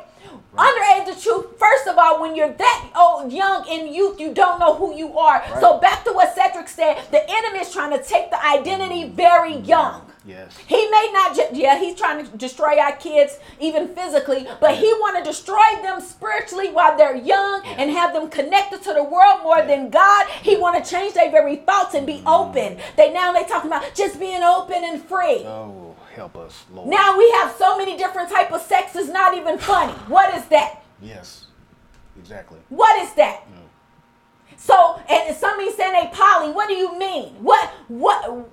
Under 0.58 0.82
age 0.96 1.08
of 1.08 1.22
two, 1.22 1.50
first 1.58 1.88
of 1.88 1.98
all, 1.98 2.20
when 2.20 2.36
you're 2.36 2.52
that 2.52 2.92
old, 2.98 3.32
young 3.32 3.66
in 3.68 3.94
youth, 3.94 4.20
you 4.20 4.34
don't 4.34 4.60
know 4.60 4.76
who 4.76 4.94
you 4.94 5.18
are. 5.18 5.42
So 5.62 5.78
back 5.78 6.04
to 6.04 6.12
what 6.12 6.36
Cedric 6.36 6.68
said, 6.68 7.02
the 7.12 7.24
enemy 7.30 7.60
is 7.60 7.72
trying 7.72 7.98
to 7.98 8.04
take 8.04 8.30
the 8.30 8.46
identity 8.46 9.08
very 9.08 9.56
young. 9.58 10.09
Yes. 10.26 10.58
He 10.68 10.90
may 10.90 11.10
not 11.14 11.36
just 11.36 11.56
yeah, 11.56 11.80
he's 11.80 11.96
trying 11.96 12.26
to 12.26 12.38
destroy 12.38 12.78
our 12.78 12.96
kids 12.98 13.38
even 13.60 13.88
physically, 13.96 14.48
but 14.60 14.76
he 14.76 14.86
want 15.00 15.18
to 15.18 15.24
destroy 15.24 15.82
them 15.82 16.02
spiritually 16.02 16.70
while 16.72 16.98
they're 16.98 17.16
young 17.16 17.66
and 17.66 17.90
have 17.92 18.14
them 18.14 18.30
connected 18.30 18.82
to 18.84 18.94
the 18.94 19.04
world 19.04 19.44
more 19.44 19.62
than 19.62 19.90
God. 19.90 20.28
He 20.42 20.58
want 20.58 20.84
to 20.84 20.90
change 20.90 21.14
their 21.14 21.32
very 21.32 21.58
thoughts 21.58 21.96
and 21.96 22.06
be 22.06 22.20
mm. 22.20 22.28
open. 22.28 22.80
They 22.98 23.14
now 23.14 23.32
they 23.32 23.46
talking 23.46 23.70
about 23.70 23.94
just 23.96 24.20
being 24.20 24.44
open 24.44 24.84
and 24.84 25.02
free. 25.02 25.44
Oh, 25.46 25.96
help 26.14 26.36
us, 26.36 26.66
Lord. 26.74 26.90
Now 26.90 27.18
we 27.18 27.30
have 27.40 27.56
so 27.58 27.78
many 27.78 27.98
different 27.98 28.30
type 28.30 28.52
of 28.52 28.62
sex 28.62 28.96
is 28.96 29.10
not 29.10 29.38
even 29.38 29.58
funny. 29.58 29.94
What 30.08 30.34
is 30.36 30.46
that? 30.48 30.84
Yes. 31.02 31.46
Exactly. 32.20 32.60
What 32.68 33.02
is 33.02 33.14
that? 33.14 33.46
Mm. 33.48 33.70
So, 34.58 35.02
and 35.10 35.34
somebody 35.36 35.72
saying 35.72 35.94
they 35.94 36.10
poly. 36.14 36.52
What 36.52 36.68
do 36.68 36.76
you 36.76 37.00
mean? 37.00 37.30
What? 37.36 37.70
What? 37.88 38.50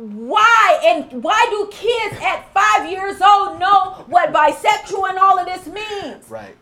Why? 0.00 0.80
And 0.84 1.22
why 1.22 1.46
do 1.50 1.68
kids 1.70 2.16
at 2.24 2.52
five 2.54 2.90
years 2.90 3.20
old 3.20 3.58
know 3.60 4.04
what 4.08 4.32
bisexual 4.32 5.10
and 5.10 5.18
all 5.18 5.38
of 5.38 5.44
this 5.46 5.66
means? 5.66 6.28
Right. 6.30 6.56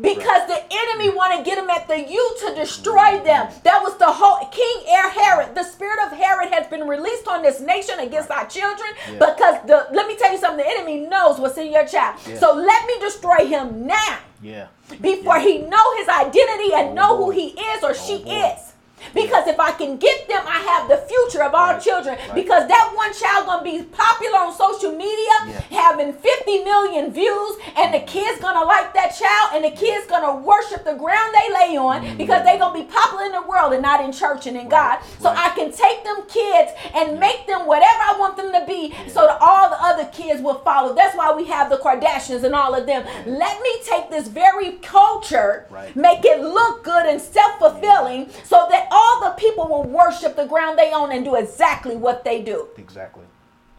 Because 0.00 0.46
the 0.46 0.60
enemy 0.70 1.08
want 1.08 1.38
to 1.38 1.42
get 1.48 1.56
them 1.56 1.70
at 1.70 1.88
the 1.88 1.98
youth 1.98 2.40
to 2.40 2.54
destroy 2.54 3.18
them. 3.24 3.48
That 3.64 3.80
was 3.82 3.96
the 3.96 4.12
whole 4.12 4.46
King 4.48 4.82
Air 4.88 5.08
Herod. 5.08 5.54
The 5.54 5.62
spirit 5.62 5.98
of 6.04 6.12
Herod 6.18 6.52
has 6.52 6.66
been 6.66 6.86
released 6.86 7.26
on 7.28 7.42
this 7.42 7.60
nation 7.60 8.00
against 8.00 8.30
our 8.30 8.46
children 8.46 8.90
Yeah. 9.10 9.12
because 9.20 9.64
the 9.66 9.86
let 9.92 10.06
me 10.06 10.16
tell 10.16 10.32
you 10.32 10.38
something. 10.38 10.66
The 10.66 10.70
enemy 10.70 11.06
knows 11.06 11.38
what's 11.38 11.56
in 11.56 11.72
your 11.72 11.86
child. 11.86 12.18
Yeah. 12.28 12.36
So 12.38 12.52
let 12.52 12.86
me 12.86 12.94
destroy 13.00 13.46
him 13.46 13.86
now 13.86 14.18
Yeah. 14.42 14.66
before 15.00 15.38
he 15.38 15.58
know 15.60 15.96
his 15.96 16.08
identity 16.08 16.74
and 16.74 16.90
Oh, 16.90 16.92
know 16.94 17.16
boy. 17.16 17.24
who 17.24 17.30
he 17.30 17.46
is 17.58 17.82
or 17.82 17.94
she 17.94 18.18
boy. 18.22 18.32
is. 18.52 18.65
Because 19.14 19.46
if 19.46 19.58
I 19.60 19.72
can 19.72 19.96
get 19.96 20.28
them, 20.28 20.42
I 20.46 20.58
have 20.70 20.88
the 20.88 20.98
future 21.08 21.42
of 21.42 21.54
our 21.54 21.74
Right, 21.74 21.82
children. 21.82 22.16
right. 22.18 22.34
Because 22.34 22.66
that 22.68 22.92
one 22.94 23.12
child 23.12 23.46
gonna 23.46 23.62
be 23.62 23.82
popular 23.82 24.38
on 24.38 24.54
social 24.54 24.92
media, 24.92 25.34
Yeah. 25.46 25.80
having 25.80 26.12
50 26.12 26.64
million 26.64 27.12
views, 27.12 27.56
and 27.76 27.92
the 27.94 27.98
mm-hmm. 27.98 28.06
kids 28.06 28.40
gonna 28.40 28.64
like 28.64 28.92
that 28.94 29.14
child, 29.16 29.50
and 29.54 29.64
the 29.64 29.70
kids 29.70 30.06
gonna 30.06 30.34
worship 30.36 30.84
the 30.84 30.94
ground 30.94 31.34
they 31.34 31.52
lay 31.54 31.76
on 31.76 32.02
mm-hmm. 32.02 32.16
because 32.16 32.44
they 32.44 32.58
gonna 32.58 32.74
be 32.74 32.84
popular 32.84 33.24
in 33.24 33.32
the 33.32 33.42
world 33.42 33.72
and 33.72 33.82
not 33.82 34.02
in 34.04 34.12
church 34.12 34.46
and 34.46 34.56
in 34.56 34.68
God. 34.68 34.98
So 35.20 35.28
right. 35.30 35.50
I 35.50 35.54
can 35.54 35.70
take 35.72 36.04
them 36.04 36.22
kids 36.28 36.72
and 36.94 37.18
make 37.20 37.46
them 37.46 37.66
whatever 37.66 38.00
I 38.02 38.16
want 38.18 38.36
them 38.36 38.52
to 38.52 38.64
be, 38.66 38.94
so 39.08 39.26
that 39.26 39.38
all 39.40 39.68
the 39.70 39.82
other 39.82 40.06
kids 40.06 40.40
will 40.40 40.58
follow. 40.60 40.94
That's 40.94 41.16
why 41.16 41.32
we 41.32 41.44
have 41.46 41.70
the 41.70 41.76
Kardashians 41.78 42.44
and 42.44 42.54
all 42.54 42.74
of 42.74 42.86
them. 42.86 43.04
Let 43.26 43.60
me 43.60 43.72
take 43.84 44.10
this 44.10 44.28
very 44.28 44.72
culture, 44.82 45.66
Right. 45.70 45.94
make 45.94 46.24
it 46.24 46.40
look 46.42 46.82
good 46.84 47.06
and 47.06 47.20
self-fulfilling, 47.20 48.30
so 48.44 48.66
that 48.70 48.85
all 48.90 49.20
the 49.22 49.30
people 49.30 49.68
will 49.68 49.84
worship 49.84 50.36
the 50.36 50.46
ground 50.46 50.78
they 50.78 50.92
own 50.92 51.12
and 51.12 51.24
do 51.24 51.34
exactly 51.34 51.96
what 51.96 52.24
they 52.24 52.42
do. 52.42 52.68
Exactly. 52.76 53.24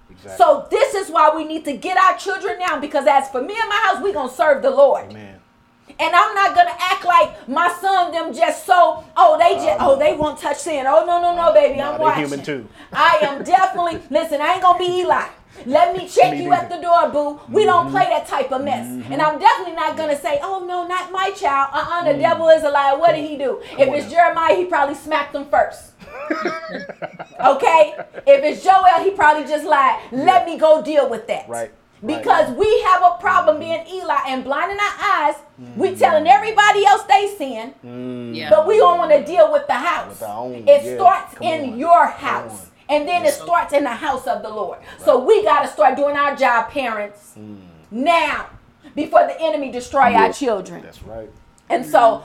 Exactly. 0.10 0.38
So 0.38 0.68
this 0.72 0.94
is 0.96 1.10
why 1.12 1.36
we 1.36 1.44
need 1.44 1.66
to 1.66 1.76
get 1.76 1.98
our 1.98 2.18
children 2.18 2.58
now. 2.60 2.80
Because 2.80 3.06
as 3.08 3.30
for 3.30 3.42
me 3.42 3.56
and 3.60 3.70
my 3.70 3.82
house, 3.86 4.02
we're 4.02 4.14
gonna 4.14 4.32
serve 4.32 4.62
the 4.62 4.72
Lord. 4.72 5.10
Amen. 5.12 5.40
And 6.00 6.16
I'm 6.16 6.36
not 6.36 6.54
gonna 6.56 6.76
act 6.80 7.06
like 7.06 7.48
my 7.48 7.70
son 7.82 8.12
them 8.12 8.34
just 8.34 8.66
so 8.66 9.04
oh 9.16 9.38
they 9.40 9.56
just 9.56 9.80
uh-huh. 9.80 9.92
oh 9.92 10.00
they 10.00 10.16
won't 10.16 10.38
touch 10.40 10.58
sin. 10.58 10.86
Oh 10.88 11.06
no 11.06 11.22
no 11.22 11.36
no 11.36 11.42
uh-huh. 11.44 11.54
baby, 11.54 11.78
Nah, 11.78 11.94
I'm 11.94 12.02
watching. 12.02 12.24
human 12.24 12.44
too. 12.44 12.68
I 12.92 13.20
am 13.22 13.44
definitely 13.44 14.02
listen. 14.10 14.42
I 14.42 14.54
ain't 14.54 14.62
gonna 14.62 14.80
be 14.80 15.00
Eli. 15.02 15.28
Let 15.66 15.96
me 15.96 16.08
check 16.08 16.32
Me 16.32 16.44
you 16.44 16.50
neither. 16.50 16.64
at 16.64 16.70
the 16.70 16.82
door, 16.82 17.10
boo. 17.10 17.40
We 17.50 17.66
don't 17.66 17.86
mm-hmm. 17.86 17.96
play 17.96 18.06
that 18.06 18.28
type 18.28 18.52
of 18.52 18.64
mess. 18.64 18.88
Mm-hmm. 18.88 19.14
And 19.14 19.22
I'm 19.22 19.40
definitely 19.40 19.76
not 19.76 19.98
gonna 19.98 20.20
say, 20.20 20.40
oh 20.42 20.66
no, 20.66 20.88
not 20.88 21.12
my 21.12 21.32
child. 21.32 21.70
Uh-uh, 21.74 22.04
the 22.06 22.14
mm. 22.14 22.20
devil 22.20 22.48
is 22.50 22.64
a 22.64 22.70
liar. 22.70 22.98
What 22.98 23.14
did 23.14 23.28
he 23.30 23.38
do? 23.38 23.62
If 23.78 23.90
it's 23.90 24.12
Jeremiah, 24.12 24.56
he 24.56 24.66
probably 24.66 24.96
smacked 24.96 25.36
him 25.36 25.46
first. 25.50 25.92
okay? 27.46 27.96
If 28.26 28.44
it's 28.44 28.64
Joel, 28.64 29.04
he 29.04 29.12
probably 29.12 29.48
just 29.48 29.66
lied. 29.66 30.02
Let 30.12 30.46
me 30.46 30.58
go 30.58 30.82
deal 30.82 31.10
with 31.10 31.28
that. 31.28 31.48
Right. 31.48 31.72
Because 32.06 32.56
we 32.56 32.82
have 32.84 33.02
a 33.02 33.18
problem 33.20 33.60
mm-hmm. 33.60 33.86
being 33.86 34.04
Eli 34.04 34.20
and 34.28 34.44
blinding 34.44 34.78
our 34.78 34.96
eyes. 35.00 35.36
We 35.76 35.96
telling 35.96 36.28
everybody 36.28 36.86
else 36.86 37.02
they 37.04 37.34
sin, 37.36 38.34
Yeah. 38.36 38.52
but 38.52 38.68
we 38.68 38.78
don't 38.78 39.00
want 39.00 39.12
to 39.12 39.26
deal 39.26 39.52
with 39.52 39.66
the 39.66 39.74
house. 39.74 40.20
With 40.20 40.24
own, 40.24 40.54
it 40.68 40.84
yeah. 40.84 40.96
starts 40.96 41.34
Come 41.34 41.48
in 41.48 41.70
on. 41.72 41.80
your 41.80 42.04
Come 42.06 42.12
house. 42.12 42.70
On. 42.90 42.96
And 42.96 43.08
then 43.08 43.26
it 43.26 43.34
starts 43.34 43.74
in 43.74 43.84
the 43.84 43.90
house 43.92 44.28
of 44.28 44.42
the 44.42 44.50
Lord. 44.50 44.80
So 45.00 45.24
we 45.24 45.44
got 45.44 45.62
to 45.64 45.68
start 45.68 45.96
doing 45.96 46.16
our 46.16 46.36
job, 46.36 46.70
parents, 46.70 47.34
Mm. 47.38 47.58
now, 47.92 48.48
before 48.96 49.28
the 49.28 49.40
enemy 49.42 49.72
destroy 49.72 50.14
our 50.16 50.32
children. 50.34 50.82
That's 50.84 51.04
right. 51.04 51.30
And 51.70 51.86
so, 51.86 52.24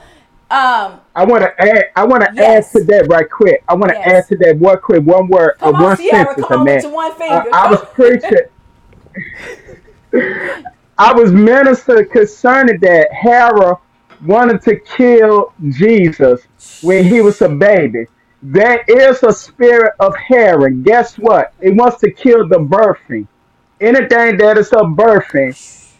um, 0.49 1.01
I 1.15 1.25
want 1.25 1.43
to 1.43 1.53
add. 1.61 1.85
I 1.95 2.05
want 2.05 2.23
to 2.23 2.31
Yes. 2.33 2.75
add 2.75 2.79
to 2.79 2.85
that 2.85 3.07
right 3.09 3.29
quick. 3.29 3.63
I 3.67 3.75
want 3.75 3.91
to 3.91 3.97
Yes. 3.99 4.07
add 4.07 4.27
to 4.29 4.37
that 4.37 4.57
one 4.57 4.77
quick, 4.83 5.03
one 5.03 5.27
word, 5.27 5.53
uh, 5.61 5.67
on, 5.67 5.73
one 5.81 5.97
Sierra, 5.97 6.25
sentence, 6.35 6.47
come 6.47 6.59
on 6.61 6.65
man. 6.65 6.75
with 6.75 6.83
your 6.83 6.93
one 6.93 7.11
Uh. 7.11 7.43
I 7.53 7.67
was 7.69 7.81
preaching. 7.93 8.37
I 10.97 11.13
was 11.13 11.31
minister 11.31 12.05
concerning 12.05 12.79
that 12.81 13.09
Herod 13.13 13.77
wanted 14.21 14.61
to 14.63 14.79
kill 14.97 15.53
Jesus 15.69 16.41
when 16.81 17.05
he 17.05 17.21
was 17.21 17.41
a 17.41 17.49
baby. 17.49 18.05
There 18.43 18.83
is 18.89 19.23
a 19.23 19.31
spirit 19.31 19.93
of 20.01 20.15
Herod. 20.17 20.83
Guess 20.83 21.17
what? 21.17 21.53
It 21.61 21.75
wants 21.75 21.99
to 22.01 22.11
kill 22.11 22.47
the 22.47 22.57
birthing. 22.57 23.27
Anything 23.79 24.37
that 24.37 24.57
is 24.57 24.73
a 24.73 24.77
birthing, 24.83 25.55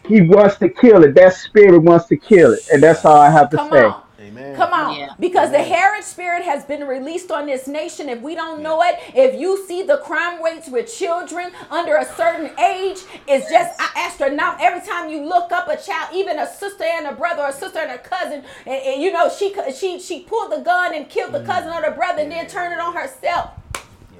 he 0.07 0.21
wants 0.23 0.57
to 0.57 0.69
kill 0.69 1.05
it. 1.05 1.15
That 1.15 1.35
spirit 1.35 1.79
wants 1.79 2.07
to 2.07 2.17
kill 2.17 2.53
it. 2.53 2.65
And 2.71 2.83
that's 2.83 3.05
all 3.05 3.17
I 3.17 3.31
have 3.31 3.49
to 3.51 3.57
come 3.57 3.71
say. 3.71 3.85
on. 3.85 4.02
Amen. 4.43 4.55
Come 4.57 4.73
on. 4.73 4.95
Yeah. 4.97 5.13
Because 5.19 5.51
the 5.51 5.63
Herod 5.63 6.03
spirit 6.03 6.43
has 6.43 6.65
been 6.65 6.85
released 6.85 7.31
on 7.31 7.45
this 7.45 7.67
nation. 7.67 8.09
If 8.09 8.21
we 8.21 8.35
don't 8.35 8.61
know 8.61 8.81
it, 8.83 8.99
if 9.15 9.39
you 9.39 9.65
see 9.67 9.83
the 9.83 9.97
crime 9.97 10.43
rates 10.43 10.67
with 10.67 10.93
children 10.93 11.51
under 11.69 11.95
a 11.95 12.05
certain 12.15 12.57
age, 12.59 12.99
it's 13.27 13.49
just 13.49 13.79
astronomical. 13.95 14.65
Every 14.65 14.85
time 14.85 15.09
you 15.09 15.25
look 15.25 15.51
up 15.51 15.67
a 15.69 15.77
child, 15.77 16.09
even 16.13 16.39
a 16.39 16.47
sister 16.47 16.83
and 16.83 17.07
a 17.07 17.13
brother, 17.13 17.43
or 17.43 17.49
a 17.49 17.53
sister 17.53 17.79
and 17.79 17.91
a 17.91 17.97
cousin, 17.97 18.43
and, 18.65 18.81
and 18.83 19.01
you 19.01 19.11
know, 19.11 19.29
she 19.29 19.55
she 19.73 19.99
she 19.99 20.21
pulled 20.21 20.51
the 20.51 20.59
gun 20.59 20.93
and 20.93 21.09
killed 21.09 21.33
the 21.33 21.43
cousin 21.43 21.71
mm. 21.71 21.77
or 21.77 21.89
the 21.89 21.95
brother 21.95 22.21
and 22.21 22.31
then 22.31 22.47
turned 22.47 22.73
it 22.73 22.79
on 22.79 22.93
herself. 22.93 23.51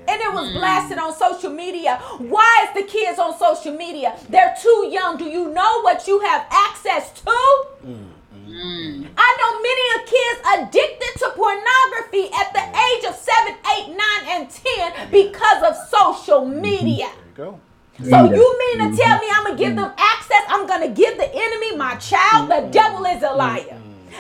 And 0.06 0.22
it 0.22 0.34
was 0.34 0.50
mm. 0.50 0.54
blasted 0.56 0.98
on 0.98 1.14
social 1.16 1.50
media. 1.50 1.98
Why 2.18 2.68
is 2.68 2.82
the 2.82 2.90
kids 2.90 3.20
on 3.20 3.38
social 3.38 3.74
media? 3.74 4.18
They're 4.30 4.56
too 4.62 4.90
young. 4.92 5.18
Do 5.18 5.26
you 5.26 5.50
know 5.54 5.82
what 5.82 6.08
you 6.08 6.20
have 6.20 6.46
access 6.50 7.12
to? 7.22 7.66
Mm. 7.86 8.13
Mm. 8.44 9.08
I 9.18 9.30
know 9.40 9.52
many 9.64 9.86
of 9.96 10.00
kids 10.06 10.38
addicted 10.54 11.20
to 11.20 11.32
pornography 11.36 12.28
at 12.36 12.52
the 12.52 12.60
mm. 12.60 12.84
age 12.92 13.04
of 13.06 13.16
7, 13.16 13.56
8, 13.56 13.96
9, 13.96 13.98
and 14.30 14.50
10 14.50 15.12
because 15.12 15.64
of 15.64 15.74
social 15.88 16.42
mm-hmm. 16.42 16.62
media. 16.62 17.10
There 17.36 17.46
you 17.48 17.52
go. 17.52 17.60
So 18.04 18.18
mm. 18.26 18.36
you 18.36 18.46
mean 18.60 18.92
to 18.92 18.98
tell 18.98 19.18
me 19.20 19.28
I'm 19.32 19.44
gonna 19.46 19.58
give 19.58 19.76
them 19.76 19.92
access? 19.98 20.44
I'm 20.50 20.68
gonna 20.68 20.90
give 20.90 21.18
the 21.18 21.30
enemy 21.34 21.78
my 21.78 21.96
child? 21.96 22.50
The 22.50 22.56
mm-hmm. 22.56 22.72
devil 22.72 23.06
is 23.06 23.24
a 23.24 23.28
mm-hmm. 23.28 23.38
liar. 23.38 23.80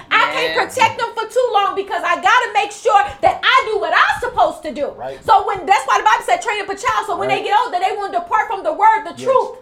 I 0.09 0.23
can't 0.33 0.53
protect 0.57 0.97
them 0.97 1.13
for 1.13 1.29
too 1.29 1.47
long 1.53 1.75
because 1.75 2.01
I 2.01 2.17
gotta 2.17 2.49
make 2.53 2.71
sure 2.71 2.97
that 3.21 3.41
I 3.43 3.55
do 3.69 3.79
what 3.79 3.93
I'm 3.93 4.17
supposed 4.21 4.63
to 4.63 4.73
do. 4.73 4.89
Right. 4.97 5.21
So 5.23 5.45
when 5.45 5.65
that's 5.65 5.85
why 5.85 6.01
the 6.01 6.05
Bible 6.05 6.25
said 6.25 6.41
train 6.41 6.61
up 6.61 6.69
a 6.69 6.77
child, 6.77 7.05
so 7.05 7.17
when 7.17 7.29
Right. 7.29 7.43
they 7.43 7.49
get 7.49 7.57
older, 7.59 7.77
they 7.77 7.93
won't 7.95 8.13
depart 8.13 8.47
from 8.47 8.63
the 8.63 8.73
word, 8.73 9.05
the 9.05 9.13
Yes. 9.13 9.25
truth. 9.25 9.61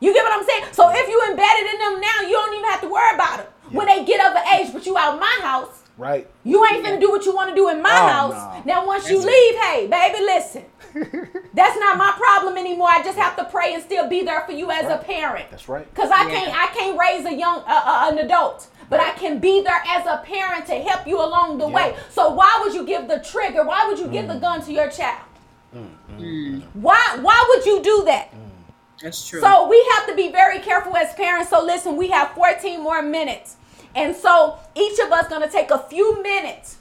You 0.00 0.12
get 0.12 0.24
what 0.24 0.36
I'm 0.36 0.44
saying? 0.44 0.64
So 0.72 0.88
if 0.88 1.08
you 1.08 1.16
embedded 1.28 1.66
in 1.72 1.78
them 1.78 2.00
now, 2.00 2.18
you 2.28 2.32
don't 2.32 2.54
even 2.54 2.68
have 2.68 2.80
to 2.80 2.88
worry 2.88 3.14
about 3.14 3.40
them. 3.70 3.76
When 3.76 3.86
they 3.86 4.04
get 4.04 4.20
of 4.30 4.36
age, 4.54 4.72
but 4.72 4.84
you 4.86 4.96
out 4.98 5.18
my 5.18 5.38
house, 5.42 5.82
Right. 5.96 6.26
you 6.44 6.64
ain't 6.66 6.84
finna 6.84 7.00
do 7.00 7.10
what 7.10 7.24
you 7.24 7.34
want 7.34 7.50
to 7.50 7.54
do 7.54 7.68
in 7.68 7.82
my 7.82 7.90
Oh, 7.92 8.08
house. 8.08 8.64
no. 8.66 8.74
Now, 8.74 8.86
once 8.86 9.08
you 9.08 9.16
That's 9.20 9.26
leave, 9.26 9.54
hey, 9.62 9.86
baby, 9.86 10.24
listen. 10.24 10.64
That's 11.54 11.78
not 11.78 11.96
my 11.96 12.12
problem 12.16 12.56
anymore. 12.56 12.88
I 12.90 13.02
just 13.02 13.18
have 13.18 13.36
to 13.36 13.44
pray 13.44 13.74
and 13.74 13.82
still 13.82 14.08
be 14.08 14.22
there 14.24 14.40
for 14.42 14.52
you 14.52 14.70
as 14.70 14.86
a 14.90 14.98
parent. 14.98 15.50
That's 15.50 15.68
right. 15.68 15.86
Cause 15.94 16.10
I 16.10 16.24
Yeah. 16.24 16.30
can't, 16.30 16.54
I 16.62 16.66
can't 16.68 16.98
raise 16.98 17.26
a 17.26 17.34
young, 17.34 17.58
uh, 17.60 17.82
uh, 17.84 18.08
an 18.10 18.18
adult, 18.18 18.68
but 18.88 18.98
I 19.00 19.10
can 19.12 19.38
be 19.38 19.62
there 19.62 19.82
as 19.86 20.06
a 20.06 20.18
parent 20.24 20.66
to 20.66 20.74
help 20.74 21.06
you 21.06 21.20
along 21.20 21.58
the 21.58 21.68
Yeah. 21.68 21.74
way. 21.74 21.96
So 22.10 22.30
why 22.30 22.58
would 22.62 22.74
you 22.74 22.84
give 22.84 23.06
the 23.08 23.18
trigger? 23.20 23.62
Why 23.64 23.86
would 23.86 23.98
you 23.98 24.08
give 24.08 24.26
the 24.28 24.36
gun 24.36 24.62
to 24.62 24.72
your 24.72 24.88
child? 24.90 25.22
Why, 26.72 27.18
why 27.20 27.44
would 27.48 27.66
you 27.66 27.82
do 27.82 28.04
that? 28.06 28.32
That's 29.02 29.26
true. 29.26 29.40
So 29.40 29.68
we 29.68 29.82
have 29.96 30.06
to 30.08 30.14
be 30.14 30.30
very 30.30 30.58
careful 30.58 30.96
as 30.96 31.14
parents. 31.14 31.50
So 31.50 31.62
listen, 31.64 31.96
we 31.96 32.10
have 32.10 32.32
14 32.32 32.80
more 32.82 33.00
minutes. 33.02 33.56
And 33.94 34.14
so 34.14 34.58
each 34.74 34.98
of 35.00 35.12
us 35.12 35.28
going 35.28 35.42
to 35.42 35.48
take 35.48 35.70
a 35.70 35.78
few 35.78 36.22
minutes, 36.22 36.76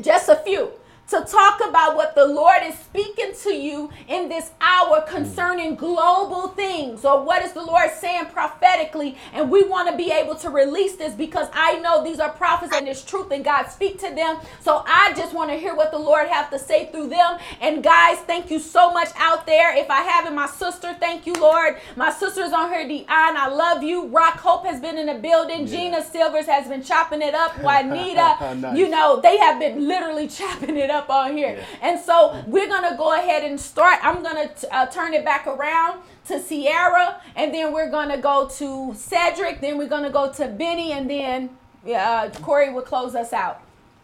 just 0.00 0.28
a 0.28 0.36
few, 0.36 0.70
to 1.08 1.24
talk 1.24 1.60
about 1.66 1.94
what 1.96 2.14
the 2.14 2.26
Lord 2.26 2.62
is 2.64 2.76
speaking 2.78 3.32
to 3.42 3.54
you 3.54 3.90
in 4.08 4.28
this 4.28 4.50
hour 4.60 5.02
concerning 5.02 5.76
global 5.76 6.48
things 6.48 7.04
or 7.04 7.22
what 7.22 7.44
is 7.44 7.52
the 7.52 7.62
Lord 7.62 7.90
saying 7.92 8.26
prophetically. 8.26 9.16
And 9.32 9.50
we 9.50 9.62
want 9.64 9.88
to 9.88 9.96
be 9.96 10.10
able 10.10 10.34
to 10.36 10.50
release 10.50 10.96
this 10.96 11.14
because 11.14 11.48
I 11.52 11.78
know 11.78 12.02
these 12.02 12.18
are 12.18 12.30
prophets 12.30 12.74
and 12.74 12.88
it's 12.88 13.04
truth 13.04 13.30
and 13.30 13.44
God 13.44 13.66
speak 13.66 13.98
to 14.00 14.12
them. 14.14 14.38
So 14.60 14.82
I 14.86 15.12
just 15.16 15.32
want 15.32 15.50
to 15.50 15.56
hear 15.56 15.76
what 15.76 15.92
the 15.92 15.98
Lord 15.98 16.26
have 16.28 16.50
to 16.50 16.58
say 16.58 16.90
through 16.90 17.08
them. 17.08 17.38
And 17.60 17.84
guys, 17.84 18.18
thank 18.20 18.50
you 18.50 18.58
so 18.58 18.92
much 18.92 19.08
out 19.16 19.46
there. 19.46 19.76
If 19.76 19.88
I 19.90 20.00
haven't, 20.02 20.34
my 20.34 20.46
sister, 20.48 20.92
thank 20.98 21.24
you, 21.26 21.34
Lord. 21.34 21.76
My 21.94 22.10
sister's 22.10 22.52
on 22.52 22.72
her 22.72 22.86
Dion. 22.86 23.06
I 23.08 23.48
love 23.48 23.84
you. 23.84 24.06
Rock 24.08 24.38
Hope 24.38 24.66
has 24.66 24.80
been 24.80 24.98
in 24.98 25.06
the 25.06 25.14
building. 25.14 25.66
Gina 25.66 26.02
Silvers 26.02 26.46
has 26.46 26.66
been 26.66 26.82
chopping 26.82 27.22
it 27.22 27.34
up. 27.34 27.56
Juanita, 27.62 28.56
Nice. 28.56 28.76
you 28.76 28.88
know, 28.88 29.20
they 29.20 29.36
have 29.38 29.60
been 29.60 29.86
literally 29.86 30.26
chopping 30.36 30.76
it 30.76 30.90
up 30.90 30.95
on 31.08 31.36
here. 31.36 31.64
And 31.82 32.00
so 32.00 32.42
we're 32.46 32.68
going 32.68 32.90
to 32.90 32.96
go 32.96 33.14
ahead 33.14 33.44
and 33.44 33.60
start. 33.60 33.98
I'm 34.02 34.22
going 34.22 34.48
to 34.48 34.74
uh, 34.74 34.86
turn 34.86 35.14
it 35.14 35.24
back 35.24 35.46
around 35.46 36.00
to 36.26 36.40
Sierra, 36.40 37.20
and 37.36 37.54
then 37.54 37.72
we're 37.72 37.90
going 37.90 38.08
to 38.08 38.18
go 38.18 38.48
to 38.48 38.94
Cedric, 38.94 39.60
then 39.60 39.78
we're 39.78 39.88
going 39.88 40.02
to 40.02 40.10
go 40.10 40.32
to 40.32 40.48
Benny, 40.48 40.90
and 40.90 41.08
then 41.08 41.50
uh, 41.88 42.30
Corey 42.42 42.72
will 42.72 42.82
close 42.82 43.14
us 43.14 43.32
out. 43.32 43.62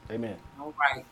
Amen. 0.09 0.37
All 0.61 0.73
right. 0.79 1.05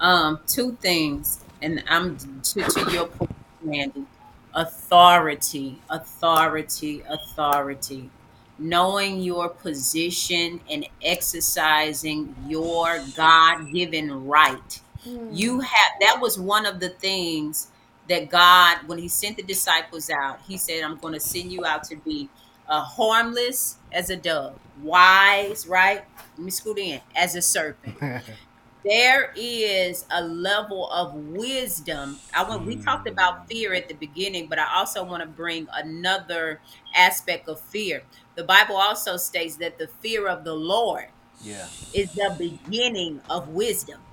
Um, 0.00 0.40
two 0.48 0.76
things, 0.80 1.44
and 1.62 1.84
I'm 1.88 2.16
to, 2.16 2.62
to 2.62 2.90
your 2.90 3.06
point, 3.06 3.34
Brandy. 3.62 4.06
Authority, 4.54 5.80
authority, 5.88 7.04
authority. 7.08 8.10
Knowing 8.58 9.20
your 9.20 9.48
position 9.48 10.60
and 10.68 10.84
exercising 11.00 12.34
your 12.48 12.98
God-given 13.14 14.26
right. 14.26 14.80
You 15.28 15.60
have 15.60 15.92
that 16.00 16.18
was 16.20 16.38
one 16.38 16.66
of 16.66 16.80
the 16.80 16.90
things 16.90 17.68
that 18.08 18.30
God, 18.30 18.78
when 18.86 18.98
He 18.98 19.08
sent 19.08 19.36
the 19.36 19.42
disciples 19.42 20.10
out, 20.10 20.40
He 20.46 20.56
said, 20.58 20.82
"I'm 20.82 20.98
going 20.98 21.14
to 21.14 21.20
send 21.20 21.52
you 21.52 21.64
out 21.64 21.84
to 21.84 21.96
be 21.96 22.30
uh, 22.66 22.82
harmless 22.82 23.78
as 23.92 24.10
a 24.10 24.16
dove, 24.16 24.60
wise, 24.74 25.66
right? 25.66 26.02
Let 26.36 26.44
me 26.44 26.50
scoot 26.50 26.78
in 26.78 27.00
as 27.14 27.34
a 27.36 27.42
serpent." 27.42 27.98
there 28.84 29.32
is 29.36 30.04
a 30.10 30.22
level 30.22 30.90
of 30.90 31.14
wisdom. 31.14 32.20
I 32.34 32.44
want 32.48 32.64
we 32.64 32.76
talked 32.76 33.08
about 33.08 33.46
fear 33.50 33.74
at 33.74 33.88
the 33.88 33.94
beginning, 33.94 34.48
but 34.48 34.58
I 34.58 34.66
also 34.76 35.04
want 35.04 35.22
to 35.22 35.28
bring 35.28 35.66
another 35.74 36.62
aspect 36.94 37.48
of 37.48 37.60
fear. 37.60 38.04
The 38.36 38.44
Bible 38.44 38.76
also 38.76 39.16
states 39.16 39.56
that 39.58 39.78
the 39.78 39.88
fear 40.00 40.28
of 40.28 40.44
the 40.44 40.54
Lord 40.54 41.06
Yeah. 41.40 41.68
is 41.92 42.08
the 42.14 42.36
beginning 42.38 43.22
of 43.28 43.48
wisdom. 43.48 44.07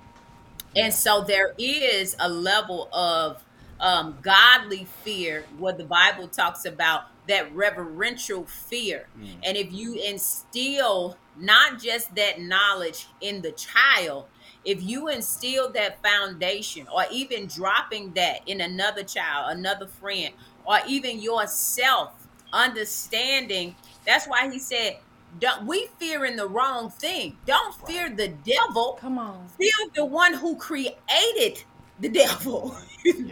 And 0.75 0.93
so 0.93 1.21
there 1.21 1.53
is 1.57 2.15
a 2.19 2.29
level 2.29 2.89
of 2.91 3.43
um, 3.79 4.17
godly 4.21 4.87
fear 5.03 5.45
what 5.57 5.77
the 5.77 5.85
Bible 5.85 6.27
talks 6.27 6.65
about 6.65 7.03
that 7.27 7.53
reverential 7.55 8.45
fear. 8.45 9.07
And 9.43 9.57
if 9.57 9.71
you 9.71 9.95
instill 9.95 11.17
not 11.37 11.81
just 11.81 12.13
that 12.15 12.39
knowledge 12.39 13.07
in 13.21 13.41
the 13.41 13.51
child, 13.51 14.25
if 14.63 14.81
you 14.83 15.09
instill 15.09 15.71
that 15.73 16.01
foundation 16.03 16.87
or 16.93 17.05
even 17.11 17.47
dropping 17.47 18.13
that 18.13 18.39
in 18.47 18.61
another 18.61 19.03
child, 19.03 19.57
another 19.57 19.87
friend, 19.87 20.33
or 20.65 20.79
even 20.87 21.19
yourself, 21.19 22.13
understanding, 22.53 23.75
that's 24.05 24.27
why 24.27 24.51
he 24.51 24.59
said, 24.59 24.97
don't, 25.39 25.65
we 25.65 25.87
fearing 25.99 26.35
the 26.35 26.47
wrong 26.47 26.89
thing. 26.89 27.37
Don't 27.45 27.73
fear 27.87 28.09
the 28.09 28.29
devil 28.29 28.97
Come 28.99 29.17
on. 29.19 29.47
fear 29.57 29.71
the 29.95 30.05
one 30.05 30.33
who 30.33 30.55
created 30.55 31.63
the 31.99 32.09
devil. 32.23 32.75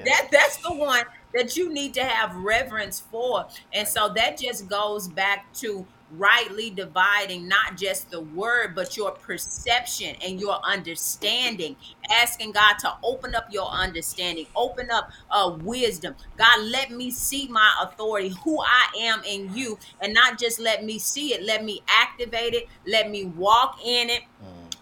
that 0.05 0.29
that's 0.31 0.57
the 0.57 0.73
one 0.73 1.03
that 1.33 1.55
you 1.57 1.73
need 1.73 1.93
to 1.95 2.03
have 2.03 2.35
reverence 2.35 2.99
for. 2.99 3.45
And 3.73 3.87
so 3.87 4.09
that 4.15 4.37
just 4.37 4.67
goes 4.67 5.07
back 5.07 5.51
to 5.55 5.85
rightly 6.17 6.69
dividing 6.69 7.47
not 7.47 7.77
just 7.77 8.09
the 8.11 8.21
word, 8.21 8.75
but 8.75 8.95
your 8.95 9.11
perception 9.11 10.15
and 10.25 10.39
your 10.39 10.59
understanding. 10.65 11.75
Asking 12.09 12.51
God 12.51 12.75
to 12.81 12.93
open 13.03 13.35
up 13.35 13.45
your 13.51 13.69
understanding, 13.71 14.47
open 14.55 14.89
up 14.91 15.09
uh, 15.29 15.57
wisdom. 15.61 16.15
God, 16.37 16.61
let 16.65 16.91
me 16.91 17.11
see 17.11 17.47
my 17.49 17.71
authority, 17.81 18.33
who 18.43 18.61
I 18.61 18.87
am 19.01 19.21
in 19.25 19.49
you, 19.53 19.79
and 19.99 20.13
not 20.13 20.39
just 20.39 20.59
let 20.59 20.83
me 20.83 20.99
see 20.99 21.33
it, 21.33 21.43
let 21.43 21.63
me 21.63 21.81
activate 21.87 22.53
it, 22.53 22.65
let 22.85 23.09
me 23.09 23.25
walk 23.25 23.77
in 23.83 24.09
it. 24.09 24.23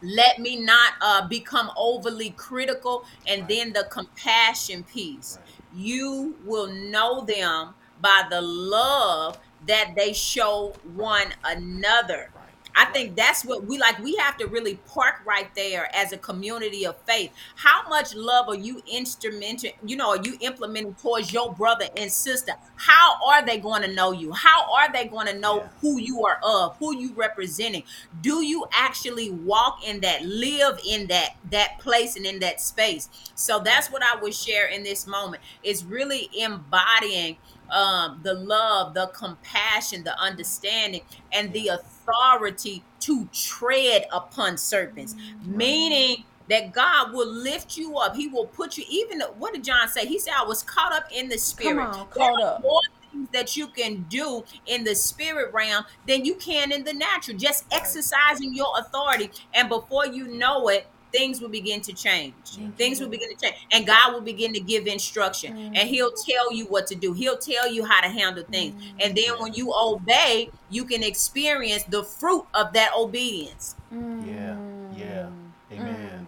Let 0.03 0.40
me 0.40 0.60
not 0.60 0.94
uh, 1.02 1.28
become 1.28 1.70
overly 1.78 2.32
critical 2.32 3.03
and 3.28 3.48
then 3.48 3.74
the 3.74 3.88
compassion 3.91 4.84
piece. 4.84 5.38
You 5.70 6.38
will 6.44 6.68
know 6.74 7.24
them 7.24 7.76
by 7.99 8.24
the 8.30 8.41
love 8.41 9.38
that 9.68 9.94
they 9.96 10.14
show 10.14 10.74
one 10.96 11.34
another 11.44 12.30
I 12.76 12.86
think 12.86 13.16
that's 13.16 13.44
what 13.44 13.66
we 13.66 13.78
like. 13.78 14.00
We 14.00 14.16
have 14.16 14.38
to 14.38 14.48
really 14.48 14.76
park 14.88 15.22
right 15.26 15.54
there 15.56 15.90
as 15.96 16.14
a 16.14 16.18
community 16.18 16.86
of 16.86 16.98
faith. 17.02 17.32
How 17.56 17.88
much 17.90 18.16
love 18.16 18.48
are 18.48 18.56
you 18.56 18.82
instrumenting, 18.92 19.74
you 19.86 19.96
know, 19.96 20.10
are 20.10 20.22
you 20.22 20.38
implementing 20.40 20.94
towards 20.96 21.34
your 21.34 21.54
brother 21.54 21.86
and 21.98 22.12
sister? 22.12 22.54
How 22.76 23.18
are 23.28 23.46
they 23.46 23.58
going 23.58 23.82
to 23.82 23.94
know 23.94 24.12
you? 24.12 24.32
How 24.32 24.72
are 24.74 24.92
they 24.92 25.06
going 25.06 25.28
to 25.28 25.38
know 25.38 25.70
who 25.82 26.00
you 26.00 26.26
are 26.26 26.40
of, 26.44 26.78
who 26.78 26.96
you 26.96 27.14
representing? 27.14 27.84
Do 28.22 28.44
you 28.44 28.66
actually 28.72 29.32
walk 29.32 29.86
in 29.86 30.02
that, 30.02 30.24
live 30.24 30.80
in 30.88 31.08
that, 31.08 31.36
that 31.52 31.80
place 31.80 32.16
and 32.16 32.26
in 32.26 32.40
that 32.40 32.62
space? 32.62 33.10
So 33.36 33.60
that's 33.60 33.92
what 33.92 34.02
I 34.04 34.20
would 34.22 34.34
share 34.34 34.68
in 34.68 34.84
this 34.84 35.06
moment. 35.06 35.44
Is 35.64 35.84
really 35.84 36.30
embodying 36.38 37.38
um, 37.72 38.19
the 38.23 38.34
love, 38.34 38.93
the 38.93 39.07
compassion, 39.07 40.03
the 40.03 40.18
understanding, 40.19 41.02
and 41.31 41.52
the 41.53 41.69
authority 41.69 42.84
to 43.02 43.27
tread 43.34 44.06
upon 44.11 44.57
serpents, 44.57 45.15
meaning 45.45 46.23
that 46.49 46.73
God 46.73 47.14
will 47.14 47.31
lift 47.31 47.77
you 47.77 47.98
up. 47.98 48.15
He 48.15 48.27
will 48.27 48.45
put 48.45 48.77
you, 48.77 48.84
even 48.89 49.22
what 49.38 49.53
did 49.53 49.64
John 49.64 49.88
say? 49.88 50.06
He 50.06 50.19
said, 50.19 50.34
I 50.38 50.43
was 50.45 50.61
caught 50.64 50.91
up 50.91 51.06
in 51.11 51.30
the 51.30 51.38
spirit. 51.38 51.81
on, 51.84 51.93
There 52.15 52.30
caught 52.30 52.41
are 52.41 52.56
up. 52.56 52.61
more 52.61 52.81
things 53.11 53.30
that 53.31 53.56
you 53.56 53.68
can 53.68 54.06
do 54.10 54.43
in 54.65 54.84
the 54.84 54.95
spirit 54.95 55.53
realm 55.53 55.85
than 56.07 56.26
you 56.26 56.35
can 56.35 56.72
in 56.72 56.84
the 56.84 56.93
natural, 56.93 57.38
just 57.38 57.65
exercising 57.72 58.53
your 58.53 58.68
authority. 58.77 59.31
And 59.53 59.69
before 59.69 60.06
you 60.07 60.27
know 60.27 60.68
it, 60.68 60.88
things 61.12 61.42
will 61.42 61.50
begin 61.50 61.82
to 61.82 61.94
change. 61.94 62.34
Things 62.78 63.00
will 63.00 63.10
begin 63.10 63.30
to 63.30 63.36
change. 63.36 63.56
And 63.72 63.86
God 63.86 64.14
will 64.14 64.22
begin 64.22 64.54
to 64.54 64.60
give 64.60 64.88
instruction. 64.88 65.56
Mm. 65.56 65.78
And 65.78 65.90
He'll 65.90 66.12
tell 66.12 66.54
you 66.54 66.66
what 66.66 66.88
to 66.88 66.96
do. 66.96 67.14
He'll 67.14 67.38
tell 67.38 67.72
you 67.72 67.86
how 67.86 68.02
to 68.02 68.08
handle 68.08 68.44
things. 68.44 68.76
Mm. 68.76 69.06
And 69.06 69.18
then 69.18 69.40
when 69.40 69.54
you 69.54 69.74
obey, 69.76 70.50
you 70.70 70.86
can 70.86 71.04
experience 71.04 71.84
the 71.84 72.04
fruit 72.04 72.46
of 72.54 72.74
that 72.74 72.92
obedience. 72.96 73.76
Mm. 73.94 74.28
Yeah. 74.28 74.58
Yeah. 74.98 75.30
Amen. 75.72 76.28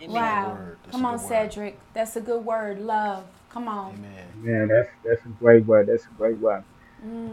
Amen. 0.00 0.10
Wow. 0.10 0.58
That's 0.84 0.96
Come 0.96 1.06
on, 1.06 1.12
word. 1.14 1.20
Cedric. 1.20 1.78
That's 1.94 2.16
a 2.16 2.20
good 2.20 2.44
word. 2.44 2.80
Love. 2.80 3.24
Come 3.50 3.68
on. 3.68 3.94
Amen. 3.94 4.26
Man, 4.36 4.68
that's 4.68 4.88
that's 5.04 5.24
a 5.24 5.28
great 5.28 5.64
word. 5.66 5.86
That's 5.86 6.04
a 6.04 6.14
great 6.16 6.38
word. 6.38 6.64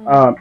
Um, 0.07 0.35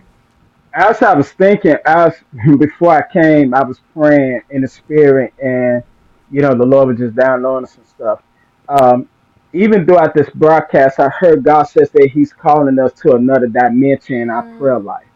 as 0.75 1.03
I 1.03 1.15
was 1.15 1.31
thinking, 1.33 1.77
as 1.85 2.15
before 2.59 2.93
I 2.93 3.13
came, 3.13 3.55
I 3.55 3.65
was 3.65 3.81
praying 3.95 4.43
in 4.51 4.63
the 4.63 4.69
spirit, 4.69 5.33
and 5.43 5.83
you 6.31 6.43
know, 6.43 6.55
the 6.55 6.65
Lord 6.65 6.89
was 6.89 6.99
just 6.99 7.15
downloading 7.17 7.67
some 7.67 7.85
stuff. 7.85 8.23
Um, 8.69 9.09
even 9.53 9.87
throughout 9.87 10.15
this 10.15 10.29
broadcast, 10.35 11.01
I 11.01 11.09
heard 11.09 11.43
God 11.43 11.65
says 11.65 11.91
that 11.91 12.11
He's 12.13 12.33
calling 12.33 12.79
us 12.79 12.93
to 13.01 13.15
another 13.15 13.47
dimension 13.47 14.17
in 14.17 14.31
our 14.31 14.43
prayer 14.43 14.79
life. 14.79 15.07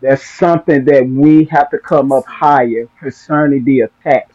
There's 0.00 0.22
something 0.22 0.84
that 0.84 1.06
we 1.08 1.44
have 1.44 1.70
to 1.70 1.78
come 1.78 2.12
up 2.12 2.24
higher 2.26 2.88
concerning 2.98 3.64
the 3.64 3.80
attacks. 3.82 4.34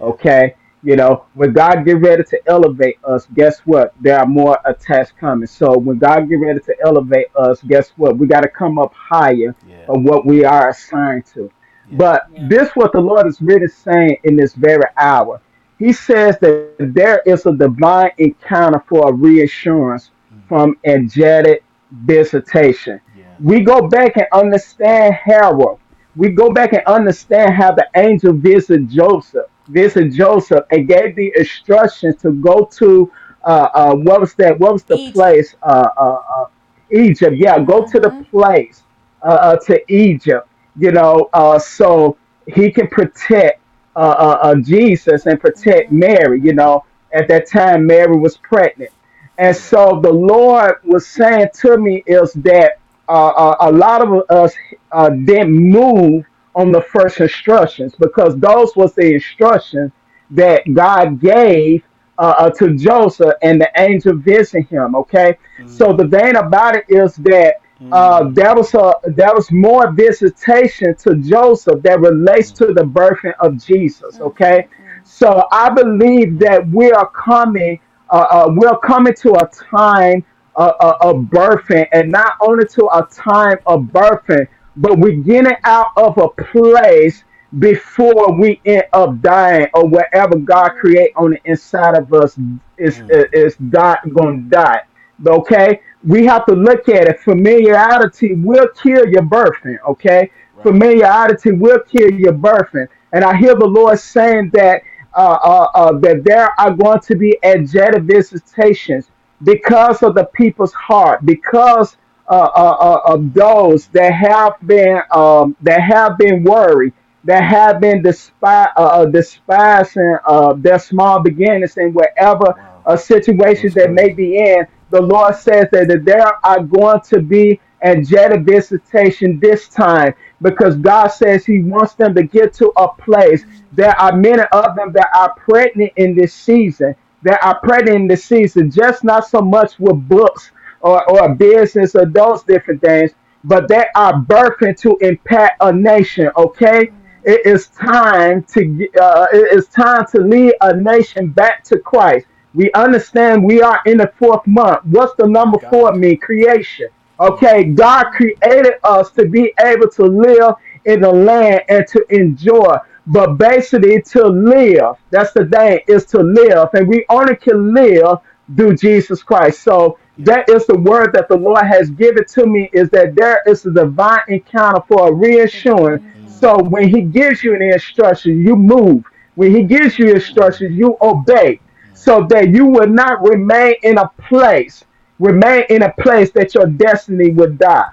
Okay. 0.00 0.54
You 0.82 0.94
know, 0.94 1.24
when 1.34 1.52
God 1.52 1.84
get 1.84 2.00
ready 2.00 2.22
to 2.24 2.40
elevate 2.46 2.98
us, 3.02 3.26
guess 3.34 3.60
what? 3.60 3.94
There 4.00 4.18
are 4.18 4.26
more 4.26 4.58
attacks 4.64 5.12
coming. 5.18 5.46
So 5.46 5.76
when 5.76 5.98
God 5.98 6.28
get 6.28 6.36
ready 6.36 6.60
to 6.60 6.76
elevate 6.84 7.26
us, 7.34 7.60
guess 7.62 7.90
what? 7.96 8.18
We 8.18 8.26
got 8.26 8.42
to 8.42 8.48
come 8.48 8.78
up 8.78 8.92
higher 8.94 9.56
Yeah. 9.66 9.76
of 9.88 10.02
what 10.02 10.26
we 10.26 10.44
are 10.44 10.68
assigned 10.68 11.26
to. 11.34 11.50
But 11.92 12.28
Yeah. 12.32 12.46
this 12.48 12.70
what 12.76 12.92
the 12.92 13.00
Lord 13.00 13.26
is 13.26 13.40
really 13.40 13.68
saying 13.68 14.18
in 14.24 14.36
this 14.36 14.54
very 14.54 14.84
hour. 14.96 15.40
He 15.78 15.92
says 15.92 16.38
that 16.40 16.76
there 16.78 17.22
is 17.26 17.46
a 17.46 17.52
divine 17.52 18.10
encounter 18.18 18.82
for 18.88 19.10
a 19.10 19.12
reassurance 19.12 20.10
from 20.48 20.76
angelic 20.84 21.62
visitation. 21.90 23.00
Yeah. 23.16 23.24
We 23.40 23.60
go 23.60 23.88
back 23.88 24.16
and 24.16 24.26
understand 24.32 25.14
Herod. 25.14 25.78
We 26.14 26.30
go 26.30 26.52
back 26.52 26.72
and 26.72 26.82
understand 26.86 27.54
how 27.54 27.72
the 27.72 27.86
angel 27.94 28.32
visited 28.32 28.88
Joseph, 28.88 29.46
visited 29.68 30.14
Joseph, 30.14 30.64
and 30.70 30.88
gave 30.88 31.14
the 31.14 31.32
instructions 31.36 32.16
to 32.22 32.32
go 32.32 32.64
to 32.78 33.10
uh, 33.44 33.68
uh, 33.74 33.94
what 33.94 34.20
was 34.20 34.34
that? 34.34 34.58
What 34.58 34.72
was 34.72 34.82
the 34.84 34.96
Egypt. 34.96 35.14
place? 35.14 35.54
Uh, 35.62 35.88
uh, 35.96 36.20
uh, 36.36 36.46
Egypt. 36.90 37.36
Yeah, 37.36 37.58
go 37.60 37.84
to 37.86 38.00
the 38.00 38.10
place 38.30 38.82
uh, 39.22 39.28
uh, 39.28 39.56
to 39.66 39.92
Egypt. 39.92 40.48
You 40.76 40.92
know, 40.92 41.28
uh, 41.32 41.58
so 41.58 42.16
he 42.46 42.70
can 42.70 42.88
protect 42.88 43.60
uh, 43.96 43.98
uh, 43.98 44.38
uh, 44.42 44.54
Jesus 44.56 45.26
and 45.26 45.40
protect 45.40 45.92
Mary. 45.92 46.40
You 46.40 46.54
know, 46.54 46.84
at 47.12 47.28
that 47.28 47.48
time 47.48 47.86
Mary 47.86 48.16
was 48.16 48.36
pregnant, 48.38 48.92
and 49.38 49.56
so 49.56 50.00
the 50.02 50.12
Lord 50.12 50.76
was 50.84 51.08
saying 51.08 51.48
to 51.62 51.78
me 51.78 52.04
is 52.06 52.32
that 52.34 52.78
uh, 53.08 53.28
uh, 53.28 53.56
a 53.60 53.72
lot 53.72 54.02
of 54.02 54.24
us 54.30 54.54
uh, 54.92 55.10
didn't 55.10 55.52
move 55.54 56.24
on 56.54 56.72
the 56.72 56.82
first 56.82 57.20
instructions 57.20 57.94
because 57.98 58.36
those 58.38 58.74
was 58.76 58.94
the 58.94 59.14
instructions 59.14 59.92
that 60.30 60.62
God 60.74 61.20
gave 61.20 61.84
uh, 62.18 62.34
uh, 62.38 62.50
to 62.50 62.76
Joseph 62.76 63.34
and 63.42 63.60
the 63.60 63.70
angel 63.76 64.16
visiting 64.16 64.64
him. 64.66 64.96
Okay, 64.96 65.38
so 65.66 65.92
the 65.92 66.08
thing 66.08 66.36
about 66.36 66.76
it 66.76 66.84
is 66.88 67.16
that 67.16 67.56
uh, 67.92 68.24
there 68.32 68.54
was 68.54 68.74
a 68.74 68.94
there 69.04 69.32
was 69.34 69.50
more 69.52 69.92
visitation 69.92 70.94
to 70.96 71.16
Joseph 71.16 71.82
that 71.82 72.00
relates 72.00 72.52
to 72.52 72.66
the 72.72 72.82
birthing 72.82 73.34
of 73.40 73.62
Jesus. 73.64 74.20
Okay, 74.20 74.68
so 75.04 75.46
I 75.52 75.70
believe 75.70 76.38
that 76.40 76.68
we 76.68 76.90
are 76.90 77.10
coming 77.10 77.80
uh, 78.10 78.26
uh, 78.30 78.46
we're 78.50 78.78
coming 78.78 79.14
to 79.14 79.32
a 79.34 79.48
time 79.48 80.24
uh, 80.56 80.72
uh, 80.80 80.96
of 81.00 81.16
birthing, 81.26 81.86
and 81.92 82.10
not 82.10 82.32
only 82.40 82.66
to 82.66 82.86
a 82.86 83.06
time 83.10 83.58
of 83.66 83.82
birthing, 83.82 84.46
but 84.76 84.98
we're 84.98 85.16
getting 85.22 85.56
out 85.64 85.88
of 85.96 86.16
a 86.18 86.28
place 86.28 87.24
before 87.58 88.38
we 88.38 88.60
end 88.64 88.84
up 88.92 89.20
dying 89.20 89.66
or 89.74 89.86
whatever 89.86 90.36
God 90.36 90.70
create 90.70 91.12
on 91.16 91.30
the 91.30 91.40
inside 91.44 91.96
of 91.96 92.12
us 92.12 92.38
is 92.76 93.02
is 93.08 93.56
God 93.70 93.98
gonna 94.14 94.42
die. 94.42 94.82
Okay, 95.24 95.80
we 96.04 96.26
have 96.26 96.44
to 96.46 96.54
look 96.54 96.88
at 96.88 97.08
it. 97.08 97.20
Familiarity 97.20 98.34
will 98.34 98.68
kill 98.68 99.06
your 99.08 99.22
birthing. 99.22 99.78
Okay, 99.88 100.30
familiarity 100.62 101.52
will 101.52 101.80
kill 101.80 102.10
your 102.12 102.32
birthing. 102.32 102.88
And 103.12 103.24
I 103.24 103.36
hear 103.36 103.54
the 103.54 103.66
Lord 103.66 103.98
saying 103.98 104.50
that 104.54 104.82
uh, 105.14 105.38
uh, 105.42 105.68
uh, 105.74 105.98
that 106.00 106.24
there 106.24 106.50
are 106.60 106.70
going 106.72 107.00
to 107.00 107.16
be 107.16 107.38
angelic 107.42 108.02
visitations 108.02 109.10
because 109.42 110.02
of 110.02 110.14
the 110.14 110.24
people's 110.34 110.74
heart, 110.74 111.24
because 111.24 111.96
uh, 112.28 112.32
uh, 112.54 112.76
uh, 113.06 113.14
of 113.14 113.32
those 113.32 113.86
that 113.88 114.12
have 114.12 114.54
been 114.66 115.00
um, 115.12 115.56
that 115.62 115.80
have 115.80 116.18
been 116.18 116.42
worried, 116.44 116.92
that 117.24 117.42
have 117.42 117.80
been 117.80 118.02
despi- 118.02 118.70
uh, 118.76 118.80
uh, 118.80 119.06
despising 119.06 120.16
uh, 120.26 120.52
their 120.54 120.78
small 120.78 121.20
beginnings 121.20 121.76
and 121.78 121.94
wherever 121.94 122.54
a 122.86 122.98
situation 122.98 123.70
that 123.74 123.90
may 123.92 124.12
be 124.12 124.36
in. 124.38 124.66
The 124.96 125.02
Lord 125.02 125.36
says 125.36 125.66
that, 125.72 125.88
that 125.88 126.06
there 126.06 126.26
are 126.42 126.62
going 126.62 127.02
to 127.02 127.20
be 127.20 127.60
angelic 127.82 128.44
visitation 128.44 129.38
this 129.40 129.68
time 129.68 130.14
because 130.40 130.76
God 130.76 131.08
says 131.08 131.44
He 131.44 131.62
wants 131.62 131.92
them 131.94 132.14
to 132.14 132.22
get 132.22 132.54
to 132.54 132.72
a 132.78 132.88
place. 132.88 133.44
There 133.72 133.94
are 134.00 134.16
many 134.16 134.42
of 134.52 134.74
them 134.74 134.92
that 134.94 135.08
are 135.14 135.34
pregnant 135.34 135.92
in 135.96 136.16
this 136.16 136.32
season. 136.32 136.94
That 137.24 137.44
are 137.44 137.60
pregnant 137.60 137.96
in 137.96 138.08
this 138.08 138.24
season, 138.24 138.70
just 138.70 139.04
not 139.04 139.28
so 139.28 139.42
much 139.42 139.78
with 139.78 140.08
books 140.08 140.50
or, 140.80 141.04
or 141.10 141.34
business 141.34 141.94
or 141.94 142.06
those 142.06 142.42
different 142.44 142.80
things, 142.80 143.10
but 143.44 143.68
they 143.68 143.84
are 143.96 144.14
birthing 144.14 144.78
to 144.80 144.96
impact 145.02 145.58
a 145.60 145.72
nation. 145.74 146.30
Okay, 146.38 146.90
it 147.24 147.44
is 147.44 147.68
time 147.68 148.44
to 148.44 148.88
uh, 149.02 149.26
it 149.32 149.58
is 149.58 149.68
time 149.68 150.06
to 150.12 150.20
lead 150.22 150.54
a 150.62 150.74
nation 150.74 151.28
back 151.32 151.64
to 151.64 151.78
Christ. 151.80 152.26
We 152.56 152.72
understand 152.72 153.44
we 153.44 153.60
are 153.60 153.80
in 153.84 153.98
the 153.98 154.10
fourth 154.18 154.46
month. 154.46 154.80
What's 154.86 155.14
the 155.16 155.26
number 155.26 155.58
four 155.70 155.92
mean? 155.92 156.18
Creation. 156.18 156.88
Okay, 157.20 157.64
God 157.64 158.04
created 158.12 158.74
us 158.82 159.10
to 159.12 159.26
be 159.26 159.52
able 159.60 159.90
to 159.90 160.04
live 160.04 160.54
in 160.86 161.02
the 161.02 161.12
land 161.12 161.62
and 161.68 161.86
to 161.88 162.04
enjoy. 162.08 162.76
But 163.06 163.34
basically, 163.34 164.00
to 164.02 164.26
live, 164.26 164.96
that's 165.10 165.32
the 165.32 165.46
thing, 165.46 165.80
is 165.86 166.06
to 166.06 166.22
live. 166.22 166.70
And 166.72 166.88
we 166.88 167.04
only 167.10 167.36
can 167.36 167.74
live 167.74 168.18
through 168.56 168.76
Jesus 168.76 169.22
Christ. 169.22 169.62
So 169.62 169.98
that 170.18 170.48
is 170.48 170.66
the 170.66 170.78
word 170.78 171.12
that 171.12 171.28
the 171.28 171.36
Lord 171.36 171.64
has 171.66 171.90
given 171.90 172.24
to 172.28 172.46
me 172.46 172.70
is 172.72 172.88
that 172.90 173.14
there 173.14 173.42
is 173.46 173.66
a 173.66 173.70
divine 173.70 174.20
encounter 174.28 174.82
for 174.88 175.08
a 175.08 175.12
reassurance. 175.12 176.02
Mm. 176.02 176.28
So 176.30 176.62
when 176.64 176.88
He 176.88 177.02
gives 177.02 177.44
you 177.44 177.54
an 177.54 177.62
instruction, 177.62 178.42
you 178.42 178.56
move. 178.56 179.04
When 179.34 179.54
He 179.54 179.62
gives 179.62 179.98
you 179.98 180.14
instructions, 180.14 180.74
you 180.74 180.96
obey. 181.02 181.60
So 181.96 182.26
that 182.30 182.50
you 182.50 182.66
will 182.66 182.86
not 182.88 183.22
remain 183.22 183.74
in 183.82 183.98
a 183.98 184.08
place, 184.28 184.84
remain 185.18 185.64
in 185.70 185.82
a 185.82 185.92
place 185.94 186.30
that 186.32 186.54
your 186.54 186.66
destiny 186.66 187.30
would 187.30 187.58
die. 187.58 187.88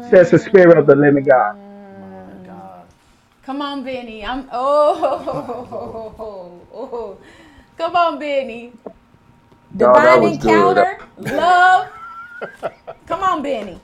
Says 0.00 0.30
the 0.30 0.38
Spirit 0.38 0.78
of 0.78 0.86
the 0.86 0.94
Living 0.96 1.24
God. 1.24 1.56
My 2.00 2.46
God. 2.46 2.86
Come 3.42 3.60
on, 3.62 3.84
Benny. 3.84 4.24
I'm 4.24 4.48
oh, 4.52 5.66
oh, 5.70 6.66
oh. 6.74 7.18
come 7.76 7.96
on, 7.96 8.18
Benny. 8.18 8.72
No, 9.74 10.00
that 10.00 10.20
Divine 10.20 10.20
was 10.20 10.38
good. 10.38 10.78
encounter, 10.78 10.98
love. 11.18 11.88
Come 13.06 13.22
on, 13.22 13.42
Benny. 13.42 13.80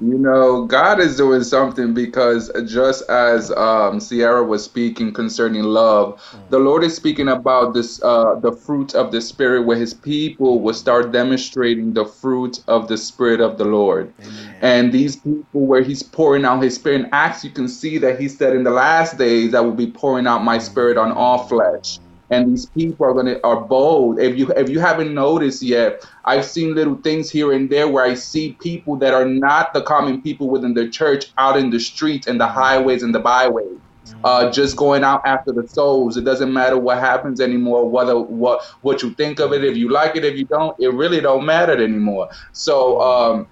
You 0.00 0.18
know, 0.18 0.66
God 0.66 1.00
is 1.00 1.16
doing 1.16 1.42
something 1.42 1.94
because 1.94 2.52
just 2.66 3.08
as 3.10 3.50
um, 3.52 3.98
Sierra 3.98 4.44
was 4.44 4.64
speaking 4.64 5.12
concerning 5.12 5.64
love, 5.64 6.22
the 6.50 6.60
Lord 6.60 6.84
is 6.84 6.94
speaking 6.94 7.28
about 7.28 7.74
this, 7.74 8.00
uh, 8.04 8.36
the 8.40 8.52
fruit 8.52 8.94
of 8.94 9.10
the 9.10 9.22
Spirit, 9.22 9.62
where 9.66 9.78
His 9.78 9.94
people 9.94 10.60
will 10.62 10.74
start 10.74 11.12
demonstrating 11.12 11.94
the 11.94 12.04
fruit 12.04 12.58
of 12.68 12.88
the 12.88 12.98
Spirit 12.98 13.40
of 13.40 13.58
the 13.58 13.64
Lord. 13.64 14.14
And 14.60 14.92
these 14.92 15.16
people, 15.16 15.66
where 15.66 15.82
He's 15.82 16.04
pouring 16.04 16.44
out 16.44 16.62
His 16.62 16.76
Spirit, 16.76 17.02
in 17.02 17.08
Acts, 17.12 17.42
you 17.42 17.50
can 17.50 17.66
see 17.68 17.98
that 17.98 18.20
He 18.20 18.28
said, 18.28 18.54
"In 18.54 18.64
the 18.64 18.70
last 18.70 19.18
days, 19.18 19.54
I 19.54 19.60
will 19.60 19.72
be 19.74 19.90
pouring 19.90 20.26
out 20.28 20.44
My 20.44 20.58
Spirit 20.58 20.98
on 20.98 21.12
all 21.12 21.48
flesh." 21.48 21.98
And 22.30 22.50
these 22.50 22.66
people 22.66 23.06
are 23.06 23.14
gonna 23.14 23.38
are 23.44 23.60
bold. 23.60 24.18
If 24.18 24.36
you 24.36 24.50
if 24.56 24.68
you 24.68 24.80
haven't 24.80 25.14
noticed 25.14 25.62
yet, 25.62 26.04
I've 26.24 26.44
seen 26.44 26.74
little 26.74 26.96
things 26.96 27.30
here 27.30 27.52
and 27.52 27.70
there 27.70 27.88
where 27.88 28.04
I 28.04 28.14
see 28.14 28.56
people 28.60 28.96
that 28.98 29.14
are 29.14 29.24
not 29.24 29.72
the 29.72 29.82
common 29.82 30.22
people 30.22 30.48
within 30.50 30.74
the 30.74 30.88
church 30.88 31.26
out 31.38 31.56
in 31.56 31.70
the 31.70 31.80
streets 31.80 32.26
and 32.26 32.40
the 32.40 32.46
highways 32.46 33.02
and 33.02 33.14
the 33.14 33.20
byways. 33.20 33.78
Uh, 34.24 34.50
just 34.50 34.76
going 34.76 35.04
out 35.04 35.22
after 35.24 35.52
the 35.52 35.66
souls. 35.68 36.16
It 36.16 36.24
doesn't 36.24 36.52
matter 36.52 36.76
what 36.76 36.98
happens 36.98 37.40
anymore, 37.40 37.88
whether 37.88 38.18
what 38.18 38.62
what 38.80 39.02
you 39.02 39.14
think 39.14 39.38
of 39.38 39.52
it, 39.52 39.64
if 39.64 39.76
you 39.76 39.90
like 39.90 40.16
it, 40.16 40.24
if 40.24 40.36
you 40.36 40.44
don't, 40.46 40.74
it 40.80 40.92
really 40.92 41.20
don't 41.20 41.44
matter 41.46 41.72
anymore. 41.72 42.28
So 42.52 43.00
um, 43.00 43.48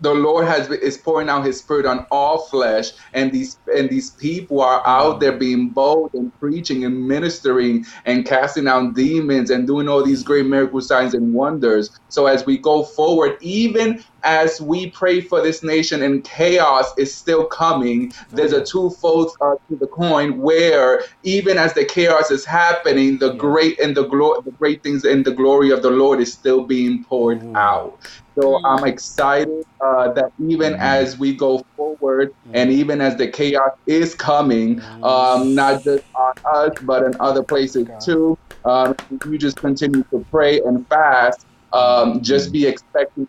the 0.00 0.14
Lord 0.14 0.46
has 0.46 0.68
is 0.70 0.98
pouring 0.98 1.28
out 1.28 1.44
His 1.44 1.58
Spirit 1.58 1.86
on 1.86 2.06
all 2.10 2.38
flesh, 2.46 2.92
and 3.12 3.32
these 3.32 3.58
and 3.74 3.88
these 3.88 4.10
people 4.10 4.60
are 4.60 4.82
out 4.86 5.16
mm. 5.16 5.20
there 5.20 5.32
being 5.32 5.68
bold 5.68 6.12
and 6.14 6.38
preaching 6.40 6.84
and 6.84 7.06
ministering 7.06 7.84
and 8.04 8.26
casting 8.26 8.66
out 8.68 8.94
demons 8.94 9.50
and 9.50 9.66
doing 9.66 9.88
all 9.88 10.02
these 10.02 10.22
great 10.22 10.46
miracle 10.46 10.80
signs 10.80 11.14
and 11.14 11.32
wonders. 11.32 11.98
So 12.08 12.26
as 12.26 12.46
we 12.46 12.58
go 12.58 12.82
forward, 12.82 13.36
even 13.40 14.02
as 14.24 14.60
we 14.60 14.90
pray 14.90 15.20
for 15.20 15.42
this 15.42 15.62
nation 15.62 16.02
and 16.02 16.24
chaos 16.24 16.92
is 16.96 17.14
still 17.14 17.44
coming, 17.44 18.12
there's 18.30 18.52
a 18.52 18.62
mm. 18.62 18.68
twofold 18.68 19.32
uh, 19.40 19.54
to 19.68 19.76
the 19.76 19.86
coin 19.86 20.38
where 20.38 21.04
even 21.22 21.58
as 21.58 21.74
the 21.74 21.84
chaos 21.84 22.30
is 22.30 22.44
happening, 22.44 23.18
the 23.18 23.34
great 23.34 23.78
and 23.78 23.96
the 23.96 24.06
glory, 24.06 24.40
the 24.44 24.50
great 24.52 24.82
things 24.82 25.04
and 25.04 25.24
the 25.24 25.32
glory 25.32 25.70
of 25.70 25.82
the 25.82 25.90
Lord 25.90 26.20
is 26.20 26.32
still 26.32 26.64
being 26.64 27.04
poured 27.04 27.40
mm. 27.40 27.56
out. 27.56 27.98
So 28.38 28.60
I'm 28.64 28.84
excited 28.84 29.48
uh, 29.84 30.12
that 30.14 30.30
even 30.38 30.74
as 30.76 31.18
we 31.18 31.36
go 31.36 31.62
forward 31.76 32.30
and 32.52 32.70
even 32.70 33.00
as 33.00 33.16
the 33.16 33.28
chaos 33.28 33.70
is 33.86 34.14
coming, 34.14 34.80
um, 35.02 35.54
not 35.54 35.84
just 35.84 36.04
on 36.16 36.32
us, 36.54 36.70
but 36.82 37.02
in 37.02 37.14
other 37.20 37.44
places 37.44 37.86
too, 38.02 38.36
um, 38.64 38.94
you 39.24 39.38
just 39.38 39.58
continue 39.60 40.02
to 40.12 40.24
pray 40.30 40.60
and 40.60 40.86
fast. 40.88 41.46
Um, 41.72 42.22
just 42.22 42.52
be 42.52 42.66
expecting 42.66 43.28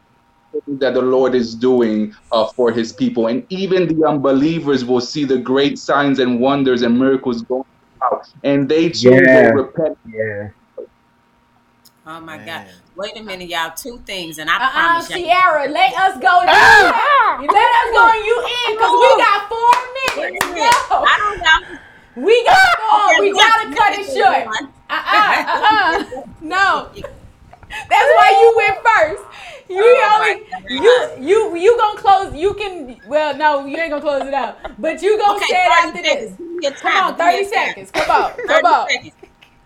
that 0.80 0.94
the 0.94 1.02
Lord 1.02 1.36
is 1.36 1.56
doing 1.56 2.14
uh, 2.32 2.48
for 2.56 2.72
his 2.72 2.94
people. 2.94 3.28
And 3.28 3.46
even 3.50 3.88
the 3.88 4.08
unbelievers 4.08 4.86
will 4.86 5.02
see 5.02 5.26
the 5.26 5.38
great 5.40 5.78
signs 5.80 6.20
and 6.20 6.40
wonders 6.40 6.82
and 6.82 6.98
miracles 6.98 7.44
going 7.44 7.64
out. 8.04 8.22
And 8.44 8.70
they 8.70 8.90
too 8.90 9.12
Yeah. 9.12 9.34
will 9.34 9.52
repent. 9.54 9.98
Yeah. 10.06 10.50
Oh 12.06 12.22
my 12.22 12.38
God. 12.38 12.68
Wait 12.96 13.18
a 13.18 13.24
minute, 13.24 13.50
y'all. 13.50 13.72
Two 13.76 14.00
things, 14.06 14.38
and 14.38 14.50
I 14.50 14.60
Uh-uh, 14.60 14.70
promise 14.72 15.10
you. 15.10 15.18
Sierra, 15.18 15.68
let 15.68 15.94
us 15.96 16.14
go. 16.22 16.44
You 16.44 16.48
ah! 16.48 17.40
let 17.40 17.70
us 17.82 17.88
go 17.92 18.04
and 18.08 18.26
you 18.26 18.38
in 18.46 18.78
because 18.78 18.96
we 19.00 19.10
got 19.18 19.50
four 19.50 19.74
minutes. 20.00 20.46
Go. 20.54 20.64
I 21.04 21.16
don't 21.20 21.42
know. 21.44 21.80
We 22.16 22.44
gotta 22.46 22.72
ah! 22.80 23.12
go. 23.14 23.14
Okay, 23.14 23.20
We 23.20 23.32
we 23.32 23.34
gotta 23.34 23.68
cut 23.76 23.94
it 24.00 24.08
short. 24.08 24.50
Uh-uh, 24.90 25.44
uh-uh. 25.48 26.00
No. 26.42 26.92
That's 27.90 28.12
why 28.14 28.30
you 28.40 28.54
went 28.58 28.78
first. 28.86 29.24
You 29.70 29.98
Oh, 30.02 30.12
only 30.16 30.44
you 30.70 31.12
you 31.20 31.56
you 31.58 31.78
gonna 31.78 32.00
close. 32.00 32.36
You 32.36 32.54
can 32.56 33.00
well 33.04 33.36
no 33.36 33.66
you 33.66 33.78
ain't 33.78 33.90
gonna 33.92 34.02
close 34.02 34.26
it 34.26 34.34
out. 34.34 34.60
But 34.78 35.02
you 35.02 35.18
gonna 35.18 35.38
Okay, 35.38 35.46
say 35.46 35.66
it 35.66 35.72
30 35.84 35.88
after 35.88 36.02
seconds. 36.02 36.32
this. 36.32 36.38
Give 36.38 36.48
me 36.48 36.68
a 36.68 36.72
Come 36.82 36.96
on, 36.98 37.18
thirty 37.18 37.44
seconds. 37.46 37.92
Come 37.92 38.10
on, 38.10 38.34
come 38.46 38.66
on. 38.66 38.90
seconds. 38.90 39.14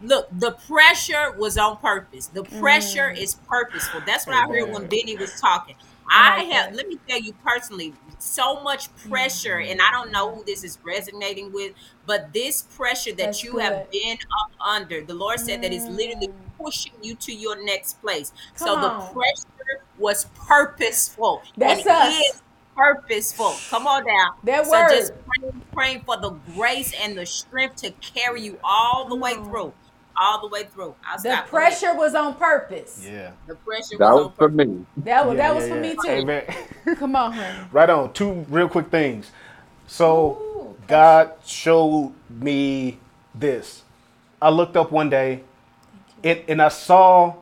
Look, 0.01 0.27
the 0.31 0.51
pressure 0.51 1.33
was 1.37 1.57
on 1.57 1.77
purpose. 1.77 2.27
The 2.27 2.43
pressure 2.43 3.13
mm. 3.13 3.21
is 3.21 3.35
purposeful. 3.35 4.01
That's 4.05 4.25
what 4.25 4.35
I 4.35 4.47
heard 4.47 4.71
when 4.71 4.87
Benny 4.87 5.17
was 5.17 5.39
talking. 5.39 5.75
I 6.09 6.43
like 6.43 6.51
have, 6.53 6.73
let 6.73 6.87
me 6.87 6.97
tell 7.07 7.19
you 7.19 7.33
personally, 7.45 7.93
so 8.17 8.61
much 8.61 8.93
pressure, 8.97 9.57
mm. 9.57 9.71
and 9.71 9.81
I 9.81 9.91
don't 9.91 10.11
know 10.11 10.33
who 10.33 10.43
this 10.43 10.63
is 10.63 10.77
resonating 10.83 11.51
with, 11.51 11.73
but 12.05 12.33
this 12.33 12.63
pressure 12.63 13.11
that 13.11 13.17
That's 13.17 13.43
you 13.43 13.53
good. 13.53 13.61
have 13.61 13.91
been 13.91 14.17
up 14.41 14.51
under, 14.59 15.03
the 15.03 15.13
Lord 15.13 15.39
said 15.39 15.61
that 15.63 15.71
it's 15.71 15.85
literally 15.85 16.27
mm. 16.27 16.33
pushing 16.57 16.93
you 17.01 17.15
to 17.15 17.33
your 17.33 17.63
next 17.63 18.01
place. 18.01 18.31
so 18.55 18.75
Come 18.75 18.81
the 18.81 19.05
pressure 19.13 19.83
was 19.97 20.25
purposeful. 20.35 21.41
That's 21.57 21.85
us. 21.85 22.15
is 22.15 22.41
purposeful. 22.75 23.53
Come 23.69 23.85
on 23.87 24.05
down. 24.05 24.31
That 24.43 24.65
so 24.65 24.95
just 24.95 25.13
praying, 25.27 25.61
praying 25.73 26.01
for 26.05 26.17
the 26.17 26.31
grace 26.55 26.93
and 26.99 27.17
the 27.17 27.25
strength 27.25 27.77
to 27.77 27.91
carry 27.91 28.41
you 28.41 28.57
all 28.63 29.07
the 29.07 29.15
way 29.15 29.33
through. 29.33 29.73
All 30.19 30.41
the 30.41 30.49
way 30.49 30.65
through. 30.65 30.95
I'll 31.05 31.19
The 31.23 31.31
stop. 31.31 31.51
Go 31.51 31.61
ahead. 31.61 31.79
pressure 31.79 31.95
was 31.95 32.15
on 32.15 32.35
purpose. 32.35 33.09
Yeah. 33.09 33.31
The 33.47 33.55
pressure 33.55 33.97
That 33.99 34.13
was 34.13 34.25
was 34.25 34.27
on 34.27 34.33
for 34.37 34.49
me. 34.49 34.85
That 34.97 35.27
was 35.27 35.37
Yeah, 35.37 35.37
that 35.37 35.55
was 35.55 35.65
yeah, 35.65 35.69
for 35.69 35.75
yeah. 35.75 35.81
me 35.81 35.95
too. 35.95 36.25
Hey. 36.27 36.47
Come 36.95 37.15
on, 37.15 37.33
honey. 37.33 37.67
Right 37.71 37.89
on. 37.89 38.13
Two 38.13 38.45
real 38.49 38.69
quick 38.69 38.89
things. 38.91 39.31
So 39.87 40.39
Ooh, 40.41 40.77
God 40.87 41.33
showed 41.45 42.13
me 42.29 42.99
this. 43.35 43.83
I 44.41 44.49
looked 44.49 44.77
up 44.77 44.91
one 44.91 45.09
day, 45.09 45.43
and, 46.23 46.41
and 46.47 46.61
I 46.61 46.69
saw, 46.69 47.35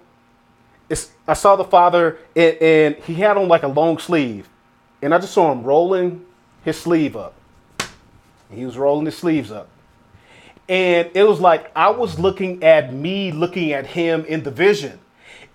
it's, 0.90 1.12
I 1.28 1.34
saw 1.34 1.56
the 1.56 1.66
father, 1.66 2.20
and, 2.36 2.58
and 2.58 2.96
he 2.98 3.16
had 3.16 3.38
on 3.38 3.48
like 3.48 3.64
a 3.64 3.68
long 3.70 4.00
sleeve, 4.00 4.50
and 5.02 5.14
I 5.14 5.20
just 5.20 5.34
saw 5.34 5.52
him 5.52 5.64
rolling 5.64 6.26
his 6.64 6.80
sleeve 6.80 7.16
up. 7.18 7.36
He 8.52 8.66
was 8.66 8.78
rolling 8.78 9.06
his 9.06 9.18
sleeves 9.18 9.52
up, 9.52 9.70
and 10.70 11.10
it 11.14 11.24
was 11.24 11.40
like 11.40 11.72
I 11.76 11.90
was 11.90 12.20
looking 12.20 12.64
at 12.64 12.94
me, 12.94 13.32
looking 13.32 13.72
at 13.72 13.88
him 13.88 14.26
in 14.26 14.44
the 14.44 14.52
vision, 14.52 15.00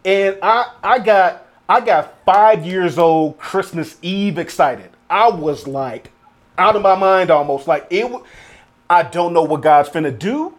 and 0.05 0.39
I 0.43 0.73
I 0.83 0.99
got 0.99 1.47
I 1.69 1.81
got 1.81 2.25
five 2.25 2.65
years 2.67 2.99
old 2.99 3.39
Christmas 3.39 3.97
Eve 4.03 4.39
excited. 4.39 4.91
I 5.09 5.29
was 5.29 5.67
like 5.67 6.11
out 6.59 6.77
of 6.77 6.83
my 6.83 6.97
mind 6.97 7.31
almost. 7.31 7.67
Like 7.67 7.87
it. 7.91 8.11
I 8.89 9.03
don't 9.03 9.33
know 9.33 9.43
what 9.43 9.63
God's 9.63 9.89
finna 9.89 10.17
do. 10.17 10.55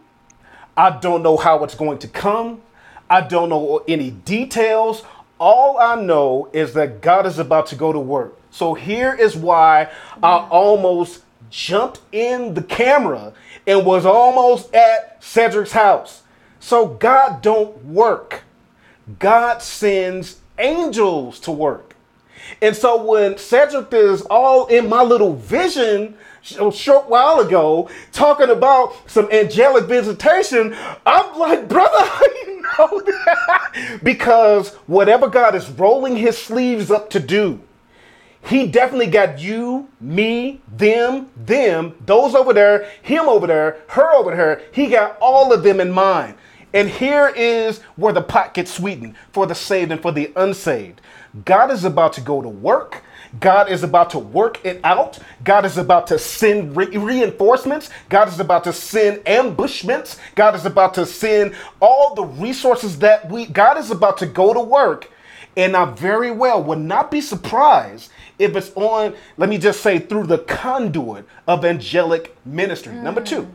I 0.76 0.98
don't 1.00 1.22
know 1.22 1.38
how 1.38 1.64
it's 1.64 1.76
going 1.76 2.00
to 2.00 2.08
come. 2.08 2.62
I 3.10 3.22
don't 3.22 3.50
know 3.50 3.84
any 3.88 4.10
details. 4.10 5.04
All 5.40 5.78
I 5.78 6.02
know 6.02 6.50
is 6.52 6.74
that 6.74 7.02
God 7.02 7.28
is 7.28 7.38
about 7.38 7.68
to 7.68 7.76
go 7.76 7.94
to 7.94 8.00
work. 8.00 8.40
So 8.50 8.74
here 8.74 9.14
is 9.14 9.36
why 9.36 9.92
I 10.22 10.48
almost 10.50 11.22
jumped 11.54 12.02
in 12.12 12.56
the 12.56 12.64
camera 12.64 13.32
and 13.68 13.86
was 13.86 14.06
almost 14.06 14.74
at 14.74 15.24
Cedric's 15.24 15.72
house. 15.72 16.24
So 16.60 16.88
God 16.88 17.44
don't 17.44 17.86
work. 17.86 18.42
God 19.20 19.62
sends 19.62 20.42
angels 20.58 21.40
to 21.42 21.52
work. 21.52 21.96
And 22.62 22.76
so 22.76 23.02
when 23.04 23.38
Cedric 23.38 23.94
is 23.94 24.24
all 24.24 24.66
in 24.66 24.90
my 24.90 25.04
little 25.04 25.36
vision 25.36 26.18
a 26.60 26.72
short 26.72 27.08
while 27.08 27.40
ago 27.40 27.90
talking 28.12 28.50
about 28.50 28.96
some 29.06 29.30
angelic 29.32 29.86
visitation, 29.86 30.76
I'm 31.06 31.38
like, 31.38 31.70
brother, 31.70 32.04
how 32.06 32.26
you 32.26 32.62
know 32.62 33.02
that? 33.02 34.00
because 34.04 34.74
whatever 34.88 35.28
God 35.28 35.54
is 35.54 35.70
rolling 35.70 36.18
his 36.18 36.38
sleeves 36.38 36.90
up 36.90 37.12
to 37.12 37.20
do, 37.20 37.62
he 38.46 38.68
definitely 38.68 39.08
got 39.08 39.40
you, 39.40 39.88
me, 40.02 40.62
them, 40.68 41.30
them, 41.36 41.96
those 42.06 42.36
over 42.36 42.54
there, 42.54 42.90
him 43.02 43.30
over 43.30 43.48
there, 43.48 43.78
her 43.88 44.14
over 44.14 44.36
there. 44.36 44.62
He 44.74 44.88
got 44.88 45.18
all 45.22 45.54
of 45.54 45.64
them 45.64 45.80
in 45.80 45.92
mind. 45.92 46.36
And 46.74 46.90
here 46.90 47.32
is 47.36 47.80
where 47.96 48.14
the 48.14 48.22
pot 48.22 48.54
gets 48.54 48.74
sweetened 48.74 49.16
for 49.32 49.46
the 49.46 49.56
saved 49.56 49.92
and 49.92 50.02
for 50.02 50.12
the 50.12 50.34
unsaved. 50.36 51.02
God 51.46 51.72
is 51.72 51.86
about 51.86 52.14
to 52.14 52.22
go 52.22 52.42
to 52.42 52.50
work. 52.50 53.04
God 53.40 53.70
is 53.70 53.82
about 53.82 54.10
to 54.12 54.20
work 54.20 54.64
it 54.66 54.80
out. 54.84 55.20
God 55.44 55.66
is 55.66 55.78
about 55.78 56.08
to 56.08 56.20
send 56.20 56.76
re- 56.76 56.98
reinforcements. 56.98 57.90
God 58.10 58.28
is 58.28 58.40
about 58.40 58.64
to 58.66 58.74
send 58.74 59.28
ambushments. 59.28 60.20
God 60.36 60.54
is 60.54 60.66
about 60.66 60.94
to 60.96 61.06
send 61.06 61.56
all 61.80 62.14
the 62.14 62.26
resources 62.26 63.00
that 63.00 63.30
we, 63.32 63.46
God 63.46 63.78
is 63.78 63.90
about 63.90 64.18
to 64.18 64.26
go 64.26 64.54
to 64.54 64.62
work. 64.62 65.10
And 65.56 65.76
I 65.78 65.86
very 65.86 66.32
well 66.32 66.64
would 66.64 66.80
not 66.80 67.12
be 67.12 67.22
surprised 67.22 68.12
if 68.40 68.56
it's 68.56 68.72
on, 68.76 69.16
let 69.38 69.50
me 69.50 69.58
just 69.58 69.82
say, 69.82 70.00
through 70.00 70.28
the 70.28 70.40
conduit 70.40 71.26
of 71.48 71.64
angelic 71.64 72.36
ministry. 72.46 72.94
Number 72.94 73.22
mm. 73.22 73.28
two, 73.28 73.48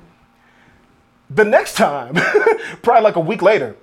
the 1.30 1.44
next 1.44 1.74
time, 1.74 2.14
probably 2.82 3.02
like 3.02 3.16
a 3.16 3.20
week 3.20 3.42
later, 3.42 3.76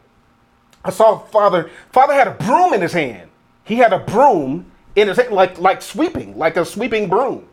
I 0.84 0.92
saw 0.92 1.18
father. 1.18 1.70
Father 1.92 2.14
had 2.14 2.28
a 2.28 2.32
broom 2.32 2.74
in 2.74 2.82
his 2.82 2.94
hand. 2.94 3.30
He 3.64 3.76
had 3.76 3.94
a 3.94 4.00
broom 4.00 4.72
in 4.96 5.08
his 5.08 5.18
hand, 5.18 5.32
like 5.32 5.60
like 5.60 5.82
sweeping, 5.82 6.38
like 6.38 6.58
a 6.58 6.66
sweeping 6.66 7.10
broom. 7.10 7.48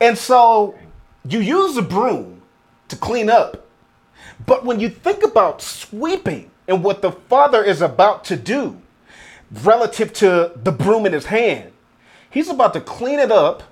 And 0.00 0.16
so 0.16 0.74
you 1.28 1.40
use 1.40 1.76
a 1.76 1.82
broom 1.82 2.42
to 2.88 2.96
clean 2.96 3.28
up. 3.28 3.66
But 4.46 4.64
when 4.64 4.80
you 4.80 4.88
think 4.88 5.22
about 5.22 5.60
sweeping 5.60 6.50
and 6.66 6.82
what 6.82 7.02
the 7.02 7.12
father 7.12 7.62
is 7.62 7.82
about 7.82 8.24
to 8.26 8.36
do 8.36 8.80
relative 9.50 10.12
to 10.14 10.52
the 10.56 10.72
broom 10.72 11.06
in 11.06 11.12
his 11.12 11.26
hand, 11.26 11.72
he's 12.30 12.48
about 12.48 12.72
to 12.74 12.80
clean 12.80 13.18
it 13.18 13.32
up 13.32 13.62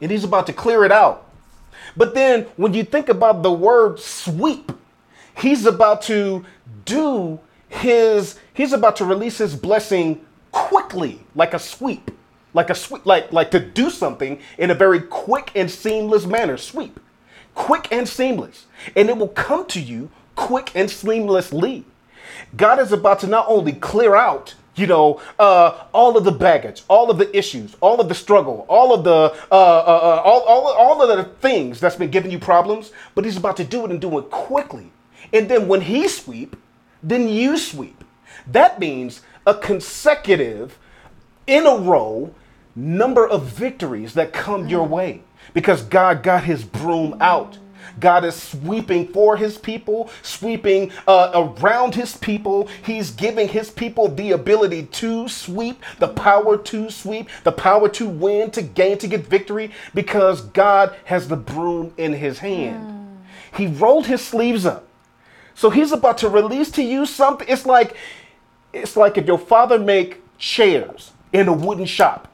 and 0.00 0.10
he's 0.10 0.24
about 0.24 0.46
to 0.46 0.52
clear 0.52 0.84
it 0.84 0.92
out. 0.92 1.28
But 1.96 2.14
then 2.14 2.44
when 2.56 2.74
you 2.74 2.84
think 2.84 3.08
about 3.08 3.42
the 3.42 3.52
word 3.52 3.98
sweep, 3.98 4.72
he's 5.36 5.66
about 5.66 6.02
to 6.02 6.44
do 6.84 7.40
his 7.68 8.38
he's 8.52 8.72
about 8.72 8.96
to 8.96 9.04
release 9.04 9.38
his 9.38 9.56
blessing 9.56 10.24
quickly 10.50 11.20
like 11.34 11.54
a 11.54 11.58
sweep 11.58 12.10
like 12.54 12.70
a 12.70 12.74
sweep 12.74 13.06
like 13.06 13.32
like 13.32 13.50
to 13.50 13.60
do 13.60 13.90
something 13.90 14.38
in 14.58 14.70
a 14.70 14.74
very 14.74 15.00
quick 15.00 15.52
and 15.54 15.70
seamless 15.70 16.26
manner. 16.26 16.56
Sweep. 16.56 16.98
Quick 17.54 17.88
and 17.90 18.08
seamless. 18.08 18.66
And 18.96 19.08
it 19.08 19.16
will 19.16 19.28
come 19.28 19.66
to 19.68 19.80
you 19.80 20.10
quick 20.36 20.72
and 20.74 20.88
seamlessly. 20.88 21.84
God 22.56 22.78
is 22.78 22.92
about 22.92 23.20
to 23.20 23.26
not 23.26 23.46
only 23.48 23.72
clear 23.72 24.14
out 24.14 24.54
you 24.74 24.86
know 24.86 25.20
uh, 25.38 25.84
all 25.92 26.16
of 26.16 26.24
the 26.24 26.32
baggage 26.32 26.82
all 26.88 27.10
of 27.10 27.18
the 27.18 27.36
issues 27.36 27.76
all 27.80 28.00
of 28.00 28.08
the 28.08 28.14
struggle 28.14 28.64
all 28.68 28.94
of 28.94 29.04
the 29.04 29.10
uh, 29.50 29.54
uh, 29.54 29.54
uh 29.54 30.22
all, 30.24 30.40
all, 30.42 30.72
all 30.72 31.02
of 31.02 31.16
the 31.16 31.24
things 31.40 31.78
that's 31.80 31.96
been 31.96 32.10
giving 32.10 32.30
you 32.30 32.38
problems 32.38 32.92
but 33.14 33.24
he's 33.24 33.36
about 33.36 33.56
to 33.56 33.64
do 33.64 33.84
it 33.84 33.90
and 33.90 34.00
do 34.00 34.18
it 34.18 34.30
quickly 34.30 34.90
and 35.32 35.48
then 35.48 35.68
when 35.68 35.82
he 35.82 36.08
sweep 36.08 36.56
then 37.02 37.28
you 37.28 37.58
sweep. 37.58 38.04
That 38.46 38.78
means 38.78 39.22
a 39.46 39.54
consecutive, 39.54 40.78
in 41.46 41.66
a 41.66 41.76
row, 41.76 42.34
number 42.76 43.26
of 43.26 43.44
victories 43.44 44.14
that 44.14 44.32
come 44.32 44.68
your 44.68 44.86
way 44.86 45.22
because 45.52 45.82
God 45.82 46.22
got 46.22 46.44
his 46.44 46.64
broom 46.64 47.16
out. 47.20 47.58
God 48.00 48.24
is 48.24 48.34
sweeping 48.34 49.08
for 49.08 49.36
his 49.36 49.58
people, 49.58 50.10
sweeping 50.22 50.92
uh, 51.06 51.30
around 51.34 51.94
his 51.94 52.16
people. 52.16 52.68
He's 52.84 53.10
giving 53.10 53.48
his 53.48 53.70
people 53.70 54.08
the 54.08 54.32
ability 54.32 54.86
to 54.86 55.28
sweep, 55.28 55.82
the 55.98 56.08
power 56.08 56.56
to 56.56 56.90
sweep, 56.90 57.28
the 57.44 57.52
power 57.52 57.88
to 57.90 58.08
win, 58.08 58.50
to 58.52 58.62
gain, 58.62 58.98
to 58.98 59.08
get 59.08 59.26
victory 59.26 59.70
because 59.94 60.40
God 60.40 60.94
has 61.04 61.28
the 61.28 61.36
broom 61.36 61.92
in 61.96 62.12
his 62.14 62.38
hand. 62.38 63.24
He 63.54 63.66
rolled 63.66 64.06
his 64.06 64.24
sleeves 64.24 64.64
up. 64.64 64.88
So 65.54 65.70
he's 65.70 65.92
about 65.92 66.18
to 66.18 66.28
release 66.28 66.70
to 66.72 66.82
you 66.82 67.04
something. 67.06 67.46
It's 67.48 67.66
like 67.66 67.96
it's 68.72 68.96
like 68.96 69.18
if 69.18 69.26
your 69.26 69.38
father 69.38 69.78
make 69.78 70.22
chairs 70.38 71.12
in 71.32 71.48
a 71.48 71.52
wooden 71.52 71.84
shop. 71.84 72.28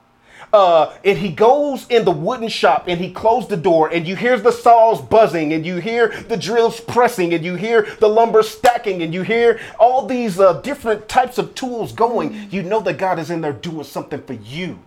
Uh, 0.53 0.95
and 1.05 1.19
he 1.19 1.31
goes 1.31 1.87
in 1.89 2.05
the 2.05 2.11
wooden 2.11 2.49
shop 2.49 2.85
and 2.89 3.01
he 3.01 3.13
closed 3.13 3.51
the 3.51 3.57
door 3.57 3.89
and 3.93 4.07
you 4.07 4.17
hear 4.17 4.39
the 4.39 4.51
saws 4.51 5.01
buzzing 5.01 5.53
and 5.53 5.67
you 5.67 5.77
hear 5.77 6.09
the 6.29 6.37
drills 6.37 6.81
pressing 6.81 7.35
and 7.35 7.45
you 7.45 7.55
hear 7.55 7.83
the 8.01 8.09
lumber 8.09 8.43
stacking 8.43 9.03
and 9.03 9.13
you 9.13 9.23
hear 9.23 9.61
all 9.79 10.07
these 10.07 10.41
uh, 10.41 10.55
different 10.63 11.07
types 11.07 11.37
of 11.37 11.55
tools 11.55 11.93
going 11.93 12.49
you 12.51 12.63
know 12.63 12.81
that 12.81 12.97
god 12.97 13.19
is 13.19 13.31
in 13.31 13.43
there 13.43 13.53
doing 13.53 13.85
something 13.85 14.23
for 14.23 14.33
you 14.33 14.79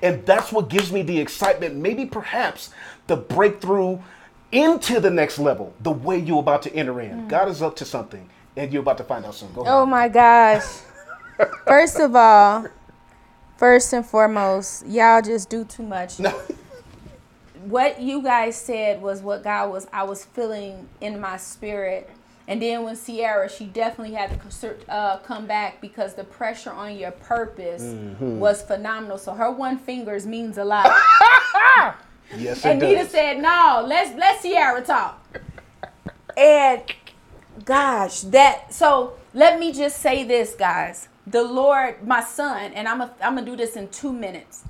and 0.00 0.24
that's 0.24 0.50
what 0.50 0.70
gives 0.70 0.90
me 0.90 1.02
the 1.02 1.20
excitement 1.20 1.74
maybe 1.74 2.06
perhaps 2.06 2.70
the 3.06 3.16
breakthrough 3.16 3.98
into 4.52 5.00
the 5.00 5.10
next 5.10 5.38
level 5.38 5.72
the 5.80 5.90
way 5.90 6.18
you're 6.18 6.38
about 6.38 6.62
to 6.62 6.74
enter 6.74 7.00
in. 7.00 7.22
Mm. 7.22 7.28
God 7.28 7.48
is 7.48 7.62
up 7.62 7.74
to 7.76 7.84
something, 7.84 8.28
and 8.56 8.72
you're 8.72 8.82
about 8.82 8.98
to 8.98 9.04
find 9.04 9.24
out 9.24 9.34
soon. 9.34 9.52
Go 9.54 9.64
oh 9.66 9.86
my 9.86 10.08
gosh. 10.08 10.62
first 11.66 11.98
of 11.98 12.14
all, 12.14 12.66
first 13.62 13.92
and 13.92 14.04
foremost, 14.04 14.84
y'all 14.88 15.22
just 15.22 15.48
do 15.48 15.64
too 15.64 15.84
much. 15.84 16.18
No. 16.18 16.30
what 17.66 18.00
you 18.00 18.20
guys 18.20 18.56
said 18.56 19.00
was 19.00 19.22
what 19.22 19.44
God 19.44 19.70
was 19.70 19.86
I 19.92 20.02
was 20.02 20.24
feeling 20.24 20.88
in 21.00 21.20
my 21.20 21.36
spirit. 21.36 22.10
And 22.48 22.60
then 22.60 22.82
when 22.82 22.96
Sierra, 22.96 23.48
she 23.48 23.66
definitely 23.66 24.16
had 24.16 24.40
to 24.50 24.90
uh, 24.92 25.18
come 25.18 25.46
back 25.46 25.80
because 25.80 26.14
the 26.14 26.24
pressure 26.24 26.72
on 26.72 26.96
your 26.96 27.12
purpose 27.12 27.84
mm-hmm. 27.84 28.40
was 28.40 28.62
phenomenal. 28.62 29.16
So 29.16 29.32
her 29.32 29.52
one 29.52 29.78
fingers 29.78 30.26
means 30.26 30.58
a 30.58 30.64
lot. 30.64 30.90
Yes, 32.34 32.64
and 32.64 32.80
Nita 32.80 33.06
said, 33.06 33.42
"No, 33.42 33.84
let's 33.86 34.16
let 34.18 34.40
Sierra 34.40 34.80
talk." 34.80 35.22
and 36.34 36.82
gosh, 37.66 38.22
that 38.22 38.72
so 38.72 39.18
let 39.34 39.60
me 39.60 39.70
just 39.70 39.98
say 39.98 40.24
this, 40.24 40.54
guys. 40.54 41.08
The 41.26 41.42
Lord, 41.42 42.06
my 42.06 42.22
son, 42.22 42.72
and 42.72 42.88
I'm 42.88 43.00
a, 43.00 43.14
I'm 43.22 43.34
gonna 43.34 43.46
do 43.46 43.56
this 43.56 43.76
in 43.76 43.88
two 43.88 44.12
minutes. 44.12 44.64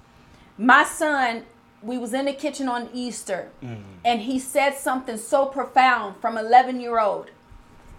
My 0.59 0.85
son, 0.85 1.45
we 1.83 1.99
was 1.99 2.13
in 2.13 2.27
the 2.27 2.33
kitchen 2.33 2.69
on 2.69 2.91
Easter, 2.93 3.51
mm. 3.63 3.83
and 4.05 4.21
he 4.21 4.39
said 4.39 4.75
something 4.75 5.17
so 5.17 5.47
profound 5.47 6.17
from 6.19 6.37
11 6.37 6.81
year 6.81 7.01
old 7.01 7.31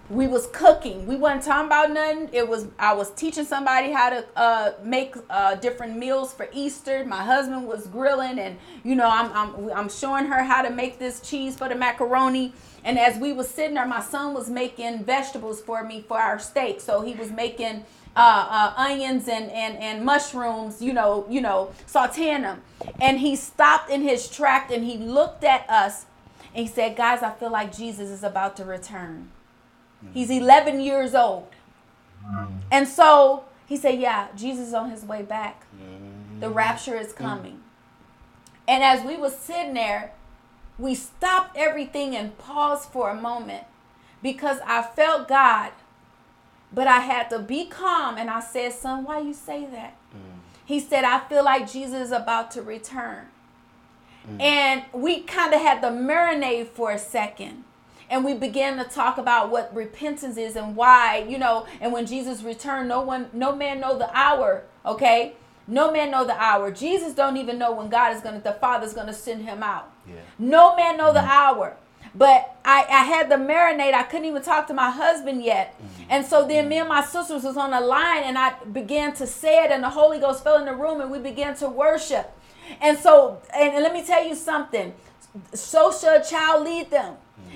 we 0.09 0.27
was 0.27 0.47
cooking. 0.47 1.07
We 1.07 1.15
wasn't 1.15 1.43
talking 1.43 1.67
about 1.67 1.91
nothing. 1.91 2.29
It 2.33 2.47
was 2.47 2.67
I 2.77 2.93
was 2.93 3.11
teaching 3.11 3.45
somebody 3.45 3.91
how 3.91 4.09
to 4.09 4.25
uh, 4.35 4.71
make 4.83 5.15
uh, 5.29 5.55
different 5.55 5.97
meals 5.97 6.33
for 6.33 6.49
Easter. 6.53 7.05
My 7.05 7.23
husband 7.23 7.67
was 7.67 7.87
grilling, 7.87 8.37
and 8.39 8.57
you 8.83 8.95
know 8.95 9.09
I'm, 9.09 9.31
I'm 9.33 9.71
I'm 9.71 9.89
showing 9.89 10.25
her 10.25 10.43
how 10.43 10.61
to 10.61 10.69
make 10.69 10.99
this 10.99 11.21
cheese 11.21 11.55
for 11.55 11.69
the 11.69 11.75
macaroni. 11.75 12.53
And 12.83 12.99
as 12.99 13.17
we 13.17 13.31
was 13.31 13.47
sitting 13.47 13.75
there, 13.75 13.87
my 13.87 14.01
son 14.01 14.33
was 14.33 14.49
making 14.49 15.05
vegetables 15.05 15.61
for 15.61 15.83
me 15.83 16.03
for 16.05 16.19
our 16.19 16.37
steak. 16.37 16.81
So 16.81 17.01
he 17.01 17.13
was 17.15 17.31
making 17.31 17.85
uh, 18.15 18.47
uh, 18.49 18.73
onions 18.77 19.27
and, 19.27 19.49
and, 19.51 19.77
and 19.77 20.05
mushrooms, 20.05 20.81
you 20.81 20.93
know, 20.93 21.25
you 21.29 21.41
know, 21.41 21.71
sauteing 21.87 22.41
them. 22.41 22.61
And 23.01 23.19
he 23.19 23.35
stopped 23.35 23.89
in 23.89 24.01
his 24.01 24.29
track 24.29 24.71
and 24.71 24.83
he 24.83 24.97
looked 24.97 25.43
at 25.43 25.69
us 25.69 26.05
and 26.55 26.67
he 26.67 26.71
said, 26.71 26.95
"Guys, 26.95 27.23
I 27.23 27.31
feel 27.31 27.49
like 27.49 27.75
Jesus 27.75 28.09
is 28.09 28.23
about 28.23 28.55
to 28.57 28.65
return." 28.65 29.29
He's 30.13 30.29
11 30.29 30.79
years 30.79 31.15
old. 31.15 31.47
And 32.71 32.87
so 32.87 33.45
he 33.65 33.77
said, 33.77 33.99
Yeah, 33.99 34.27
Jesus 34.35 34.69
is 34.69 34.73
on 34.73 34.89
his 34.89 35.03
way 35.03 35.21
back. 35.21 35.65
The 36.39 36.49
rapture 36.49 36.95
is 36.95 37.13
coming. 37.13 37.61
And 38.67 38.83
as 38.83 39.03
we 39.05 39.17
were 39.17 39.29
sitting 39.29 39.73
there, 39.73 40.13
we 40.79 40.95
stopped 40.95 41.55
everything 41.57 42.15
and 42.15 42.37
paused 42.37 42.89
for 42.89 43.09
a 43.09 43.15
moment 43.15 43.65
because 44.21 44.59
I 44.65 44.81
felt 44.81 45.27
God, 45.27 45.71
but 46.73 46.87
I 46.87 46.99
had 46.99 47.29
to 47.29 47.39
be 47.39 47.65
calm. 47.65 48.17
And 48.17 48.29
I 48.29 48.39
said, 48.39 48.73
Son, 48.73 49.03
why 49.03 49.19
you 49.19 49.33
say 49.33 49.65
that? 49.67 49.95
Mm. 50.15 50.39
He 50.65 50.79
said, 50.79 51.03
I 51.03 51.19
feel 51.27 51.43
like 51.43 51.71
Jesus 51.71 52.07
is 52.07 52.11
about 52.11 52.51
to 52.51 52.61
return. 52.61 53.27
Mm. 54.29 54.41
And 54.41 54.83
we 54.93 55.21
kind 55.21 55.53
of 55.53 55.61
had 55.61 55.81
to 55.81 55.89
marinate 55.89 56.67
for 56.67 56.91
a 56.91 56.99
second 56.99 57.63
and 58.09 58.23
we 58.23 58.33
began 58.33 58.77
to 58.77 58.83
talk 58.83 59.17
about 59.17 59.49
what 59.49 59.73
repentance 59.75 60.37
is 60.37 60.55
and 60.55 60.75
why 60.75 61.25
you 61.27 61.37
know 61.37 61.65
and 61.81 61.91
when 61.91 62.05
jesus 62.05 62.43
returned 62.43 62.87
no 62.87 63.01
one 63.01 63.29
no 63.33 63.55
man 63.55 63.79
know 63.79 63.97
the 63.97 64.09
hour 64.15 64.63
okay 64.85 65.33
no 65.67 65.91
man 65.91 66.11
know 66.11 66.25
the 66.25 66.35
hour 66.39 66.69
jesus 66.71 67.13
don't 67.13 67.37
even 67.37 67.57
know 67.57 67.71
when 67.71 67.89
god 67.89 68.15
is 68.15 68.21
gonna 68.21 68.39
the 68.39 68.53
father's 68.53 68.93
gonna 68.93 69.13
send 69.13 69.41
him 69.41 69.63
out 69.63 69.91
yeah. 70.07 70.15
no 70.37 70.75
man 70.75 70.97
know 70.97 71.05
mm-hmm. 71.05 71.15
the 71.15 71.23
hour 71.23 71.75
but 72.15 72.55
I, 72.63 72.85
I 72.89 73.03
had 73.03 73.29
the 73.29 73.35
marinate. 73.35 73.93
I 73.93 74.03
couldn't 74.03 74.25
even 74.25 74.41
talk 74.41 74.67
to 74.67 74.73
my 74.73 74.91
husband 74.91 75.43
yet. 75.43 75.75
Mm-hmm. 75.75 76.03
And 76.09 76.25
so 76.25 76.47
then 76.47 76.69
me 76.69 76.77
and 76.77 76.89
my 76.89 77.03
sisters 77.03 77.43
was 77.43 77.57
on 77.57 77.71
the 77.71 77.79
line 77.79 78.23
and 78.23 78.37
I 78.37 78.53
began 78.65 79.13
to 79.15 79.27
say 79.27 79.63
it 79.63 79.71
and 79.71 79.83
the 79.83 79.89
Holy 79.89 80.19
Ghost 80.19 80.43
fell 80.43 80.57
in 80.57 80.65
the 80.65 80.75
room 80.75 81.01
and 81.01 81.09
we 81.09 81.19
began 81.19 81.55
to 81.57 81.69
worship. 81.69 82.31
And 82.81 82.97
so, 82.97 83.41
and, 83.53 83.73
and 83.73 83.83
let 83.83 83.93
me 83.93 84.05
tell 84.05 84.25
you 84.25 84.35
something. 84.35 84.93
So 85.53 85.91
shall 85.91 86.21
a 86.21 86.23
child 86.23 86.63
lead 86.63 86.91
them 86.91 87.15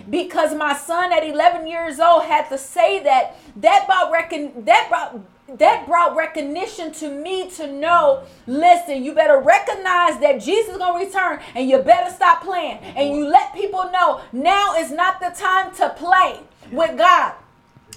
because 0.09 0.55
my 0.55 0.75
son 0.75 1.13
at 1.13 1.23
11 1.23 1.67
years 1.67 1.99
old 1.99 2.23
had 2.23 2.49
to 2.49 2.57
say 2.57 3.03
that 3.03 3.35
that 3.57 3.85
brought 3.85 4.11
recon- 4.11 4.65
that 4.65 4.87
brought 4.89 5.19
that 5.55 5.87
brought 5.87 6.15
recognition 6.15 6.91
to 6.91 7.09
me 7.09 7.49
to 7.49 7.71
know 7.71 8.23
listen 8.47 9.03
you 9.03 9.13
better 9.13 9.39
recognize 9.39 10.19
that 10.19 10.41
jesus 10.41 10.73
is 10.73 10.77
going 10.77 10.99
to 10.99 11.05
return 11.05 11.39
and 11.55 11.69
you 11.69 11.77
better 11.79 12.13
stop 12.13 12.43
playing. 12.43 12.77
And 12.77 13.15
you 13.15 13.27
let 13.27 13.53
people 13.53 13.89
know 13.91 14.21
now 14.31 14.75
is 14.75 14.91
not 14.91 15.19
the 15.19 15.29
time 15.29 15.73
to 15.75 15.89
play 15.89 16.39
with 16.71 16.97
god. 16.97 17.33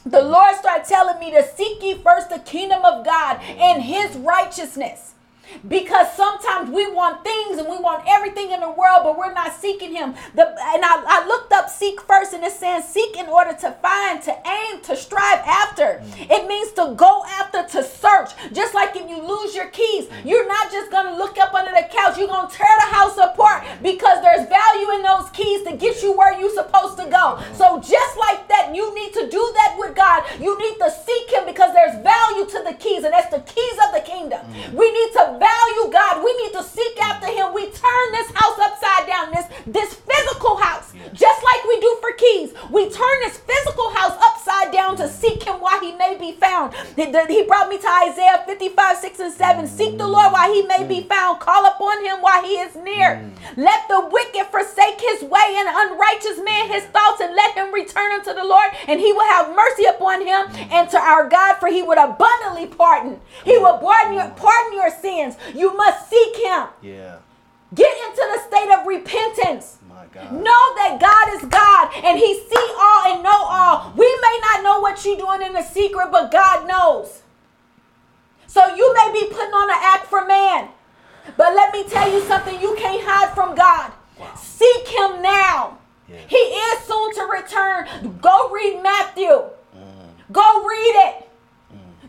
The 0.05 0.23
lord 0.23 0.57
started 0.57 0.87
telling 0.87 1.19
me 1.19 1.31
to 1.33 1.47
seek 1.47 1.83
ye 1.83 1.95
first 1.95 2.31
the 2.31 2.39
kingdom 2.39 2.85
of 2.85 3.05
god 3.05 3.41
and 3.43 3.83
his 3.83 4.17
righteousness 4.17 5.15
because 5.69 6.15
sometimes 6.17 6.71
we 6.71 6.91
want 6.93 7.25
things 7.25 7.59
and 7.59 7.69
we 7.69 7.79
want 7.79 8.05
everything 8.09 8.51
in 8.51 8.61
the 8.61 8.71
world, 8.71 9.03
but 9.05 9.19
we're 9.19 9.33
not 9.33 9.55
seeking 9.55 9.95
Him. 9.95 10.15
The, 10.35 10.47
and 10.49 10.85
I, 10.85 11.03
I 11.07 11.27
looked 11.27 11.53
up 11.53 11.69
seek 11.69 12.01
first, 12.03 12.33
and 12.33 12.45
it 12.45 12.53
says 12.53 12.89
seek 12.89 13.17
in 13.17 13.27
order 13.27 13.53
to 13.61 13.73
find, 13.83 14.23
to 14.23 14.37
aim, 14.47 14.81
to 14.83 14.97
strive 14.97 15.41
after. 15.41 16.03
Mm. 16.03 16.31
It 16.31 16.49
means 16.49 16.73
to 16.73 16.95
go 16.97 17.25
after, 17.27 17.67
to 17.79 17.85
search. 17.85 18.31
Just 18.53 18.75
like 18.75 18.97
if 18.97 19.09
you 19.09 19.21
lose 19.23 19.55
your 19.55 19.69
keys, 19.69 20.07
mm. 20.07 20.25
you're 20.25 20.49
not 20.49 20.71
just 20.71 20.91
going 20.91 21.07
to 21.07 21.17
look 21.17 21.39
up 21.39 21.55
under 21.55 21.73
the 21.73 21.89
couch, 21.91 22.19
you're 22.19 22.29
going 22.29 22.49
to 22.49 22.55
tear 22.55 22.75
the 22.79 22.95
house 22.95 23.17
apart 23.19 23.65
because 23.83 24.23
there's 24.23 24.49
value 24.49 24.91
in 24.95 25.03
those 25.03 25.31
keys 25.31 25.63
to 25.65 25.77
get 25.77 26.03
you 26.03 26.17
where 26.17 26.39
you're 26.39 26.55
supposed 26.55 26.97
to 26.99 27.07
go. 27.07 27.43
So, 27.55 27.81
just 27.81 28.17
like 28.19 28.49
that, 28.49 28.75
you 28.75 28.95
need 28.95 29.13
to 29.15 29.29
do 29.29 29.43
that 29.57 29.77
with 29.79 29.95
God. 29.95 30.25
You 30.41 30.59
need 30.59 30.77
to 30.79 30.91
seek 30.91 31.31
Him 31.31 31.47
because 31.47 31.75
there's 31.75 31.97
value 32.03 32.47
to 32.47 32.63
the 32.65 32.75
keys, 32.75 33.05
and 33.05 33.13
that's 33.13 33.31
the 33.31 33.41
keys 33.41 33.77
of 33.87 33.95
the 33.95 34.05
kingdom. 34.05 34.41
Mm. 34.47 34.75
We 34.75 34.91
need 34.91 35.13
to 35.13 35.39
value 35.41 35.91
God. 35.91 36.23
We 36.23 36.37
need 36.45 36.53
to 36.53 36.63
seek 36.63 36.97
mm. 36.97 37.09
after 37.09 37.27
Him. 37.27 37.55
We 37.57 37.65
turn 37.73 38.07
this 38.13 38.31
house 38.37 38.59
upside 38.61 39.09
down, 39.09 39.33
this, 39.33 39.47
this 39.67 39.95
physical 39.97 40.57
house, 40.57 40.93
just 41.13 41.41
like 41.43 41.65
we 41.65 41.81
do 41.81 41.97
for 42.01 42.13
keys. 42.13 42.53
We 42.71 42.89
turn 42.93 43.17
this 43.25 43.39
physical 43.39 43.91
house 43.91 44.17
upside 44.21 44.73
down 44.73 44.97
to 44.99 45.05
mm. 45.05 45.11
seek 45.11 45.43
Him 45.43 45.61
while 45.61 45.81
He 45.81 45.93
may 45.97 46.17
be 46.21 46.33
found. 46.33 46.75
He 46.95 47.43
brought 47.49 47.69
me 47.69 47.79
to 47.79 47.91
Isaiah 48.07 48.45
55, 48.47 48.99
6 48.99 49.21
and 49.21 49.33
7. 49.33 49.65
Mm. 49.65 49.69
Seek 49.69 49.99
the 49.99 50.07
Lord 50.07 50.33
while 50.33 50.53
He 50.53 50.63
may 50.63 50.85
be 50.85 51.03
found. 51.09 51.41
Call 51.41 51.67
upon 51.67 52.05
Him 52.05 52.21
while 52.21 52.45
He 52.45 52.61
is 52.61 52.77
near. 52.77 53.25
Let 53.57 53.89
the 53.89 54.09
wicked 54.13 54.47
forsake 54.51 55.01
his 55.01 55.23
way 55.23 55.57
and 55.57 55.69
unrighteous 55.69 56.39
man 56.45 56.69
his 56.69 56.85
thoughts, 56.85 57.21
and 57.21 57.35
let 57.35 57.55
him 57.55 57.73
return 57.73 58.13
unto 58.13 58.33
the 58.33 58.45
Lord, 58.45 58.71
and 58.87 59.01
He 59.01 59.13
will 59.13 59.27
have 59.27 59.55
mercy 59.55 59.85
upon 59.85 60.27
him 60.27 60.47
and 60.71 60.89
to 60.91 60.99
our 60.99 61.29
God, 61.29 61.55
for 61.55 61.69
He 61.69 61.83
would 61.83 61.99
abundantly 61.99 62.67
pardon. 62.67 63.21
He 63.45 63.59
will 63.59 63.79
pardon 63.79 64.15
your, 64.15 64.29
pardon 64.37 64.75
your 64.75 64.91
sins. 64.91 65.30
You 65.55 65.77
must 65.77 66.09
seek 66.09 66.37
Him. 66.37 66.67
Yeah. 66.83 67.19
Get 67.75 67.97
into 68.09 68.23
the 68.35 68.41
state 68.49 68.71
of 68.73 68.87
repentance. 68.87 69.79
My 69.89 70.07
God. 70.13 70.33
Know 70.33 70.75
that 70.77 70.99
God 71.01 71.35
is 71.37 71.49
God 71.49 71.93
and 72.05 72.19
He 72.19 72.35
see 72.35 72.75
all 72.79 73.15
and 73.15 73.23
know 73.23 73.45
all. 73.45 73.93
We 73.97 74.07
may 74.07 74.39
not 74.43 74.63
know 74.65 74.81
what 74.81 75.05
you're 75.05 75.17
doing 75.17 75.43
in 75.43 75.53
the 75.53 75.63
secret, 75.63 76.09
but 76.11 76.33
God 76.33 76.67
knows. 76.67 77.23
So 78.47 78.75
you 78.75 78.93
may 78.95 79.13
be 79.13 79.27
putting 79.27 79.55
on 79.55 79.71
an 79.71 79.79
act 79.81 80.07
for 80.07 80.25
man. 80.27 80.69
But 81.37 81.55
let 81.55 81.73
me 81.73 81.89
tell 81.89 82.13
you 82.13 82.21
something 82.23 82.61
you 82.61 82.75
can't 82.77 83.03
hide 83.05 83.33
from 83.35 83.55
God. 83.55 83.93
Wow. 84.19 84.35
Seek 84.35 84.89
Him 84.89 85.23
now. 85.23 85.79
Yeah. 86.09 86.17
He 86.27 86.37
is 86.37 86.81
soon 86.81 87.15
to 87.15 87.23
return. 87.23 88.19
Go 88.21 88.51
read 88.51 88.83
Matthew. 88.83 89.29
Mm. 89.29 90.33
Go 90.33 90.67
read 90.67 90.95
it 91.07 91.30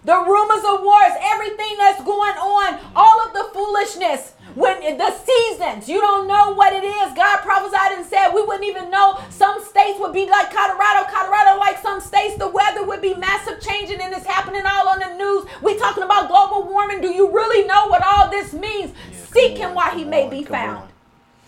the 0.04 0.18
rumors 0.18 0.64
of 0.66 0.82
wars, 0.82 1.14
everything 1.22 1.78
that's 1.78 2.04
going 2.04 2.38
on, 2.38 2.80
all 2.96 3.22
of 3.26 3.34
the 3.34 3.50
foolishness. 3.54 4.34
When 4.56 4.98
the 4.98 5.12
seasons, 5.12 5.88
you 5.88 6.02
don't 6.02 6.28
know 6.28 6.54
what 6.54 6.74
it 6.74 6.84
is. 6.84 7.14
God 7.14 7.38
prophesied 7.38 7.94
and 7.94 8.06
said 8.06 8.34
we 8.34 8.44
wouldn't 8.44 8.66
even 8.66 8.90
know. 8.90 9.18
Some 9.30 9.64
states 9.64 9.98
would 10.00 10.12
be 10.12 10.28
like 10.30 10.52
Colorado, 10.52 11.10
Colorado, 11.10 11.58
like 11.58 11.78
some 11.78 12.02
states, 12.02 12.38
the 12.38 12.50
weather 12.50 12.84
would 12.86 13.02
be 13.02 13.14
massive 13.16 13.62
changing 13.62 14.02
and 14.02 14.14
it's 14.14 14.26
happening 14.26 14.64
all 14.66 14.90
on 14.90 15.00
the 15.00 15.16
news. 15.16 15.46
We 15.62 15.78
talking 15.78 16.04
about 16.04 16.28
global 16.28 16.68
warming. 16.68 17.00
Do 17.00 17.14
you 17.14 17.32
really 17.32 17.66
know 17.66 17.88
what 17.88 18.04
all 18.04 18.30
this 18.30 18.52
means? 18.52 18.92
Yeah, 18.92 19.18
Seek 19.32 19.58
him 19.58 19.74
while 19.74 19.96
he 19.98 20.04
may 20.04 20.30
be 20.30 20.44
found. 20.44 20.84
On. 20.84 20.91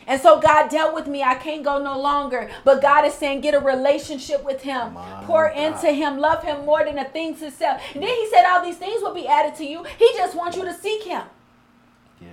And 0.08 0.22
so 0.22 0.40
God 0.40 0.70
dealt 0.70 0.94
with 0.94 1.08
me. 1.08 1.24
I 1.24 1.36
can't 1.36 1.64
go 1.64 1.82
no 1.82 2.00
longer. 2.00 2.50
But 2.64 2.82
God 2.82 3.06
is 3.06 3.14
saying, 3.14 3.42
get 3.42 3.54
a 3.54 3.60
relationship 3.60 4.44
with 4.44 4.62
Him. 4.62 4.94
My 4.94 5.24
Pour 5.26 5.50
God. 5.50 5.58
into 5.58 5.92
Him. 5.92 6.18
Love 6.18 6.44
Him 6.44 6.66
more 6.66 6.84
than 6.84 6.96
the 6.96 7.06
things 7.06 7.40
Himself. 7.40 7.82
And 7.94 8.04
then 8.04 8.10
He 8.10 8.30
said, 8.30 8.46
all 8.46 8.64
these 8.64 8.78
things 8.78 9.02
will 9.02 9.14
be 9.14 9.28
added 9.28 9.56
to 9.56 9.66
you. 9.66 9.84
He 9.98 10.10
just 10.16 10.36
wants 10.36 10.58
you 10.58 10.64
to 10.66 10.74
seek 10.74 11.04
Him. 11.04 11.24
Yeah. 12.22 12.28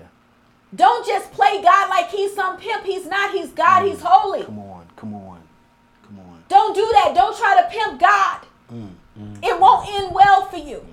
Don't 0.74 1.06
just 1.06 1.32
play 1.32 1.62
God 1.62 1.88
like 1.90 2.10
He's 2.10 2.34
some 2.34 2.56
pimp. 2.56 2.84
He's 2.84 3.06
not. 3.06 3.32
He's 3.32 3.50
God. 3.50 3.82
Mm. 3.82 3.90
He's 3.90 4.00
holy. 4.02 4.44
Come 4.44 4.58
on. 4.58 4.86
Come 4.96 5.14
on. 5.14 5.40
Come 6.06 6.20
on. 6.20 6.44
Don't 6.48 6.74
do 6.74 6.88
that. 6.94 7.12
Don't 7.14 7.36
try 7.36 7.60
to 7.62 7.68
pimp 7.70 8.00
God. 8.00 8.40
Mm. 8.72 8.88
Mm. 9.18 9.44
It 9.44 9.60
won't 9.60 9.88
end 9.88 10.14
well 10.14 10.46
for 10.46 10.58
you. 10.58 10.84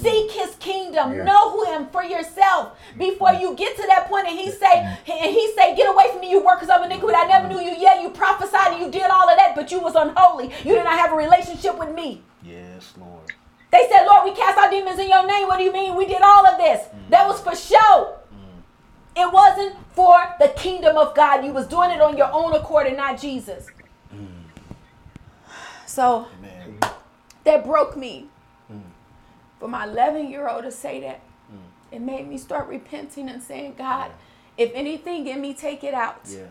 Seek 0.00 0.30
his 0.30 0.54
kingdom. 0.56 1.14
Yeah. 1.14 1.24
Know 1.24 1.64
him 1.64 1.88
for 1.88 2.04
yourself 2.04 2.78
before 2.98 3.32
you 3.32 3.54
get 3.54 3.76
to 3.76 3.86
that 3.88 4.08
point 4.08 4.28
and 4.28 4.38
he 4.38 4.50
say, 4.50 4.72
and 4.74 5.34
he 5.34 5.52
say, 5.56 5.74
get 5.74 5.88
away 5.88 6.10
from 6.12 6.20
me, 6.20 6.30
you 6.30 6.44
workers 6.44 6.68
of 6.68 6.82
iniquity. 6.82 7.16
I 7.16 7.26
never 7.26 7.48
knew 7.48 7.60
you. 7.60 7.74
Yeah, 7.78 8.02
you 8.02 8.10
prophesied 8.10 8.74
and 8.74 8.80
you 8.82 8.90
did 8.90 9.10
all 9.10 9.28
of 9.28 9.38
that, 9.38 9.54
but 9.54 9.70
you 9.70 9.80
was 9.80 9.94
unholy. 9.94 10.52
You 10.64 10.74
did 10.74 10.84
not 10.84 10.98
have 10.98 11.12
a 11.12 11.16
relationship 11.16 11.78
with 11.78 11.94
me. 11.94 12.22
Yes, 12.42 12.92
Lord. 12.98 13.32
They 13.70 13.88
said, 13.90 14.04
Lord, 14.06 14.24
we 14.24 14.34
cast 14.34 14.58
out 14.58 14.70
demons 14.70 14.98
in 14.98 15.08
your 15.08 15.26
name. 15.26 15.46
What 15.48 15.58
do 15.58 15.64
you 15.64 15.72
mean? 15.72 15.96
We 15.96 16.06
did 16.06 16.22
all 16.22 16.46
of 16.46 16.58
this. 16.58 16.86
Mm. 16.86 17.10
That 17.10 17.26
was 17.26 17.40
for 17.40 17.54
show. 17.56 18.16
Mm. 18.32 18.62
It 19.16 19.32
wasn't 19.32 19.76
for 19.92 20.16
the 20.38 20.48
kingdom 20.48 20.96
of 20.96 21.14
God. 21.14 21.44
You 21.44 21.52
was 21.52 21.66
doing 21.66 21.90
it 21.90 22.00
on 22.00 22.16
your 22.16 22.30
own 22.32 22.54
accord 22.54 22.86
and 22.86 22.96
not 22.96 23.20
Jesus. 23.20 23.66
Mm. 24.14 24.26
So 25.86 26.28
Amen. 26.38 26.78
that 27.44 27.64
broke 27.64 27.96
me 27.96 28.28
for 29.58 29.68
my 29.68 29.84
11 29.84 30.30
year 30.30 30.48
old 30.48 30.64
to 30.64 30.70
say 30.70 31.00
that, 31.00 31.20
mm. 31.52 31.58
it 31.90 32.00
made 32.00 32.28
me 32.28 32.38
start 32.38 32.68
repenting 32.68 33.28
and 33.28 33.42
saying, 33.42 33.74
God, 33.76 34.10
yeah. 34.58 34.66
if 34.66 34.72
anything 34.74 35.26
in 35.26 35.40
me, 35.40 35.54
take 35.54 35.84
it 35.84 35.94
out. 35.94 36.20
Yeah. 36.28 36.46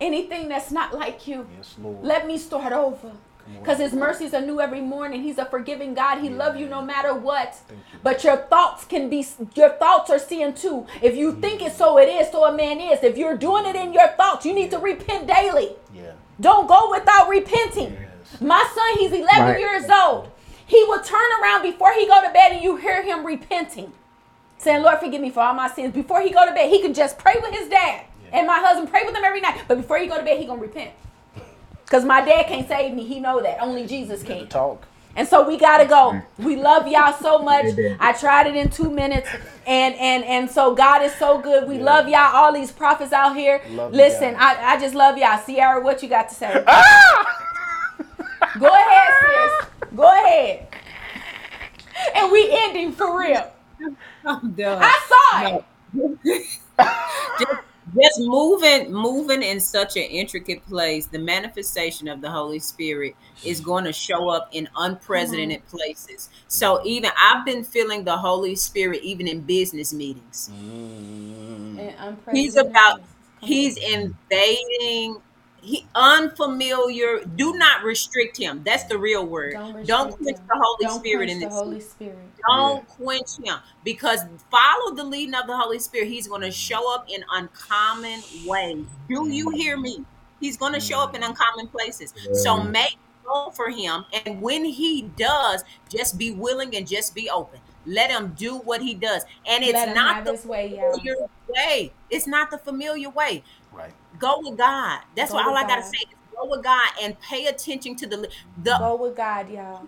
Anything 0.00 0.48
that's 0.48 0.70
not 0.70 0.94
like 0.94 1.26
you, 1.26 1.46
yes, 1.56 1.74
Lord. 1.80 2.04
let 2.04 2.26
me 2.26 2.36
start 2.36 2.72
over. 2.72 3.12
Because 3.60 3.78
his 3.78 3.92
mercies 3.92 4.34
are 4.34 4.40
new 4.40 4.60
every 4.60 4.80
morning. 4.80 5.22
He's 5.22 5.38
a 5.38 5.44
forgiving 5.44 5.94
God. 5.94 6.18
He 6.18 6.28
yeah. 6.28 6.36
loves 6.36 6.58
you 6.58 6.68
no 6.68 6.82
matter 6.82 7.14
what. 7.14 7.56
You. 7.70 7.76
But 8.02 8.24
your 8.24 8.36
thoughts 8.36 8.84
can 8.84 9.08
be 9.08 9.24
your 9.54 9.70
thoughts 9.70 10.10
are 10.10 10.18
seeing 10.18 10.54
too. 10.54 10.86
If 11.00 11.16
you 11.16 11.32
mm. 11.32 11.40
think 11.40 11.62
it 11.62 11.72
so 11.72 11.98
it 11.98 12.08
is, 12.08 12.30
so 12.30 12.44
a 12.44 12.56
man 12.56 12.80
is. 12.80 13.02
If 13.02 13.16
you're 13.16 13.36
doing 13.36 13.66
it 13.66 13.76
in 13.76 13.92
your 13.92 14.08
thoughts, 14.08 14.44
you 14.44 14.52
need 14.52 14.70
to 14.72 14.78
repent 14.78 15.28
daily. 15.28 15.76
Yeah. 15.94 16.12
Don't 16.40 16.66
go 16.66 16.90
without 16.90 17.28
repenting. 17.28 17.92
Yes. 17.92 18.40
My 18.40 18.68
son, 18.74 18.98
he's 18.98 19.12
11 19.12 19.42
right. 19.42 19.60
years 19.60 19.84
old. 19.88 20.30
He 20.66 20.82
will 20.84 21.00
turn 21.00 21.28
around 21.40 21.62
before 21.62 21.92
he 21.92 22.06
go 22.06 22.22
to 22.22 22.32
bed 22.32 22.52
and 22.52 22.62
you 22.62 22.76
hear 22.76 23.02
him 23.02 23.24
repenting. 23.24 23.92
Saying, 24.58 24.82
Lord, 24.82 24.98
forgive 24.98 25.20
me 25.20 25.30
for 25.30 25.40
all 25.40 25.54
my 25.54 25.68
sins. 25.68 25.94
Before 25.94 26.20
he 26.20 26.30
go 26.30 26.44
to 26.46 26.52
bed, 26.52 26.70
he 26.70 26.80
can 26.80 26.94
just 26.94 27.18
pray 27.18 27.34
with 27.40 27.52
his 27.52 27.68
dad. 27.68 28.04
Yeah. 28.24 28.38
And 28.38 28.46
my 28.46 28.58
husband 28.58 28.90
pray 28.90 29.02
with 29.04 29.14
him 29.14 29.24
every 29.24 29.40
night. 29.40 29.62
But 29.68 29.76
before 29.76 29.98
he 29.98 30.06
go 30.06 30.16
to 30.16 30.24
bed, 30.24 30.38
he 30.38 30.46
going 30.46 30.58
to 30.58 30.66
repent. 30.66 30.90
Because 31.84 32.04
my 32.04 32.20
dad 32.20 32.46
can't 32.46 32.66
save 32.66 32.94
me. 32.94 33.04
He 33.04 33.20
know 33.20 33.40
that. 33.42 33.60
Only 33.60 33.86
Jesus 33.86 34.22
can. 34.22 34.48
Talk. 34.48 34.86
And 35.14 35.26
so 35.26 35.48
we 35.48 35.56
gotta 35.56 35.86
go. 35.86 36.20
We 36.36 36.56
love 36.56 36.86
y'all 36.86 37.14
so 37.14 37.38
much. 37.42 37.66
I 37.98 38.12
tried 38.12 38.48
it 38.48 38.54
in 38.54 38.68
two 38.68 38.90
minutes, 38.90 39.30
and 39.66 39.94
and 39.94 40.22
and 40.24 40.50
so 40.50 40.74
God 40.74 41.02
is 41.02 41.14
so 41.14 41.40
good. 41.40 41.66
We 41.66 41.78
yeah. 41.78 41.84
love 41.84 42.08
y'all. 42.08 42.36
All 42.36 42.52
these 42.52 42.70
prophets 42.70 43.14
out 43.14 43.34
here. 43.34 43.62
Love 43.70 43.94
Listen, 43.94 44.36
I, 44.36 44.74
I 44.74 44.78
just 44.78 44.94
love 44.94 45.16
y'all. 45.16 45.38
Sierra, 45.38 45.80
what 45.80 46.02
you 46.02 46.10
got 46.10 46.28
to 46.28 46.34
say? 46.34 46.62
Ah! 46.66 47.42
Go 48.60 48.66
ahead, 48.66 49.14
sis. 49.20 49.68
Go 49.96 50.02
ahead. 50.02 50.68
And 52.14 52.30
we 52.30 52.48
ending 52.52 52.92
for 52.92 53.18
real. 53.18 53.50
I'm 54.24 54.52
done. 54.52 54.82
I 54.82 55.00
saw 55.08 55.56
it. 55.56 55.64
just, 57.38 57.60
just 57.94 58.20
moving, 58.20 58.92
moving 58.92 59.42
in 59.42 59.60
such 59.60 59.96
an 59.96 60.02
intricate 60.02 60.66
place, 60.66 61.06
the 61.06 61.18
manifestation 61.18 62.08
of 62.08 62.20
the 62.20 62.30
Holy 62.30 62.58
Spirit 62.58 63.16
is 63.44 63.60
going 63.60 63.84
to 63.84 63.92
show 63.92 64.28
up 64.28 64.48
in 64.52 64.68
unprecedented 64.76 65.60
mm-hmm. 65.60 65.76
places. 65.76 66.30
So 66.48 66.84
even 66.84 67.10
I've 67.18 67.44
been 67.46 67.64
feeling 67.64 68.04
the 68.04 68.16
Holy 68.16 68.56
Spirit 68.56 69.02
even 69.02 69.26
in 69.28 69.40
business 69.40 69.94
meetings. 69.94 70.50
Mm. 70.52 72.16
He's 72.32 72.56
about 72.56 73.00
he's 73.40 73.76
invading 73.76 75.16
he 75.66 75.84
unfamiliar. 75.96 77.24
Do 77.24 77.54
not 77.54 77.82
restrict 77.82 78.36
him. 78.36 78.62
That's 78.64 78.84
the 78.84 78.96
real 78.96 79.26
word. 79.26 79.54
Don't, 79.54 79.86
Don't 79.86 80.16
quench 80.16 80.38
him. 80.38 80.46
the 80.46 80.60
Holy 80.62 80.84
Don't 80.86 81.00
Spirit 81.00 81.28
in 81.28 81.40
this. 81.40 81.52
Holy 81.52 81.80
Spirit. 81.80 82.18
Don't 82.48 82.84
yeah. 82.88 82.94
quench 82.94 83.36
him 83.42 83.58
because 83.82 84.20
follow 84.48 84.94
the 84.94 85.02
leading 85.02 85.34
of 85.34 85.48
the 85.48 85.56
Holy 85.56 85.80
Spirit. 85.80 86.08
He's 86.08 86.28
going 86.28 86.42
to 86.42 86.52
show 86.52 86.94
up 86.94 87.06
in 87.08 87.24
uncommon 87.32 88.20
ways. 88.46 88.86
Do 89.08 89.28
you 89.28 89.48
mm-hmm. 89.48 89.56
hear 89.56 89.76
me? 89.76 90.04
He's 90.40 90.56
going 90.56 90.72
to 90.74 90.80
show 90.80 91.00
up 91.00 91.16
in 91.16 91.22
mm-hmm. 91.22 91.30
uncommon 91.30 91.66
places. 91.66 92.14
So 92.44 92.62
make 92.62 92.96
room 93.26 93.50
for 93.52 93.70
him, 93.70 94.04
and 94.24 94.40
when 94.40 94.64
he 94.64 95.02
does, 95.16 95.64
just 95.88 96.16
be 96.16 96.30
willing 96.30 96.76
and 96.76 96.86
just 96.86 97.12
be 97.12 97.28
open. 97.28 97.58
Let 97.86 98.10
him 98.10 98.34
do 98.36 98.58
what 98.58 98.82
he 98.82 98.94
does, 98.94 99.24
and 99.46 99.64
it's 99.64 99.94
not 99.94 100.24
the 100.24 100.40
way, 100.46 100.70
familiar 100.70 101.16
way. 101.48 101.92
It's 102.10 102.26
not 102.26 102.50
the 102.50 102.58
familiar 102.58 103.10
way. 103.10 103.42
Go 104.18 104.40
with 104.42 104.58
God. 104.58 105.00
That's 105.14 105.30
go 105.30 105.36
what 105.36 105.46
all 105.46 105.56
I 105.56 105.62
gotta 105.62 105.82
say. 105.82 105.98
Is 105.98 106.16
go 106.34 106.48
with 106.50 106.62
God 106.62 106.90
and 107.02 107.18
pay 107.20 107.46
attention 107.46 107.96
to 107.96 108.06
the 108.06 108.28
the. 108.62 108.76
Go 108.78 108.96
with 108.96 109.16
God, 109.16 109.50
y'all. 109.50 109.86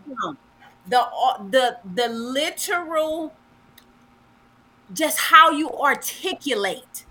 The 0.86 1.00
uh, 1.00 1.42
the 1.50 1.78
the 1.94 2.08
literal, 2.08 3.32
just 4.92 5.18
how 5.18 5.50
you 5.50 5.70
articulate. 5.70 7.04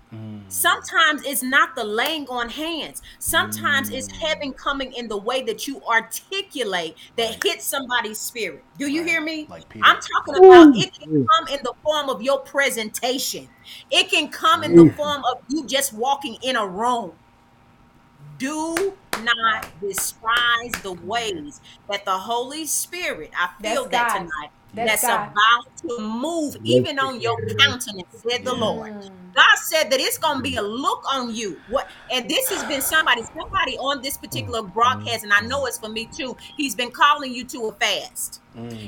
Mm 0.48 0.52
Sometimes 0.52 1.22
it's 1.24 1.42
not 1.42 1.74
the 1.76 1.84
laying 1.84 2.26
on 2.28 2.48
hands. 2.48 3.02
Sometimes 3.18 3.90
it's 3.90 4.08
heaven 4.20 4.52
coming 4.52 4.92
in 4.92 5.08
the 5.08 5.16
way 5.16 5.42
that 5.42 5.66
you 5.66 5.80
articulate 5.82 6.96
that 7.16 7.44
hits 7.44 7.66
somebody's 7.66 8.18
spirit. 8.18 8.64
Do 8.78 8.90
you 8.90 9.04
hear 9.04 9.20
me? 9.20 9.46
Like 9.48 9.68
Peter. 9.68 9.86
I'm 9.86 9.96
talking 9.96 10.42
about 10.44 10.76
it 10.76 10.90
can 10.98 11.08
come 11.08 11.48
in 11.54 11.60
the 11.62 11.74
form 11.82 12.08
of 12.08 12.22
your 12.22 12.40
presentation. 12.40 13.48
It 13.90 14.10
can 14.10 14.28
come 14.28 14.64
in 14.64 14.74
the 14.74 14.86
form 14.96 15.22
of 15.30 15.38
you 15.48 15.66
just 15.66 15.92
walking 15.92 16.36
in 16.42 16.56
a 16.56 16.66
room. 16.66 17.12
Do 18.38 18.94
not 19.22 19.66
despise 19.80 20.72
the 20.82 20.92
ways 20.92 21.60
that 21.90 22.04
the 22.04 22.18
Holy 22.18 22.66
Spirit, 22.66 23.30
I 23.38 23.48
feel 23.62 23.84
That's 23.84 23.92
that 23.92 24.08
God. 24.08 24.18
tonight, 24.18 24.50
That's 24.74 25.02
that's, 25.02 25.02
God. 25.02 25.30
about 25.30 25.64
to 25.82 26.00
move 26.00 26.56
even 26.64 26.98
on 26.98 27.20
your 27.20 27.36
countenance, 27.58 28.24
said 28.28 28.44
the 28.44 28.54
Lord. 28.54 28.92
Mm. 28.92 29.32
God 29.34 29.56
said 29.70 29.90
that 29.90 30.00
it's 30.00 30.18
gonna 30.18 30.42
be 30.42 30.56
a 30.56 30.62
look 30.62 31.02
on 31.12 31.34
you. 31.34 31.60
What 31.66 31.88
and 32.10 32.28
this 32.28 32.50
has 32.50 32.64
been 32.64 32.82
somebody, 32.82 33.22
somebody 33.22 33.76
on 33.78 34.02
this 34.02 34.16
particular 34.18 34.62
mm, 34.62 34.72
broadcast, 34.72 35.24
and 35.24 35.32
I 35.32 35.40
mm, 35.40 35.48
know 35.48 35.66
it's 35.66 35.78
for 35.78 35.88
me 35.88 36.06
too. 36.06 36.36
He's 36.56 36.74
been 36.74 36.90
calling 36.90 37.32
you 37.32 37.44
to 37.46 37.68
a 37.68 37.72
fast. 37.74 38.40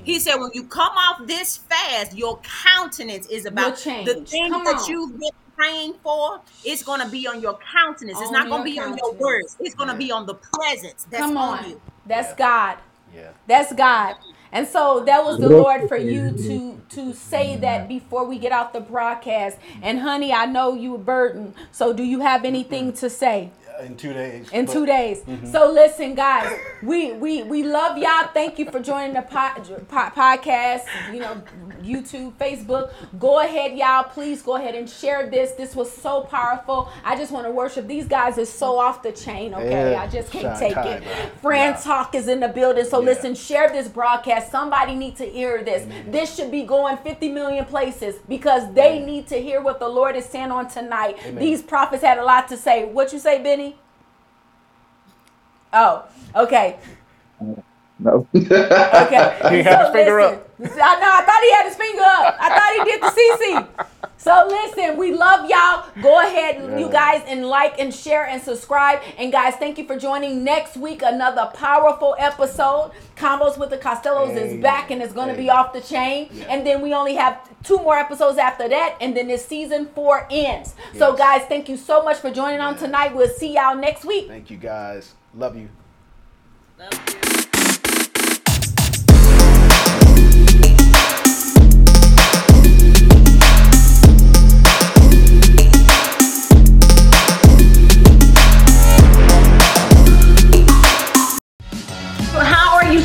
He 0.05 0.19
said, 0.19 0.37
when 0.37 0.51
you 0.55 0.65
come 0.67 0.93
off 0.93 1.27
this 1.27 1.57
fast, 1.57 2.17
your 2.17 2.41
countenance 2.65 3.27
is 3.29 3.47
about 3.47 3.77
the 3.77 3.83
change. 3.83 4.29
things 4.29 4.51
Come 4.51 4.65
that 4.65 4.77
on. 4.77 4.91
you've 4.91 5.19
been 5.19 5.31
praying 5.57 5.95
for. 6.03 6.41
It's 6.65 6.83
gonna 6.83 7.09
be 7.09 7.27
on 7.27 7.41
your 7.41 7.59
countenance. 7.73 8.21
It's 8.21 8.31
not 8.31 8.49
gonna 8.49 8.65
your 8.69 8.75
be 8.75 8.81
on 8.81 8.97
your 8.97 9.15
words. 9.15 9.57
It's 9.61 9.75
gonna 9.75 9.97
be 9.97 10.11
on 10.11 10.27
the 10.27 10.35
presence 10.35 11.07
that's 11.11 11.23
Come 11.23 11.37
on, 11.37 11.65
on. 11.65 11.71
you. 11.71 11.81
That's 12.07 12.35
God. 12.35 12.79
Yeah. 13.15 13.33
That's 13.47 13.73
God. 13.73 14.17
And 14.53 14.67
so 14.67 15.05
that 15.07 15.25
was 15.25 15.39
the 15.39 15.49
Lord 15.49 15.89
for 15.89 15.97
you 15.97 16.33
to 16.33 16.81
to 16.91 17.13
say 17.15 17.57
that 17.57 17.89
before 17.89 18.25
we 18.25 18.39
get 18.39 18.53
out 18.53 18.73
the 18.73 18.81
broadcast. 18.81 19.59
And 19.83 20.01
honey, 20.01 20.33
I 20.33 20.47
know 20.47 20.75
you 20.75 20.95
a 20.95 20.99
burdened. 20.99 21.55
So 21.73 21.93
do 21.93 22.03
you 22.03 22.21
have 22.21 22.45
anything 22.45 22.93
to 22.95 23.09
say? 23.09 23.53
In 23.85 23.97
two 23.97 24.13
days. 24.13 24.49
in 24.53 24.67
but- 24.67 24.73
two 24.73 24.87
days. 24.87 25.21
Mm-hmm. 25.21 25.47
So 25.47 25.71
listen, 25.73 26.15
guys, 26.15 26.51
we 26.83 27.13
we 27.13 27.43
we 27.45 27.63
love 27.63 27.97
y'all. 27.99 28.29
Thank 28.35 28.59
you 28.59 28.71
for 28.71 28.81
joining 28.81 29.15
the 29.15 29.23
pod, 29.23 29.57
po- 29.89 30.11
podcast. 30.21 30.83
You 31.13 31.21
know, 31.21 31.43
YouTube, 31.83 32.33
Facebook. 32.35 32.93
Go 33.19 33.41
ahead, 33.41 33.77
y'all. 33.77 34.05
Please 34.05 34.43
go 34.43 34.57
ahead 34.57 34.75
and 34.75 34.89
share 34.89 35.31
this. 35.31 35.53
This 35.53 35.75
was 35.75 35.91
so 35.91 36.23
powerful. 36.23 36.91
I 37.05 37.17
just 37.17 37.33
want 37.33 37.47
to 37.47 37.51
worship. 37.51 37.87
These 37.87 38.07
guys 38.07 38.39
are 38.39 38.45
so 38.45 38.79
off 38.79 39.03
the 39.03 39.13
chain. 39.13 39.55
Okay, 39.55 39.93
Yeah. 39.93 40.03
I 40.03 40.07
just 40.07 40.31
can't 40.31 40.59
take 40.59 40.77
it. 40.77 41.03
Fraann 41.43 41.73
Nah. 41.73 41.81
Talk 41.81 42.15
is 42.15 42.29
in 42.29 42.41
the 42.41 42.49
building. 42.49 42.85
So 42.85 43.01
Yeah. 43.01 43.07
listen, 43.07 43.35
share 43.35 43.69
this 43.71 43.89
broadcast. 43.89 44.51
Somebody 44.51 44.95
need 44.95 45.17
to 45.17 45.25
hear 45.25 45.63
this. 45.63 45.87
This 46.09 46.35
should 46.37 46.51
be 46.51 46.65
going 46.65 46.97
50 46.99 47.31
million 47.31 47.65
places 47.65 48.17
because 48.29 48.73
they 48.75 48.99
need 48.99 49.27
to 49.29 49.37
hear 49.41 49.61
what 49.63 49.79
the 49.81 49.89
Lord 49.89 50.17
is 50.17 50.27
saying 50.27 50.51
on 50.51 50.69
tonight. 50.69 51.17
These 51.39 51.63
prophets 51.63 52.03
had 52.03 52.19
a 52.19 52.25
lot 52.25 52.49
to 52.49 52.57
say. 52.57 52.85
What 52.85 53.13
you 53.13 53.19
say, 53.19 53.43
Benny? 53.43 53.70
Oh, 55.73 56.05
okay. 56.37 56.79
No. 57.99 58.27
Okay. 58.35 59.39
He 59.51 59.63
had 59.63 59.85
his 59.85 59.91
finger 59.93 60.21
up. 60.21 60.49
I 60.63 60.65
know. 60.65 61.11
I 61.13 61.23
thought 61.27 61.43
he 61.43 61.53
had 61.53 61.67
his 61.67 61.77
finger 61.77 62.03
up. 62.03 62.37
I 62.41 62.49
thought 62.49 62.73
he 62.77 62.91
did 62.91 63.03
the 63.03 63.11
CC. 63.17 63.87
So 64.17 64.47
listen, 64.49 64.99
we 64.99 65.15
love 65.15 65.49
y'all. 65.49 65.87
Go 66.03 66.21
ahead, 66.21 66.79
you 66.79 66.91
guys, 66.91 67.23
and 67.27 67.47
like 67.47 67.79
and 67.79 67.93
share 67.93 68.27
and 68.27 68.43
subscribe. 68.43 69.01
And 69.19 69.33
guys, 69.33 69.55
thank 69.57 69.79
you 69.79 69.87
for 69.87 69.99
joining. 69.99 70.45
Next 70.45 70.77
week, 70.77 71.01
another 71.03 71.51
powerful 71.55 72.15
episode. 72.19 72.93
Combos 73.17 73.59
with 73.59 73.71
the 73.71 73.79
Costellos 73.79 74.35
is 74.37 74.61
back 74.63 74.91
and 74.91 75.03
it's 75.03 75.13
going 75.15 75.29
to 75.29 75.35
be 75.35 75.49
off 75.51 75.73
the 75.73 75.81
chain. 75.81 76.29
And 76.51 76.67
then 76.67 76.83
we 76.83 76.93
only 76.95 77.15
have 77.15 77.39
two 77.63 77.79
more 77.79 77.97
episodes 77.97 78.39
after 78.39 78.69
that, 78.69 78.97
and 79.01 79.17
then 79.17 79.29
this 79.29 79.45
season 79.45 79.87
four 79.95 80.27
ends. 80.31 80.75
So 80.97 81.15
guys, 81.17 81.43
thank 81.49 81.69
you 81.71 81.77
so 81.79 82.03
much 82.03 82.19
for 82.19 82.31
joining 82.31 82.61
on 82.61 82.77
tonight. 82.77 83.15
We'll 83.15 83.29
see 83.29 83.55
y'all 83.55 83.77
next 83.77 84.05
week. 84.05 84.29
Thank 84.29 84.51
you 84.51 84.59
guys. 84.59 85.15
Love 85.35 85.57
you. 85.57 85.69
Love 86.79 87.25
you. 87.25 87.30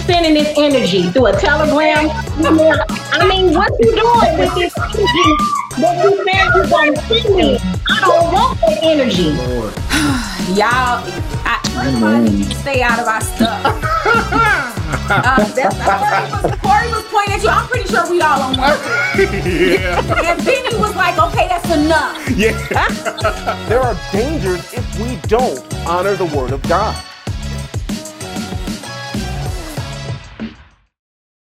Sending 0.06 0.34
this 0.34 0.53
energy 0.57 1.10
through 1.11 1.27
a 1.27 1.34
telegram? 1.34 2.10
I 2.41 3.27
mean, 3.27 3.53
what 3.53 3.72
you 3.80 3.91
doing 3.95 4.38
with 4.38 4.56
this 4.56 4.73
energy 4.77 5.56
that 5.82 6.03
you 6.03 6.23
said 6.23 6.45
you 6.56 6.69
gonna 6.69 6.95
send 7.07 7.36
me? 7.36 7.57
I 7.90 8.02
don't 8.02 8.34
want 8.34 8.60
that 8.61 8.80
energy. 8.82 9.32
Y'all, 10.53 11.02
I, 11.44 11.60
everybody 11.76 12.30
needs 12.30 12.49
to 12.49 12.56
stay 12.56 12.82
out 12.82 12.99
of 12.99 13.07
our 13.07 13.22
stuff. 13.22 13.65
uh, 15.10 15.44
that's, 15.53 15.76
Corey, 15.76 16.30
was, 16.32 16.60
Corey 16.61 16.88
was 16.90 17.03
pointing 17.10 17.34
at 17.34 17.44
you. 17.44 17.49
I'm 17.49 17.68
pretty 17.68 17.90
sure 17.90 18.10
we 18.10 18.22
all 18.22 18.41
on 18.41 18.57
one. 18.57 18.77
yeah. 19.18 20.02
And 20.36 20.45
Benny 20.45 20.77
was 20.77 20.95
like, 20.95 21.18
okay, 21.18 21.48
that's 21.48 21.69
enough. 21.72 22.30
Yeah. 22.30 22.53
there 23.69 23.82
are 23.82 23.98
dangers 24.11 24.72
if 24.73 24.99
we 24.99 25.18
don't 25.27 25.60
honor 25.88 26.15
the 26.15 26.26
word 26.26 26.52
of 26.52 26.61
God. 26.64 26.95